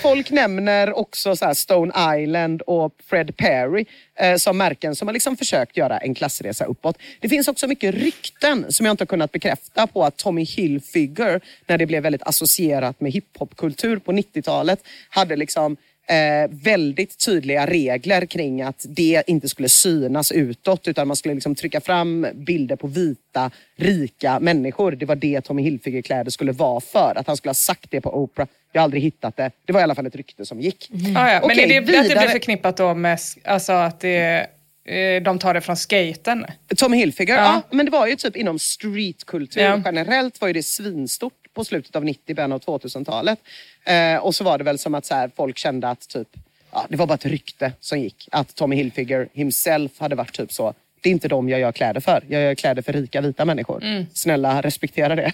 Folk 0.03 0.31
nämner 0.31 0.99
också 0.99 1.37
så 1.37 1.45
här 1.45 1.55
Stone 1.55 2.23
Island 2.23 2.63
och 2.63 2.93
Fred 3.07 3.37
Perry 3.37 3.85
eh, 4.19 4.37
som 4.37 4.59
märken 4.59 4.97
som 4.97 5.09
har 5.09 5.13
liksom 5.13 5.37
försökt 5.37 5.77
göra 5.77 5.99
en 5.99 6.15
klassresa 6.15 6.65
uppåt. 6.65 6.99
Det 7.21 7.29
finns 7.29 7.49
också 7.49 7.67
mycket 7.67 7.95
rykten 7.95 8.73
som 8.73 8.87
jag 8.87 8.93
inte 8.93 9.03
har 9.03 9.07
kunnat 9.07 9.33
bekräfta 9.33 9.87
på 9.87 10.05
att 10.05 10.17
Tommy 10.17 10.45
Hilfiger, 10.45 11.41
när 11.67 11.79
det 11.79 11.87
blev 11.87 12.03
väldigt 12.03 12.23
associerat 12.23 13.01
med 13.01 13.13
hiphopkultur 13.13 13.99
på 13.99 14.13
90-talet, 14.13 14.81
hade 15.09 15.37
liksom 15.37 15.77
eh, 16.07 16.51
väldigt 16.51 17.19
tydliga 17.25 17.67
regler 17.67 18.27
kring 18.27 18.63
att 18.63 18.87
det 18.89 19.23
inte 19.27 19.49
skulle 19.49 19.69
synas 19.69 20.33
utåt 20.33 20.89
utan 20.89 21.09
man 21.09 21.17
skulle 21.17 21.35
liksom 21.35 21.55
trycka 21.55 21.81
fram 21.81 22.27
bilder 22.35 22.77
på 22.77 22.87
vita, 22.87 23.51
rika 23.77 24.41
människor. 24.41 24.93
Det 24.93 25.07
var 25.07 25.17
det 25.17 25.41
Tommy 25.41 25.63
Hilfiger-kläder 25.63 26.31
skulle 26.31 26.53
vara 26.53 26.81
för. 26.81 27.13
Att 27.17 27.27
han 27.27 27.37
skulle 27.37 27.49
ha 27.51 27.55
sagt 27.55 27.91
det 27.91 28.01
på 28.01 28.17
Oprah. 28.23 28.49
Jag 28.73 28.81
har 28.81 28.85
aldrig 28.85 29.03
hittat 29.03 29.37
det. 29.37 29.51
Det 29.65 29.73
var 29.73 29.81
i 29.81 29.83
alla 29.83 29.95
fall 29.95 30.07
ett 30.07 30.17
rykte 30.17 30.47
som 30.47 30.61
gick. 30.61 30.91
Ah, 31.17 31.31
ja. 31.33 31.41
Men 31.41 31.51
Okej, 31.51 31.63
är 31.65 31.69
det, 31.69 31.79
att 31.79 31.87
det 31.87 31.93
vidare. 32.03 32.19
blir 32.19 32.29
förknippat 32.29 32.77
då 32.77 32.95
med 32.95 33.19
alltså 33.45 33.73
att 33.73 34.01
det, 34.01 34.47
eh, 34.85 35.23
de 35.23 35.39
tar 35.39 35.55
det 35.55 35.61
från 35.61 35.77
skaten? 35.77 36.47
Tommy 36.77 36.97
Hilfiger, 36.97 37.37
ja. 37.37 37.43
Ja. 37.43 37.63
men 37.77 37.87
det 37.87 37.93
var 37.93 38.07
ju 38.07 38.17
typ 38.17 38.37
inom 38.37 38.59
streetkultur 38.59 39.61
Ja. 39.63 39.83
generellt 39.85 40.41
var 40.41 40.49
ju 40.49 40.55
det 40.55 40.63
svinstort 40.63 41.33
på 41.55 41.65
slutet 41.65 41.97
av 41.97 42.05
90, 42.05 42.35
början 42.35 42.53
av 42.53 42.59
2000-talet. 42.59 43.39
Eh, 43.85 44.17
och 44.17 44.35
så 44.35 44.45
var 44.45 44.59
det 44.59 44.65
väl 44.65 44.79
som 44.79 44.95
att 44.95 45.07
så 45.07 45.15
här, 45.15 45.31
folk 45.37 45.59
kände 45.59 45.89
att 45.89 46.09
typ, 46.09 46.29
ja, 46.73 46.87
det 46.89 46.97
var 46.97 47.07
bara 47.07 47.15
ett 47.15 47.27
rykte 47.27 47.73
som 47.81 48.01
gick. 48.01 48.29
Att 48.33 48.55
Tommy 48.55 48.77
Hilfiger 48.77 49.29
himself 49.33 49.93
hade 49.99 50.15
varit 50.17 50.33
typ 50.33 50.53
så, 50.53 50.75
det 51.01 51.09
är 51.09 51.13
inte 51.13 51.29
dem 51.29 51.49
jag 51.49 51.61
gör 51.61 51.73
kläder 51.73 52.01
för. 52.01 52.23
Jag 52.29 52.43
gör 52.43 52.55
kläder 52.55 52.83
för 52.83 52.93
rika 52.93 53.21
vita 53.21 53.45
människor. 53.45 53.83
Mm. 53.85 54.07
Snälla 54.15 54.61
respektera 54.63 55.15
det. 55.17 55.33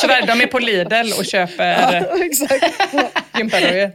Tyvärr, 0.00 0.26
de 0.26 0.40
är 0.40 0.46
på 0.46 0.58
Lidl 0.58 1.12
och 1.18 1.24
köper 1.24 2.22
Exakt. 2.22 2.64
gympardojor. 3.38 3.90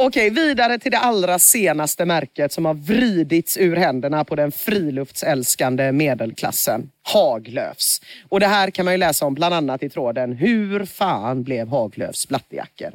Okej, 0.00 0.30
vidare 0.30 0.78
till 0.78 0.90
det 0.90 0.98
allra 0.98 1.38
senaste 1.38 2.04
märket 2.04 2.52
som 2.52 2.64
har 2.64 2.74
vridits 2.74 3.56
ur 3.56 3.76
händerna 3.76 4.24
på 4.24 4.36
den 4.36 4.52
friluftsälskande 4.52 5.92
medelklassen. 5.92 6.90
Haglöfs. 7.02 8.00
Och 8.28 8.40
det 8.40 8.46
här 8.46 8.70
kan 8.70 8.84
man 8.84 8.94
ju 8.94 8.98
läsa 8.98 9.26
om 9.26 9.34
bland 9.34 9.54
annat 9.54 9.82
i 9.82 9.88
tråden 9.88 10.32
Hur 10.32 10.84
fan 10.84 11.42
blev 11.42 11.68
Haglöfs 11.68 12.28
blattejackor? 12.28 12.92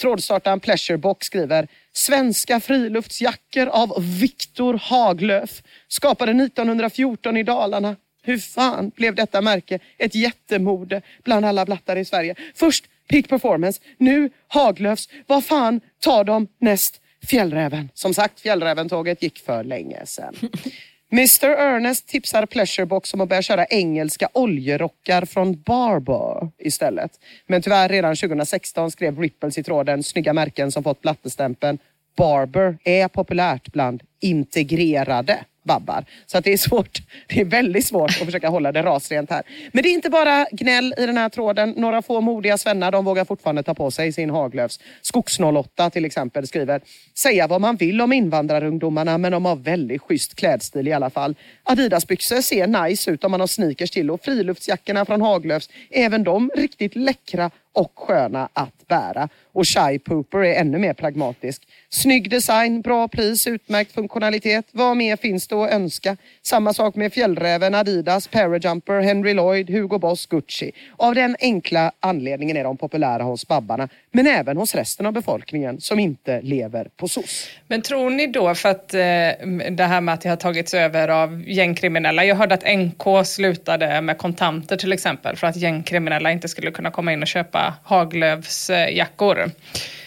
Trådstartaren 0.00 0.60
Pleasurebox 0.60 1.26
skriver 1.26 1.68
Svenska 1.92 2.60
friluftsjackor 2.60 3.66
av 3.66 3.94
Viktor 4.20 4.80
Haglöf 4.82 5.62
skapade 5.88 6.44
1914 6.44 7.36
i 7.36 7.42
Dalarna. 7.42 7.96
Hur 8.22 8.38
fan 8.38 8.90
blev 8.96 9.14
detta 9.14 9.40
märke 9.40 9.78
ett 9.98 10.14
jättemode 10.14 11.02
bland 11.24 11.46
alla 11.46 11.64
blattar 11.64 11.96
i 11.96 12.04
Sverige? 12.04 12.34
Först 12.54 12.84
Peak 13.08 13.28
Performance, 13.28 13.80
nu 13.98 14.30
Haglöfs. 14.48 15.08
Vad 15.26 15.44
fan 15.44 15.80
tar 16.00 16.24
de 16.24 16.48
näst? 16.58 16.98
Fjällräven. 17.26 17.88
Som 17.94 18.14
sagt, 18.14 18.40
Fjällräven-tåget 18.40 19.22
gick 19.22 19.38
för 19.38 19.64
länge 19.64 20.06
sedan. 20.06 20.34
Mr 21.12 21.48
Ernest 21.48 22.08
tipsar 22.08 22.46
Pleasurebox 22.46 23.14
om 23.14 23.20
att 23.20 23.28
börja 23.28 23.42
köra 23.42 23.64
engelska 23.64 24.28
oljerockar 24.32 25.24
från 25.24 25.62
Barber 25.62 26.50
istället. 26.58 27.10
Men 27.46 27.62
tyvärr 27.62 27.88
redan 27.88 28.16
2016 28.16 28.90
skrev 28.90 29.20
Ripples 29.20 29.58
i 29.58 29.62
tråden 29.62 30.02
snygga 30.02 30.32
märken 30.32 30.72
som 30.72 30.82
fått 30.82 31.02
blattestämpeln 31.02 31.78
Barber 32.16 32.78
är 32.84 33.08
populärt 33.08 33.72
bland 33.72 34.02
integrerade 34.20 35.44
babbar. 35.64 36.04
Så 36.26 36.38
att 36.38 36.44
det 36.44 36.52
är 36.52 36.56
svårt. 36.56 36.98
Det 37.26 37.40
är 37.40 37.44
väldigt 37.44 37.86
svårt 37.86 38.10
att 38.10 38.24
försöka 38.24 38.48
hålla 38.48 38.72
det 38.72 38.82
rasrent 38.82 39.30
här. 39.30 39.42
Men 39.72 39.82
det 39.82 39.88
är 39.88 39.92
inte 39.92 40.10
bara 40.10 40.46
gnäll 40.52 40.94
i 40.98 41.06
den 41.06 41.16
här 41.16 41.28
tråden. 41.28 41.74
Några 41.76 42.02
få 42.02 42.20
modiga 42.20 42.58
svennar 42.58 42.92
de 42.92 43.04
vågar 43.04 43.24
fortfarande 43.24 43.62
ta 43.62 43.74
på 43.74 43.90
sig 43.90 44.12
sin 44.12 44.30
Haglöfs. 44.30 44.80
Skogs08 45.12 45.90
till 45.90 46.04
exempel 46.04 46.46
skriver 46.46 46.80
Säga 47.14 47.46
vad 47.46 47.60
man 47.60 47.76
vill 47.76 48.00
om 48.00 48.12
invandrarungdomarna 48.12 49.18
men 49.18 49.32
de 49.32 49.44
har 49.44 49.56
väldigt 49.56 50.02
schysst 50.02 50.34
klädstil 50.34 50.88
i 50.88 50.92
alla 50.92 51.10
fall. 51.10 51.34
Adidasbyxor 51.62 52.40
ser 52.40 52.66
nice 52.66 53.10
ut 53.10 53.24
om 53.24 53.30
man 53.30 53.40
har 53.40 53.46
sneakers 53.46 53.90
till 53.90 54.10
och 54.10 54.24
friluftsjackorna 54.24 55.04
från 55.04 55.20
Haglöfs, 55.20 55.70
även 55.90 56.24
de 56.24 56.50
riktigt 56.56 56.96
läckra 56.96 57.50
och 57.72 57.92
sköna 57.94 58.48
att 58.52 58.88
bära. 58.88 59.28
Och 59.52 59.68
Shy 59.68 59.98
Pooper 59.98 60.38
är 60.38 60.60
ännu 60.60 60.78
mer 60.78 60.94
pragmatisk. 60.94 61.62
Snygg 61.90 62.30
design, 62.30 62.80
bra 62.80 63.08
pris, 63.08 63.46
utmärkt 63.46 63.92
funktionalitet. 63.92 64.66
Vad 64.72 64.96
mer 64.96 65.16
finns 65.16 65.48
det 65.48 65.54
att 65.54 65.70
önska? 65.70 66.16
Samma 66.42 66.72
sak 66.72 66.94
med 66.94 67.12
Fjällräven, 67.12 67.74
Adidas, 67.74 68.28
Parajumper, 68.28 69.00
Henry 69.00 69.34
Lloyd, 69.34 69.70
Hugo 69.70 69.98
Boss, 69.98 70.26
Gucci. 70.26 70.72
Av 70.96 71.14
den 71.14 71.36
enkla 71.40 71.92
anledningen 72.00 72.56
är 72.56 72.64
de 72.64 72.76
populära 72.76 73.22
hos 73.22 73.48
babbarna, 73.48 73.88
men 74.12 74.26
även 74.26 74.56
hos 74.56 74.74
resten 74.74 75.06
av 75.06 75.12
befolkningen 75.12 75.80
som 75.80 75.98
inte 75.98 76.40
lever 76.40 76.88
på 76.96 77.08
SOS. 77.08 77.48
Men 77.68 77.82
tror 77.82 78.10
ni 78.10 78.26
då, 78.26 78.54
för 78.54 78.68
att 78.68 78.94
eh, 78.94 79.00
det 79.70 79.84
här 79.84 80.00
med 80.00 80.14
att 80.14 80.20
det 80.20 80.28
har 80.28 80.36
tagits 80.36 80.74
över 80.74 81.08
av 81.08 81.42
gängkriminella. 81.46 82.24
Jag 82.24 82.36
hörde 82.36 82.54
att 82.54 82.78
NK 82.78 83.26
slutade 83.26 84.00
med 84.00 84.18
kontanter 84.18 84.76
till 84.76 84.92
exempel 84.92 85.36
för 85.36 85.46
att 85.46 85.56
gängkriminella 85.56 86.32
inte 86.32 86.48
skulle 86.48 86.70
kunna 86.70 86.90
komma 86.90 87.12
in 87.12 87.22
och 87.22 87.28
köpa 87.28 87.74
Haglövs 87.84 88.70
eh, 88.70 88.96
jackor. 88.96 89.41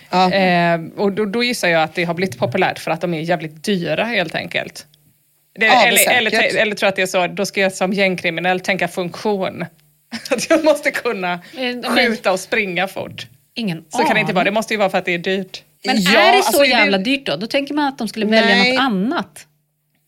Ja. 0.09 0.31
Eh, 0.31 0.79
och 0.97 1.11
då, 1.11 1.25
då 1.25 1.43
gissar 1.43 1.67
jag 1.67 1.83
att 1.83 1.95
det 1.95 2.03
har 2.03 2.13
blivit 2.13 2.37
populärt 2.37 2.79
för 2.79 2.91
att 2.91 3.01
de 3.01 3.13
är 3.13 3.19
jävligt 3.19 3.63
dyra 3.63 4.03
helt 4.03 4.35
enkelt. 4.35 4.85
Det, 5.59 5.65
Ja, 5.65 5.85
eller, 5.85 6.09
eller, 6.11 6.57
eller 6.57 6.75
tror 6.75 6.89
att 6.89 6.95
det 6.95 7.01
är 7.01 7.05
så, 7.05 7.27
då 7.27 7.45
ska 7.45 7.61
jag 7.61 7.73
som 7.73 7.93
gängkriminell 7.93 8.59
tänka 8.59 8.87
funktion. 8.87 9.65
Att 10.31 10.49
jag 10.49 10.63
måste 10.63 10.91
kunna 10.91 11.33
Eh, 11.57 11.95
skjuta 11.95 12.31
och 12.31 12.39
springa 12.39 12.87
fort. 12.87 13.27
Ingen 13.55 13.85
Så 13.89 14.03
kan 14.03 14.13
det 14.15 14.21
inte 14.21 14.33
vara, 14.33 14.43
det 14.43 14.51
måste 14.51 14.73
ju 14.73 14.77
vara 14.77 14.89
för 14.89 14.97
att 14.97 15.05
det 15.05 15.11
är 15.13 15.17
dyrt. 15.17 15.63
Men 15.85 16.01
Ja, 16.01 16.19
är 16.19 16.37
det 16.37 16.41
så 16.41 16.47
alltså, 16.47 16.61
det- 16.61 16.67
jävla 16.67 16.97
dyrt 16.97 17.25
då? 17.25 17.35
Då 17.35 17.47
tänker 17.47 17.73
man 17.73 17.87
att 17.87 17.97
de 17.97 18.07
skulle 18.07 18.25
välja 18.25 18.45
Nej. 18.55 18.71
något 18.71 18.81
annat. 18.81 19.47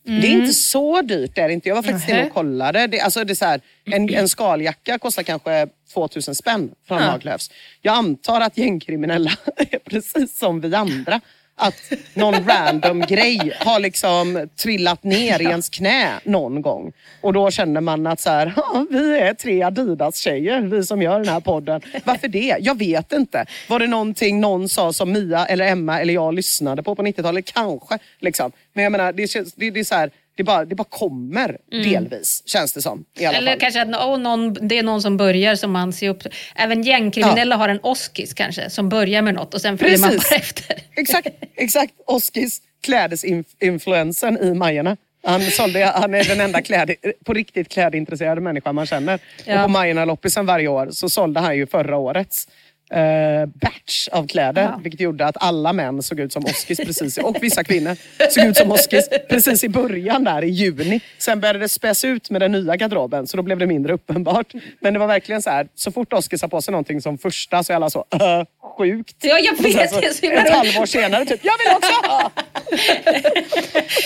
Det 0.08 0.28
är 0.28 0.32
inte 0.32 0.54
så 0.54 1.02
dyrt. 1.02 1.36
Det 1.36 1.42
är 1.42 1.48
det 1.48 1.54
inte. 1.54 1.70
Jag 1.70 1.76
var 1.76 1.84
faktiskt 1.84 2.10
inne 2.10 2.26
och 2.26 2.34
kollade. 2.34 2.88
Det, 2.88 3.00
alltså 3.00 3.24
det 3.24 3.34
är 3.34 3.36
så 3.36 3.46
här, 3.46 3.62
en, 3.86 4.14
en 4.14 4.30
skaljacka 4.30 5.00
kostar 5.00 5.24
kanske 5.24 5.68
2000 5.94 6.36
spänn 6.36 6.72
från 6.88 7.02
Ja. 7.02 7.04
Haglöfs. 7.04 7.52
Jag 7.82 7.96
antar 7.96 8.42
att 8.42 8.58
gängkriminella 8.58 9.32
är 9.58 9.80
precis 9.80 10.40
som 10.40 10.62
vi 10.62 10.76
andra. 10.76 11.22
Att 11.60 11.94
någon 12.14 12.48
random 12.48 13.02
grej 13.02 13.54
har 13.60 13.80
liksom 13.80 14.50
trillat 14.56 15.04
ner 15.04 15.42
i 15.42 15.44
ens 15.44 15.70
knä 15.70 16.20
någon 16.24 16.62
gång. 16.62 16.92
Och 17.22 17.34
då 17.34 17.52
känner 17.52 17.82
man 17.82 18.08
att 18.08 18.20
så 18.20 18.30
här, 18.30 18.54
vi 18.90 19.20
är 19.20 19.34
tre 19.34 19.64
Adidas-tjejer, 19.64 20.62
vi 20.62 20.84
som 20.84 21.02
gör 21.02 21.20
den 21.20 21.28
här 21.28 21.40
podden. 21.40 21.82
Varför 22.04 22.28
det? 22.28 22.58
Jag 22.60 22.78
vet 22.78 23.12
inte. 23.12 23.46
Var 23.70 23.80
det 23.80 23.88
någonting 23.88 24.40
någon 24.40 24.70
sa 24.70 24.94
som 24.94 25.12
Mia 25.12 25.46
eller 25.46 25.68
Emma 25.68 26.02
eller 26.02 26.14
jag 26.14 26.34
lyssnade 26.34 26.84
på 26.84 26.96
på 26.96 27.04
90-talet? 27.04 27.54
Kanske. 27.54 28.00
Liksom. 28.20 28.52
Men 28.74 28.84
jag 28.84 28.92
menar, 28.92 29.14
det, 29.14 29.28
känns, 29.28 29.54
det, 29.54 29.72
det 29.72 29.80
är 29.80 29.84
så 29.84 29.96
här, 29.96 30.12
det 30.38 30.44
bara, 30.44 30.66
det 30.66 30.76
bara 30.76 30.88
kommer 30.90 31.58
delvis, 31.72 32.44
känns 32.46 32.74
det 32.74 32.82
som. 32.82 33.06
Eller 33.20 33.52
fall. 33.52 33.60
kanske 33.60 33.82
att 33.82 33.88
åh, 33.88 34.18
någon, 34.18 34.68
det 34.68 34.78
är 34.78 34.84
någon 34.84 35.02
som 35.02 35.18
börjar 35.18 35.56
som 35.56 35.72
man 35.72 35.94
ser 35.94 36.10
upp 36.10 36.24
Även 36.56 36.84
gängkriminella 36.84 37.56
har 37.56 37.70
en 37.70 37.80
oskis 37.80 38.34
kanske 38.34 38.70
som 38.70 38.90
börjar 38.90 39.22
med 39.22 39.34
något 39.34 39.54
och 39.54 39.62
sen 39.62 39.78
följer 39.78 39.98
man 39.98 40.10
bara 40.10 40.36
efter. 40.36 40.76
Exakt, 40.96 41.28
exakt. 41.56 41.94
Oskis 42.06 42.62
klädesinfluensen 42.82 44.38
i 44.38 44.54
Majorna. 44.54 44.98
Han, 45.24 45.42
sålde, 45.42 45.86
han 45.86 46.14
är 46.14 46.24
den 46.24 46.42
enda 46.42 46.62
kläd, 46.62 46.92
på 47.26 47.34
riktigt 47.34 47.70
klädintresserade 47.70 48.42
människa 48.42 48.74
man 48.74 48.86
känner. 48.86 49.20
Ja. 49.46 49.56
Och 49.56 49.66
på 49.66 49.72
Majorna-loppisen 49.72 50.46
varje 50.46 50.68
år 50.68 50.88
så 50.92 51.10
sålde 51.10 51.40
han 51.40 51.58
ju 51.58 51.68
förra 51.68 51.98
årets 51.98 52.48
eh, 52.92 53.46
batch 53.46 54.08
av 54.12 54.28
kläder. 54.28 54.62
Ja. 54.62 54.80
Vilket 54.84 55.02
gjorde 55.02 55.26
att 55.26 55.38
alla 55.44 55.74
män 55.74 56.04
såg 56.04 56.20
ut 56.20 56.34
som 56.34 56.46
Oskis 56.46 56.78
precis, 56.78 57.18
i- 57.18 57.22
och 57.22 57.38
vissa 57.42 57.64
kvinnor 57.64 57.96
såg 58.32 58.46
ut 58.46 58.58
som 58.58 58.72
Oskis 58.72 59.10
precis 59.30 59.64
i 59.64 59.70
början 59.70 60.24
där 60.24 60.44
i 60.44 60.50
juni. 60.50 61.00
Sen 61.18 61.40
började 61.40 61.60
det 61.60 61.70
späs 61.70 62.06
ut 62.06 62.30
med 62.30 62.42
den 62.42 62.52
nya 62.52 62.76
garderoben 62.76 63.28
så 63.28 63.38
då 63.38 63.44
blev 63.44 63.58
det 63.60 63.66
mindre 63.68 63.94
uppenbart. 63.94 64.54
Men 64.80 64.94
det 64.94 65.00
var 65.00 65.08
verkligen 65.08 65.42
så 65.42 65.50
här, 65.50 65.68
så 65.76 65.92
fort 65.92 66.14
Oskis 66.14 66.42
har 66.42 66.50
på 66.50 66.62
sig 66.62 66.72
någonting 66.72 67.02
som 67.02 67.18
första 67.18 67.64
så 67.64 67.74
är 67.74 67.76
alla 67.76 67.90
så 67.90 68.06
äh, 68.14 68.44
sjukt. 68.78 69.16
Ja, 69.22 69.40
jag 69.40 69.64
vet. 69.64 69.90
så 69.90 70.02
så 70.02 70.26
ett 70.32 70.50
halvår 70.50 70.86
senare 70.86 71.26
typ, 71.26 71.40
jag 71.44 71.54
vill 71.58 71.76
också 71.76 71.92
ha! 72.10 72.32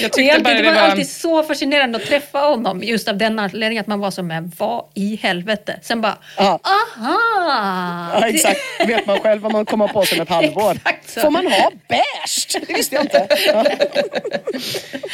Jag 0.01 0.11
Det, 0.15 0.29
alltid, 0.31 0.43
bara 0.43 0.53
det 0.53 0.63
var 0.63 0.71
alltid 0.73 1.09
så 1.09 1.43
fascinerande 1.43 1.97
att 1.97 2.05
träffa 2.05 2.39
honom 2.39 2.83
just 2.83 3.07
av 3.07 3.17
den 3.17 3.39
anledningen 3.39 3.81
att 3.81 3.87
man 3.87 3.99
var 3.99 4.11
så 4.11 4.23
men 4.23 4.51
vad 4.57 4.85
i 4.93 5.15
helvete? 5.15 5.79
Sen 5.81 6.01
bara, 6.01 6.17
Ja. 6.37 6.59
aha! 6.63 7.17
Ja, 8.21 8.27
exakt. 8.27 8.59
Vet 8.87 9.05
man 9.07 9.19
själv 9.19 9.41
vad 9.41 9.51
man 9.51 9.65
kommer 9.65 9.87
på 9.87 10.05
sig 10.05 10.17
om 10.17 10.21
ett 10.23 10.29
halvår. 10.35 10.77
Får 11.21 11.29
man 11.29 11.47
ha 11.47 11.71
beige? 11.87 12.65
Det 12.67 12.73
visste 12.73 12.95
jag 12.95 13.03
inte. 13.03 13.27
Ja. 13.47 13.65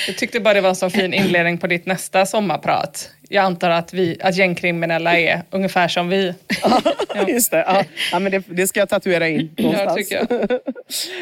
Jag 0.07 0.17
tyckte 0.17 0.39
bara 0.39 0.53
det 0.53 0.61
var 0.61 0.69
en 0.69 0.75
så 0.75 0.89
fin 0.89 1.13
inledning 1.13 1.57
på 1.57 1.67
ditt 1.67 1.85
nästa 1.85 2.25
sommarprat. 2.25 3.09
Jag 3.30 3.43
antar 3.43 3.69
att, 3.69 3.93
vi, 3.93 4.17
att 4.21 4.38
gängkriminella 4.38 5.19
är 5.19 5.41
ungefär 5.51 5.88
som 5.88 6.09
vi. 6.09 6.34
Just 7.28 7.51
det, 7.51 7.57
ja. 7.57 7.84
ja 8.11 8.19
men 8.19 8.32
det, 8.32 8.43
det 8.47 8.67
ska 8.67 8.80
jag 8.80 8.89
tatuera 8.89 9.28
in 9.28 9.55
någonstans. 9.57 9.95
tycker 9.95 10.59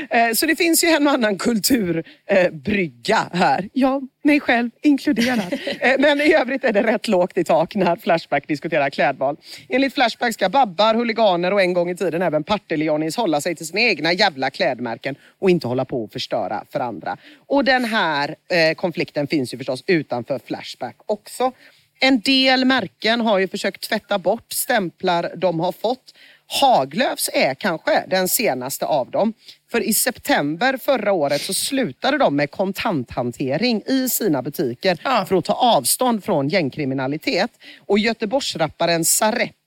Eh, 0.09 0.31
Så 0.33 0.45
det 0.45 0.55
finns 0.55 0.83
ju 0.83 0.87
en 0.87 1.07
och 1.07 1.13
annan 1.13 1.37
kulturbrygga 1.37 3.17
här. 3.33 3.69
Ja, 3.73 4.01
mig 4.23 4.39
själv 4.39 4.69
inkluderad. 4.81 5.53
Eh, 5.79 5.95
Men 5.99 6.21
i 6.21 6.33
övrigt 6.33 6.63
är 6.63 6.73
det 6.73 6.83
rätt 6.83 7.07
lågt 7.07 7.37
i 7.37 7.43
tak 7.43 7.75
när 7.75 7.95
Flashback 7.95 8.47
diskuterar 8.47 8.89
klädval. 8.89 9.37
Enligt 9.69 9.93
Flashback 9.93 10.33
ska 10.33 10.49
babbar, 10.49 10.93
huliganer 10.95 11.53
och 11.53 11.61
en 11.61 11.73
gång 11.73 11.89
i 11.89 11.95
tiden 11.95 12.21
även 12.21 12.43
Partille-Johnnies 12.43 13.17
hålla 13.17 13.41
sig 13.41 13.55
till 13.55 13.67
sina 13.67 13.81
egna 13.81 14.13
jävla 14.13 14.49
klädmärken 14.49 15.15
och 15.39 15.49
inte 15.49 15.67
hålla 15.67 15.85
på 15.85 16.03
och 16.03 16.11
förstöra 16.11 16.63
för 16.71 16.79
andra. 16.79 17.17
Och 17.47 17.63
den 17.65 17.85
här 17.85 18.35
eh, 18.51 18.75
konflikten 18.75 19.27
finns 19.27 19.53
ju 19.53 19.57
förstås 19.57 19.83
utanför 19.87 20.39
Flashback 20.47 20.95
också. 21.05 21.51
En 21.99 22.19
del 22.19 22.65
märken 22.65 23.21
har 23.21 23.39
ju 23.39 23.47
försökt 23.47 23.89
tvätta 23.89 24.19
bort 24.19 24.53
stämplar 24.53 25.31
de 25.35 25.59
har 25.59 25.71
fått. 25.71 26.13
Haglöfs 26.61 27.29
är 27.33 27.53
kanske 27.53 28.05
den 28.07 28.27
senaste 28.27 28.85
av 28.85 29.11
dem. 29.11 29.33
För 29.71 29.81
i 29.81 29.93
september 29.93 30.77
förra 30.77 31.13
året 31.13 31.41
så 31.41 31.53
slutade 31.53 32.17
de 32.17 32.35
med 32.35 32.51
kontanthantering 32.51 33.81
i 33.87 34.09
sina 34.09 34.41
butiker 34.41 35.25
för 35.25 35.35
att 35.35 35.45
ta 35.45 35.53
avstånd 35.53 36.23
från 36.23 36.49
gängkriminalitet. 36.49 37.51
Och 37.85 37.99
Göteborgsrapparen 37.99 39.05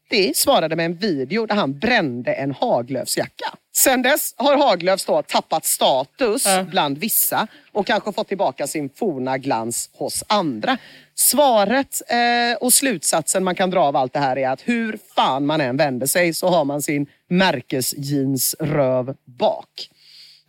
Saretti 0.09 0.35
svarade 0.35 0.77
med 0.77 0.87
en 0.87 0.95
video 0.95 1.47
där 1.47 1.55
han 1.55 1.79
brände 1.79 2.33
en 2.33 2.53
Haglöfsjacka. 2.53 3.55
Sen 3.77 4.03
dess 4.03 4.35
har 4.37 4.57
Haglöfs 4.57 5.05
då 5.05 5.23
tappat 5.23 5.65
status 5.65 6.47
bland 6.71 6.99
vissa 6.99 7.47
och 7.73 7.87
kanske 7.87 8.13
fått 8.13 8.29
tillbaka 8.29 8.67
sin 8.67 8.91
forna 8.91 9.39
glans 9.39 9.91
hos 9.93 10.25
andra. 10.27 10.79
Svaret 11.15 12.03
eh, 12.09 12.57
och 12.61 12.73
slutsatsen 12.73 13.45
man 13.45 13.55
kan 13.55 13.71
dra 13.71 13.81
av 13.81 13.97
allt 13.97 14.13
det 14.13 14.19
här 14.19 14.39
är 14.39 14.49
att 14.49 14.61
hur 14.65 14.99
fan 15.17 15.47
man 15.47 15.61
än 15.61 15.77
vänder 15.77 16.07
sig 16.07 16.35
så 16.35 16.49
har 16.49 16.65
man 16.65 16.83
sin 16.83 17.07
märkesjeansröv 17.29 19.15
bak. 19.25 19.91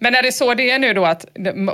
Men 0.01 0.15
är 0.15 0.23
det 0.23 0.31
så 0.31 0.53
det 0.53 0.71
är 0.71 0.79
nu 0.79 0.93
då 0.93 1.05
att, 1.05 1.25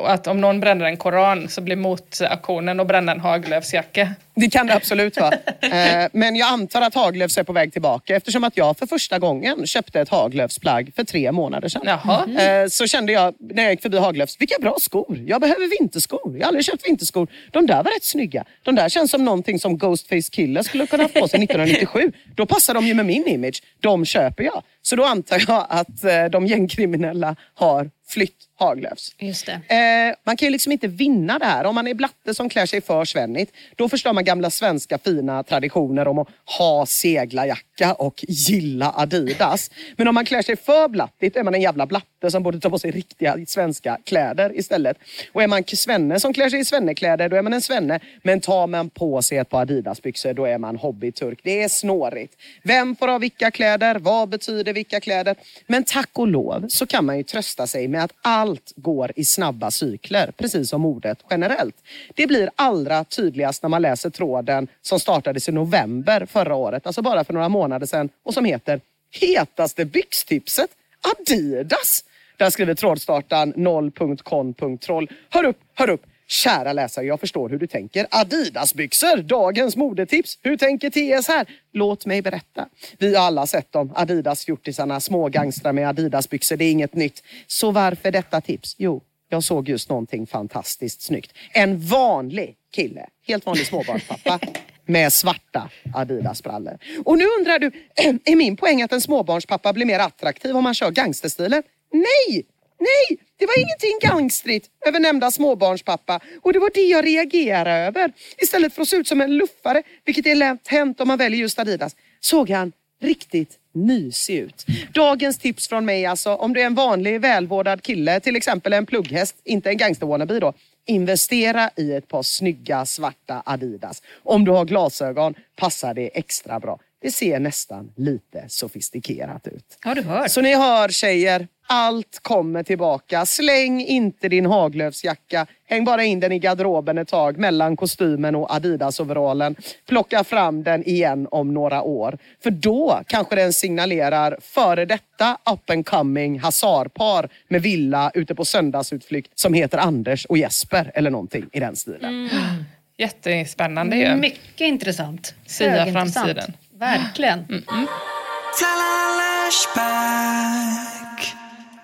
att 0.05 0.27
om 0.27 0.41
någon 0.41 0.59
bränner 0.59 0.85
en 0.85 0.97
koran 0.97 1.49
så 1.49 1.61
blir 1.61 1.75
motaktionen 1.75 2.79
att 2.79 2.87
bränna 2.87 3.11
en 3.11 3.19
Haglöfsjacka? 3.19 4.09
Det 4.35 4.49
kan 4.49 4.67
det 4.67 4.73
absolut 4.75 5.17
vara. 5.17 5.33
Eh, 5.61 6.07
Men 6.13 6.35
jag 6.35 6.47
antar 6.53 6.81
att 6.81 6.95
Haglöfs 6.95 7.37
är 7.37 7.43
på 7.43 7.53
väg 7.53 7.73
tillbaka 7.73 8.15
eftersom 8.15 8.43
att 8.43 8.57
jag 8.57 8.77
för 8.77 8.85
första 8.87 9.19
gången 9.19 9.67
köpte 9.67 9.99
ett 10.01 10.09
Haglöfsplagg 10.09 10.91
för 10.95 11.03
tre 11.03 11.31
månader 11.31 11.67
sedan. 11.69 11.81
Jaha. 11.85 12.41
Eh, 12.41 12.67
Så 12.67 12.87
kände 12.87 13.11
jag 13.13 13.33
när 13.39 13.63
jag 13.63 13.71
gick 13.71 13.81
förbi 13.81 13.97
Haglöfs, 13.97 14.35
vilka 14.41 14.55
bra 14.61 14.75
skor. 14.81 15.23
Jag 15.27 15.41
behöver 15.41 15.79
vinterskor. 15.79 16.19
Jag 16.37 16.39
har 16.43 16.47
aldrig 16.47 16.65
köpt 16.65 16.87
vinterskor. 16.87 17.27
De 17.51 17.65
där 17.65 17.75
var 17.83 17.91
rätt 17.91 18.03
snygga. 18.03 18.43
De 18.63 18.75
där 18.75 18.89
känns 18.89 19.11
som 19.11 19.25
någonting 19.25 19.59
som 19.59 19.77
Ghostface 19.77 20.29
Killer 20.31 20.63
skulle 20.63 20.87
kunna 20.87 21.03
ha 21.03 21.07
på 21.07 21.27
sig 21.27 21.43
1997. 21.43 22.11
Då 22.35 22.45
passar 22.45 22.73
de 22.73 22.85
ju 22.87 22.93
med 22.93 23.05
min 23.05 23.27
image. 23.27 23.63
De 23.81 24.05
köper 24.05 24.43
jag. 24.43 24.63
Så 24.81 24.95
då 24.95 25.03
antar 25.05 25.43
jag 25.47 25.65
att 25.69 26.03
eh, 26.03 26.25
de 26.31 26.47
gängkriminella 26.47 27.35
har 27.55 27.89
flytt 28.07 28.45
Haglöfs. 28.57 29.15
Just 29.19 29.45
det. 29.45 29.75
Eh, 29.75 30.15
man 30.23 30.37
kan 30.37 30.45
ju 30.45 30.51
liksom 30.51 30.71
inte 30.71 30.87
vinna 30.87 31.39
det 31.39 31.45
här. 31.45 31.65
Om 31.65 31.75
man 31.75 31.87
är 31.87 31.93
blatte 31.93 32.33
som 32.33 32.49
klär 32.49 32.65
sig 32.65 32.81
för 32.81 33.05
svennigt, 33.05 33.51
då 33.75 33.89
förstör 33.89 34.13
man 34.13 34.23
gamla 34.23 34.49
svenska 34.49 34.97
fina 34.97 35.43
traditioner 35.43 36.07
om 36.07 36.19
att 36.19 36.27
ha 36.57 36.85
seglarjacka 36.85 37.93
och 37.93 38.25
gilla 38.27 38.93
Adidas. 38.95 39.71
Men 39.95 40.07
om 40.07 40.15
man 40.15 40.25
klär 40.25 40.41
sig 40.41 40.55
för 40.55 40.87
blattigt 40.87 41.35
är 41.35 41.43
man 41.43 41.55
en 41.55 41.61
jävla 41.61 41.85
blatte 41.85 42.31
som 42.31 42.43
borde 42.43 42.59
ta 42.59 42.69
på 42.69 42.79
sig 42.79 42.91
riktiga 42.91 43.37
svenska 43.47 43.97
kläder 44.03 44.59
istället. 44.59 44.97
Och 45.31 45.43
är 45.43 45.47
man 45.47 45.63
svenne 45.63 46.19
som 46.19 46.33
klär 46.33 46.49
sig 46.49 46.59
i 46.59 46.65
svennekläder, 46.65 47.29
då 47.29 47.35
är 47.35 47.41
man 47.41 47.53
en 47.53 47.61
svenne. 47.61 47.99
Men 48.23 48.41
tar 48.41 48.67
man 48.67 48.89
på 48.89 49.21
sig 49.21 49.37
ett 49.37 49.49
par 49.49 49.61
Adidasbyxor, 49.61 50.33
då 50.33 50.45
är 50.45 50.57
man 50.57 50.75
hobbyturk. 50.75 51.39
Det 51.43 51.63
är 51.63 51.69
snårigt. 51.69 52.33
Vem 52.63 52.95
får 52.95 53.07
ha 53.07 53.17
vilka 53.17 53.51
kläder? 53.51 53.95
Vad 53.95 54.29
betyder 54.29 54.73
vilka 54.73 54.99
kläder? 54.99 55.35
Men 55.67 55.83
tack 55.83 56.09
och 56.13 56.27
lov 56.27 56.65
så 56.69 56.85
kan 56.85 57.05
man 57.05 57.17
ju 57.17 57.23
trösta 57.23 57.67
sig 57.67 57.87
med 57.95 58.03
att 58.03 58.13
allt 58.21 58.73
går 58.75 59.11
i 59.15 59.25
snabba 59.25 59.71
cykler, 59.71 60.31
precis 60.37 60.69
som 60.69 60.85
ordet 60.85 61.19
generellt. 61.29 61.75
Det 62.15 62.27
blir 62.27 62.49
allra 62.55 63.03
tydligast 63.03 63.63
när 63.63 63.69
man 63.69 63.81
läser 63.81 64.09
tråden 64.09 64.67
som 64.81 64.99
startades 64.99 65.49
i 65.49 65.51
november 65.51 66.25
förra 66.25 66.55
året, 66.55 66.87
alltså 66.87 67.01
bara 67.01 67.23
för 67.23 67.33
några 67.33 67.49
månader 67.49 67.87
sedan 67.87 68.09
och 68.23 68.33
som 68.33 68.45
heter 68.45 68.81
Hetaste 69.21 69.85
byxtipset 69.85 70.69
Adidas. 71.11 72.03
Där 72.37 72.49
skriver 72.49 72.73
trådstartaren 72.75 73.53
0.con.troll. 73.53 75.09
Hör 75.29 75.43
upp, 75.43 75.59
hör 75.73 75.89
upp! 75.89 76.05
Kära 76.27 76.73
läsare, 76.73 77.05
jag 77.05 77.19
förstår 77.19 77.49
hur 77.49 77.59
du 77.59 77.67
tänker. 77.67 78.07
Adidasbyxor, 78.11 79.17
dagens 79.17 79.75
modetips. 79.75 80.39
Hur 80.41 80.57
tänker 80.57 80.89
TS 80.89 81.27
här? 81.27 81.47
Låt 81.73 82.05
mig 82.05 82.21
berätta. 82.21 82.67
Vi 82.97 83.15
har 83.15 83.25
alla 83.25 83.47
sett 83.47 83.71
dem, 83.71 83.93
Adidas-fjortisarna, 83.95 84.99
små 84.99 85.29
gangstrar 85.29 85.73
med 85.73 85.89
Adidasbyxor. 85.89 86.57
Det 86.57 86.65
är 86.65 86.71
inget 86.71 86.93
nytt. 86.95 87.23
Så 87.47 87.71
varför 87.71 88.11
detta 88.11 88.41
tips? 88.41 88.75
Jo, 88.77 89.01
jag 89.29 89.43
såg 89.43 89.69
just 89.69 89.89
någonting 89.89 90.27
fantastiskt 90.27 91.01
snyggt. 91.01 91.33
En 91.53 91.79
vanlig 91.79 92.55
kille, 92.75 93.05
helt 93.27 93.45
vanlig 93.45 93.67
småbarnspappa 93.67 94.39
med 94.85 95.13
svarta 95.13 95.69
Adidas-brallor. 95.93 96.77
Och 97.05 97.17
nu 97.17 97.25
undrar 97.39 97.59
du, 97.59 97.71
är 98.25 98.35
min 98.35 98.57
poäng 98.57 98.81
att 98.81 98.91
en 98.91 99.01
småbarnspappa 99.01 99.73
blir 99.73 99.85
mer 99.85 99.99
attraktiv 99.99 100.55
om 100.55 100.63
man 100.63 100.73
kör 100.73 100.91
gangsterstilen? 100.91 101.63
Nej! 101.91 102.45
Nej, 102.79 103.19
det 103.37 103.45
var 103.45 103.59
ingenting 103.59 104.09
gangstrigt 104.09 104.69
över 104.85 104.99
nämnda 104.99 105.31
småbarnspappa 105.31 106.19
och 106.41 106.53
det 106.53 106.59
var 106.59 106.71
det 106.73 106.81
jag 106.81 107.05
reagerade 107.05 107.71
över. 107.71 108.13
Istället 108.37 108.73
för 108.73 108.81
att 108.81 108.87
se 108.87 108.95
ut 108.95 109.07
som 109.07 109.21
en 109.21 109.37
luffare, 109.37 109.83
vilket 110.05 110.25
är 110.25 110.35
lätt 110.35 110.67
hänt 110.67 111.01
om 111.01 111.07
man 111.07 111.17
väljer 111.17 111.39
just 111.39 111.59
Adidas, 111.59 111.95
såg 112.19 112.49
han 112.49 112.71
riktigt 113.01 113.59
mysig 113.73 114.37
ut. 114.37 114.65
Dagens 114.93 115.37
tips 115.37 115.67
från 115.67 115.85
mig 115.85 116.05
alltså, 116.05 116.35
om 116.35 116.53
du 116.53 116.61
är 116.61 116.65
en 116.65 116.75
vanlig 116.75 117.21
välvårdad 117.21 117.81
kille, 117.81 118.19
till 118.19 118.35
exempel 118.35 118.73
en 118.73 118.85
plugghäst, 118.85 119.35
inte 119.43 119.69
en 119.69 119.77
gangster 119.77 120.39
då. 120.39 120.53
Investera 120.87 121.69
i 121.75 121.91
ett 121.91 122.07
par 122.07 122.23
snygga 122.23 122.85
svarta 122.85 123.43
Adidas. 123.45 124.01
Om 124.23 124.45
du 124.45 124.51
har 124.51 124.65
glasögon 124.65 125.35
passar 125.55 125.93
det 125.93 126.17
extra 126.17 126.59
bra. 126.59 126.79
Det 127.01 127.11
ser 127.11 127.39
nästan 127.39 127.91
lite 127.95 128.45
sofistikerat 128.47 129.47
ut. 129.47 129.77
Har 129.81 129.95
du 129.95 130.01
hört? 130.01 130.31
Så 130.31 130.41
ni 130.41 130.55
hör 130.55 130.89
tjejer, 130.89 131.47
allt 131.67 132.19
kommer 132.21 132.63
tillbaka. 132.63 133.25
Släng 133.25 133.81
inte 133.81 134.29
din 134.29 134.45
Haglöfsjacka. 134.45 135.47
Häng 135.67 135.85
bara 135.85 136.03
in 136.03 136.19
den 136.19 136.31
i 136.31 136.39
garderoben 136.39 136.97
ett 136.97 137.07
tag 137.07 137.37
mellan 137.37 137.77
kostymen 137.77 138.35
och 138.35 138.51
Adidas-overallen. 138.51 139.55
Plocka 139.87 140.23
fram 140.23 140.63
den 140.63 140.83
igen 140.83 141.27
om 141.31 141.53
några 141.53 141.81
år. 141.81 142.17
För 142.43 142.51
då 142.51 143.01
kanske 143.07 143.35
den 143.35 143.53
signalerar 143.53 144.37
före 144.41 144.85
detta 144.85 145.37
up 145.51 145.69
and 145.69 145.85
coming 145.85 146.39
hasardpar 146.39 147.29
med 147.47 147.61
villa 147.61 148.11
ute 148.13 148.35
på 148.35 148.45
söndagsutflykt 148.45 149.39
som 149.39 149.53
heter 149.53 149.77
Anders 149.77 150.25
och 150.25 150.37
Jesper 150.37 150.91
eller 150.93 151.09
någonting 151.09 151.45
i 151.51 151.59
den 151.59 151.75
stilen. 151.75 152.29
Jättespännande 152.97 153.97
ju. 153.97 154.15
Mycket 154.15 154.61
intressant. 154.61 155.35
Sia 155.45 155.85
framtiden. 155.85 156.53
Verkligen. 156.79 157.39
Eh, 157.39 157.63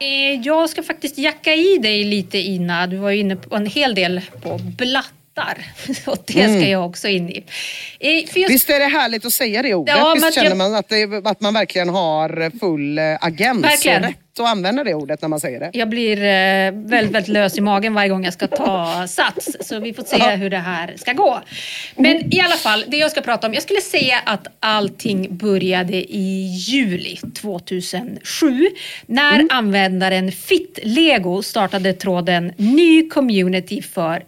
Eh, 0.02 0.42
jag 0.44 0.70
ska 0.70 0.84
faktiskt 0.84 1.18
jacka 1.18 1.54
i 1.54 1.78
dig 1.78 2.04
lite 2.04 2.38
Ina. 2.38 2.88
Du 2.88 2.98
var 2.98 3.12
ju 3.12 3.20
inne 3.20 3.36
på 3.36 3.56
en 3.56 3.66
hel 3.66 3.96
del 3.96 4.22
på 4.42 4.60
blattar. 5.34 5.58
Och 6.12 6.18
det 6.28 6.34
ska 6.34 6.42
Mm. 6.42 6.70
jag 6.70 6.86
också 6.86 7.08
in 7.08 7.30
i. 7.30 7.44
Eh, 8.00 8.10
jag 8.42 8.50
Visst 8.50 8.70
är 8.70 8.80
det 8.80 8.86
härligt 8.86 9.26
att 9.26 9.34
säga 9.34 9.62
det 9.62 9.74
ordet? 9.74 9.96
Ja, 9.98 10.14
Visst 10.14 10.34
känner 10.34 10.50
jag- 10.50 10.58
man 10.58 10.76
att, 10.76 10.90
det, 10.90 11.04
att 11.26 11.42
man 11.42 11.54
verkligen 11.54 11.90
har 11.90 12.60
full 12.60 12.98
eh, 12.98 13.04
agens 13.22 13.64
Verkligen. 13.64 14.04
och 14.04 14.10
rätt 14.10 14.18
att 14.40 14.48
använda 14.48 14.84
det 14.84 14.94
ordet 14.94 15.22
när 15.22 15.30
man 15.30 15.40
säger 15.40 15.60
det? 15.60 15.70
Jag 15.74 15.90
blir 15.90 16.18
eh, 16.18 16.24
väldigt, 16.72 16.92
väldigt 17.16 17.28
lös 17.28 17.58
i 17.58 17.62
magen 17.62 17.94
varje 17.94 18.10
gång 18.10 18.24
jag 18.26 18.34
ska 18.34 18.48
ta 18.48 19.08
sats. 19.08 19.58
Så 19.62 19.80
vi 19.80 19.94
får 19.94 20.04
se 20.04 20.36
hur 20.36 20.50
det 20.50 20.58
här 20.58 20.94
ska 20.98 21.14
gå. 21.14 21.42
Men 21.96 22.34
i 22.34 22.42
alla 22.42 22.56
fall, 22.56 22.86
det 22.88 22.98
jag 22.98 23.12
ska 23.12 23.22
prata 23.22 23.48
om. 23.48 23.54
Jag 23.54 23.64
skulle 23.64 23.82
säga 23.82 24.20
att 24.26 24.48
allting 24.60 25.38
började 25.38 25.94
i 26.14 26.48
juli 26.68 27.20
2007. 27.42 28.68
När 29.06 29.48
användaren 29.50 30.32
FitLego 30.32 31.42
startade 31.44 31.94
tråden 31.94 32.54
Ny 32.58 33.10
community 33.10 33.82
för 33.82 34.24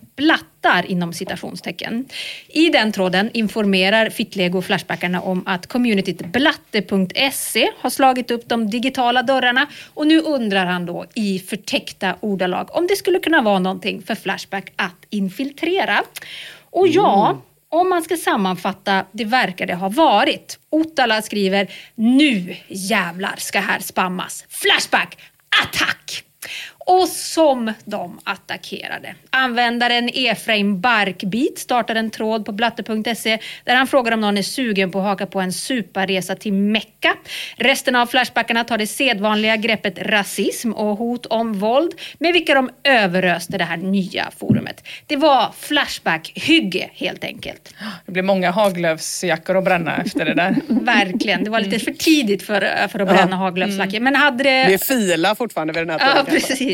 blattar 0.63 0.91
inom 0.91 1.13
citationstecken. 1.13 2.05
I 2.47 2.69
den 2.69 2.91
tråden 2.91 3.29
informerar 3.33 4.09
FitLego 4.09 4.61
Flashbackarna 4.61 5.21
om 5.21 5.43
att 5.45 5.67
communityt 5.67 6.25
blatte.se 6.25 7.69
har 7.77 7.89
slagit 7.89 8.31
upp 8.31 8.49
de 8.49 8.69
digitala 8.69 9.23
dörrarna 9.23 9.67
och 9.93 10.07
nu 10.07 10.19
undrar 10.19 10.65
han 10.65 10.85
då 10.85 11.05
i 11.15 11.39
förtäckta 11.39 12.15
ordalag 12.19 12.75
om 12.75 12.87
det 12.87 12.95
skulle 12.95 13.19
kunna 13.19 13.41
vara 13.41 13.59
någonting 13.59 14.01
för 14.01 14.15
Flashback 14.15 14.73
att 14.75 15.05
infiltrera. 15.09 16.03
Och 16.71 16.87
ja, 16.87 17.41
om 17.69 17.89
man 17.89 18.03
ska 18.03 18.17
sammanfatta, 18.17 19.05
det 19.11 19.25
verkar 19.25 19.65
det 19.65 19.75
ha 19.75 19.89
varit. 19.89 20.59
Otala 20.69 21.21
skriver 21.21 21.67
nu 21.95 22.55
jävlar 22.67 23.35
ska 23.37 23.59
här 23.59 23.79
spammas. 23.79 24.45
Flashback, 24.49 25.17
attack! 25.63 26.23
Och 26.85 27.07
som 27.07 27.73
de 27.85 28.19
attackerade. 28.23 29.15
Användaren 29.29 30.09
Efraim 30.13 30.81
Barkbit 30.81 31.59
startade 31.59 31.99
en 31.99 32.09
tråd 32.09 32.45
på 32.45 32.51
blatte.se 32.51 33.39
där 33.63 33.75
han 33.75 33.87
frågar 33.87 34.11
om 34.11 34.21
någon 34.21 34.37
är 34.37 34.41
sugen 34.41 34.91
på 34.91 34.99
att 34.99 35.05
haka 35.05 35.25
på 35.25 35.41
en 35.41 35.53
superresa 35.53 36.35
till 36.35 36.53
Mecka. 36.53 37.15
Resten 37.55 37.95
av 37.95 38.05
Flashbackarna 38.05 38.63
tar 38.63 38.77
det 38.77 38.87
sedvanliga 38.87 39.57
greppet 39.57 39.99
rasism 39.99 40.73
och 40.73 40.97
hot 40.97 41.25
om 41.25 41.53
våld 41.53 41.93
med 42.17 42.33
vilka 42.33 42.53
de 42.53 42.69
överöste 42.83 43.57
det 43.57 43.63
här 43.63 43.77
nya 43.77 44.31
forumet. 44.37 44.87
Det 45.07 45.15
var 45.15 45.53
Flashback-hygge 45.59 46.89
helt 46.93 47.23
enkelt. 47.23 47.73
Det 48.05 48.11
blir 48.11 48.23
många 48.23 48.51
haglövsjackor 48.51 49.57
att 49.57 49.63
bränna 49.63 49.97
efter 49.97 50.25
det 50.25 50.33
där. 50.33 50.55
Verkligen. 50.67 51.43
Det 51.43 51.49
var 51.49 51.59
lite 51.59 51.79
för 51.79 51.91
tidigt 51.91 52.43
för, 52.43 52.87
för 52.87 52.99
att 52.99 53.07
bränna 53.07 53.31
ja. 53.31 53.35
haglövsjackor. 53.35 53.99
Men 53.99 54.15
hade 54.15 54.43
det... 54.43 54.49
Det 54.49 54.73
är 54.73 54.77
fila 54.77 55.35
fortfarande 55.35 55.73
vid 55.73 55.81
den 55.81 55.89
här 55.89 55.99
tiden. 55.99 56.13
Ja, 56.17 56.23
precis. 56.31 56.72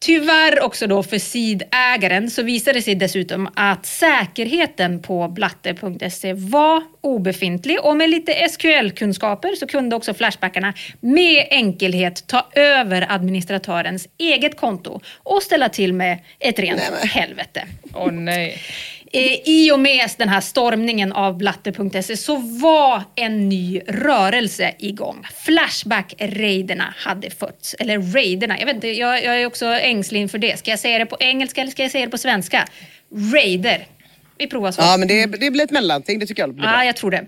Tyvärr 0.00 0.62
också 0.62 0.86
då 0.86 1.02
för 1.02 1.18
sidägaren 1.18 2.30
så 2.30 2.42
visade 2.42 2.78
det 2.78 2.82
sig 2.82 2.94
dessutom 2.94 3.48
att 3.54 3.86
säkerheten 3.86 5.02
på 5.02 5.28
blatte.se 5.28 6.32
var 6.32 6.82
obefintlig 7.00 7.84
och 7.84 7.96
med 7.96 8.10
lite 8.10 8.48
SQL-kunskaper 8.48 9.56
så 9.56 9.66
kunde 9.66 9.96
också 9.96 10.14
Flashbackarna 10.14 10.74
med 11.00 11.46
enkelhet 11.50 12.26
ta 12.26 12.48
över 12.54 13.06
administratörens 13.08 14.08
eget 14.18 14.56
konto 14.56 15.00
och 15.22 15.42
ställa 15.42 15.68
till 15.68 15.92
med 15.92 16.18
ett 16.38 16.58
rent 16.58 16.82
nej, 16.90 17.08
helvete. 17.08 17.66
Åh 17.94 18.08
oh, 18.08 18.12
nej. 18.12 18.58
Eh, 19.14 19.38
I 19.44 19.70
och 19.72 19.80
med 19.80 20.10
den 20.16 20.28
här 20.28 20.40
stormningen 20.40 21.12
av 21.12 21.38
blatte.se 21.38 22.16
så 22.16 22.36
var 22.36 23.02
en 23.14 23.48
ny 23.48 23.80
rörelse 23.88 24.74
igång. 24.78 25.26
Flashback-raiderna 25.44 26.94
hade 26.96 27.30
fötts. 27.30 27.74
Eller 27.74 27.98
raiderna, 28.14 28.58
jag 28.58 28.66
vet 28.66 28.74
inte, 28.74 28.88
jag, 28.88 29.24
jag 29.24 29.42
är 29.42 29.46
också 29.46 29.66
ängslig 29.66 30.20
inför 30.20 30.38
det. 30.38 30.58
Ska 30.58 30.70
jag 30.70 30.78
säga 30.78 30.98
det 30.98 31.06
på 31.06 31.16
engelska 31.20 31.60
eller 31.60 31.70
ska 31.70 31.82
jag 31.82 31.92
säga 31.92 32.04
det 32.04 32.10
på 32.10 32.18
svenska? 32.18 32.66
Raider. 33.34 33.86
Vi 34.42 34.48
provar 34.48 34.72
så. 34.72 34.82
Ja, 34.82 34.96
men 34.96 35.08
det, 35.08 35.26
det 35.26 35.50
blir 35.50 35.64
ett 35.64 35.70
mellanting. 35.70 36.18
Det 36.18 36.26
tycker 36.26 36.42
jag 36.42 36.54
blir 36.54 36.64
Ja, 36.64 36.72
bra. 36.72 36.84
jag 36.84 36.96
tror 36.96 37.10
det. 37.10 37.24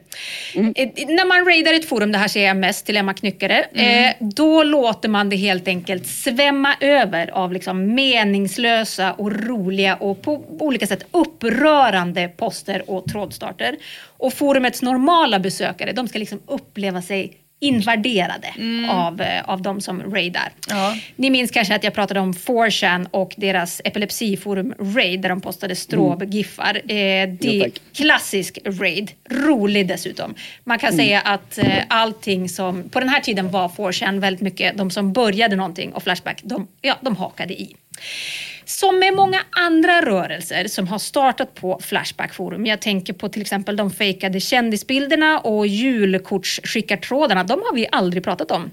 Mm. 0.54 0.72
Eh, 0.76 0.88
när 1.06 1.26
man 1.26 1.46
raidar 1.46 1.72
ett 1.74 1.88
forum, 1.88 2.12
det 2.12 2.18
här 2.18 2.28
säger 2.28 2.46
jag 2.46 2.56
mest 2.56 2.86
till 2.86 2.96
Emma 2.96 3.14
Knyckare, 3.14 3.66
mm. 3.74 4.04
eh, 4.04 4.14
då 4.20 4.62
låter 4.62 5.08
man 5.08 5.28
det 5.30 5.36
helt 5.36 5.68
enkelt 5.68 6.06
svämma 6.06 6.74
över 6.80 7.30
av 7.30 7.52
liksom 7.52 7.94
meningslösa 7.94 9.12
och 9.12 9.32
roliga 9.32 9.96
och 9.96 10.22
på 10.22 10.44
olika 10.60 10.86
sätt 10.86 11.06
upprörande 11.10 12.28
poster 12.28 12.90
och 12.90 13.04
trådstarter. 13.04 13.76
Och 14.16 14.34
forumets 14.34 14.82
normala 14.82 15.38
besökare, 15.38 15.92
de 15.92 16.08
ska 16.08 16.18
liksom 16.18 16.40
uppleva 16.46 17.02
sig 17.02 17.43
invaderade 17.64 18.54
mm. 18.56 18.90
av, 18.90 19.20
eh, 19.20 19.42
av 19.44 19.62
de 19.62 19.80
som 19.80 20.02
raidar. 20.02 20.52
Ja. 20.68 20.96
Ni 21.16 21.30
minns 21.30 21.50
kanske 21.50 21.74
att 21.74 21.84
jag 21.84 21.94
pratade 21.94 22.20
om 22.20 22.32
4chan 22.32 23.06
och 23.10 23.34
deras 23.36 23.80
epilepsiforum 23.84 24.74
Raid 24.78 25.20
där 25.20 25.28
de 25.28 25.40
postade 25.40 25.76
stråbgiffar. 25.76 26.80
Mm. 26.84 27.30
Eh, 27.30 27.36
det 27.40 27.60
är 27.60 27.70
klassisk 27.94 28.58
raid, 28.64 29.10
rolig 29.30 29.88
dessutom. 29.88 30.34
Man 30.64 30.78
kan 30.78 30.92
mm. 30.92 31.06
säga 31.06 31.20
att 31.20 31.58
eh, 31.58 31.82
allting 31.88 32.48
som, 32.48 32.88
på 32.88 33.00
den 33.00 33.08
här 33.08 33.20
tiden 33.20 33.50
var 33.50 33.68
4chan 33.68 34.20
väldigt 34.20 34.42
mycket 34.42 34.78
de 34.78 34.90
som 34.90 35.12
började 35.12 35.56
någonting 35.56 35.92
och 35.92 36.02
Flashback, 36.02 36.40
de, 36.42 36.68
ja, 36.82 36.94
de 37.00 37.16
hakade 37.16 37.54
i. 37.54 37.76
Som 38.64 38.98
med 38.98 39.14
många 39.14 39.40
andra 39.50 40.02
rörelser 40.02 40.68
som 40.68 40.88
har 40.88 40.98
startat 40.98 41.54
på 41.54 41.78
Flashback 41.82 42.34
Forum. 42.34 42.66
Jag 42.66 42.82
tänker 42.82 43.12
på 43.12 43.28
till 43.28 43.42
exempel 43.42 43.76
de 43.76 43.90
fejkade 43.90 44.40
kändisbilderna 44.40 45.38
och 45.38 45.66
julkortsskickartrådarna. 45.66 47.44
De 47.44 47.52
har 47.52 47.74
vi 47.74 47.86
aldrig 47.92 48.24
pratat 48.24 48.50
om. 48.50 48.70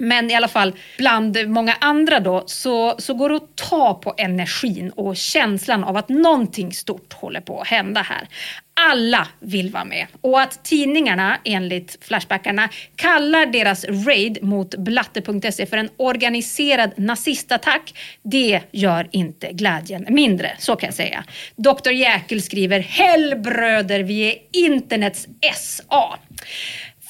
Men 0.00 0.30
i 0.30 0.34
alla 0.34 0.48
fall 0.48 0.74
bland 0.98 1.48
många 1.48 1.76
andra 1.80 2.20
då 2.20 2.44
så, 2.46 2.94
så 2.98 3.14
går 3.14 3.28
det 3.28 3.36
att 3.36 3.56
ta 3.56 3.94
på 3.94 4.14
energin 4.18 4.90
och 4.90 5.16
känslan 5.16 5.84
av 5.84 5.96
att 5.96 6.08
någonting 6.08 6.72
stort 6.72 7.12
håller 7.12 7.40
på 7.40 7.60
att 7.60 7.68
hända 7.68 8.02
här. 8.02 8.28
Alla 8.74 9.28
vill 9.40 9.70
vara 9.70 9.84
med 9.84 10.06
och 10.20 10.40
att 10.40 10.64
tidningarna 10.64 11.38
enligt 11.44 11.98
Flashbackarna 12.00 12.68
kallar 12.96 13.46
deras 13.46 13.84
raid 13.84 14.38
mot 14.42 14.74
blatte.se 14.74 15.66
för 15.66 15.76
en 15.76 15.88
organiserad 15.96 16.90
nazistattack. 16.96 17.94
Det 18.22 18.60
gör 18.72 19.08
inte 19.10 19.52
glädjen 19.52 20.06
mindre, 20.08 20.50
så 20.58 20.76
kan 20.76 20.86
jag 20.86 20.94
säga. 20.94 21.24
Dr 21.56 21.90
Jäkel 21.90 22.42
skriver 22.42 22.80
Hellbröder, 22.80 24.00
vi 24.00 24.30
är 24.30 24.36
internets 24.52 25.28
SA. 25.54 26.18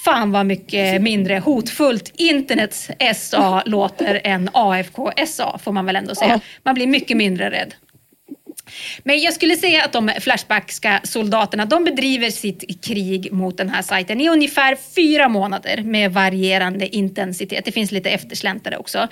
Fan 0.04 0.32
vad 0.32 0.46
mycket 0.46 1.02
mindre 1.02 1.38
hotfullt 1.38 2.12
internets 2.16 2.90
SA 3.16 3.62
låter 3.66 4.20
än 4.24 4.50
AFK 4.52 5.10
SA 5.26 5.58
får 5.58 5.72
man 5.72 5.86
väl 5.86 5.96
ändå 5.96 6.14
säga. 6.14 6.40
Man 6.62 6.74
blir 6.74 6.86
mycket 6.86 7.16
mindre 7.16 7.50
rädd. 7.50 7.74
Men 9.02 9.20
jag 9.20 9.34
skulle 9.34 9.56
säga 9.56 9.84
att 9.84 9.92
de 9.92 10.10
Flashbackska 10.20 11.00
soldaterna 11.04 11.64
de 11.64 11.84
bedriver 11.84 12.30
sitt 12.30 12.84
krig 12.84 13.32
mot 13.32 13.56
den 13.56 13.68
här 13.68 13.82
sajten 13.82 14.20
i 14.20 14.28
ungefär 14.28 14.76
fyra 14.94 15.28
månader 15.28 15.82
med 15.82 16.12
varierande 16.12 16.96
intensitet. 16.96 17.64
Det 17.64 17.72
finns 17.72 17.92
lite 17.92 18.10
eftersläntare 18.10 18.76
också. 18.76 19.08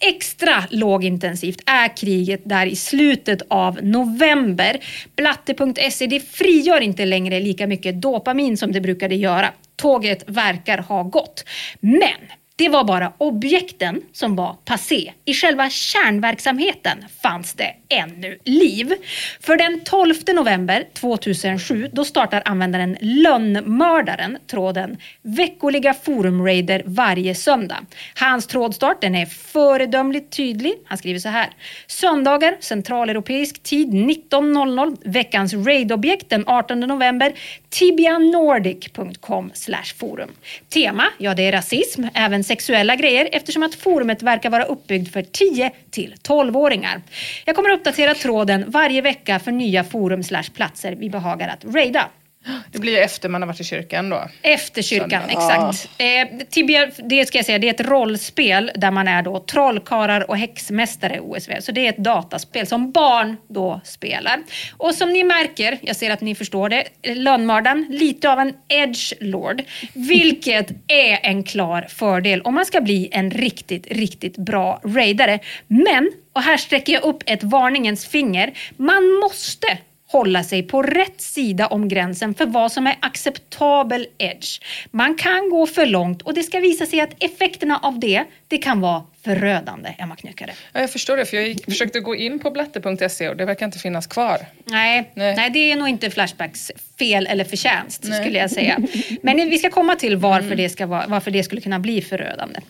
Extra 0.00 0.64
lågintensivt 0.70 1.62
är 1.66 1.96
kriget 1.96 2.40
där 2.44 2.66
i 2.66 2.76
slutet 2.76 3.42
av 3.48 3.78
november. 3.82 4.80
Blatte.se 5.16 6.06
det 6.06 6.20
frigör 6.20 6.80
inte 6.80 7.04
längre 7.04 7.40
lika 7.40 7.66
mycket 7.66 8.02
dopamin 8.02 8.56
som 8.56 8.72
det 8.72 8.80
brukade 8.80 9.14
göra. 9.14 9.52
Tåget 9.80 10.24
verkar 10.26 10.78
ha 10.78 11.02
gått. 11.02 11.44
Men 11.80 12.20
det 12.60 12.68
var 12.68 12.84
bara 12.84 13.12
objekten 13.18 14.02
som 14.12 14.36
var 14.36 14.56
passé. 14.64 15.12
I 15.24 15.34
själva 15.34 15.70
kärnverksamheten 15.70 17.04
fanns 17.22 17.52
det 17.52 17.74
ännu 17.88 18.38
liv. 18.44 18.94
För 19.40 19.56
den 19.56 19.80
12 19.84 20.14
november 20.34 20.84
2007 20.94 21.88
då 21.92 22.04
startar 22.04 22.42
användaren 22.44 22.96
Lönnmördaren 23.00 24.38
tråden 24.46 24.96
Veckoliga 25.22 25.94
forumraider 25.94 26.82
varje 26.86 27.34
söndag. 27.34 27.86
Hans 28.14 28.46
trådstart 28.46 29.00
den 29.00 29.14
är 29.14 29.26
föredömligt 29.26 30.36
tydlig. 30.36 30.74
Han 30.84 30.98
skriver 30.98 31.18
så 31.18 31.28
här. 31.28 31.50
Söndagar 31.86 32.56
centraleuropeisk 32.60 33.62
tid 33.62 33.88
19.00. 33.88 34.96
Veckans 35.04 35.54
raidobjekt 35.54 36.30
den 36.30 36.44
18 36.46 36.80
november. 36.80 37.32
tibianordic.com 37.68 39.52
forum. 40.00 40.30
Tema? 40.68 41.04
Ja, 41.18 41.34
det 41.34 41.42
är 41.42 41.52
rasism. 41.52 42.04
Även 42.14 42.44
sexuella 42.50 42.96
grejer 42.96 43.28
eftersom 43.32 43.62
att 43.62 43.74
forumet 43.74 44.22
verkar 44.22 44.50
vara 44.50 44.64
uppbyggt 44.64 45.12
för 45.12 45.22
10 45.22 45.70
till 45.90 46.14
12-åringar. 46.28 47.00
Jag 47.44 47.56
kommer 47.56 47.70
uppdatera 47.70 48.14
tråden 48.14 48.64
varje 48.70 49.02
vecka 49.02 49.38
för 49.38 49.52
nya 49.52 49.84
forum 49.84 50.22
platser 50.54 50.92
vi 50.92 51.10
behagar 51.10 51.48
att 51.48 51.74
raida. 51.74 52.08
Det 52.72 52.78
blir 52.78 52.98
efter 52.98 53.28
man 53.28 53.42
har 53.42 53.46
varit 53.46 53.60
i 53.60 53.64
kyrkan 53.64 54.10
då? 54.10 54.28
Efter 54.42 54.82
kyrkan, 54.82 55.10
Söndag. 55.10 55.32
exakt. 55.32 55.88
Ah. 55.98 56.02
Eh, 56.04 56.28
Tibia, 56.50 56.90
det 56.96 57.26
ska 57.26 57.38
jag 57.38 57.44
säga, 57.44 57.58
det 57.58 57.68
är 57.68 57.74
ett 57.74 57.88
rollspel 57.88 58.70
där 58.74 58.90
man 58.90 59.08
är 59.08 59.22
då 59.22 59.38
trollkarlar 59.40 60.30
och 60.30 60.36
häxmästare 60.36 61.20
OSV. 61.20 61.52
Så 61.60 61.72
det 61.72 61.86
är 61.86 61.88
ett 61.88 61.96
dataspel 61.96 62.66
som 62.66 62.90
barn 62.92 63.36
då 63.48 63.80
spelar. 63.84 64.42
Och 64.76 64.94
som 64.94 65.12
ni 65.12 65.24
märker, 65.24 65.78
jag 65.82 65.96
ser 65.96 66.10
att 66.10 66.20
ni 66.20 66.34
förstår 66.34 66.68
det, 66.68 66.84
lönnmördaren, 67.14 67.86
lite 67.90 68.30
av 68.30 68.38
en 68.38 68.54
edge 68.68 69.12
lord. 69.20 69.62
Vilket 69.94 70.70
är 70.88 71.18
en 71.22 71.42
klar 71.42 71.86
fördel 71.88 72.40
om 72.40 72.54
man 72.54 72.66
ska 72.66 72.80
bli 72.80 73.08
en 73.12 73.30
riktigt, 73.30 73.86
riktigt 73.86 74.36
bra 74.36 74.80
raidare. 74.84 75.38
Men, 75.66 76.10
och 76.32 76.42
här 76.42 76.56
sträcker 76.56 76.92
jag 76.92 77.02
upp 77.02 77.22
ett 77.26 77.42
varningens 77.42 78.06
finger, 78.06 78.52
man 78.76 79.18
måste 79.22 79.78
hålla 80.12 80.44
sig 80.44 80.62
på 80.62 80.82
rätt 80.82 81.20
sida 81.20 81.66
om 81.66 81.88
gränsen 81.88 82.34
för 82.34 82.46
vad 82.46 82.72
som 82.72 82.86
är 82.86 82.96
acceptabel 83.00 84.06
edge. 84.18 84.60
Man 84.90 85.14
kan 85.14 85.50
gå 85.50 85.66
för 85.66 85.86
långt 85.86 86.22
och 86.22 86.34
det 86.34 86.42
ska 86.42 86.60
visa 86.60 86.86
sig 86.86 87.00
att 87.00 87.22
effekterna 87.22 87.80
av 87.82 88.00
det, 88.00 88.24
det 88.48 88.58
kan 88.58 88.80
vara 88.80 89.02
förödande, 89.24 89.94
Emma 89.98 90.16
Knyckare. 90.16 90.52
Ja, 90.72 90.80
jag 90.80 90.90
förstår 90.90 91.16
det, 91.16 91.24
för 91.24 91.36
jag 91.36 91.48
gick, 91.48 91.64
försökte 91.64 92.00
gå 92.00 92.14
in 92.16 92.38
på 92.38 92.50
blatte.se 92.50 93.28
och 93.28 93.36
det 93.36 93.44
verkar 93.44 93.66
inte 93.66 93.78
finnas 93.78 94.06
kvar. 94.06 94.38
Nej, 94.64 95.10
nej. 95.14 95.36
nej 95.36 95.50
det 95.50 95.72
är 95.72 95.76
nog 95.76 95.88
inte 95.88 96.10
Flashbacks 96.10 96.72
fel 96.98 97.26
eller 97.26 97.44
förtjänst, 97.44 98.04
nej. 98.04 98.20
skulle 98.20 98.38
jag 98.38 98.50
säga. 98.50 98.78
Men 99.22 99.36
vi 99.36 99.58
ska 99.58 99.70
komma 99.70 99.96
till 99.96 100.16
varför, 100.16 100.46
mm. 100.46 100.56
det, 100.56 100.68
ska 100.68 100.86
vara, 100.86 101.04
varför 101.08 101.30
det 101.30 101.42
skulle 101.42 101.60
kunna 101.60 101.78
bli 101.78 102.02
förödande. 102.02 102.60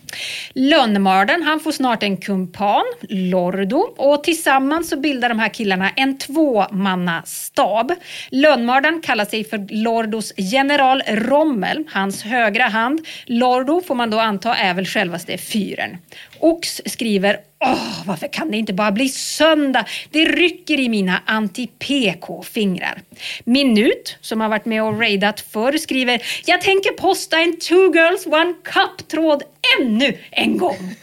Lönnmördaren, 0.53 1.43
han 1.43 1.59
får 1.59 1.71
snart 1.71 2.03
en 2.03 2.17
kumpan, 2.17 2.83
Lordo, 3.09 3.77
och 3.97 4.23
tillsammans 4.23 4.89
så 4.89 4.97
bildar 4.97 5.29
de 5.29 5.39
här 5.39 5.49
killarna 5.49 5.89
en 5.89 6.17
tvåmannastab. 6.17 7.91
Lönnmördaren 8.29 9.01
kallar 9.01 9.25
sig 9.25 9.43
för 9.43 9.67
Lordos 9.83 10.33
general 10.37 11.03
Rommel, 11.07 11.83
hans 11.87 12.23
högra 12.23 12.63
hand. 12.63 13.07
Lordo 13.25 13.81
får 13.81 13.95
man 13.95 14.09
då 14.09 14.19
anta 14.19 14.55
är 14.55 14.73
väl 14.73 14.85
självaste 14.85 15.37
fyren. 15.37 15.97
Ox 16.41 16.81
skriver 16.85 17.37
Åh, 17.65 18.03
varför 18.05 18.27
kan 18.27 18.51
det 18.51 18.57
inte 18.57 18.73
bara 18.73 18.91
bli 18.91 19.09
söndag? 19.09 19.85
Det 20.11 20.25
rycker 20.25 20.79
i 20.79 20.89
mina 20.89 21.21
anti-PK-fingrar. 21.25 23.01
Minut, 23.43 24.17
som 24.21 24.41
har 24.41 24.49
varit 24.49 24.65
med 24.65 24.83
och 24.83 24.99
raidat 24.99 25.39
förr, 25.39 25.77
skriver 25.77 26.21
Jag 26.45 26.61
tänker 26.61 26.91
posta 26.91 27.39
en 27.39 27.57
two 27.59 27.73
girls 27.95 28.25
one 28.25 28.53
cup-tråd 28.63 29.43
ännu 29.79 30.17
en 30.31 30.57
gång. 30.57 30.77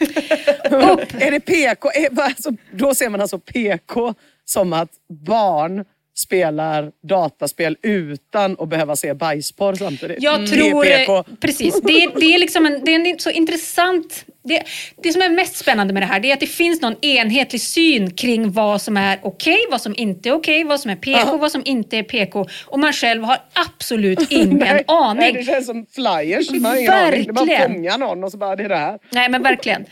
Upp. 0.71 1.13
är 1.21 1.31
det 1.31 1.39
PK? 1.39 1.89
Alltså, 2.17 2.49
då 2.71 2.95
ser 2.95 3.09
man 3.09 3.21
alltså 3.21 3.39
PK 3.39 4.13
som 4.45 4.73
att 4.73 4.89
barn 5.27 5.85
spelar 6.17 6.91
dataspel 7.07 7.77
utan 7.81 8.55
att 8.59 8.69
behöva 8.69 8.95
se 8.95 9.13
bajsporr 9.13 9.75
samtidigt. 9.75 10.17
Jag 10.23 10.35
Mm. 10.35 10.47
tror... 10.49 10.83
Det 10.83 10.93
är 10.93 10.99
PK. 10.99 11.23
Precis. 11.41 11.81
Det, 11.83 12.03
är- 12.03 12.19
det 12.19 12.25
är 12.35 12.39
liksom 12.39 12.65
en, 12.65 12.81
det 12.85 12.91
är 12.95 13.09
en 13.09 13.19
så 13.19 13.29
intressant... 13.29 14.25
Det, 14.49 14.63
det 15.03 15.11
som 15.13 15.21
är 15.21 15.29
mest 15.29 15.55
spännande 15.55 15.93
med 15.93 16.03
det 16.03 16.07
här 16.07 16.19
det 16.19 16.29
är 16.29 16.33
att 16.33 16.39
det 16.39 16.47
finns 16.47 16.81
någon 16.81 16.95
enhetlig 17.05 17.61
syn 17.61 18.11
kring 18.11 18.51
vad 18.51 18.81
som 18.81 18.97
är 18.97 19.19
okej, 19.21 19.57
vad 19.71 19.81
som 19.81 19.95
inte 19.97 20.29
är 20.29 20.33
okej, 20.33 20.63
vad 20.63 20.79
som 20.79 20.91
är 20.91 20.95
PK, 20.95 21.19
Ja. 21.19 21.37
vad 21.37 21.51
som 21.51 21.61
inte 21.65 21.97
är 21.97 22.03
PK. 22.03 22.45
Och 22.65 22.79
man 22.79 22.93
själv 22.93 23.23
har 23.23 23.37
absolut 23.53 24.19
ingen 24.31 24.57
Nej, 24.57 24.83
aning. 24.87 25.19
Nej, 25.21 25.33
det 25.33 25.43
känns 25.43 25.65
som 25.65 25.85
flyers. 25.95 26.51
Man 26.51 26.65
har 26.65 26.75
ingen 26.77 26.93
aning. 26.93 27.23
Det 27.27 27.33
bara 27.33 27.67
fånga 27.67 27.97
någon 27.97 28.23
och 28.23 28.31
så 28.31 28.37
bara, 28.37 28.55
det 28.55 28.63
är 28.63 28.69
det 28.69 28.75
här. 28.77 28.99
Nej 29.09 29.29
men 29.29 29.43
verkligen. 29.43 29.85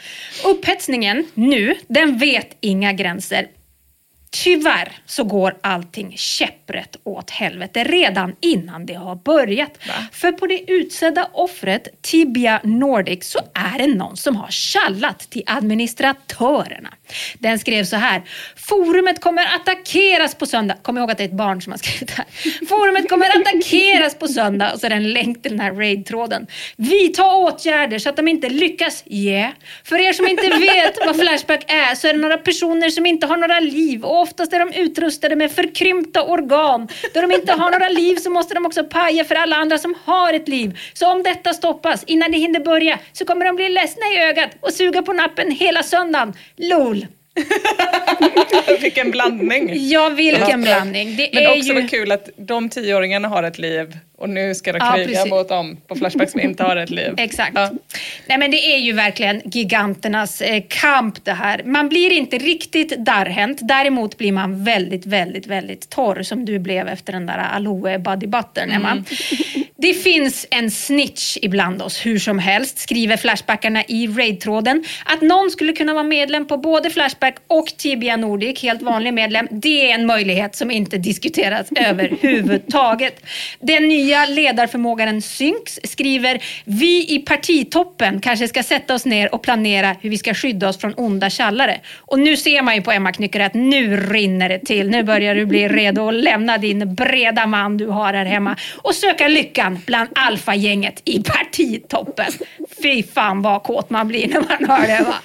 Upphetsningen 0.46 1.26
nu, 1.34 1.76
den 1.88 2.18
vet 2.18 2.58
inga 2.62 2.94
gränser. 2.94 3.48
Tyvärr 4.30 4.92
så 5.06 5.24
går 5.24 5.58
allting 5.62 6.14
käpprätt 6.18 6.96
åt 7.04 7.30
helvete 7.30 7.84
redan 7.84 8.36
innan 8.40 8.86
det 8.86 8.94
har 8.94 9.16
börjat. 9.16 9.72
För 10.12 10.32
på 10.32 10.48
det 10.48 10.72
utsedda 10.72 11.30
offret 11.34 11.88
Tibia 12.02 12.62
Nordic 12.64 13.30
så 13.30 13.40
är 13.54 13.78
det 13.78 13.88
någon 13.88 14.18
som 14.18 14.36
har 14.36 14.48
tjallat 14.52 15.20
till 15.20 15.44
administratörerna. 15.46 16.90
Den 17.40 17.60
skrev 17.60 17.84
så 17.84 17.96
här. 17.96 18.22
Forumet 18.56 19.22
kommer 19.22 19.46
attackeras 19.56 20.36
på 20.36 20.46
söndag. 20.46 20.76
Kom 20.82 20.98
ihåg 20.98 21.12
att 21.12 21.18
det 21.18 21.24
är 21.24 21.28
ett 21.28 21.34
barn 21.34 21.62
som 21.62 21.72
har 21.72 21.78
skrivit 21.84 22.08
det 22.08 22.14
här. 22.18 22.66
Forumet 22.68 23.10
kommer 23.10 23.42
attackeras 23.42 24.16
på 24.20 24.28
söndag. 24.28 24.74
Och 24.74 24.80
så 24.80 24.86
är 24.86 24.90
det 24.90 24.96
en 24.96 25.14
länk 25.14 25.42
till 25.42 25.52
den 25.52 25.60
här 25.60 25.72
raid-tråden. 25.72 26.48
Vidta 26.76 27.36
åtgärder 27.36 28.00
så 28.00 28.10
att 28.10 28.16
de 28.16 28.28
inte 28.28 28.50
lyckas. 28.50 29.04
Yeah. 29.06 29.52
För 29.84 30.00
er 30.02 30.14
som 30.14 30.28
inte 30.28 30.50
vet 30.50 31.06
vad 31.06 31.16
Flashback 31.20 31.72
är 31.72 31.96
så 31.96 32.08
är 32.08 32.14
det 32.14 32.20
några 32.20 32.38
personer 32.38 32.90
som 32.90 33.06
inte 33.06 33.28
har 33.28 33.38
några 33.38 33.60
liv 33.60 34.06
och 34.18 34.24
oftast 34.24 34.54
är 34.54 34.60
de 34.60 34.74
utrustade 34.74 35.36
med 35.36 35.52
förkrympta 35.52 36.24
organ. 36.24 36.88
Då 37.14 37.22
de 37.22 37.32
inte 37.32 37.54
har 37.54 37.72
några 37.72 37.90
liv 37.90 38.16
så 38.16 38.30
måste 38.30 38.54
de 38.54 38.66
också 38.66 38.84
paja 38.84 39.24
för 39.26 39.36
alla 39.36 39.56
andra 39.56 39.78
som 39.78 39.96
har 40.06 40.34
ett 40.34 40.48
liv. 40.48 40.80
Så 40.94 41.12
om 41.12 41.24
detta 41.24 41.54
stoppas 41.54 42.04
innan 42.04 42.32
det 42.32 42.38
hinner 42.38 42.60
börja 42.60 43.00
så 43.14 43.26
kommer 43.26 43.46
de 43.46 43.56
bli 43.56 43.70
ledsna 43.70 44.06
i 44.16 44.24
ögat 44.24 44.50
och 44.60 44.74
suga 44.74 45.02
på 45.02 45.14
nappen 45.14 45.52
hela 45.52 45.84
söndagen. 45.84 46.34
LOL! 46.56 47.06
Vilken 48.82 49.12
blandning. 49.12 49.90
Ja, 49.90 50.10
vilken 50.10 50.62
blandning. 50.62 51.16
Det 51.16 51.30
Men 51.34 51.48
också 51.48 51.74
ju... 51.74 51.74
vad 51.74 51.90
kul 51.90 52.12
att 52.12 52.30
de 52.38 52.70
tioåringarna 52.70 53.28
har 53.28 53.44
ett 53.44 53.58
liv 53.58 53.98
och 54.18 54.30
nu 54.30 54.56
ska 54.56 54.72
de 54.74 54.78
Ja, 54.82 54.94
kriga 54.94 55.08
precis. 55.08 55.30
mot 55.32 55.50
dem 55.50 55.78
på 55.88 55.96
Flashback 55.96 56.30
som 56.30 56.40
inte 56.40 56.64
har 56.64 56.76
ett 56.76 56.90
liv. 56.90 57.14
Exakt. 57.18 57.52
Ja. 57.56 57.72
Nej, 58.28 58.38
men 58.38 58.52
det 58.52 58.74
är 58.74 58.78
ju 58.78 58.94
verkligen 58.94 59.42
giganternas 59.46 60.42
eh, 60.42 60.64
kamp 60.68 61.26
det 61.26 61.32
här. 61.34 61.64
Man 61.64 61.90
blir 61.90 62.12
inte 62.12 62.38
riktigt 62.38 62.98
darrhänt. 62.98 63.60
Däremot 63.62 64.18
blir 64.18 64.32
man 64.32 64.64
väldigt, 64.64 65.06
väldigt, 65.06 65.48
väldigt 65.48 65.90
torr 65.90 66.24
som 66.24 66.46
du 66.46 66.60
blev 66.60 66.88
efter 66.88 67.14
den 67.14 67.26
där 67.26 67.38
aloe 67.38 68.00
body 68.00 68.28
buttern, 68.28 68.72
Emma. 68.72 69.04
Det 69.80 69.94
finns 69.94 70.48
en 70.52 70.72
snitch 70.72 71.38
ibland 71.42 71.82
oss 71.82 72.06
hur 72.06 72.20
som 72.20 72.40
helst, 72.40 72.78
skriver 72.80 73.18
Flashbackarna 73.18 73.84
i 73.88 74.08
raid-tråden. 74.08 74.84
Att 75.06 75.22
någon 75.22 75.52
skulle 75.52 75.74
kunna 75.74 75.94
vara 75.94 76.04
medlem 76.04 76.48
på 76.48 76.58
både 76.58 76.90
Flashback 76.90 77.36
och 77.48 77.66
Tibia 77.78 78.18
Nordic, 78.18 78.64
helt 78.64 78.82
vanlig 78.82 79.14
medlem, 79.14 79.48
det 79.52 79.92
är 79.92 79.96
en 79.96 80.06
möjlighet 80.06 80.56
som 80.56 80.72
inte 80.72 80.98
diskuteras 80.98 81.68
överhuvudtaget. 81.76 83.22
Den 83.60 83.88
nya 83.88 84.07
ledarförmågaren 84.28 85.22
Synx 85.22 85.80
skriver 85.84 86.44
Vi 86.64 87.16
i 87.16 87.20
partitoppen 87.20 88.20
kanske 88.20 88.48
ska 88.48 88.64
sätta 88.64 88.96
oss 88.96 89.06
ner 89.06 89.36
och 89.36 89.42
planera 89.42 89.96
hur 90.02 90.10
vi 90.10 90.18
ska 90.18 90.34
skydda 90.34 90.70
oss 90.70 90.78
från 90.78 90.94
onda 90.94 91.30
tjallare. 91.30 91.80
Och 91.98 92.20
nu 92.20 92.38
ser 92.38 92.62
man 92.62 92.76
ju 92.76 92.82
på 92.82 92.92
Emma 92.92 93.12
Knyckare 93.12 93.46
att 93.46 93.54
nu 93.54 93.98
rinner 93.98 94.50
det 94.50 94.60
till. 94.60 94.90
Nu 94.90 95.04
börjar 95.04 95.36
du 95.36 95.46
bli 95.46 95.68
redo 95.68 96.08
att 96.08 96.14
lämna 96.14 96.58
din 96.58 96.96
breda 96.96 97.48
man 97.48 97.78
du 97.78 97.88
har 97.88 98.14
här 98.14 98.26
hemma 98.26 98.56
och 98.76 98.96
söka 98.96 99.28
lyckan 99.28 99.80
bland 99.86 100.10
alfagänget 100.16 101.02
i 101.06 101.24
partitoppen. 101.24 102.32
Fy 102.84 103.04
fan 103.04 103.42
vad 103.42 103.64
kåt 103.64 103.90
man 103.90 104.08
blir 104.08 104.28
när 104.28 104.40
man 104.40 104.70
hör 104.70 104.88
det 104.88 105.04
va. 105.04 105.16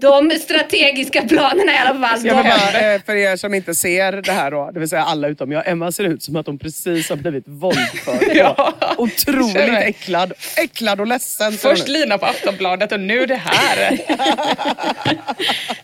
De 0.00 0.30
strategiska 0.30 1.22
planerna 1.22 1.72
i 1.74 1.78
alla 1.78 2.08
fall. 2.08 2.26
Jag 2.26 2.36
bara, 2.36 2.94
eh, 2.94 3.00
för 3.06 3.14
er 3.14 3.36
som 3.36 3.54
inte 3.54 3.74
ser 3.74 4.12
det 4.12 4.32
här 4.32 4.50
då, 4.50 4.70
det 4.74 4.80
vill 4.80 4.88
säga 4.88 5.02
alla 5.04 5.28
utom 5.28 5.52
jag. 5.52 5.68
Emma 5.68 5.92
ser 5.92 6.04
ut 6.04 6.22
som 6.22 6.36
att 6.36 6.46
hon 6.46 6.58
precis 6.58 7.08
har 7.10 7.16
blivit 7.16 7.44
våldförd. 7.46 8.16
Ja. 8.34 8.72
Otroligt 8.96 9.56
äcklad. 9.78 10.32
Äcklad 10.56 11.00
och 11.00 11.06
ledsen. 11.06 11.52
Först. 11.52 11.88
Lina 11.88 12.18
på 12.18 12.26
Aftonbladet 12.26 12.92
och 12.92 13.00
nu 13.00 13.26
det 13.26 13.40
här. 13.44 13.98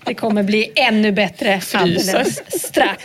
Det 0.05 0.15
kommer 0.15 0.43
bli 0.43 0.73
ännu 0.77 1.13
bättre 1.13 1.61
alldeles 1.75 2.43
strax. 2.63 3.05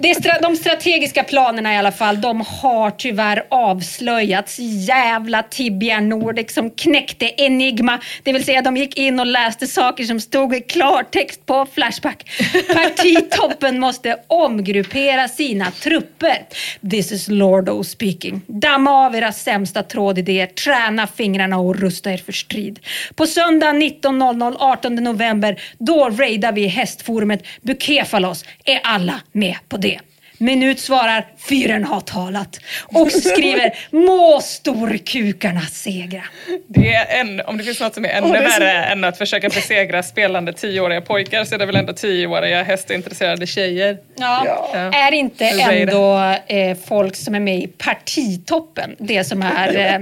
Det 0.00 0.12
stra- 0.14 0.42
de 0.42 0.56
strategiska 0.56 1.24
planerna 1.24 1.74
i 1.74 1.76
alla 1.78 1.92
fall, 1.92 2.20
de 2.20 2.40
har 2.40 2.90
tyvärr 2.90 3.42
avslöjats. 3.50 4.56
Jävla 4.88 5.42
Tibia 5.42 6.00
Nordic 6.00 6.54
som 6.54 6.70
knäckte 6.70 7.30
Enigma. 7.42 7.98
Det 8.22 8.32
vill 8.32 8.44
säga 8.44 8.62
de 8.62 8.76
gick 8.76 8.96
in 8.98 9.20
och 9.20 9.26
läste 9.26 9.66
saker 9.66 10.04
som 10.08 10.20
stod 10.20 10.54
i 10.54 10.60
klartext 10.60 11.46
på 11.46 11.66
Flashback. 11.72 12.30
Partitoppen 12.74 13.80
måste 13.86 14.16
omgruppera 14.26 15.28
sina 15.28 15.70
trupper. 15.70 16.46
This 16.90 17.12
is 17.12 17.28
Lordo 17.28 17.84
speaking. 17.84 18.40
Damma 18.46 18.90
av 19.06 19.16
era 19.16 19.32
sämsta 19.32 19.82
trådidéer, 19.82 20.46
träna 20.46 21.06
fingrarna 21.06 21.58
och 21.58 21.76
rusta 21.76 22.12
er 22.12 22.16
för 22.16 22.32
strid. 22.32 22.80
På 23.14 23.26
söndag 23.26 23.72
19.00 23.72 24.56
18 24.58 24.94
november, 24.94 25.60
då 25.78 26.10
raidar 26.10 26.52
vi 26.52 26.66
hästforumet 26.66 27.42
Bukefalos. 27.62 28.44
Är 28.64 28.80
alla 28.84 29.20
med 29.32 29.56
på 29.68 29.76
det? 29.76 30.00
Minut 30.38 30.80
svarar, 30.80 31.26
fyren 31.48 31.84
har 31.84 32.00
talat. 32.00 32.60
Och 32.84 33.12
skriver, 33.12 33.78
må 33.90 34.40
storkukarna 34.40 35.60
segra. 35.60 36.22
Det 36.68 36.94
är 36.94 37.20
en, 37.20 37.40
om 37.40 37.58
det 37.58 37.64
finns 37.64 37.80
något 37.80 37.94
som 37.94 38.04
är 38.04 38.08
ännu 38.08 38.32
det 38.32 38.38
är 38.38 38.48
så- 38.48 38.60
värre 38.60 38.84
än 38.84 39.04
att 39.04 39.18
försöka 39.18 39.48
besegra 39.48 40.02
spelande 40.02 40.52
tioåriga 40.52 41.00
pojkar 41.00 41.44
så 41.44 41.54
är 41.54 41.58
det 41.58 41.66
väl 41.66 41.76
ändå 41.76 41.92
tioåriga 41.92 42.62
hästintresserade 42.62 43.46
tjejer. 43.46 43.98
Ja. 44.16 44.42
Ja. 44.74 44.78
Är 44.78 45.12
inte 45.12 45.44
ändå 45.44 46.34
eh, 46.46 46.76
folk 46.86 47.16
som 47.16 47.34
är 47.34 47.40
med 47.40 47.58
i 47.58 47.66
partitoppen 47.66 48.96
det 48.98 49.24
som 49.24 49.42
är... 49.42 49.68
Eh, 49.68 50.00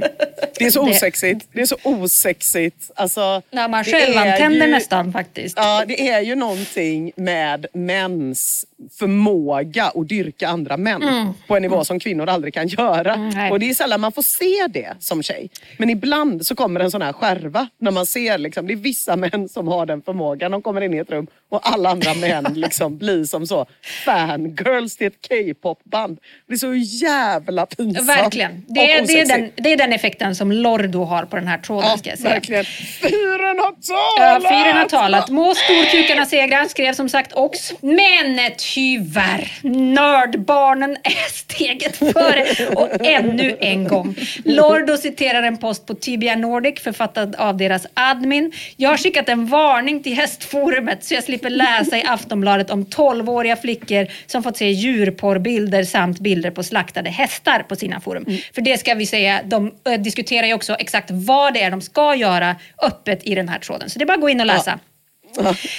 Det 0.58 0.64
är 0.64 0.70
så 0.70 0.88
osexigt. 0.88 1.46
Det 1.52 1.60
är 1.60 1.66
så 1.66 1.76
osexigt. 1.82 2.90
Alltså, 2.96 3.42
när 3.50 3.68
man 3.68 3.84
det 3.84 3.90
själv 3.92 4.16
är 4.16 4.32
antänder 4.32 4.66
ju- 4.66 4.72
nästan 4.72 5.12
faktiskt. 5.12 5.56
Ja, 5.56 5.84
det 5.88 6.08
är 6.08 6.20
ju 6.20 6.34
någonting 6.34 7.12
med 7.16 7.66
mäns 7.74 8.64
förmåga 8.98 9.84
att 9.84 10.08
dyrka 10.08 10.48
andra 10.48 10.76
män 10.76 11.34
på 11.46 11.56
en 11.56 11.62
nivå 11.62 11.84
som 11.84 12.00
kvinnor 12.00 12.28
aldrig 12.28 12.54
kan 12.54 12.68
göra. 12.68 13.14
Mm, 13.14 13.52
och 13.52 13.60
det 13.60 13.70
är 13.70 13.74
sällan 13.74 14.00
man 14.00 14.12
får 14.12 14.22
se 14.22 14.66
det 14.80 14.94
som 14.98 15.22
tjej. 15.22 15.50
Men 15.78 15.90
ibland 15.90 16.46
så 16.46 16.54
kommer 16.54 16.80
en 16.80 16.90
sån 16.90 17.02
här 17.02 17.12
skärva 17.12 17.68
när 17.78 17.90
man 17.90 18.06
ser 18.06 18.38
liksom, 18.38 18.66
det 18.66 18.72
är 18.72 18.76
vissa 18.76 19.16
män 19.16 19.48
som 19.48 19.68
har 19.68 19.86
den 19.86 20.02
förmågan. 20.02 20.50
De 20.50 20.62
kommer 20.62 20.80
in 20.80 20.94
i 20.94 20.98
ett 20.98 21.10
rum 21.10 21.26
och 21.50 21.60
alla 21.72 21.90
andra 21.90 22.14
män 22.14 22.44
liksom 22.54 22.98
blir 22.98 23.24
som 23.24 23.46
så 23.46 23.66
fangirls 24.04 24.96
till 24.96 25.06
ett 25.06 25.28
K-pop-band. 25.28 26.18
Det 26.48 26.54
är 26.54 26.58
så 26.58 26.74
jävla 26.74 27.66
pinsamt. 27.66 28.08
Verkligen. 28.08 28.64
Det 28.68 28.92
är, 28.92 29.06
det, 29.06 29.20
är 29.20 29.26
den, 29.26 29.50
det 29.56 29.72
är 29.72 29.76
den 29.76 29.92
effekten 29.92 30.34
som 30.36 30.52
Lordo 30.52 31.04
har 31.04 31.24
på 31.24 31.36
den 31.36 31.46
här 31.46 31.58
tråden 31.58 31.90
Ja, 31.90 31.96
ska 31.98 32.10
jag 32.10 32.18
säga. 32.18 32.34
verkligen. 32.34 32.64
Fyren 32.64 33.58
har 33.58 33.74
Ja, 33.88 34.16
talat! 34.18 34.42
fyren 34.42 34.76
har 34.76 34.88
talat. 34.88 35.30
Må 35.30 35.54
storkukarna 35.54 36.26
segra, 36.26 36.64
skrev 36.68 36.92
som 36.92 37.08
sagt 37.08 37.32
Ox. 37.32 37.72
Men 37.80 38.38
tyvärr, 38.74 39.52
nördbarnen 39.94 40.96
är 41.02 41.30
steget 41.32 41.96
före. 41.96 42.44
Och 42.74 43.06
ännu 43.06 43.56
en 43.60 43.88
gång. 43.88 44.14
Lordo 44.44 44.96
citerar 44.96 45.42
en 45.42 45.56
post 45.56 45.86
på 45.86 45.94
Tibia 45.94 46.36
Nordic 46.36 46.80
författad 46.80 47.34
av 47.34 47.56
deras 47.56 47.86
admin. 47.94 48.52
Jag 48.76 48.90
har 48.90 48.96
skickat 48.96 49.28
en 49.28 49.46
varning 49.46 50.02
till 50.02 50.14
hästforumet 50.14 51.04
så 51.04 51.14
jag 51.14 51.24
slipper 51.24 51.50
läsa 51.50 51.98
i 51.98 52.04
Aftonbladet 52.06 52.70
om 52.70 52.84
12-åriga 52.84 53.56
flickor 53.56 54.06
som 54.26 54.42
fått 54.42 54.56
se 54.56 54.70
djurporrbilder 54.70 55.84
samt 55.84 56.20
bilder 56.20 56.50
på 56.50 56.62
slaktade 56.62 57.10
hästar 57.10 57.62
på 57.68 57.76
sina 57.76 58.00
forum. 58.00 58.24
För 58.54 58.62
det 58.62 58.78
ska 58.78 58.94
vi 58.94 59.06
säga, 59.06 59.40
de 59.44 59.72
eh, 59.88 60.00
diskuterar 60.00 60.46
ju 60.46 60.54
också 60.54 60.74
exakt 60.74 61.10
vad 61.10 61.54
det 61.54 61.62
är 61.62 61.70
de 61.70 61.80
ska 61.80 62.14
göra 62.14 62.56
öppet 62.82 63.20
i 63.22 63.34
den 63.34 63.48
här 63.48 63.58
tråden. 63.58 63.90
Så 63.90 63.98
det 63.98 64.04
är 64.04 64.06
bara 64.06 64.14
att 64.14 64.20
gå 64.20 64.28
in 64.28 64.40
och 64.40 64.46
läsa. 64.46 64.78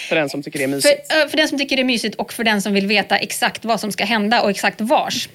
För 0.10 0.16
den 0.16 0.30
som 0.30 0.44
tycker 0.44 0.60
det 0.60 0.66
är 0.66 0.68
mysigt. 0.68 1.14
För, 1.14 1.28
för 1.28 1.38
den 1.38 1.48
som 1.48 1.58
tycker 1.58 1.76
det 1.76 1.82
är 1.82 1.86
mysigt 1.86 2.16
och 2.16 2.34
för 2.34 2.44
den 2.44 2.62
som 2.62 2.74
vill 2.74 2.88
veta 2.88 3.18
exakt 3.18 3.66
vad 3.66 3.80
som 3.80 3.92
ska 3.92 4.06
hända 4.06 4.42
och 4.42 4.50
exakt 4.50 4.82
vars. 4.82 5.30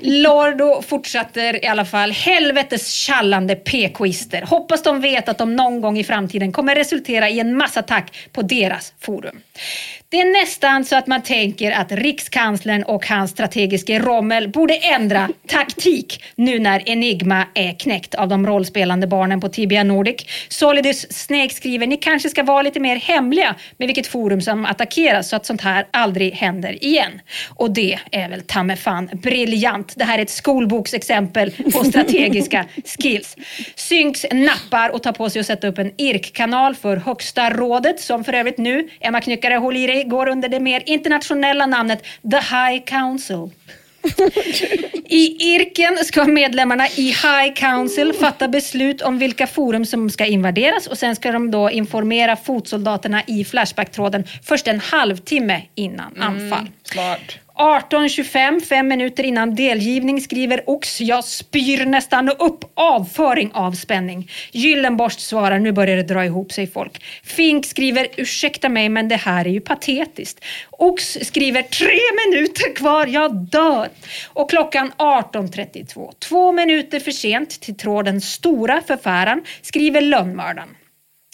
Lordo 0.00 0.82
fortsätter 0.82 1.64
i 1.64 1.66
alla 1.66 1.84
fall. 1.84 2.12
Helvetes 2.12 2.92
tjallande 2.92 3.56
PKister. 3.56 4.42
Hoppas 4.42 4.82
de 4.82 5.00
vet 5.00 5.28
att 5.28 5.38
de 5.38 5.56
någon 5.56 5.80
gång 5.80 5.98
i 5.98 6.04
framtiden 6.04 6.52
kommer 6.52 6.74
resultera 6.74 7.28
i 7.30 7.40
en 7.40 7.56
massattack 7.56 8.28
på 8.32 8.42
deras 8.42 8.92
forum. 9.00 9.40
Det 10.14 10.20
är 10.20 10.42
nästan 10.42 10.84
så 10.84 10.96
att 10.96 11.06
man 11.06 11.22
tänker 11.22 11.72
att 11.72 11.92
rikskanslern 11.92 12.82
och 12.82 13.06
hans 13.06 13.30
strategiske 13.30 13.98
Rommel 13.98 14.48
borde 14.48 14.74
ändra 14.74 15.28
taktik 15.46 16.24
nu 16.36 16.58
när 16.58 16.88
Enigma 16.88 17.46
är 17.54 17.72
knäckt 17.78 18.14
av 18.14 18.28
de 18.28 18.46
rollspelande 18.46 19.06
barnen 19.06 19.40
på 19.40 19.48
Tibia 19.48 19.84
Nordic. 19.84 20.26
Solidus 20.48 21.12
Snake 21.12 21.54
skriver, 21.54 21.86
ni 21.86 21.96
kanske 21.96 22.28
ska 22.28 22.42
vara 22.42 22.62
lite 22.62 22.80
mer 22.80 22.96
hemliga 22.96 23.54
med 23.76 23.88
vilket 23.88 24.06
forum 24.06 24.40
som 24.40 24.64
attackeras 24.64 25.28
så 25.28 25.36
att 25.36 25.46
sånt 25.46 25.60
här 25.60 25.86
aldrig 25.90 26.32
händer 26.32 26.84
igen. 26.84 27.20
Och 27.54 27.70
det 27.70 27.98
är 28.10 28.28
väl 28.28 28.42
ta 28.42 28.76
fan 28.76 29.10
briljant. 29.12 29.92
Det 29.96 30.04
här 30.04 30.18
är 30.18 30.22
ett 30.22 30.30
skolboksexempel 30.30 31.50
på 31.50 31.84
strategiska 31.84 32.64
skills. 32.84 33.36
Synks 33.74 34.26
nappar 34.32 34.88
och 34.88 35.02
tar 35.02 35.12
på 35.12 35.30
sig 35.30 35.40
att 35.40 35.46
sätta 35.46 35.66
upp 35.66 35.78
en 35.78 35.92
IRK-kanal 35.96 36.74
för 36.74 36.96
Högsta 36.96 37.50
rådet 37.50 38.00
som 38.00 38.24
för 38.24 38.32
övrigt 38.32 38.58
nu, 38.58 38.88
Emma 39.00 39.20
Knyckare, 39.20 39.54
håll 39.54 39.76
i 39.76 39.86
dig, 39.86 40.03
går 40.04 40.28
under 40.28 40.48
det 40.48 40.60
mer 40.60 40.82
internationella 40.86 41.66
namnet 41.66 42.02
The 42.30 42.36
High 42.36 42.84
Council. 42.84 43.50
I 45.04 45.54
Irken 45.54 46.04
ska 46.04 46.24
medlemmarna 46.24 46.88
i 46.88 47.06
High 47.06 47.54
Council 47.54 48.12
fatta 48.12 48.48
beslut 48.48 49.02
om 49.02 49.18
vilka 49.18 49.46
forum 49.46 49.86
som 49.86 50.10
ska 50.10 50.26
invaderas 50.26 50.86
och 50.86 50.98
sen 50.98 51.16
ska 51.16 51.32
de 51.32 51.50
då 51.50 51.70
informera 51.70 52.36
fotsoldaterna 52.36 53.22
i 53.26 53.44
Flashback-tråden 53.44 54.24
först 54.42 54.68
en 54.68 54.80
halvtimme 54.80 55.62
innan 55.74 56.22
anfall. 56.22 56.68
Smart. 56.82 57.43
18.25, 57.58 58.60
fem 58.60 58.88
minuter 58.88 59.24
innan 59.24 59.54
delgivning, 59.54 60.20
skriver 60.20 60.62
Ox. 60.66 61.00
Jag 61.00 61.24
spyr 61.24 61.86
nästan 61.86 62.28
upp 62.28 62.64
avföring 62.74 63.50
av 63.52 63.72
spänning. 63.72 64.30
Gyllenborst 64.52 65.20
svarar, 65.20 65.58
nu 65.58 65.72
börjar 65.72 65.96
det 65.96 66.02
dra 66.02 66.24
ihop 66.24 66.52
sig 66.52 66.66
folk. 66.66 67.04
Fink 67.22 67.66
skriver, 67.66 68.06
ursäkta 68.16 68.68
mig 68.68 68.88
men 68.88 69.08
det 69.08 69.16
här 69.16 69.46
är 69.46 69.50
ju 69.50 69.60
patetiskt. 69.60 70.44
Ox 70.70 71.18
skriver, 71.22 71.62
tre 71.62 72.00
minuter 72.26 72.74
kvar, 72.74 73.06
jag 73.06 73.34
dör. 73.36 73.88
Och 74.32 74.50
klockan 74.50 74.92
18.32, 74.98 76.12
två 76.18 76.52
minuter 76.52 77.00
för 77.00 77.12
sent 77.12 77.60
till 77.60 77.76
tråden 77.76 78.20
Stora 78.20 78.82
förfäran, 78.86 79.42
skriver 79.62 80.00
lönnmördaren. 80.00 80.68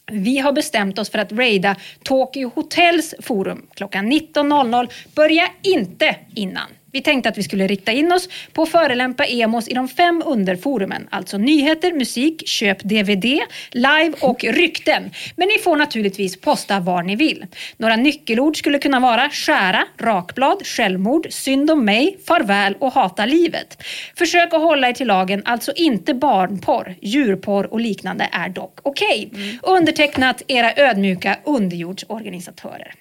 Vi 0.07 0.39
har 0.39 0.53
bestämt 0.53 0.99
oss 0.99 1.11
för 1.11 1.19
att 1.19 1.33
raida 1.33 1.77
Tokyo 2.05 2.51
Hotels 2.55 3.15
forum 3.21 3.67
klockan 3.75 4.13
19.00. 4.13 4.91
Börja 5.15 5.49
inte 5.63 6.17
innan. 6.35 6.69
Vi 6.93 7.01
tänkte 7.01 7.29
att 7.29 7.39
vi 7.39 7.43
skulle 7.43 7.67
rikta 7.67 7.93
in 7.93 8.13
oss 8.13 8.29
på 8.53 8.63
att 8.63 8.69
förelämpa 8.69 9.25
emos 9.25 9.69
i 9.69 9.75
de 9.75 9.89
fem 9.89 10.23
underforumen, 10.27 11.09
alltså 11.11 11.39
nyheter, 11.39 11.93
musik, 11.93 12.49
köp 12.49 12.79
DVD, 12.81 13.41
live 13.71 14.13
och 14.21 14.45
rykten. 14.45 15.11
Men 15.37 15.49
ni 15.49 15.59
får 15.59 15.77
naturligtvis 15.77 16.41
posta 16.41 16.81
var 16.81 17.03
ni 17.03 17.17
vill. 17.17 17.47
Några 17.77 17.97
nyckelord 17.97 18.57
skulle 18.57 18.79
kunna 18.79 19.01
vara 19.01 19.31
skära, 19.31 19.85
rakblad, 19.99 20.67
självmord, 20.67 21.27
synd 21.31 21.71
om 21.71 21.85
mig, 21.85 22.19
farväl 22.27 22.77
och 22.79 22.93
hata 22.93 23.27
livet. 23.27 23.83
Försök 24.17 24.55
att 24.55 24.61
hålla 24.61 24.89
er 24.89 24.93
till 24.93 25.07
lagen, 25.07 25.43
alltså 25.45 25.73
inte 25.77 26.15
barnporr, 26.15 26.95
djurporr 27.01 27.73
och 27.73 27.81
liknande 27.81 28.29
är 28.33 28.49
dock 28.49 28.79
okej. 28.83 29.29
Okay. 29.33 29.59
Undertecknat 29.63 30.43
era 30.49 30.73
ödmjuka 30.77 31.39
underjordsorganisatörer. 31.45 32.95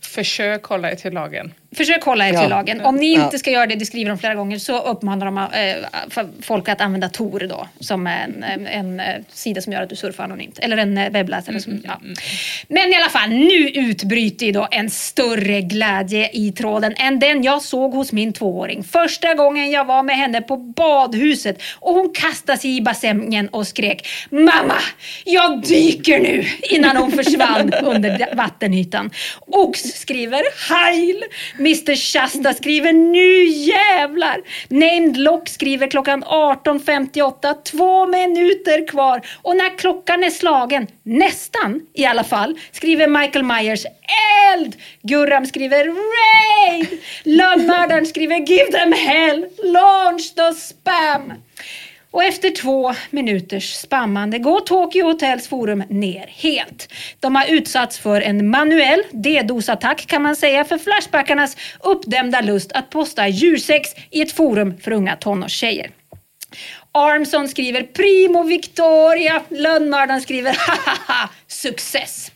Försök 0.00 0.64
hålla 0.64 0.90
er 0.90 0.94
till 0.94 1.12
lagen. 1.12 1.54
Försök 1.76 2.02
hålla 2.04 2.28
er 2.28 2.32
Ja. 2.32 2.40
till 2.40 2.50
lagen. 2.50 2.80
Om 2.80 2.96
ni 2.96 3.14
Ja. 3.14 3.24
inte 3.24 3.38
ska 3.38 3.50
göra 3.50 3.66
det, 3.66 3.74
det 3.74 3.86
skriver 3.86 4.08
de 4.10 4.18
flera 4.18 4.34
gånger, 4.34 4.58
så 4.58 4.78
uppmanar 4.78 5.26
de 5.26 5.38
eh, 5.38 6.24
folk 6.42 6.68
att 6.68 6.80
använda 6.80 7.08
Tor 7.08 7.40
då, 7.50 7.68
som 7.80 8.06
en, 8.06 8.42
en, 8.66 9.00
eh, 9.00 9.06
sida 9.32 9.60
som 9.60 9.72
gör 9.72 9.82
att 9.82 9.88
du 9.90 9.96
surfar 9.96 10.24
anonymt. 10.24 10.58
Eller 10.62 10.76
en 10.76 10.98
eh, 10.98 11.10
webbläsare. 11.10 11.60
Som, 11.60 11.80
ja. 11.84 12.00
Men 12.68 12.88
i 12.92 12.94
alla 12.94 13.08
fall, 13.08 13.28
nu 13.30 13.68
utbryter 13.68 14.52
då 14.52 14.68
en 14.70 14.90
större 14.90 15.60
glädje 15.60 16.30
i 16.32 16.52
tråden 16.52 16.94
än 16.96 17.18
den 17.18 17.42
jag 17.42 17.62
såg 17.62 17.92
hos 17.94 18.12
min 18.12 18.32
tvååring. 18.32 18.84
Första 18.84 19.34
gången 19.34 19.70
jag 19.70 19.84
var 19.84 20.02
med 20.02 20.16
henne 20.16 20.40
på 20.42 20.56
badhuset 20.56 21.62
och 21.78 21.94
hon 21.94 22.12
kastade 22.14 22.58
sig 22.58 22.76
i 22.76 22.80
bassängen 22.80 23.48
och 23.48 23.66
skrek 23.66 24.08
Mamma, 24.30 24.74
jag 25.24 25.62
dyker 25.62 26.18
nu! 26.20 26.44
Innan 26.62 26.96
hon 26.96 27.12
försvann 27.12 27.72
under 27.82 28.34
vattenytan. 28.36 29.10
Ox 29.46 29.80
skriver 29.80 30.42
Heil! 30.74 31.22
Mr 31.60 31.96
Shasta 31.96 32.54
skriver 32.54 32.92
Nu 32.92 33.44
jävlar! 33.44 34.40
Named 34.68 35.16
Lock 35.16 35.48
skriver 35.48 35.86
klockan 35.86 36.24
18.58, 36.24 37.62
två 37.62 38.06
minuter 38.06 38.86
kvar. 38.86 39.20
Och 39.42 39.56
när 39.56 39.78
klockan 39.78 40.24
är 40.24 40.30
slagen, 40.30 40.86
nästan 41.02 41.80
i 41.94 42.04
alla 42.06 42.24
fall, 42.24 42.58
skriver 42.72 43.06
Michael 43.06 43.44
Myers 43.44 43.86
Eld! 44.52 44.76
Gurram 45.02 45.46
skriver 45.46 45.84
Raid! 45.86 46.86
Lönnmördaren 47.22 48.06
skriver 48.06 48.36
Give 48.36 48.72
them 48.72 48.92
hell! 48.92 49.46
Launch 49.62 50.34
the 50.34 50.54
spam! 50.54 51.32
Och 52.12 52.24
efter 52.24 52.50
två 52.50 52.94
minuters 53.10 53.72
spammande 53.74 54.38
går 54.38 54.60
Tokyo 54.60 55.06
Hotels 55.06 55.48
forum 55.48 55.84
ner 55.88 56.26
helt. 56.26 56.88
De 57.20 57.36
har 57.36 57.46
utsatts 57.46 57.98
för 57.98 58.20
en 58.20 58.50
manuell 58.50 59.02
DDoS-attack 59.10 60.06
kan 60.06 60.22
man 60.22 60.36
säga 60.36 60.64
för 60.64 60.78
Flashbackarnas 60.78 61.56
uppdämda 61.80 62.40
lust 62.40 62.72
att 62.72 62.90
posta 62.90 63.28
djursex 63.28 63.88
i 64.10 64.22
ett 64.22 64.32
forum 64.32 64.78
för 64.80 64.92
unga 64.92 65.16
tonårstjejer. 65.16 65.90
Armson 66.92 67.48
skriver 67.48 67.82
Primo 67.82 68.42
Victoria. 68.42 69.42
Lönnmördaren 69.48 70.20
skriver 70.20 70.52
hahaha 70.58 71.28
success. 71.46 72.32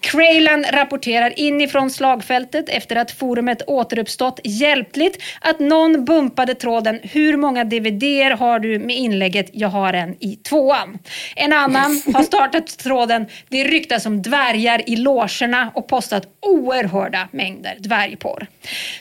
Craylan 0.00 0.64
rapporterar 0.64 1.38
inifrån 1.38 1.90
slagfältet 1.90 2.68
efter 2.68 2.96
att 2.96 3.10
forumet 3.10 3.62
återuppstått 3.66 4.40
hjälpligt 4.44 5.22
att 5.40 5.58
någon 5.58 6.04
bumpade 6.04 6.54
tråden 6.54 7.00
Hur 7.02 7.36
många 7.36 7.64
DVDer 7.64 8.30
har 8.30 8.58
du 8.58 8.78
med 8.78 8.96
inlägget 8.96 9.50
Jag 9.52 9.68
har 9.68 9.92
en 9.92 10.16
i 10.20 10.36
tvåan. 10.36 10.98
En 11.36 11.52
annan 11.52 12.02
har 12.14 12.22
startat 12.22 12.78
tråden 12.78 13.26
Det 13.48 13.64
ryktas 13.64 14.06
om 14.06 14.22
dvärgar 14.22 14.90
i 14.90 14.96
logerna 14.96 15.72
och 15.74 15.88
postat 15.88 16.26
oerhörda 16.40 17.28
mängder 17.32 17.76
dvärgporr. 17.78 18.46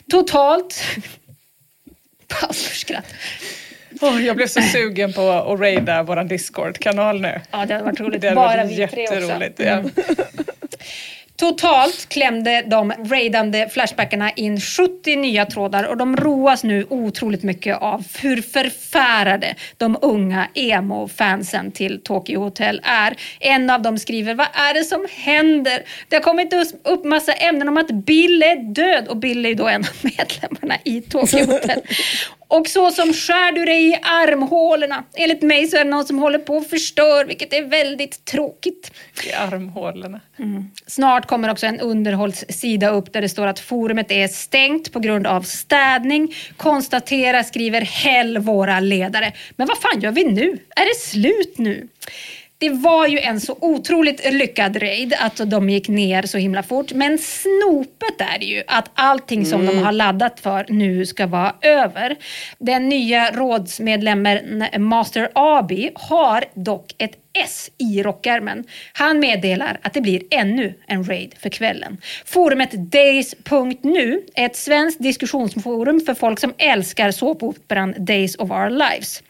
Totalt 0.09 0.83
Paus 2.27 2.67
för 2.67 2.75
skratt. 2.75 3.13
Åh, 4.03 4.25
jag 4.25 4.35
blev 4.35 4.47
så 4.47 4.61
sugen 4.61 5.13
på 5.13 5.29
att 5.29 5.59
raida 5.59 6.03
vår 6.03 6.23
Discord-kanal 6.23 7.21
nu. 7.21 7.41
Ja, 7.51 7.65
det 7.65 7.73
hade 7.73 7.85
varit 7.85 7.99
roligt. 7.99 8.21
Det 8.21 8.27
hade 8.27 8.35
Bara 8.35 8.63
varit 8.63 8.79
vi 8.79 8.87
tre 8.87 9.03
också. 9.03 9.63
Ja. 9.63 9.83
Totalt 11.35 12.09
klämde 12.09 12.63
de 12.67 12.93
raidande 13.09 13.69
Flashbackarna 13.69 14.31
in 14.31 14.61
70 14.61 15.15
nya 15.15 15.45
trådar 15.45 15.83
och 15.83 15.97
de 15.97 16.17
roas 16.17 16.63
nu 16.63 16.85
otroligt 16.89 17.43
mycket 17.43 17.77
av 17.77 18.05
hur 18.21 18.41
förfärade 18.41 19.55
de 19.77 19.97
unga 20.01 20.47
emo-fansen 20.53 21.71
till 21.71 22.01
Tokyo 22.03 22.39
Hotel 22.39 22.81
är. 22.83 23.15
En 23.39 23.69
av 23.69 23.81
dem 23.81 23.97
skriver, 23.97 24.35
vad 24.35 24.47
är 24.53 24.73
det 24.73 24.83
som 24.83 25.07
händer? 25.09 25.83
Det 26.07 26.15
har 26.15 26.23
kommit 26.23 26.53
upp 26.83 27.05
massa 27.05 27.33
ämnen 27.33 27.67
om 27.67 27.77
att 27.77 27.91
Bill 27.91 28.43
är 28.43 28.73
död 28.73 29.07
och 29.07 29.17
Bill 29.17 29.45
är 29.45 29.55
då 29.55 29.67
en 29.67 29.81
av 29.81 29.95
medlemmarna 30.01 30.81
i 30.83 31.01
Tokyo 31.01 31.45
Hotel. 31.45 31.81
Och 32.47 32.67
så 32.67 32.91
som 32.91 33.13
skär 33.13 33.51
du 33.51 33.65
dig 33.65 33.89
i 33.89 33.95
armhålorna. 34.01 35.03
Enligt 35.15 35.41
mig 35.41 35.67
så 35.67 35.77
är 35.77 35.83
det 35.83 35.89
någon 35.89 36.05
som 36.05 36.19
håller 36.19 36.39
på 36.39 36.55
och 36.55 36.67
förstör, 36.67 37.25
vilket 37.25 37.53
är 37.53 37.61
väldigt 37.61 38.25
tråkigt. 38.25 38.91
I 39.23 39.33
armhålorna. 39.33 40.21
Snart 40.87 41.27
kommer 41.27 41.51
också 41.51 41.65
en 41.65 41.79
underhållssida 41.79 42.89
upp 42.89 43.13
där 43.13 43.21
det 43.21 43.29
står 43.29 43.47
att 43.47 43.59
forumet 43.59 44.11
är 44.11 44.27
stängt 44.27 44.91
på 44.91 44.99
grund 44.99 45.27
av 45.27 45.41
städning. 45.41 46.35
Konstatera, 46.57 47.43
skriver 47.43 47.81
Hell 47.81 48.37
våra 48.37 48.79
ledare. 48.79 49.33
Men 49.55 49.67
vad 49.67 49.77
fan 49.77 50.01
gör 50.01 50.11
vi 50.11 50.23
nu? 50.23 50.57
Är 50.75 50.85
det 50.85 50.99
slut 50.99 51.57
nu? 51.57 51.87
Det 52.63 52.69
var 52.69 53.07
ju 53.07 53.19
en 53.19 53.39
så 53.39 53.57
otroligt 53.61 54.33
lyckad 54.33 54.81
raid 54.81 55.13
att 55.19 55.49
de 55.49 55.69
gick 55.69 55.87
ner 55.87 56.23
så 56.23 56.37
himla 56.37 56.63
fort. 56.63 56.93
Men 56.93 57.17
snopet 57.17 58.21
är 58.35 58.43
ju 58.43 58.63
att 58.67 58.91
allting 58.93 59.45
som 59.45 59.65
de 59.65 59.77
har 59.77 59.91
laddat 59.91 60.39
för 60.39 60.65
nu 60.69 61.05
ska 61.05 61.27
vara 61.27 61.55
över. 61.61 62.15
Den 62.57 62.89
nya 62.89 63.31
rådsmedlemmen 63.31 64.65
Master 64.77 65.29
Abi 65.35 65.91
har 65.95 66.45
dock 66.53 66.95
ett 66.97 67.11
S 67.33 67.71
i 67.77 68.03
rockärmen. 68.03 68.63
Han 68.93 69.19
meddelar 69.19 69.79
att 69.81 69.93
det 69.93 70.01
blir 70.01 70.21
ännu 70.31 70.73
en 70.87 71.03
raid 71.03 71.35
för 71.39 71.49
kvällen. 71.49 71.97
Forumet 72.25 72.71
Days.nu 72.91 74.21
är 74.35 74.45
ett 74.45 74.55
svenskt 74.55 75.03
diskussionsforum 75.03 76.01
för 76.05 76.13
folk 76.13 76.39
som 76.39 76.53
älskar 76.57 77.11
såpoperan 77.11 77.95
Days 77.97 78.35
of 78.35 78.51
Our 78.51 78.69
Lives. 78.69 79.23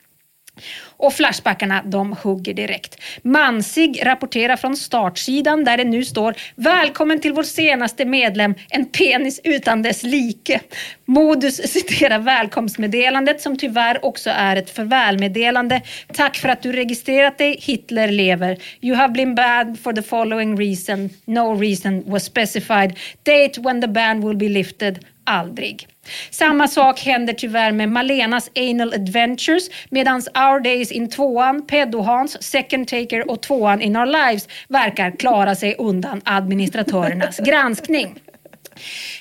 Och 0.98 1.14
Flashbackarna 1.14 1.84
de 1.86 2.14
hugger 2.24 2.54
direkt. 2.54 3.02
Mansig 3.22 4.00
rapporterar 4.06 4.56
från 4.56 4.78
startsidan 4.78 5.64
där 5.64 5.78
det 5.78 5.84
nu 5.84 6.06
står 6.06 6.36
“Välkommen 6.56 7.20
till 7.20 7.34
vår 7.34 7.44
senaste 7.44 8.06
medlem, 8.06 8.56
en 8.70 8.86
penis 8.86 9.40
utan 9.44 9.82
dess 9.82 10.04
like”. 10.04 10.60
Modus 11.06 11.56
citerar 11.56 12.20
välkomstmeddelandet 12.20 13.42
som 13.42 13.58
tyvärr 13.58 14.06
också 14.06 14.30
är 14.30 14.56
ett 14.56 14.70
farvälmeddelande. 14.70 15.82
“Tack 16.14 16.36
för 16.38 16.50
att 16.50 16.62
du 16.62 16.72
registrerat 16.72 17.38
dig, 17.38 17.58
Hitler 17.62 18.08
lever. 18.08 18.58
You 18.82 18.96
have 18.96 19.14
been 19.14 19.36
banned 19.36 19.80
for 19.80 19.94
the 19.94 20.02
following 20.02 20.58
reason. 20.60 21.10
No 21.26 21.62
reason 21.62 22.04
was 22.06 22.24
specified. 22.24 23.00
Date 23.24 23.62
when 23.62 23.82
the 23.82 23.88
ban 23.88 24.28
will 24.28 24.38
be 24.38 24.50
lifted. 24.50 25.06
Aldrig.” 25.24 25.88
Samma 26.32 26.68
sak 26.68 27.00
händer 27.00 27.34
tyvärr 27.34 27.72
med 27.72 27.90
Malenas 27.90 28.50
Anal 28.56 28.94
Adventures 28.94 29.70
medan 29.90 30.22
Our 30.36 30.60
Days 30.60 30.92
in 30.92 31.10
tvåan, 31.10 31.66
Pedo-Hans, 31.68 32.44
Second 32.44 32.88
Taker 32.88 33.32
och 33.32 33.42
tvåan 33.42 33.82
in 33.82 33.96
Our 33.96 34.06
Lives 34.06 34.48
verkar 34.68 35.12
klara 35.12 35.56
sig 35.56 35.76
undan 35.78 36.22
administratörernas 36.26 37.38
granskning. 37.38 38.20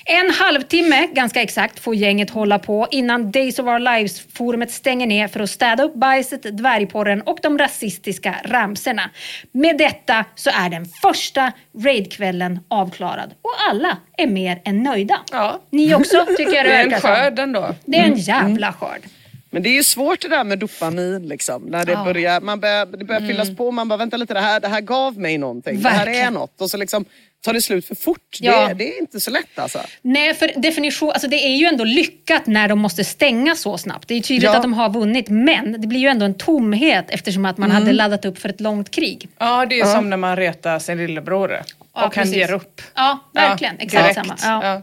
En 0.05 0.29
halvtimme, 0.31 1.07
ganska 1.07 1.41
exakt, 1.41 1.79
får 1.79 1.95
gänget 1.95 2.29
hålla 2.29 2.59
på 2.59 2.87
innan 2.91 3.31
Days 3.31 3.59
of 3.59 3.65
Our 3.67 3.79
Lives-forumet 3.79 4.71
stänger 4.71 5.07
ner 5.07 5.27
för 5.27 5.39
att 5.39 5.49
städa 5.49 5.83
upp 5.83 5.93
bajset, 5.95 6.57
dvärgporren 6.57 7.21
och 7.21 7.37
de 7.41 7.57
rasistiska 7.57 8.35
ramserna. 8.45 9.09
Med 9.51 9.77
detta 9.77 10.25
så 10.35 10.49
är 10.49 10.69
den 10.69 10.85
första 11.01 11.51
raidkvällen 11.83 12.59
avklarad 12.67 13.33
och 13.41 13.51
alla 13.69 13.97
är 14.17 14.27
mer 14.27 14.61
än 14.65 14.83
nöjda. 14.83 15.19
Ja. 15.31 15.59
Ni 15.69 15.95
också, 15.95 16.25
tycker 16.37 16.53
jag 16.55 16.65
Det 16.65 16.71
är 16.73 16.83
en 16.85 16.91
som. 16.91 17.09
skörd 17.09 17.39
ändå. 17.39 17.75
Det 17.85 17.97
är 17.97 18.03
en 18.03 18.17
jävla 18.17 18.73
skörd. 18.73 19.01
Men 19.49 19.63
det 19.63 19.69
är 19.69 19.73
ju 19.73 19.83
svårt 19.83 20.21
det 20.21 20.27
där 20.27 20.43
med 20.43 20.59
dopamin 20.59 21.27
liksom. 21.27 21.63
När 21.63 21.85
det 21.85 21.91
Ja. 21.91 22.03
börjar, 22.03 22.41
man 22.41 22.59
börjar, 22.59 22.85
det 22.85 23.05
börjar 23.05 23.21
fyllas 23.21 23.55
på. 23.57 23.71
Man 23.71 23.87
bara, 23.87 23.97
vänta 23.97 24.17
lite, 24.17 24.33
det 24.33 24.39
här, 24.39 24.59
det 24.59 24.67
här 24.67 24.81
gav 24.81 25.17
mig 25.19 25.37
någonting. 25.37 25.81
Det 25.81 25.89
här 25.89 26.01
är 26.01 26.05
Verkligen. 26.05 26.33
något. 26.33 26.61
Och 26.61 26.69
så 26.69 26.77
liksom 26.77 27.05
tar 27.43 27.53
det 27.53 27.61
slut 27.61 27.87
för 27.87 27.95
fort. 27.95 28.37
Ja. 28.39 28.67
Det, 28.67 28.73
det 28.73 28.95
är 28.95 28.99
inte 29.01 29.19
så 29.19 29.31
lätt 29.31 29.59
alltså. 29.59 29.79
Nej, 30.01 30.33
för 30.33 30.51
definition, 30.61 31.09
alltså 31.11 31.27
det 31.27 31.45
är 31.45 31.55
ju 31.55 31.65
ändå 31.65 31.83
lyckat 31.83 32.47
när 32.47 32.67
de 32.67 32.79
måste 32.79 33.03
stänga 33.03 33.55
så 33.55 33.77
snabbt. 33.77 34.07
Det 34.07 34.13
är 34.13 34.15
ju 34.15 34.21
tydligt 34.21 34.43
Ja. 34.43 34.55
att 34.55 34.61
de 34.61 34.73
har 34.73 34.89
vunnit, 34.89 35.29
men 35.29 35.81
det 35.81 35.87
blir 35.87 35.99
ju 35.99 36.07
ändå 36.07 36.25
en 36.25 36.33
tomhet 36.37 37.05
eftersom 37.09 37.45
att 37.45 37.57
man 37.57 37.71
Mm. 37.71 37.81
hade 37.83 37.93
laddat 37.93 38.25
upp 38.25 38.37
för 38.39 38.49
ett 38.49 38.61
långt 38.61 38.91
krig. 38.91 39.27
Ja, 39.39 39.65
det 39.65 39.79
är 39.79 39.85
som 39.85 40.09
när 40.09 40.17
man 40.17 40.35
retar 40.35 40.79
sin 40.79 40.97
lillebror 40.97 41.51
Ja, 41.51 41.61
och 41.91 42.01
han 42.01 42.09
precis. 42.11 42.35
ger 42.35 42.51
upp. 42.53 42.81
Ja, 42.95 43.19
verkligen. 43.33 43.75
Ja, 43.79 43.83
Exakt 43.85 44.15
samma. 44.41 44.81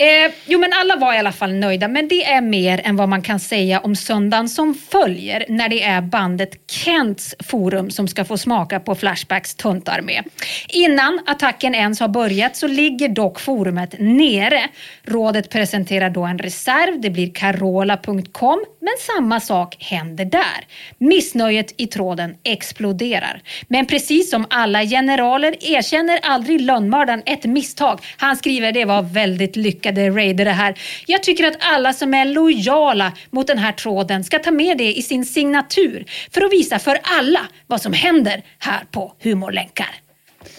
Eh, 0.00 0.32
jo, 0.46 0.58
men 0.58 0.72
alla 0.72 0.96
var 0.96 1.14
i 1.14 1.18
alla 1.18 1.32
fall 1.32 1.54
nöjda, 1.54 1.88
men 1.88 2.08
det 2.08 2.24
är 2.24 2.40
mer 2.40 2.80
än 2.84 2.96
vad 2.96 3.08
man 3.08 3.22
kan 3.22 3.40
säga 3.40 3.80
om 3.80 3.96
söndagen 3.96 4.48
som 4.48 4.74
följer 4.74 5.44
när 5.48 5.68
det 5.68 5.82
är 5.82 6.00
bandet 6.00 6.50
Kents 6.70 7.34
forum 7.38 7.90
som 7.90 8.08
ska 8.08 8.24
få 8.24 8.38
smaka 8.38 8.80
på 8.80 8.94
Flashbacks 8.94 9.54
tuntarmé. 9.54 10.22
Innan 10.68 11.20
attacken 11.26 11.74
ens 11.74 12.00
har 12.00 12.08
börjat 12.08 12.56
så 12.56 12.66
ligger 12.66 13.08
dock 13.08 13.40
forumet 13.40 13.94
nere. 13.98 14.68
Rådet 15.04 15.50
presenterar 15.50 16.10
då 16.10 16.24
en 16.24 16.38
reserv, 16.38 17.00
det 17.00 17.10
blir 17.10 17.32
carola.com, 17.34 18.64
men 18.80 18.94
samma 19.16 19.40
sak 19.40 19.76
händer 19.80 20.24
där. 20.24 20.66
Missnöjet 20.98 21.74
i 21.76 21.86
tråden 21.86 22.34
exploderar. 22.44 23.42
Men 23.68 23.86
precis 23.86 24.30
som 24.30 24.46
alla 24.50 24.84
generaler 24.84 25.56
erkänner 25.60 26.20
aldrig 26.22 26.60
lönnmördaren 26.60 27.22
ett 27.26 27.44
misstag. 27.44 28.00
Han 28.16 28.36
skriver 28.36 28.72
det 28.72 28.84
var 28.84 29.02
väldigt 29.02 29.56
lyckat 29.56 29.87
lyckade 29.88 30.10
raider 30.10 30.44
det 30.44 30.50
här. 30.50 30.74
Jag 31.06 31.22
tycker 31.22 31.44
att 31.46 31.56
alla 31.60 31.92
som 31.92 32.14
är 32.14 32.24
lojala 32.24 33.12
mot 33.30 33.46
den 33.46 33.58
här 33.58 33.72
tråden 33.72 34.24
ska 34.24 34.38
ta 34.38 34.50
med 34.50 34.78
det 34.78 34.98
i 34.98 35.02
sin 35.02 35.24
signatur 35.24 36.04
för 36.30 36.44
att 36.44 36.52
visa 36.52 36.78
för 36.78 36.98
alla 37.02 37.40
vad 37.66 37.80
som 37.82 37.92
händer 37.92 38.42
här 38.58 38.80
på 38.90 39.12
Humorlänkar. 39.22 39.90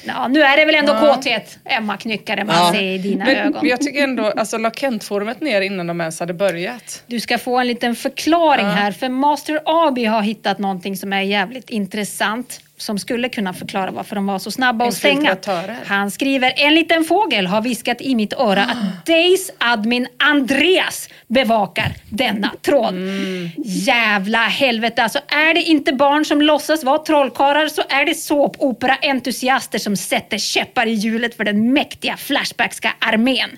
Ja, 0.04 0.28
nu 0.28 0.42
är 0.42 0.58
det 0.58 0.66
väl 0.66 0.76
ändå 0.76 0.94
Ja. 0.94 1.16
kåthet, 1.16 1.60
Emma 1.66 1.98
Knyckare, 1.98 2.44
man 2.44 2.56
Ja. 2.56 2.72
ser 2.74 2.82
i 2.84 2.98
dina 2.98 3.26
Men 3.26 3.36
ögon. 3.36 3.68
jag 3.68 3.82
tycker 3.82 4.04
ändå, 4.04 4.26
alltså 4.26 4.58
la 4.58 4.72
Kent-forumet 4.72 5.42
ner 5.42 5.62
innan 5.62 5.88
de 5.88 6.02
ens 6.02 6.20
hade 6.20 6.34
börjat? 6.34 7.04
Du 7.08 7.20
ska 7.20 7.38
få 7.38 7.58
en 7.58 7.68
liten 7.68 7.96
förklaring 7.96 8.66
Ja. 8.66 8.72
här 8.72 8.92
för 8.92 9.10
Master 9.10 9.60
Abi 9.66 10.06
har 10.06 10.22
hittat 10.22 10.60
någonting 10.60 10.98
som 10.98 11.14
är 11.14 11.22
jävligt 11.22 11.70
intressant 11.70 12.62
som 12.82 13.00
skulle 13.00 13.30
kunna 13.30 13.54
förklara 13.54 13.92
varför 13.92 14.16
de 14.16 14.26
var 14.26 14.40
så 14.40 14.52
snabba 14.52 14.88
att 14.88 14.94
stänga. 14.94 15.38
Han 15.86 16.12
skriver, 16.12 16.54
en 16.58 16.76
liten 16.76 17.04
fågel 17.04 17.48
har 17.48 17.62
viskat 17.62 18.02
i 18.02 18.16
mitt 18.16 18.34
öra 18.34 18.64
att 18.64 19.06
Days 19.06 19.52
admin 19.58 20.08
Andreas 20.18 21.10
bevakar 21.28 21.94
denna 22.10 22.52
tråd. 22.62 22.94
Mm. 22.94 23.50
Jävla 23.58 24.38
helvete 24.38 25.04
alltså. 25.04 25.20
Är 25.28 25.54
det 25.54 25.62
inte 25.62 25.94
barn 25.94 26.26
som 26.26 26.42
låtsas 26.42 26.84
vara 26.84 26.98
trollkarlar 26.98 27.68
så 27.68 27.82
är 27.90 28.06
det 28.06 28.16
såpopera-entusiaster 28.16 29.80
som 29.80 29.96
sätter 29.96 30.38
käppar 30.38 30.86
i 30.86 30.92
hjulet 30.92 31.36
för 31.36 31.44
den 31.44 31.74
mäktiga 31.74 32.18
Flashbackska 32.18 32.94
armén. 33.00 33.50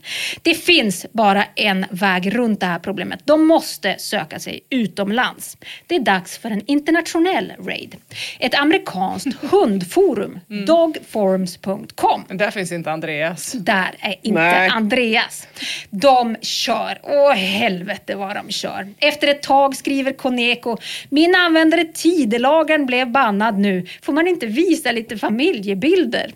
Det 0.42 0.54
finns 0.54 1.06
bara 1.12 1.46
en 1.56 1.86
väg 1.90 2.36
runt 2.36 2.60
det 2.60 2.66
här 2.66 2.80
problemet. 2.80 3.20
De 3.26 3.48
måste 3.48 3.96
söka 4.00 4.40
sig 4.40 4.60
utomlands. 4.70 5.58
Det 5.88 5.96
är 5.96 6.00
dags 6.00 6.38
för 6.38 6.52
en 6.52 6.62
internationell 6.66 7.54
raid. 7.66 7.96
Ett 8.40 8.56
amerikanskt 8.56 9.11
hundforum, 9.52 10.40
dogforums.com. 10.68 12.26
Men 12.28 12.38
där 12.38 12.52
finns 12.52 12.72
inte 12.72 12.92
Andreas. 12.92 13.52
Där 13.52 13.96
är 14.00 14.16
inte 14.22 14.42
Nej. 14.42 14.70
Andreas. 14.70 15.48
De 15.90 16.36
kör. 16.42 17.00
Åh 17.04 17.34
helvete 17.34 18.16
vad 18.16 18.36
de 18.36 18.52
kör. 18.52 18.88
Efter 19.00 19.28
ett 19.28 19.42
tag 19.42 19.76
skriver 19.76 20.14
Koneko, 20.14 20.78
min 21.10 21.36
användare 21.36 21.86
Tidelagen 21.86 22.86
blev 22.86 23.12
bannad 23.12 23.58
nu. 23.58 23.86
Får 24.02 24.14
man 24.14 24.28
inte 24.28 24.46
visa 24.46 24.92
lite 24.92 25.18
familjebilder? 25.18 26.32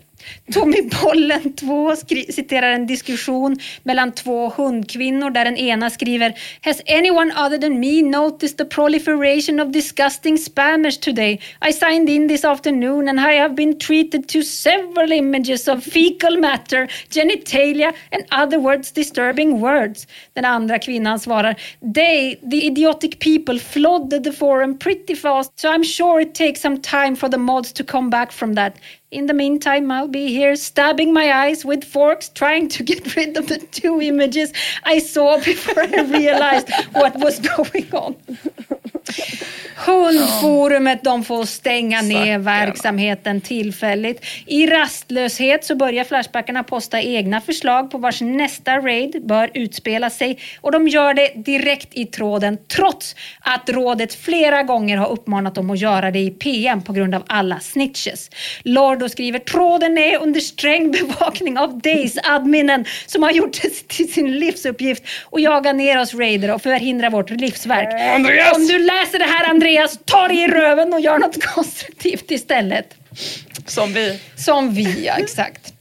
Tommy 0.52 0.82
Bollen 0.82 1.52
2 1.52 1.96
citerar 2.30 2.70
en 2.70 2.86
diskussion 2.86 3.56
mellan 3.82 4.12
två 4.12 4.52
hundkvinnor 4.56 5.30
där 5.30 5.44
den 5.44 5.56
ena 5.56 5.90
skriver 5.90 6.34
Has 6.60 6.80
anyone 6.88 7.32
other 7.46 7.58
than 7.58 7.80
me 7.80 8.02
noticed 8.02 8.58
the 8.58 8.64
proliferation 8.64 9.60
of 9.60 9.72
disgusting 9.72 10.38
spammers 10.38 11.00
today? 11.00 11.40
I 11.68 11.72
signed 11.72 12.08
in 12.08 12.28
this 12.28 12.44
afternoon 12.44 13.08
and 13.08 13.20
I 13.20 13.38
have 13.38 13.54
been 13.54 13.78
treated 13.78 14.28
to 14.28 14.42
several 14.42 15.12
images 15.12 15.68
of 15.68 15.84
fecal 15.84 16.36
matter, 16.40 16.88
genitalia 17.10 17.92
and 18.12 18.24
other 18.30 18.58
words 18.58 18.92
disturbing 18.92 19.60
words. 19.60 20.06
Den 20.34 20.44
andra 20.44 20.78
kvinnan 20.78 21.18
svarar 21.18 21.54
They, 21.94 22.38
the 22.50 22.66
idiotic 22.66 23.18
people, 23.18 23.58
flooded 23.58 24.24
the 24.24 24.32
forum 24.32 24.78
pretty 24.78 25.14
fast 25.14 25.52
so 25.56 25.68
I'm 25.68 25.84
sure 25.84 26.20
it 26.20 26.34
takes 26.34 26.60
some 26.60 26.78
time 26.78 27.16
for 27.16 27.28
the 27.28 27.38
mods 27.38 27.72
to 27.72 27.84
come 27.84 28.10
back 28.10 28.32
from 28.32 28.54
that. 28.54 28.74
In 29.12 29.26
the 29.26 29.34
meantime, 29.34 29.90
I'll 29.92 30.08
be 30.08 30.28
here 30.28 30.56
stabbing 30.56 31.12
my 31.12 31.32
eyes 31.32 31.64
with 31.64 31.84
forks, 31.84 32.28
trying 32.28 32.68
to 32.70 32.82
get 32.82 33.14
rid 33.14 33.36
of 33.36 33.46
the 33.46 33.58
two 33.58 34.00
images 34.00 34.52
I 34.82 34.98
saw 34.98 35.38
before 35.38 35.80
I 35.80 36.02
realized 36.02 36.68
what 36.92 37.16
was 37.20 37.38
going 37.56 37.94
on. 37.94 38.16
Hundforumet 39.76 41.04
de 41.04 41.24
får 41.24 41.44
stänga 41.44 42.02
ner 42.02 42.38
verksamheten 42.38 43.40
tillfälligt. 43.40 44.24
I 44.46 44.66
rastlöshet 44.66 45.64
så 45.64 45.76
börjar 45.76 46.04
Flashbackarna 46.04 46.62
posta 46.62 47.00
egna 47.00 47.40
förslag 47.40 47.90
på 47.90 47.98
vars 47.98 48.20
nästa 48.20 48.78
raid 48.78 49.26
bör 49.26 49.50
utspela 49.54 50.10
sig 50.10 50.38
och 50.60 50.72
de 50.72 50.88
gör 50.88 51.14
det 51.14 51.32
direkt 51.34 51.88
i 51.92 52.04
tråden 52.04 52.58
trots 52.76 53.16
att 53.40 53.70
rådet 53.70 54.14
flera 54.14 54.62
gånger 54.62 54.96
har 54.96 55.08
uppmanat 55.08 55.54
dem 55.54 55.70
att 55.70 55.78
göra 55.78 56.10
det 56.10 56.18
i 56.18 56.30
PM 56.30 56.82
på 56.82 56.92
grund 56.92 57.14
av 57.14 57.22
alla 57.26 57.60
snitches. 57.60 58.30
Lordo 58.62 59.08
skriver 59.08 59.38
tråden 59.38 59.98
är 59.98 60.22
under 60.22 60.40
sträng 60.40 60.90
bevakning 60.90 61.58
av 61.58 61.80
Days-adminen 61.80 62.84
som 63.06 63.22
har 63.22 63.30
gjort 63.30 63.62
det 63.62 63.88
till 63.88 64.12
sin 64.12 64.38
livsuppgift 64.38 65.02
och 65.24 65.40
jaga 65.40 65.72
ner 65.72 66.00
oss 66.00 66.14
raider 66.14 66.54
och 66.54 66.62
förhindra 66.62 67.10
vårt 67.10 67.30
livsverk. 67.30 68.16
Andreas! 68.16 68.56
Om 68.56 68.66
du 68.66 68.78
läser 68.78 69.18
det 69.18 69.24
här 69.24 69.50
Andreas, 69.50 69.65
ta 70.04 70.28
dig 70.28 70.42
i 70.42 70.48
röven 70.48 70.92
och 70.92 71.00
gör 71.00 71.18
något 71.18 71.44
konstruktivt 71.54 72.30
istället. 72.30 72.94
Som 73.66 73.92
vi. 73.92 74.20
Som 74.36 74.74
vi, 74.74 75.06
ja 75.06 75.12
exakt. 75.12 75.72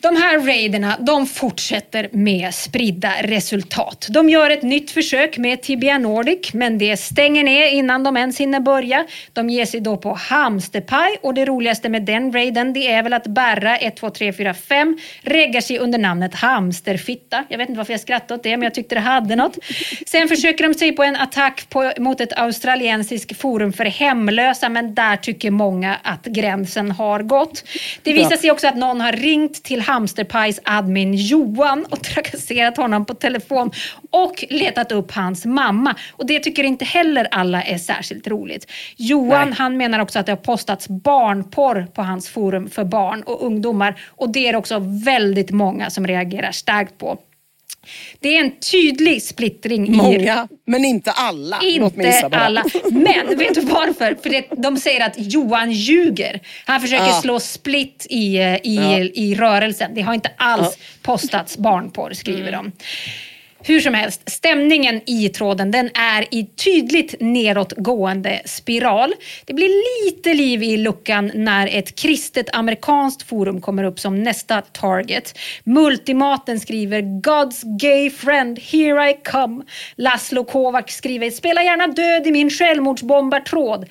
De 0.00 0.16
här 0.16 0.38
raiderna 0.38 0.96
de 1.00 1.26
fortsätter 1.26 2.08
med 2.12 2.54
spridda 2.54 3.12
resultat. 3.22 4.06
De 4.10 4.28
gör 4.28 4.50
ett 4.50 4.62
nytt 4.62 4.90
försök 4.90 5.38
med 5.38 5.62
Tibia 5.62 5.98
Nordic 5.98 6.54
men 6.54 6.78
det 6.78 6.96
stänger 6.96 7.44
ner 7.44 7.66
innan 7.66 8.04
de 8.04 8.16
ens 8.16 8.40
hinner 8.40 8.60
börja. 8.60 9.06
De 9.32 9.50
ger 9.50 9.64
sig 9.64 9.80
då 9.80 9.96
på 9.96 10.14
hamsterpaj 10.14 11.16
och 11.22 11.34
det 11.34 11.44
roligaste 11.44 11.88
med 11.88 12.02
den 12.02 12.32
raiden 12.32 12.72
det 12.72 12.92
är 12.92 13.02
väl 13.02 13.12
att 13.12 13.26
Berra 13.26 13.76
1, 13.76 13.96
2, 13.96 14.10
3, 14.10 14.32
4, 14.32 14.54
5 14.54 14.98
reggar 15.22 15.60
sig 15.60 15.78
under 15.78 15.98
namnet 15.98 16.34
hamsterfitta. 16.34 17.44
Jag 17.48 17.58
vet 17.58 17.68
inte 17.68 17.78
varför 17.78 17.92
jag 17.92 18.00
skrattade 18.00 18.34
åt 18.34 18.42
det 18.42 18.56
men 18.56 18.62
jag 18.62 18.74
tyckte 18.74 18.94
det 18.94 19.00
hade 19.00 19.36
något. 19.36 19.58
Sen 20.06 20.28
försöker 20.28 20.68
de 20.68 20.74
sig 20.74 20.92
på 20.92 21.02
en 21.02 21.16
attack 21.16 21.66
på, 21.68 21.92
mot 21.98 22.20
ett 22.20 22.32
australiensiskt 22.38 23.40
forum 23.40 23.72
för 23.72 23.84
hemlösa 23.84 24.68
men 24.68 24.94
där 24.94 25.16
tycker 25.16 25.50
många 25.50 25.96
att 26.02 26.24
gränsen 26.24 26.90
har 26.90 27.22
gått. 27.22 27.64
Det 28.02 28.12
visar 28.12 28.36
sig 28.36 28.50
också 28.50 28.68
att 28.68 28.76
någon 28.76 29.00
har 29.00 29.12
ringt 29.12 29.62
till 29.62 29.87
Hamsterpajs 29.88 30.60
admin 30.64 31.14
Johan 31.14 31.86
och 31.90 32.04
trakasserat 32.04 32.76
honom 32.76 33.04
på 33.04 33.14
telefon 33.14 33.70
och 34.10 34.44
letat 34.50 34.92
upp 34.92 35.12
hans 35.12 35.44
mamma. 35.44 35.94
Och 36.12 36.26
det 36.26 36.40
tycker 36.40 36.64
inte 36.64 36.84
heller 36.84 37.28
alla 37.30 37.62
är 37.62 37.78
särskilt 37.78 38.26
roligt. 38.26 38.70
Johan 38.96 39.52
han 39.52 39.76
menar 39.76 39.98
också 39.98 40.18
att 40.18 40.26
det 40.26 40.32
har 40.32 40.36
postats 40.36 40.88
barnporr 40.88 41.86
på 41.94 42.02
hans 42.02 42.28
forum 42.28 42.70
för 42.70 42.84
barn 42.84 43.22
och 43.22 43.46
ungdomar 43.46 44.00
och 44.06 44.32
det 44.32 44.48
är 44.48 44.56
också 44.56 44.78
väldigt 45.04 45.50
många 45.50 45.90
som 45.90 46.06
reagerar 46.06 46.52
starkt 46.52 46.98
på. 46.98 47.18
Det 48.20 48.36
är 48.36 48.40
en 48.40 48.52
tydlig 48.60 49.22
splittring. 49.22 49.86
i 49.88 49.90
Många, 49.90 50.48
men 50.66 50.84
inte 50.84 51.10
alla. 51.10 51.60
Inte 51.62 52.28
alla. 52.32 52.64
Men 52.90 53.38
vet 53.38 53.54
du 53.54 53.60
varför? 53.60 54.16
För 54.22 54.30
det, 54.30 54.44
de 54.56 54.76
säger 54.76 55.06
att 55.06 55.14
Johan 55.16 55.72
ljuger. 55.72 56.40
Han 56.66 56.80
försöker 56.80 57.06
Ja. 57.06 57.20
slå 57.22 57.40
split 57.40 58.06
i, 58.10 58.36
i, 58.38 58.74
Ja. 58.74 58.98
i 58.98 59.34
rörelsen. 59.34 59.94
Det 59.94 60.00
har 60.00 60.14
inte 60.14 60.30
alls 60.36 60.78
postats 61.02 61.58
barnporr, 61.58 62.12
skriver 62.12 62.52
de. 62.52 62.72
Hur 63.62 63.80
som 63.80 63.94
helst, 63.94 64.30
stämningen 64.30 65.00
i 65.06 65.28
tråden 65.28 65.70
den 65.70 65.90
är 65.94 66.34
i 66.34 66.44
tydligt 66.44 67.14
nedåtgående 67.20 68.42
spiral. 68.44 69.14
Det 69.44 69.54
blir 69.54 70.04
lite 70.04 70.34
liv 70.34 70.62
i 70.62 70.76
luckan 70.76 71.30
när 71.34 71.66
ett 71.66 71.94
kristet 71.94 72.54
amerikanskt 72.54 73.22
forum 73.22 73.60
kommer 73.60 73.84
upp 73.84 74.00
som 74.00 74.22
nästa 74.22 74.60
target. 74.60 75.38
Multimaten 75.64 76.60
skriver 76.60 77.02
“God's 77.02 77.78
gay 77.78 78.10
friend, 78.10 78.58
here 78.58 79.10
I 79.10 79.16
come”. 79.24 79.64
Laszlo 79.96 80.44
Kovac 80.44 80.90
skriver 80.90 81.30
“Spela 81.30 81.62
gärna 81.62 81.86
död 81.86 82.26
i 82.26 82.32
min 82.32 82.50
självmordsbombartråd”. 82.50 83.88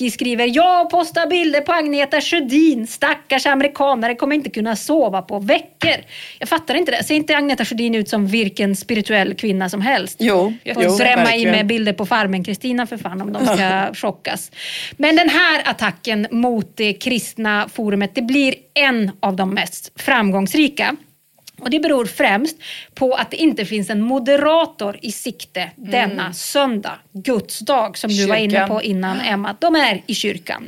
Jackie 0.00 0.10
skriver 0.10 0.46
“Jag 0.46 0.90
postar 0.90 1.26
bilder 1.26 1.60
på 1.60 1.72
Agneta 1.72 2.20
Sjödin. 2.20 2.86
Stackars 2.86 3.46
amerikanare 3.46 4.14
kommer 4.14 4.34
inte 4.34 4.50
kunna 4.50 4.76
sova 4.76 5.22
på 5.22 5.38
veckor”. 5.38 5.96
Jag 6.38 6.48
fattar 6.48 6.74
inte 6.74 6.92
det. 6.92 7.04
Ser 7.04 7.14
inte 7.14 7.36
Agneta 7.36 7.64
Sjödin 7.64 7.94
ut 7.94 8.08
som 8.08 8.26
vilken 8.26 8.76
spirituell 8.76 9.34
kvinna 9.34 9.68
som 9.68 9.80
helst? 9.80 10.16
Jo, 10.20 10.52
Får 10.74 10.84
jo, 10.84 10.96
drämma 10.96 11.22
i 11.22 11.24
verkligen. 11.24 11.50
med 11.56 11.66
bilder 11.66 11.92
på 11.92 12.06
Farmen-Kristina 12.06 12.86
för 12.86 12.96
fan 12.96 13.20
om 13.22 13.32
de 13.32 13.46
ska 13.46 13.94
chockas. 13.94 14.50
Men 14.96 15.16
den 15.16 15.28
här 15.28 15.62
attacken 15.64 16.26
mot 16.30 16.76
det 16.76 16.92
kristna 16.92 17.68
forumet, 17.72 18.14
det 18.14 18.22
blir 18.22 18.54
en 18.74 19.10
av 19.20 19.36
de 19.36 19.54
mest 19.54 19.92
framgångsrika. 19.96 20.96
Och 21.60 21.70
Det 21.70 21.80
beror 21.80 22.04
främst 22.04 22.56
på 22.94 23.14
att 23.14 23.30
det 23.30 23.36
inte 23.36 23.64
finns 23.64 23.90
en 23.90 24.00
moderator 24.00 24.98
i 25.02 25.12
sikte 25.12 25.70
denna 25.76 26.32
söndag, 26.32 26.98
Guds 27.12 27.58
dag, 27.58 27.98
som 27.98 28.10
du 28.10 28.26
var 28.26 28.36
inne 28.36 28.50
Kyrkan. 28.50 28.68
på 28.68 28.82
innan 28.82 29.20
Emma. 29.20 29.56
De 29.58 29.76
är 29.76 30.02
i 30.06 30.14
kyrkan. 30.14 30.64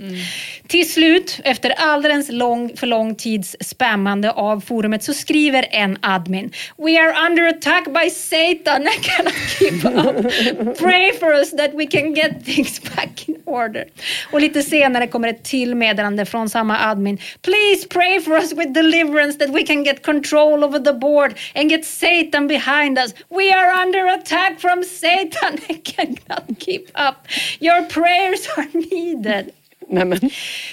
Till 0.66 0.92
slut, 0.92 1.40
efter 1.44 1.70
alldeles 1.70 2.30
lång, 2.30 2.76
för 2.76 2.86
lång 2.86 3.14
tids 3.14 3.56
spammande 3.60 4.30
av 4.30 4.60
forumet, 4.60 5.04
så 5.04 5.14
skriver 5.14 5.66
en 5.70 5.98
admin 6.00 6.50
We 6.76 7.00
are 7.00 7.26
under 7.26 7.48
attack 7.48 7.84
by 7.84 8.10
Satan. 8.10 8.82
I 8.88 8.98
cannot 9.02 9.34
keep 9.58 9.84
up. 9.84 10.78
Pray 10.78 11.12
for 11.12 11.32
us 11.32 11.50
that 11.50 11.70
we 11.74 11.86
can 11.86 12.14
get 12.14 12.44
things 12.44 12.80
back 12.96 13.28
in 13.28 13.36
order. 13.44 13.84
Och 14.32 14.40
lite 14.40 14.62
senare 14.62 15.06
kommer 15.06 15.28
ett 15.28 15.44
till 15.44 15.74
meddelande 15.74 16.26
från 16.26 16.48
samma 16.48 16.78
admin. 16.78 17.18
Please 17.42 17.88
pray 17.88 18.20
for 18.20 18.32
us 18.36 18.52
with 18.52 18.72
deliverance 18.72 19.38
that 19.38 19.56
we 19.56 19.62
can 19.62 19.84
get 19.84 20.02
control 20.02 20.64
over 20.64 20.78
the 20.84 20.92
board 20.92 21.34
and 21.54 21.70
get 21.70 21.84
Satan 21.84 22.46
behind 22.46 22.98
us. 22.98 23.14
We 23.30 23.52
are 23.52 23.70
under 23.70 24.06
attack 24.06 24.60
from 24.60 24.82
Satan. 24.82 25.58
I 25.70 25.74
cannot 25.74 26.58
keep 26.58 26.90
up. 26.94 27.26
Your 27.60 27.82
prayers 27.84 28.48
are 28.56 28.68
needed. 28.74 29.52
Nej, 29.88 30.04
men. 30.04 30.18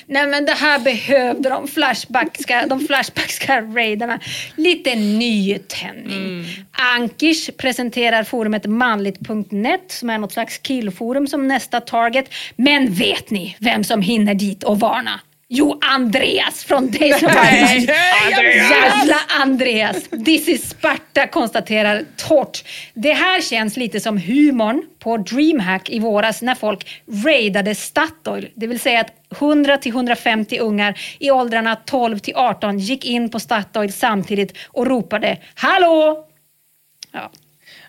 Nej 0.06 0.27
men 0.27 0.45
det 0.45 0.53
här 0.53 0.80
behövde 0.80 1.49
de 1.49 1.68
flashbackska, 1.68 2.65
de 2.68 2.80
flashbackska 2.80 3.61
raiderna. 3.61 4.19
Lite 4.56 4.95
nytändning. 4.95 6.45
Ankish 6.72 7.49
presenterar 7.57 8.23
forumet 8.23 8.65
manligt.net 8.65 9.91
som 9.91 10.10
är 10.10 10.18
något 10.18 10.31
slags 10.31 10.57
killforum 10.57 11.27
som 11.27 11.48
nästa 11.48 11.81
target. 11.81 12.34
Men 12.56 12.94
vet 12.94 13.30
ni 13.30 13.56
vem 13.60 13.84
som 13.84 14.02
hinner 14.02 14.34
dit 14.34 14.64
och 14.64 14.80
varna? 14.80 15.19
Jo, 15.52 15.80
Andreas 15.82 16.64
från 16.64 16.92
Days 16.92 17.24
of 17.24 17.34
Nej! 17.34 17.86
Jävla 17.86 19.16
Andreas! 19.42 20.10
This 20.26 20.48
is 20.48 20.70
Sparta 20.70 21.28
konstaterar 21.28 22.04
torrt. 22.18 22.64
Det 22.94 23.14
här 23.14 23.42
känns 23.42 23.78
lite 23.78 24.00
som 24.00 24.18
humorn 24.18 24.84
på 25.00 25.18
DreamHack 25.18 25.90
i 25.90 26.00
våras 26.00 26.42
när 26.42 26.56
folk 26.56 27.02
raidade 27.26 27.76
Statoil. 27.76 28.50
Det 28.56 28.68
vill 28.68 28.80
säga 28.80 29.00
att 29.02 29.14
100 29.32 29.78
till 29.78 29.92
150 29.92 30.60
ungar 30.60 31.00
i 31.20 31.32
åldrarna 31.32 31.76
12 31.76 32.20
till 32.20 32.36
18 32.36 32.80
gick 32.80 33.06
in 33.06 33.30
på 33.30 33.40
Statoil 33.40 33.94
samtidigt 33.94 34.58
och 34.68 34.88
ropade 34.88 35.38
“Hallå!” 35.56 36.26
ja. 37.12 37.32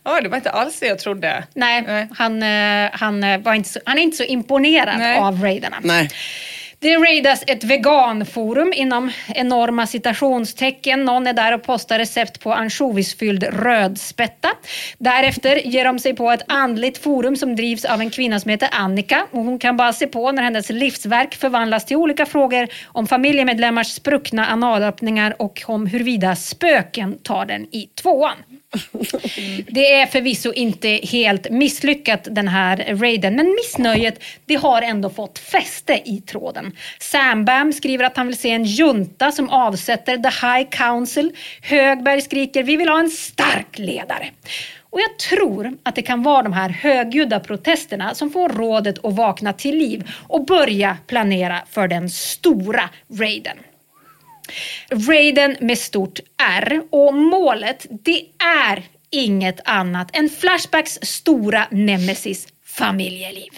Ja, 0.02 0.20
det 0.20 0.28
var 0.28 0.36
inte 0.36 0.50
alls 0.50 0.80
det 0.80 0.86
jag 0.86 0.98
trodde. 0.98 1.44
Nej, 1.54 2.08
Han, 2.14 2.42
eh, 2.42 2.90
han, 2.92 3.24
eh, 3.24 3.40
var 3.40 3.54
inte 3.54 3.68
så, 3.68 3.80
han 3.84 3.98
är 3.98 4.02
inte 4.02 4.16
så 4.16 4.24
imponerad 4.24 4.98
Nej. 4.98 5.18
av 5.18 5.42
raiderna. 5.42 5.76
Nej. 5.82 6.08
Det 6.82 6.96
raidas 6.96 7.44
ett 7.46 7.64
veganforum 7.64 8.72
inom 8.76 9.10
enorma 9.28 9.86
citationstecken. 9.86 11.04
Någon 11.04 11.26
är 11.26 11.32
där 11.32 11.54
och 11.54 11.62
postar 11.62 11.98
recept 11.98 12.40
på 12.40 12.52
ansjovisfylld 12.52 13.42
rödspätta. 13.42 14.48
Därefter 14.98 15.56
ger 15.56 15.84
de 15.84 15.98
sig 15.98 16.16
på 16.16 16.30
ett 16.30 16.42
andligt 16.46 16.98
forum 16.98 17.36
som 17.36 17.56
drivs 17.56 17.84
av 17.84 18.00
en 18.00 18.10
kvinna 18.10 18.40
som 18.40 18.50
heter 18.50 18.68
Annika. 18.72 19.26
Och 19.30 19.44
hon 19.44 19.58
kan 19.58 19.76
bara 19.76 19.92
se 19.92 20.06
på 20.06 20.32
när 20.32 20.42
hennes 20.42 20.70
livsverk 20.70 21.34
förvandlas 21.34 21.84
till 21.84 21.96
olika 21.96 22.26
frågor 22.26 22.68
om 22.86 23.06
familjemedlemmars 23.06 23.94
spruckna 23.94 24.52
analöppningar 24.52 25.34
och 25.38 25.62
om 25.66 25.86
huruvida 25.86 26.36
spöken 26.36 27.18
tar 27.18 27.46
den 27.46 27.62
i 27.62 27.90
tvåan. 28.02 28.36
Det 29.66 29.94
är 29.94 30.06
förvisso 30.06 30.52
inte 30.52 30.88
helt 30.88 31.50
misslyckat 31.50 32.28
den 32.30 32.48
här 32.48 32.96
raiden, 32.96 33.36
men 33.36 33.54
missnöjet 33.54 34.22
det 34.46 34.54
har 34.54 34.82
ändå 34.82 35.10
fått 35.10 35.38
fäste 35.38 36.02
i 36.04 36.20
tråden. 36.20 36.72
Sam 36.98 37.44
Bam 37.44 37.72
skriver 37.72 38.04
att 38.04 38.16
han 38.16 38.26
vill 38.26 38.36
se 38.36 38.50
en 38.50 38.64
junta 38.64 39.32
som 39.32 39.50
avsätter 39.50 40.16
the 40.16 40.46
High 40.46 40.70
Council. 40.70 41.32
Högberg 41.62 42.20
skriker 42.20 42.62
vi 42.62 42.76
vill 42.76 42.88
ha 42.88 43.00
en 43.00 43.10
stark 43.10 43.78
ledare. 43.78 44.30
Och 44.90 45.00
jag 45.00 45.18
tror 45.18 45.76
att 45.82 45.94
det 45.94 46.02
kan 46.02 46.22
vara 46.22 46.42
de 46.42 46.52
här 46.52 46.68
högljudda 46.68 47.40
protesterna 47.40 48.14
som 48.14 48.30
får 48.30 48.48
rådet 48.48 49.04
att 49.04 49.14
vakna 49.14 49.52
till 49.52 49.76
liv 49.76 50.10
och 50.28 50.44
börja 50.44 50.96
planera 51.06 51.60
för 51.70 51.88
den 51.88 52.10
stora 52.10 52.90
raiden. 53.18 53.56
Raiden 55.08 55.56
med 55.60 55.78
stort 55.78 56.20
R 56.42 56.82
och 56.90 57.14
målet 57.14 57.86
det 58.04 58.24
är 58.44 58.82
inget 59.10 59.60
annat 59.64 60.16
än 60.16 60.28
Flashbacks 60.28 60.98
stora 61.02 61.66
nemesis 61.70 62.48
familjeliv. 62.66 63.50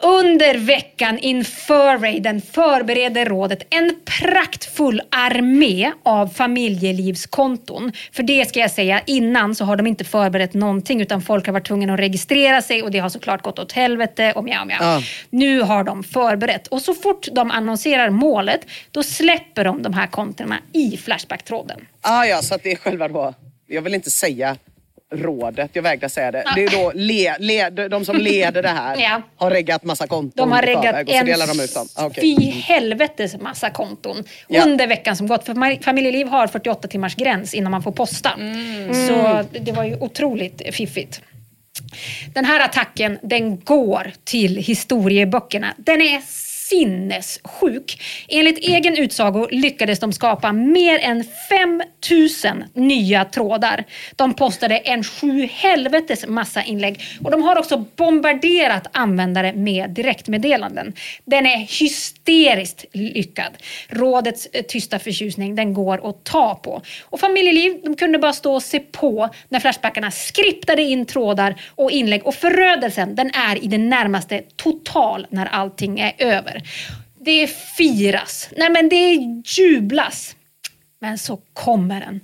Under 0.00 0.58
veckan 0.58 1.18
inför 1.18 1.98
raiden 1.98 2.40
förbereder 2.40 3.26
rådet 3.26 3.62
en 3.70 3.94
praktfull 4.04 5.02
armé 5.10 5.92
av 6.02 6.26
familjelivskonton. 6.26 7.92
För 8.12 8.22
det 8.22 8.48
ska 8.48 8.60
jag 8.60 8.70
säga, 8.70 9.02
innan 9.06 9.54
så 9.54 9.64
har 9.64 9.76
de 9.76 9.86
inte 9.86 10.04
förberett 10.04 10.54
någonting 10.54 11.00
utan 11.00 11.22
folk 11.22 11.46
har 11.46 11.52
varit 11.52 11.66
tvungna 11.66 11.94
att 11.94 12.00
registrera 12.00 12.62
sig 12.62 12.82
och 12.82 12.90
det 12.90 12.98
har 12.98 13.08
såklart 13.08 13.42
gått 13.42 13.58
åt 13.58 13.72
helvete 13.72 14.32
och 14.32 14.44
mjau, 14.44 14.64
mjau. 14.64 14.78
Ja. 14.80 15.02
Nu 15.30 15.60
har 15.60 15.84
de 15.84 16.04
förberett 16.04 16.66
och 16.66 16.82
så 16.82 16.94
fort 16.94 17.28
de 17.32 17.50
annonserar 17.50 18.10
målet 18.10 18.60
då 18.90 19.02
släpper 19.02 19.64
de 19.64 19.82
de 19.82 19.94
här 19.94 20.06
kontona 20.06 20.58
i 20.72 20.96
Flashback-tråden. 20.96 21.86
Ah, 22.00 22.24
ja, 22.24 22.42
så 22.42 22.54
att 22.54 22.62
det 22.62 22.72
är 22.72 22.76
själva 22.76 23.08
då, 23.08 23.34
jag 23.66 23.82
vill 23.82 23.94
inte 23.94 24.10
säga 24.10 24.56
rådet, 25.14 25.70
jag 25.72 25.82
vägrar 25.82 26.08
säga 26.08 26.30
det. 26.30 26.44
Det 26.54 26.64
är 26.64 26.70
då 26.70 26.92
le, 26.94 27.36
le, 27.38 27.70
de 27.70 28.04
som 28.04 28.16
leder 28.16 28.62
det 28.62 28.68
här 28.68 28.96
Ja. 29.00 29.22
har 29.36 29.50
reggat 29.50 29.84
massa 29.84 30.06
konton 30.06 30.32
De 30.36 30.52
har 30.52 30.62
reggat 30.62 31.08
en 31.08 31.26
delar 31.26 31.46
de 31.46 31.60
ut 31.60 31.74
dem. 31.74 31.88
Ah, 31.94 32.10
fy 32.20 32.34
helvetes 32.50 33.36
massa 33.40 33.70
konton 33.70 34.24
Ja. 34.48 34.62
under 34.64 34.86
veckan 34.86 35.16
som 35.16 35.26
gått. 35.26 35.44
För 35.46 35.54
fam- 35.54 35.82
familjeliv 35.82 36.26
har 36.28 36.46
48 36.46 36.88
timmars 36.88 37.14
gräns 37.16 37.54
innan 37.54 37.70
man 37.70 37.82
får 37.82 37.92
posta. 37.92 38.30
Så 39.08 39.44
det 39.60 39.72
var 39.72 39.84
ju 39.84 39.96
otroligt 40.00 40.62
fiffigt. 40.74 41.20
Den 42.34 42.44
här 42.44 42.60
attacken 42.64 43.18
den 43.22 43.60
går 43.60 44.12
till 44.24 44.56
historieböckerna. 44.56 45.74
Den 45.76 46.02
är 46.02 46.20
sinnessjuk. 46.68 48.02
Enligt 48.28 48.58
egen 48.58 48.96
utsago 48.96 49.48
lyckades 49.50 50.00
de 50.00 50.12
skapa 50.12 50.52
mer 50.52 50.98
än 50.98 51.24
5000 51.48 52.64
nya 52.74 53.24
trådar. 53.24 53.84
De 54.16 54.34
postade 54.34 54.76
en 54.76 55.04
sju 55.04 55.48
helvetes 55.52 56.26
massa 56.26 56.62
inlägg 56.62 57.00
och 57.24 57.30
de 57.30 57.42
har 57.42 57.58
också 57.58 57.84
bombarderat 57.96 58.86
användare 58.92 59.52
med 59.52 59.90
direktmeddelanden. 59.90 60.92
Den 61.24 61.46
är 61.46 61.80
hysteriskt 61.80 62.84
lyckad. 62.92 63.52
Rådets 63.88 64.48
eh, 64.52 64.62
tysta 64.62 64.98
förtjusning 64.98 65.54
den 65.54 65.74
går 65.74 66.08
att 66.10 66.24
ta 66.24 66.54
på. 66.54 66.82
Och 67.02 67.20
familjeliv 67.20 67.80
de 67.84 67.96
kunde 67.96 68.18
bara 68.18 68.32
stå 68.32 68.54
och 68.54 68.62
se 68.62 68.80
på 68.80 69.28
när 69.48 69.60
Flashbackarna 69.60 70.10
skriptade 70.10 70.82
in 70.82 71.06
trådar 71.06 71.54
och 71.68 71.90
inlägg 71.90 72.26
och 72.26 72.34
förödelsen 72.34 73.14
den 73.14 73.30
är 73.34 73.64
i 73.64 73.66
det 73.66 73.78
närmaste 73.78 74.42
total 74.56 75.26
när 75.30 75.46
allting 75.46 76.00
är 76.00 76.12
över. 76.18 76.57
Det 77.20 77.46
firas, 77.76 78.50
nej 78.56 78.70
men 78.70 78.88
det 78.88 79.14
jublas. 79.44 80.34
Men 81.00 81.18
så 81.18 81.38
kommer 81.52 82.00
den. 82.00 82.20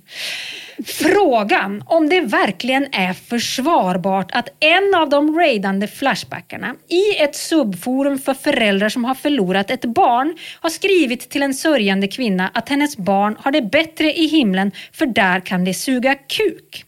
Frågan 0.85 1.83
om 1.85 2.09
det 2.09 2.21
verkligen 2.21 2.87
är 2.91 3.13
försvarbart 3.13 4.31
att 4.31 4.49
en 4.59 4.95
av 4.95 5.09
de 5.09 5.35
raidande 5.39 5.87
flashbackarna 5.87 6.75
i 6.87 7.17
ett 7.17 7.35
subforum 7.35 8.19
för 8.19 8.33
föräldrar 8.33 8.89
som 8.89 9.05
har 9.05 9.15
förlorat 9.15 9.71
ett 9.71 9.85
barn 9.85 10.37
har 10.61 10.69
skrivit 10.69 11.29
till 11.29 11.43
en 11.43 11.53
sörjande 11.53 12.07
kvinna 12.07 12.51
att 12.53 12.69
hennes 12.69 12.97
barn 12.97 13.37
har 13.39 13.51
det 13.51 13.61
bättre 13.61 14.13
i 14.13 14.27
himlen 14.27 14.71
för 14.91 15.05
där 15.05 15.39
kan 15.39 15.65
det 15.65 15.73
suga 15.73 16.15
kuk. 16.15 16.85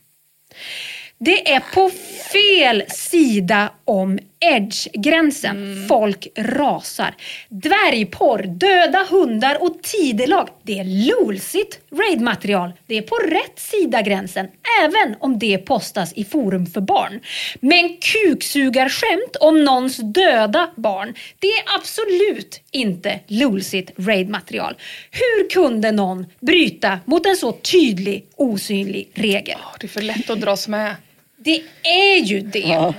Det 1.19 1.53
är 1.53 1.59
på 1.59 1.91
fel 2.33 2.83
sida 2.89 3.71
om 3.85 4.19
edge-gränsen. 4.39 5.85
Folk 5.87 6.27
rasar. 6.37 7.15
Dvärgporr, 7.49 8.43
döda 8.43 9.05
hundar 9.09 9.63
och 9.63 9.83
tidelag. 9.83 10.49
Det 10.63 10.79
är 10.79 10.83
lolsigt 10.83 11.79
raidmaterial. 11.91 12.71
Det 12.85 12.97
är 12.97 13.01
på 13.01 13.15
rätt 13.15 13.59
sida 13.59 14.01
gränsen, 14.01 14.47
även 14.83 15.15
om 15.19 15.39
det 15.39 15.57
postas 15.57 16.13
i 16.13 16.25
forum 16.25 16.65
för 16.65 16.81
barn. 16.81 17.19
Men 17.59 17.97
kuksugarskämt 17.97 19.35
om 19.39 19.63
någons 19.63 19.97
döda 19.97 20.69
barn, 20.75 21.13
det 21.39 21.47
är 21.47 21.63
absolut 21.79 22.61
inte 22.71 23.19
lolsigt 23.27 23.91
raidmaterial. 23.97 24.75
Hur 25.11 25.49
kunde 25.49 25.91
någon 25.91 26.25
bryta 26.39 26.99
mot 27.05 27.25
en 27.25 27.35
så 27.35 27.51
tydlig, 27.51 28.25
osynlig 28.35 29.11
regel? 29.13 29.57
Det 29.79 29.85
är 29.85 29.89
för 29.89 30.01
lätt 30.01 30.29
att 30.29 30.41
dras 30.41 30.67
med. 30.67 30.95
Det 31.37 31.63
är 31.83 32.15
ju 32.15 32.41
det. 32.41 32.93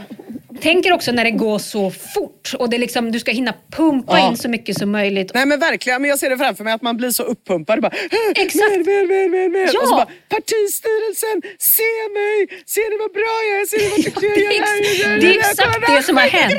Tänker 0.60 0.92
också 0.92 1.12
när 1.12 1.24
det 1.24 1.30
går 1.30 1.58
så 1.58 1.90
fort 1.90 2.52
och 2.58 2.70
det 2.70 2.78
liksom, 2.78 3.12
du 3.12 3.20
ska 3.20 3.30
hinna 3.32 3.54
pumpa 3.72 4.18
Ja. 4.18 4.30
in 4.30 4.36
så 4.36 4.48
mycket 4.48 4.78
som 4.78 4.90
möjligt. 4.92 5.30
Nej 5.34 5.46
men 5.46 5.60
verkligen, 5.60 6.02
men 6.02 6.08
jag 6.08 6.18
ser 6.18 6.30
det 6.30 6.38
framför 6.38 6.64
mig 6.64 6.72
att 6.72 6.82
man 6.82 6.96
blir 6.96 7.10
så 7.10 7.22
uppumpad. 7.22 7.80
Bara, 7.82 7.92
Exakt. 8.36 8.54
Mer, 8.70 8.78
mer, 8.84 9.06
mer, 9.06 9.28
mer, 9.28 9.48
mer. 9.48 9.70
Ja. 9.74 9.80
Och 9.82 9.88
så 9.88 9.94
bara, 9.94 10.08
partistyrelsen, 10.28 11.42
se 11.58 11.82
mig! 12.14 12.62
Ser 12.66 12.90
ni 12.90 12.96
vad 12.98 13.12
bra 13.12 13.36
jag 13.50 13.60
är? 13.60 13.66
Ser 13.66 13.78
ni 13.78 13.88
vad 13.90 14.04
duktig 14.04 14.28
jag 14.28 14.50
Det 14.50 15.04
är 15.04 15.20
det 15.20 15.34
är 15.34 15.38
exakt 15.38 15.96
det 15.96 16.02
som 16.02 16.16
har 16.16 16.24
hänt. 16.28 16.54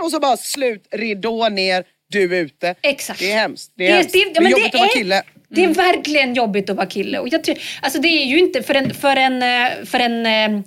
Och 0.00 0.10
så 0.10 0.20
bara 0.20 0.36
slut, 0.36 0.88
ridå 0.92 1.48
ner, 1.48 1.84
du 2.10 2.36
är 2.36 2.40
ute. 2.44 2.74
Exakt. 2.82 3.20
Det 3.20 3.32
är 3.32 3.36
hemskt. 3.36 3.72
Det 3.76 3.84
är, 3.86 3.88
Det- 3.90 3.94
hemskt. 3.96 4.12
det- 4.12 4.18
Det, 4.18 4.30
ja, 4.34 4.46
är 4.46 4.50
jobbigt 4.50 4.72
det 4.72 4.78
att 4.78 4.80
vara 4.80 4.88
kille. 4.92 5.22
Det 5.48 5.64
är 5.64 5.68
verkligen 5.68 6.34
jobbigt 6.34 6.70
att 6.70 6.76
vara 6.76 6.86
kille. 6.86 7.18
Och 7.18 7.28
jag 7.28 7.44
tror, 7.44 7.56
alltså 7.82 8.00
det 8.00 8.08
är 8.08 8.24
ju 8.24 8.38
inte 8.38 8.62
för 8.62 8.74
en, 8.74 8.94
för 8.94 9.16
en, 9.16 9.42
eh, 9.42 9.70
för 9.86 10.00
en 10.00 10.64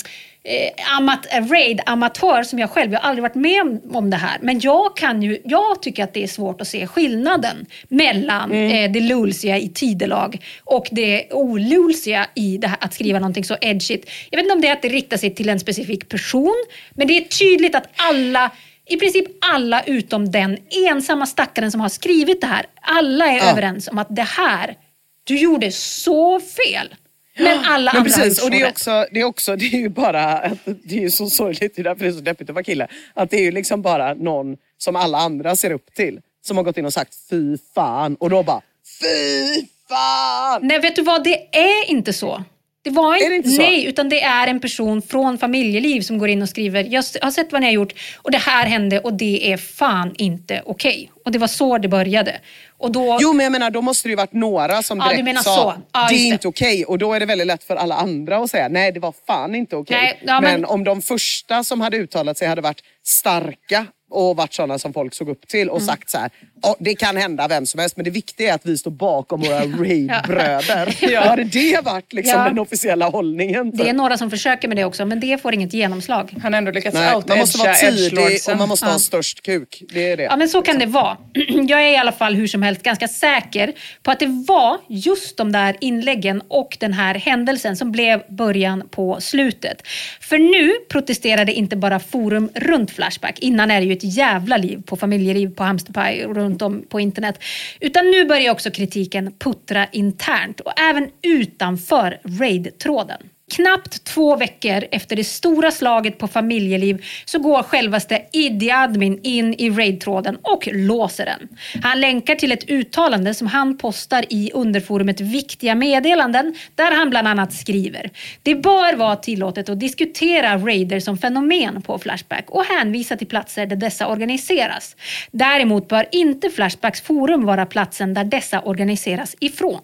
eh, 0.48 0.54
eh, 0.56 0.98
amat, 0.98 1.28
raid-amatör 1.32 2.44
som 2.44 2.60
jag 2.60 2.70
själv, 2.70 2.94
jag 2.94 3.00
har 3.00 3.10
aldrig 3.10 3.22
varit 3.22 3.36
med 3.36 3.80
om, 3.94 4.10
det 4.10 4.18
här. 4.18 4.38
Men 4.42 4.60
jag, 4.60 4.98
kan 4.98 5.22
ju, 5.22 5.42
jag 5.46 5.82
tycker 5.82 6.04
att 6.04 6.14
det 6.14 6.24
är 6.24 6.28
svårt 6.28 6.62
att 6.62 6.68
se 6.68 6.88
skillnaden 6.88 7.66
mellan 7.88 8.52
eh, 8.52 8.92
det 8.92 9.00
lulsiga 9.00 9.58
i 9.58 9.70
tidelag 9.70 10.44
och 10.64 10.88
det 10.92 11.32
olulsiga 11.32 12.28
i 12.36 12.58
det 12.58 12.68
här, 12.68 12.78
att 12.82 12.94
skriva 12.94 13.20
någonting 13.20 13.44
så 13.46 13.58
edgigt. 13.62 14.10
Jag 14.30 14.38
vet 14.38 14.44
inte 14.44 14.54
om 14.56 14.62
det 14.62 14.68
är 14.68 14.74
att 14.74 14.82
det 14.82 14.90
riktar 14.90 15.18
sig 15.18 15.36
till 15.36 15.50
en 15.50 15.60
specifik 15.60 16.10
person, 16.10 16.66
men 16.96 17.08
det 17.08 17.18
är 17.18 17.22
tydligt 17.22 17.76
att 17.76 17.90
alla 17.96 18.52
i 18.90 18.98
princip 18.98 19.26
alla 19.54 19.84
utom 19.84 20.32
den 20.32 20.58
ensamma 20.90 21.26
stackaren 21.26 21.72
som 21.72 21.82
har 21.82 21.90
skrivit 21.90 22.42
det 22.42 22.48
här, 22.48 22.66
alla 22.82 23.26
är 23.26 23.38
Ja. 23.38 23.52
överens 23.52 23.88
om 23.88 23.98
att 23.98 24.16
det 24.16 24.22
här, 24.28 24.76
du 25.24 25.38
gjorde 25.40 25.72
så 25.72 26.40
fel. 26.40 26.96
Men 27.38 27.60
alla 27.66 27.94
Men 27.94 28.00
andra 28.00 28.14
precis, 28.14 28.44
och 28.44 28.52
det 28.52 28.62
är, 28.62 28.70
också, 28.70 29.06
det 29.12 29.20
är 29.20 29.24
också, 29.24 29.56
det 29.56 29.66
är 29.66 29.80
ju 29.80 29.90
bara, 29.90 30.38
att 30.38 30.58
det 30.66 30.98
är 30.98 31.02
ju 31.02 31.12
så 31.12 31.30
sorgligt, 31.30 31.76
det 31.76 31.82
är 31.82 31.84
därför 31.84 32.04
det 32.04 32.10
är 32.10 32.14
så 32.14 32.20
deppigt 32.20 32.50
att 32.50 32.56
vara 32.56 32.64
kille. 32.64 32.88
Att 33.14 33.30
det 33.30 33.38
är 33.38 33.44
ju 33.44 33.52
liksom 33.52 33.82
bara 33.82 34.14
någon 34.14 34.58
som 34.78 34.96
alla 34.96 35.18
andra 35.18 35.56
ser 35.56 35.72
upp 35.72 35.94
till. 35.94 36.20
Som 36.46 36.58
har 36.58 36.64
gått 36.64 36.78
in 36.78 36.86
och 36.86 36.94
sagt 36.94 37.16
fy 37.30 37.58
fan 37.76 38.16
och 38.16 38.30
då 38.30 38.44
bara 38.44 38.62
fy 39.02 39.68
fan! 39.90 40.68
Nej, 40.68 40.80
vet 40.80 40.96
du 40.96 41.02
vad? 41.02 41.24
Det 41.24 41.58
är 41.58 41.90
inte 41.90 42.14
så. 42.14 42.44
Det 42.88 42.94
var 42.94 43.16
Är 43.16 43.30
det 43.30 43.36
inte 43.36 43.50
så? 43.50 43.62
Nej, 43.62 43.86
utan 43.86 44.10
det 44.10 44.22
är 44.22 44.48
en 44.48 44.60
person 44.60 45.02
från 45.02 45.38
familjeliv 45.38 46.02
som 46.02 46.18
går 46.18 46.30
in 46.30 46.42
och 46.42 46.50
skriver 46.50 46.84
jag 46.84 47.04
har 47.22 47.32
sett 47.32 47.52
vad 47.52 47.62
ni 47.62 47.68
har 47.68 47.74
gjort 47.74 47.94
och 48.16 48.32
det 48.32 48.38
här 48.38 48.66
hände 48.66 49.00
och 49.00 49.14
det 49.14 49.52
är 49.52 49.58
fan 49.58 50.16
inte 50.18 50.62
okej. 50.66 51.12
Och 51.26 51.32
det 51.32 51.40
var 51.40 51.48
så 51.48 51.78
det 51.78 51.88
började. 51.88 52.40
Och 52.80 52.92
då, 52.92 53.18
Jo 53.22 53.34
men 53.34 53.44
jag 53.44 53.52
menar 53.52 53.70
då 53.70 53.82
måste 53.82 54.08
det 54.08 54.12
ju 54.12 54.16
varit 54.16 54.34
några 54.34 54.82
som 54.82 54.98
Ja, 55.00 55.10
direkt 55.10 55.24
menar 55.24 55.42
sa. 55.42 55.76
Ja, 55.92 56.08
det 56.10 56.16
är 56.16 56.28
inte 56.28 56.48
okej 56.48 56.86
och 56.86 56.98
då 56.98 57.14
är 57.14 57.20
det 57.20 57.26
väldigt 57.26 57.48
lätt 57.48 57.64
för 57.64 57.76
alla 57.76 57.96
andra 57.96 58.38
att 58.38 58.50
säga 58.52 58.68
nej 58.68 58.92
det 58.92 59.00
var 59.00 59.14
fan 59.28 59.56
inte 59.56 59.76
okej. 59.76 59.98
Nej, 60.02 60.20
ja, 60.26 60.42
men... 60.42 60.62
men- 60.62 60.66
om 60.66 60.84
de 60.84 61.02
första 61.02 61.64
som 61.64 61.82
hade 61.82 61.98
uttalat 61.98 62.38
sig 62.38 62.48
hade 62.48 62.62
varit 62.62 62.82
starka 63.08 63.86
och 64.10 64.36
varit 64.36 64.54
sådana 64.54 64.80
som 64.80 64.94
folk 64.94 65.14
såg 65.14 65.30
upp 65.30 65.48
till 65.48 65.70
och 65.70 65.78
Mm. 65.78 65.88
sagt 65.88 66.10
så 66.10 66.18
här, 66.18 66.30
"Ja, 66.62 66.76
det 66.80 66.96
kan 66.96 67.18
hända 67.18 67.48
vem 67.48 67.66
som 67.66 67.80
helst 67.80 67.98
men 67.98 68.04
det 68.06 68.12
viktiga 68.12 68.50
är 68.52 68.56
att 68.56 68.66
vi 68.66 68.78
står 68.78 68.92
bakom 68.92 69.42
våra 69.42 69.60
raid-bröder. 69.62 70.96
Ja. 71.02 71.22
Hade 71.30 71.44
det 71.44 71.82
varit 71.86 72.14
liksom 72.14 72.40
Ja. 72.40 72.44
den 72.50 72.60
officiella 72.60 73.10
hållningen? 73.10 73.72
det 73.78 73.90
är 73.90 73.94
några 73.94 74.18
som 74.18 74.30
försöker 74.30 74.68
med 74.68 74.78
det 74.78 74.86
också, 74.86 75.06
men 75.06 75.20
det 75.20 75.42
får 75.42 75.54
inget 75.54 75.74
genomslag. 75.74 76.34
Han 76.44 76.54
har 76.54 76.58
ändå 76.58 76.72
lyckats 76.72 76.94
Nej, 76.94 77.22
man 77.28 77.38
måste 77.38 77.58
vara 77.58 77.74
tidig 77.74 78.20
och 78.52 78.58
man 78.58 78.70
måste 78.70 78.86
Ja. 78.86 78.92
ha 78.92 79.00
störst 79.00 79.42
kuk. 79.42 79.84
Det 79.94 80.12
är 80.12 80.18
det. 80.18 80.24
Ja, 80.24 80.36
men 80.36 80.50
så 80.50 80.62
kan 80.62 80.80
det 80.80 80.86
vara. 80.86 81.18
Jag 81.68 81.82
är 81.84 81.92
i 81.92 81.98
alla 81.98 82.12
fall 82.12 82.36
hur 82.36 82.48
som 82.48 82.62
helst 82.62 82.84
ganska 82.84 83.08
säker 83.08 83.74
på 84.04 84.12
att 84.12 84.20
det 84.20 84.44
var 84.48 84.78
just 84.90 85.38
de 85.38 85.52
där 85.52 85.76
inläggen 85.82 86.42
och 86.48 86.78
den 86.80 86.94
här 86.94 87.16
händelsen 87.16 87.78
som 87.78 87.92
blev 87.92 88.22
början 88.30 88.84
på 88.92 89.22
slutet. 89.22 89.82
För 90.22 90.38
nu 90.38 90.74
protesterade 90.90 91.54
inte 91.54 91.76
bara 91.76 92.00
forum 92.00 92.50
runt 92.56 92.92
Flashback. 92.98 93.40
Innan 93.40 93.72
är 93.72 93.80
det 93.82 93.88
ju 93.88 93.94
ett 93.94 94.18
jävla 94.18 94.58
liv 94.58 94.82
på 94.86 94.96
familjeliv, 94.96 95.56
på 95.56 95.64
Hamsterpaj 95.64 96.26
och 96.26 96.36
runt 96.36 96.62
om 96.62 96.84
på 96.90 97.00
internet. 97.00 97.44
Utan 97.80 98.12
nu 98.12 98.26
börjar 98.26 98.52
också 98.52 98.72
kritiken 98.72 99.34
puttra 99.40 99.88
internt 99.92 100.60
och 100.60 100.80
även 100.80 101.10
utanför 101.22 102.20
raid-tråden. 102.24 103.22
Knappt 103.56 104.04
två 104.04 104.36
veckor 104.36 104.84
efter 104.92 105.16
det 105.16 105.24
stora 105.24 105.72
slaget 105.72 106.18
på 106.18 106.28
familjeliv 106.28 107.06
så 107.26 107.40
går 107.40 107.64
självaste 107.64 108.22
Idi 108.34 108.72
Admin 108.72 109.20
in 109.24 109.54
i 109.54 109.70
raid-tråden 109.70 110.38
och 110.42 110.70
låser 110.72 111.26
den. 111.26 111.48
Han 111.84 112.02
länkar 112.02 112.36
till 112.36 112.52
ett 112.52 112.70
uttalande 112.70 113.34
som 113.34 113.48
han 113.48 113.78
postar 113.78 114.26
i 114.30 114.52
underforumet 114.54 115.22
Viktiga 115.22 115.76
meddelanden 115.76 116.56
där 116.76 116.96
han 116.96 117.10
bland 117.10 117.28
annat 117.28 117.54
skriver 117.54 118.10
Det 118.44 118.56
bör 118.56 118.96
vara 118.96 119.16
tillåtet 119.16 119.70
att 119.70 119.80
diskutera 119.80 120.58
raider 120.58 121.00
som 121.00 121.18
fenomen 121.18 121.82
på 121.82 122.00
Flashback 122.00 122.46
och 122.50 122.64
hänvisa 122.64 123.18
till 123.18 123.28
platser 123.28 123.66
där 123.66 123.76
dessa 123.76 124.08
organiseras. 124.08 124.96
Däremot 125.32 125.88
bör 125.88 126.06
inte 126.12 126.50
Flashbacks 126.50 127.02
forum 127.02 127.46
vara 127.46 127.66
platsen 127.66 128.14
där 128.14 128.24
dessa 128.24 128.62
organiseras 128.62 129.36
ifrån. 129.40 129.82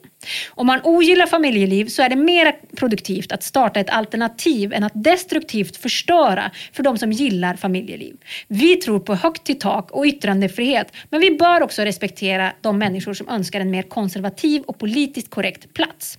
Om 0.50 0.68
man 0.68 0.80
ogillar 0.84 1.26
familjeliv 1.26 1.86
så 1.86 2.02
är 2.02 2.10
det 2.10 2.16
mer 2.16 2.56
produktivt 2.76 3.32
att 3.32 3.44
starta 3.44 3.80
ett 3.80 3.90
alternativ 3.90 4.74
än 4.74 4.84
att 4.84 4.91
destruktivt 4.95 5.78
förstöra 5.78 6.52
för 6.72 6.84
de 6.84 6.98
som 6.98 7.12
gillar 7.12 7.56
familjeliv. 7.56 8.16
Vi 8.48 8.76
tror 8.76 9.00
på 9.00 9.16
högt 9.16 9.44
till 9.44 9.60
tak 9.60 9.91
och 9.91 10.06
yttrandefrihet 10.06 10.94
men 11.10 11.22
vi 11.22 11.32
bör 11.32 11.62
också 11.62 11.82
respektera 11.82 12.54
de 12.62 12.78
människor 12.78 13.14
som 13.14 13.30
önskar 13.30 13.60
en 13.60 13.72
mer 13.72 13.84
konservativ 13.84 14.62
och 14.62 14.80
politiskt 14.80 15.30
korrekt 15.30 15.74
plats. 15.74 16.18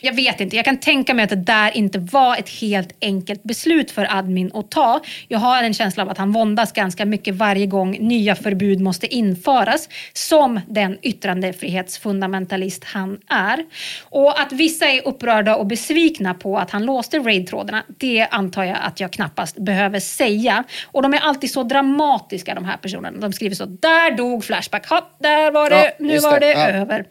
Jag 0.00 0.12
vet 0.12 0.40
inte, 0.40 0.56
jag 0.56 0.64
kan 0.64 0.76
tänka 0.76 1.14
mig 1.14 1.22
att 1.22 1.30
det 1.30 1.36
där 1.36 1.76
inte 1.76 1.98
var 1.98 2.36
ett 2.36 2.48
helt 2.48 2.92
enkelt 3.00 3.42
beslut 3.42 3.90
för 3.90 4.16
admin 4.18 4.50
att 4.54 4.70
ta. 4.70 5.00
Jag 5.28 5.38
har 5.38 5.62
en 5.62 5.74
känsla 5.74 6.02
av 6.02 6.10
att 6.10 6.18
han 6.18 6.32
våndas 6.32 6.72
ganska 6.72 7.04
mycket 7.04 7.34
varje 7.34 7.66
gång 7.66 7.96
nya 8.00 8.34
förbud 8.34 8.80
måste 8.80 9.14
införas 9.14 9.88
som 10.12 10.60
den 10.68 10.98
yttrandefrihetsfundamentalist 11.02 12.84
han 12.84 13.18
är. 13.28 13.64
Och 14.02 14.40
att 14.40 14.52
vissa 14.52 14.86
är 14.86 15.08
upprörda 15.08 15.56
och 15.56 15.66
besvikna 15.66 16.34
på 16.34 16.58
att 16.58 16.70
han 16.70 16.86
låste 16.86 17.18
raid-trådarna, 17.18 17.82
det 17.88 18.26
antar 18.30 18.64
jag 18.64 18.78
att 18.82 19.00
jag 19.00 19.12
knappast 19.12 19.58
behöver 19.58 20.00
säga. 20.00 20.64
Och 20.84 21.02
de 21.02 21.14
är 21.14 21.18
alltid 21.18 21.50
så 21.50 21.62
dramatiska 21.62 22.54
de 22.54 22.64
här 22.64 22.76
personerna. 22.76 23.18
De 23.18 23.32
skriver 23.32 23.54
så, 23.56 23.64
där 23.64 24.16
dog 24.16 24.44
Flashback, 24.44 24.88
ha, 24.88 25.10
där 25.18 25.50
var 25.50 25.70
det, 25.70 25.84
Ja, 25.84 25.90
nu 25.98 26.18
var 26.18 26.40
det, 26.40 26.46
det 26.46 26.52
ja. 26.52 26.68
över. 26.68 27.04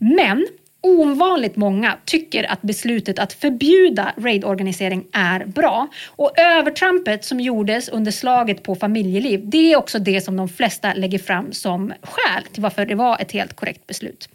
Men 0.00 0.46
Ovanligt 0.86 1.56
många 1.56 1.96
tycker 2.04 2.52
att 2.52 2.62
beslutet 2.62 3.18
att 3.18 3.32
förbjuda 3.32 4.14
raidorganisering 4.16 5.04
är 5.12 5.44
bra. 5.44 5.88
Och 6.06 6.38
övertrampet 6.38 7.24
som 7.24 7.40
gjordes 7.40 7.88
under 7.88 8.12
slaget 8.12 8.62
på 8.62 8.74
familjeliv, 8.74 9.40
det 9.44 9.72
är 9.72 9.76
också 9.76 9.98
det 9.98 10.20
som 10.20 10.36
de 10.36 10.48
flesta 10.48 10.94
lägger 10.94 11.18
fram 11.18 11.52
som 11.52 11.92
skäl 12.02 12.42
till 12.52 12.62
varför 12.62 12.86
det 12.86 12.94
var 12.94 13.18
ett 13.20 13.32
helt 13.32 13.56
korrekt 13.56 13.86
beslut. 13.86 14.28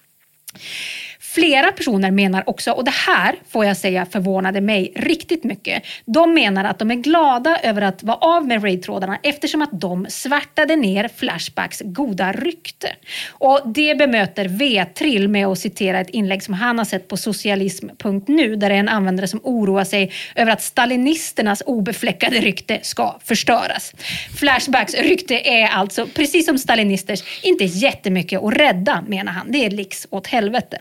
Flera 1.34 1.72
personer 1.72 2.12
menar 2.12 2.50
också, 2.50 2.72
och 2.72 2.86
det 2.86 2.94
här 3.08 3.36
får 3.50 3.66
jag 3.66 3.78
säga 3.78 4.06
förvånade 4.06 4.62
mig 4.62 4.94
riktigt 4.96 5.44
mycket. 5.44 5.84
De 6.06 6.34
menar 6.34 6.64
att 6.64 6.80
de 6.80 6.92
är 6.92 6.96
glada 6.96 7.58
över 7.64 7.82
att 7.82 8.04
vara 8.04 8.18
av 8.18 8.48
med 8.48 8.64
raid-trådarna 8.64 9.20
eftersom 9.24 9.62
att 9.62 9.82
de 9.82 10.06
svärtade 10.10 10.76
ner 10.76 11.10
Flashbacks 11.16 11.82
goda 11.86 12.32
rykte. 12.32 12.88
Och 13.30 13.62
det 13.66 13.96
bemöter 13.98 14.48
V-trill 14.48 15.28
med 15.28 15.48
att 15.48 15.60
citera 15.60 16.00
ett 16.00 16.10
inlägg 16.10 16.44
som 16.44 16.54
han 16.54 16.78
har 16.78 16.86
sett 16.86 17.08
på 17.08 17.18
socialism.nu 17.18 18.56
där 18.56 18.70
det 18.70 18.76
är 18.76 18.80
en 18.80 18.90
användare 18.90 19.28
som 19.28 19.40
oroar 19.44 19.84
sig 19.84 20.12
över 20.36 20.52
att 20.52 20.62
stalinisternas 20.62 21.64
obefläckade 21.66 22.40
rykte 22.40 22.80
ska 22.82 23.20
förstöras. 23.24 23.94
Flashbacks 24.40 24.94
rykte 24.94 25.50
är 25.50 25.68
alltså, 25.68 26.08
precis 26.14 26.46
som 26.46 26.58
stalinisters, 26.58 27.24
inte 27.44 27.64
jättemycket 27.64 28.44
att 28.44 28.54
rädda 28.54 29.04
menar 29.08 29.32
han. 29.32 29.52
Det 29.52 29.66
är 29.66 29.70
liks 29.70 30.08
åt 30.10 30.28
helvete. 30.28 30.80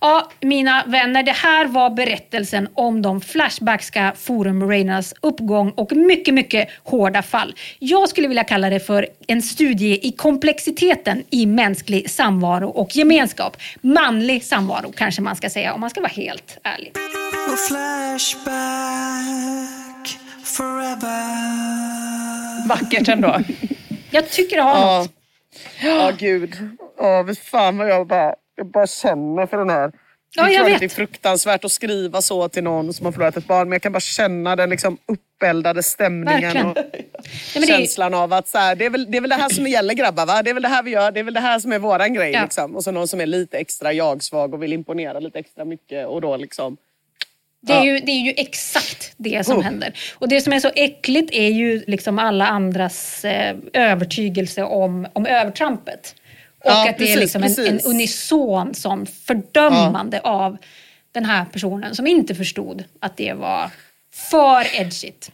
Ja, 0.00 0.30
mina 0.40 0.84
vänner, 0.86 1.22
det 1.22 1.32
här 1.32 1.66
var 1.66 1.90
berättelsen 1.90 2.68
om 2.74 3.02
de 3.02 3.20
flashbackska 3.20 4.12
forumrainernas 4.16 5.14
uppgång 5.22 5.70
och 5.70 5.92
mycket, 5.96 6.34
mycket 6.34 6.68
hårda 6.84 7.22
fall. 7.22 7.54
Jag 7.78 8.08
skulle 8.08 8.28
vilja 8.28 8.44
kalla 8.44 8.70
det 8.70 8.80
för 8.80 9.06
en 9.26 9.42
studie 9.42 9.98
i 10.02 10.12
komplexiteten 10.12 11.24
i 11.30 11.46
mänsklig 11.46 12.10
samvaro 12.10 12.68
och 12.68 12.96
gemenskap. 12.96 13.56
Manlig 13.80 14.44
samvaro 14.44 14.92
kanske 14.96 15.22
man 15.22 15.36
ska 15.36 15.50
säga 15.50 15.74
om 15.74 15.80
man 15.80 15.90
ska 15.90 16.00
vara 16.00 16.12
helt 16.12 16.58
ärlig. 16.62 16.92
Flashback 17.68 18.46
forever. 20.44 22.68
Vackert 22.68 23.08
ändå. 23.08 23.40
Jag 24.10 24.30
tycker 24.30 24.56
det 24.56 24.62
har 24.62 24.76
Ja, 24.80 24.98
något. 24.98 25.12
ja 25.82 26.12
gud. 26.18 26.54
Ja, 26.98 27.24
fy 27.28 27.34
fan 27.34 27.78
vad 27.78 27.88
jag 27.90 28.06
bara, 28.06 28.34
jag 28.56 28.66
bara 28.66 28.86
känner 28.86 29.46
för 29.46 29.56
den 29.56 29.70
här. 29.70 29.92
Ja, 30.36 30.44
det 30.44 30.54
är 30.54 30.58
klart 30.58 30.72
att 30.72 30.78
det 30.80 30.84
är 30.84 30.88
fruktansvärt 30.88 31.64
att 31.64 31.72
skriva 31.72 32.22
så 32.22 32.48
till 32.48 32.64
någon 32.64 32.92
som 32.94 33.06
har 33.06 33.12
förlorat 33.12 33.36
ett 33.36 33.46
barn 33.46 33.68
men 33.68 33.72
jag 33.74 33.82
kan 33.82 33.92
bara 33.92 34.00
känna 34.00 34.56
den 34.56 34.70
liksom 34.70 34.98
uppeldade 35.06 35.82
stämningen 35.82 36.42
Verkligen. 36.42 36.66
och 36.66 36.76
Ja, 37.54 37.62
är- 37.62 37.66
känslan 37.66 38.14
av 38.14 38.32
att 38.32 38.48
så 38.48 38.58
här, 38.58 38.76
det, 38.76 38.84
är 38.84 38.90
väl, 38.90 39.10
det 39.10 39.16
är 39.16 39.20
väl 39.20 39.30
det 39.30 39.36
här 39.36 39.48
som 39.48 39.66
gäller 39.66 39.94
grabbar 39.94 40.26
va? 40.26 40.42
Det 40.42 40.50
är 40.50 40.54
väl 40.54 40.62
det 40.62 40.68
här 40.68 40.82
vi 40.82 40.90
gör, 40.90 41.10
det 41.12 41.20
är 41.20 41.24
väl 41.24 41.34
det 41.34 41.40
här 41.40 41.58
som 41.58 41.72
är 41.72 41.78
våran 41.78 42.14
grej. 42.14 42.32
Ja. 42.32 42.42
Liksom. 42.42 42.76
Och 42.76 42.84
så 42.84 42.90
någon 42.90 43.08
som 43.08 43.20
är 43.20 43.26
lite 43.26 43.58
extra 43.58 43.92
jag-svag 43.92 44.54
och 44.54 44.62
vill 44.62 44.72
imponera 44.72 45.18
lite 45.20 45.38
extra 45.38 45.64
mycket 45.64 46.06
och 46.06 46.20
då 46.20 46.36
liksom 46.36 46.76
Det 47.60 47.72
är, 47.72 47.82
ju, 47.84 48.00
det 48.00 48.12
är 48.12 48.24
ju 48.24 48.34
exakt 48.36 49.12
det 49.16 49.46
som 49.46 49.58
Oh. 49.58 49.62
händer. 49.62 49.98
Och 50.18 50.28
det 50.28 50.40
som 50.40 50.52
är 50.52 50.60
så 50.60 50.70
äckligt 50.74 51.30
är 51.34 51.48
ju 51.48 51.84
liksom 51.86 52.18
alla 52.18 52.46
andras 52.46 53.24
eh, 53.24 53.56
övertygelse 53.72 54.62
om, 54.62 55.06
om 55.12 55.26
övertrampet. 55.26 56.14
Och 56.66 56.72
Ja, 56.72 56.90
att 56.90 56.98
det 56.98 57.04
är 57.04 57.16
precis, 57.16 57.20
liksom 57.20 57.42
en, 57.42 57.48
en 57.50 57.54
precis. 57.56 57.86
unison 57.86 58.74
som 58.74 59.06
fördömande 59.06 60.20
av 60.20 60.56
den 61.12 61.24
här 61.24 61.44
personen 61.44 61.94
som 61.94 62.06
inte 62.06 62.34
förstod 62.34 62.84
att 63.00 63.16
det 63.16 63.32
var 63.32 63.70
för 64.14 64.74
edgigt. 64.80 65.30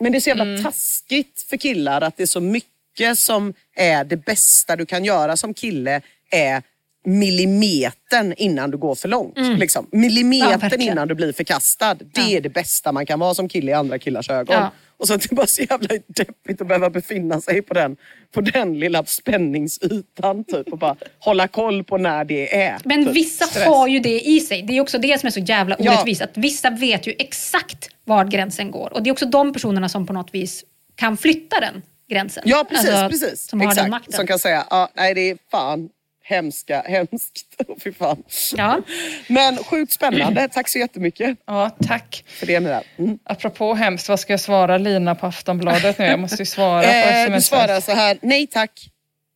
Men 0.00 0.12
det 0.12 0.18
är 0.18 0.20
så 0.20 0.28
jävla 0.28 0.44
Mm. 0.44 0.62
taskigt 0.62 1.42
för 1.48 1.56
killar 1.56 2.00
att 2.00 2.16
det 2.16 2.22
är 2.22 2.26
så 2.26 2.40
mycket 2.40 3.18
som 3.18 3.54
är 3.76 4.04
det 4.04 4.16
bästa 4.16 4.76
du 4.76 4.86
kan 4.86 5.04
göra 5.04 5.36
som 5.36 5.54
kille 5.54 6.00
är 6.30 6.62
millimetern 7.06 8.34
innan 8.36 8.70
du 8.70 8.76
går 8.78 8.94
för 8.94 9.08
långt. 9.08 9.38
Liksom. 9.58 9.86
Ja, 9.90 9.98
Millimetern 9.98 10.60
verkligen. 10.60 10.92
innan 10.92 11.08
du 11.08 11.14
blir 11.14 11.32
förkastad. 11.32 11.94
Det 11.94 12.20
Ja. 12.20 12.28
är 12.36 12.40
det 12.40 12.48
bästa 12.48 12.92
man 12.92 13.06
kan 13.06 13.18
vara 13.20 13.34
som 13.34 13.48
kille 13.48 13.70
i 13.70 13.74
andra 13.74 13.98
killars 13.98 14.30
ögon. 14.30 14.62
Ja. 14.98 15.02
Och 15.02 15.06
så 15.08 15.14
att 15.14 15.20
det 15.20 15.32
är 15.32 15.36
bara 15.36 15.46
så 15.46 15.62
jävla 15.62 15.88
deppigt 16.06 16.60
att 16.60 16.66
behöva 16.68 16.90
befinna 16.90 17.40
sig 17.40 17.62
på 17.62 17.74
den, 17.74 17.96
på 18.34 18.40
den 18.40 18.78
lilla 18.78 19.04
spänningsytan 19.04 20.44
typ, 20.44 20.72
och 20.72 20.78
bara 20.78 20.96
hålla 21.18 21.48
koll 21.48 21.84
på 21.84 21.98
när 21.98 22.24
det 22.24 22.62
är. 22.62 22.78
Men 22.84 23.04
typ. 23.04 23.14
vissa 23.16 23.44
Stress. 23.44 23.66
har 23.66 23.88
ju 23.88 23.98
det 23.98 24.20
i 24.20 24.40
sig. 24.40 24.62
Det 24.62 24.76
är 24.76 24.80
också 24.80 24.98
det 24.98 25.20
som 25.20 25.26
är 25.26 25.30
så 25.30 25.40
jävla 25.40 25.76
Ja. 25.78 25.92
orättvist. 25.94 26.22
Att 26.22 26.36
vissa 26.36 26.70
vet 26.70 27.06
ju 27.06 27.14
exakt 27.18 27.88
var 28.04 28.24
gränsen 28.24 28.70
går. 28.70 28.92
Och 28.92 29.02
det 29.02 29.10
är 29.10 29.12
också 29.12 29.26
de 29.26 29.52
personerna 29.52 29.88
som 29.88 30.06
på 30.06 30.12
något 30.12 30.34
vis 30.34 30.64
kan 30.96 31.16
flytta 31.16 31.60
den 31.60 31.82
gränsen. 32.10 32.42
Ja 32.46 32.66
precis, 32.70 32.90
Alltså, 32.90 33.08
precis. 33.26 33.48
Som 33.48 33.60
har 33.60 33.66
Exakt. 33.68 33.84
den 33.84 33.90
makten. 33.90 34.12
Som 34.12 34.26
kan 34.26 34.38
säga, 34.38 34.64
ah, 34.70 34.88
nej 34.94 35.14
det 35.14 35.30
är 35.30 35.38
fan 35.50 35.88
hemska, 36.26 36.80
hemskt. 36.86 37.46
Oh, 37.68 37.76
fy 37.80 37.92
fan. 37.92 38.22
Ja. 38.56 38.80
Men 39.28 39.56
sjukt 39.56 39.92
spännande. 39.92 40.48
Tack 40.52 40.68
så 40.68 40.78
jättemycket 40.78 41.38
Ja, 41.46 41.70
tack. 41.86 42.24
för 42.26 42.46
det 42.46 42.58
där. 42.58 42.82
Mm. 42.98 43.18
Apropå 43.24 43.74
hemskt, 43.74 44.08
vad 44.08 44.20
ska 44.20 44.32
jag 44.32 44.40
svara 44.40 44.78
Lina 44.78 45.14
på 45.14 45.26
Aftonbladet 45.26 45.98
nu? 45.98 46.04
Jag 46.04 46.18
måste 46.20 46.42
ju 46.42 46.46
svara 46.46 46.82
på 46.82 46.88
Eh, 46.88 47.04
du 47.04 47.10
sms. 47.22 47.46
svarar 47.46 47.80
så 47.80 47.92
här, 47.92 48.18
nej 48.22 48.46
tack. 48.46 48.90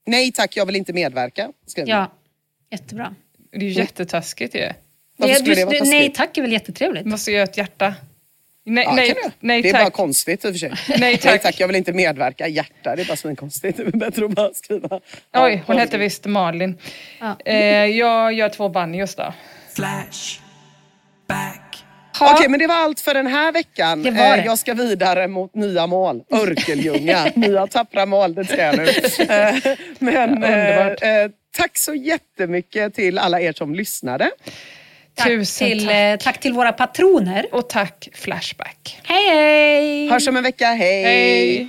Nej 0.06 0.32
tack, 0.32 0.56
jag 0.56 0.66
vill 0.66 0.76
inte 0.76 0.92
medverka. 0.92 1.48
Skriver. 1.66 1.90
Ja, 1.90 2.12
jättebra. 2.70 3.14
Det 3.52 3.56
är 3.58 3.62
ju 3.62 3.70
jättetaskigt 3.70 4.54
ju. 4.54 4.68
Varför 5.16 5.34
Det, 5.34 5.40
skulle 5.40 5.54
det 5.54 5.64
vara 5.64 5.72
taskigt? 5.78 5.90
nej 5.90 6.12
tack 6.12 6.38
är 6.38 6.42
väl 6.42 6.52
jättetrevligt? 6.52 7.04
Du 7.04 7.10
måste 7.10 7.32
göra 7.32 7.44
ett 7.44 7.56
hjärta. 7.56 7.94
Nej, 8.68 8.84
Ja, 8.84 8.92
nej, 8.94 9.14
nej 9.40 9.62
det 9.62 9.68
är 9.68 9.72
tack. 9.72 9.82
bara 9.82 9.90
konstigt 9.90 10.44
i 10.44 10.48
och 10.48 10.52
för 10.52 10.58
sig. 10.58 10.72
Nej, 10.98 11.18
tack. 11.18 11.42
tack, 11.42 11.60
jag 11.60 11.66
vill 11.66 11.76
inte 11.76 11.92
medverka. 11.92 12.48
Hjärta, 12.48 12.96
det 12.96 13.02
är 13.02 13.06
bara 13.06 13.16
svinkonstigt. 13.16 13.76
Det 13.76 13.82
är 13.82 13.90
bättre 13.90 14.24
att 14.24 14.30
bara 14.30 14.54
skriva. 14.54 14.88
Oj, 14.96 15.00
Ja, 15.32 15.48
hon 15.66 15.76
ja. 15.76 15.82
hette 15.82 15.98
visst 15.98 16.26
Malin. 16.26 16.78
Ja. 17.20 17.36
Eh, 17.44 17.56
jag 17.84 18.32
gör 18.32 18.48
två 18.48 18.68
banjos 18.68 19.14
då. 19.14 19.34
Flashback. 19.76 20.44
Ha, 22.18 22.34
Okej, 22.34 22.48
men 22.48 22.60
det 22.60 22.66
var 22.66 22.74
allt 22.74 23.00
för 23.00 23.14
den 23.14 23.26
här 23.26 23.52
veckan. 23.52 24.02
Det 24.02 24.10
var 24.10 24.24
Eh, 24.26 24.36
det. 24.36 24.44
Jag 24.44 24.58
ska 24.58 24.74
vidare 24.74 25.28
mot 25.28 25.54
nya 25.54 25.86
mål. 25.86 26.22
Örkelljunga, 26.32 27.24
nya 27.34 27.66
tappra 27.66 28.06
mål, 28.06 28.34
det 28.34 28.44
ska 28.44 28.56
jag 28.62 28.76
nu. 28.76 28.84
Eh, 29.34 29.54
Men 29.98 30.30
Underbart. 30.32 31.02
eh, 31.02 31.08
eh, 31.16 31.30
tack 31.56 31.78
så 31.78 31.94
jättemycket 31.94 32.94
till 32.94 33.18
alla 33.18 33.40
er 33.40 33.52
som 33.52 33.74
lyssnade. 33.74 34.30
Tack, 35.18 35.26
Tusen 35.26 35.68
till, 35.68 35.86
tack. 35.86 35.94
eh, 35.94 36.16
tack 36.16 36.40
till 36.40 36.52
våra 36.52 36.72
patroner. 36.72 37.46
Och 37.52 37.68
tack 37.68 38.08
Flashback. 38.14 39.00
Hej 39.04 39.28
hej! 39.28 40.08
Hörs 40.08 40.28
om 40.28 40.36
en 40.36 40.42
vecka, 40.42 40.66
hej! 40.66 41.02
Hej! 41.04 41.68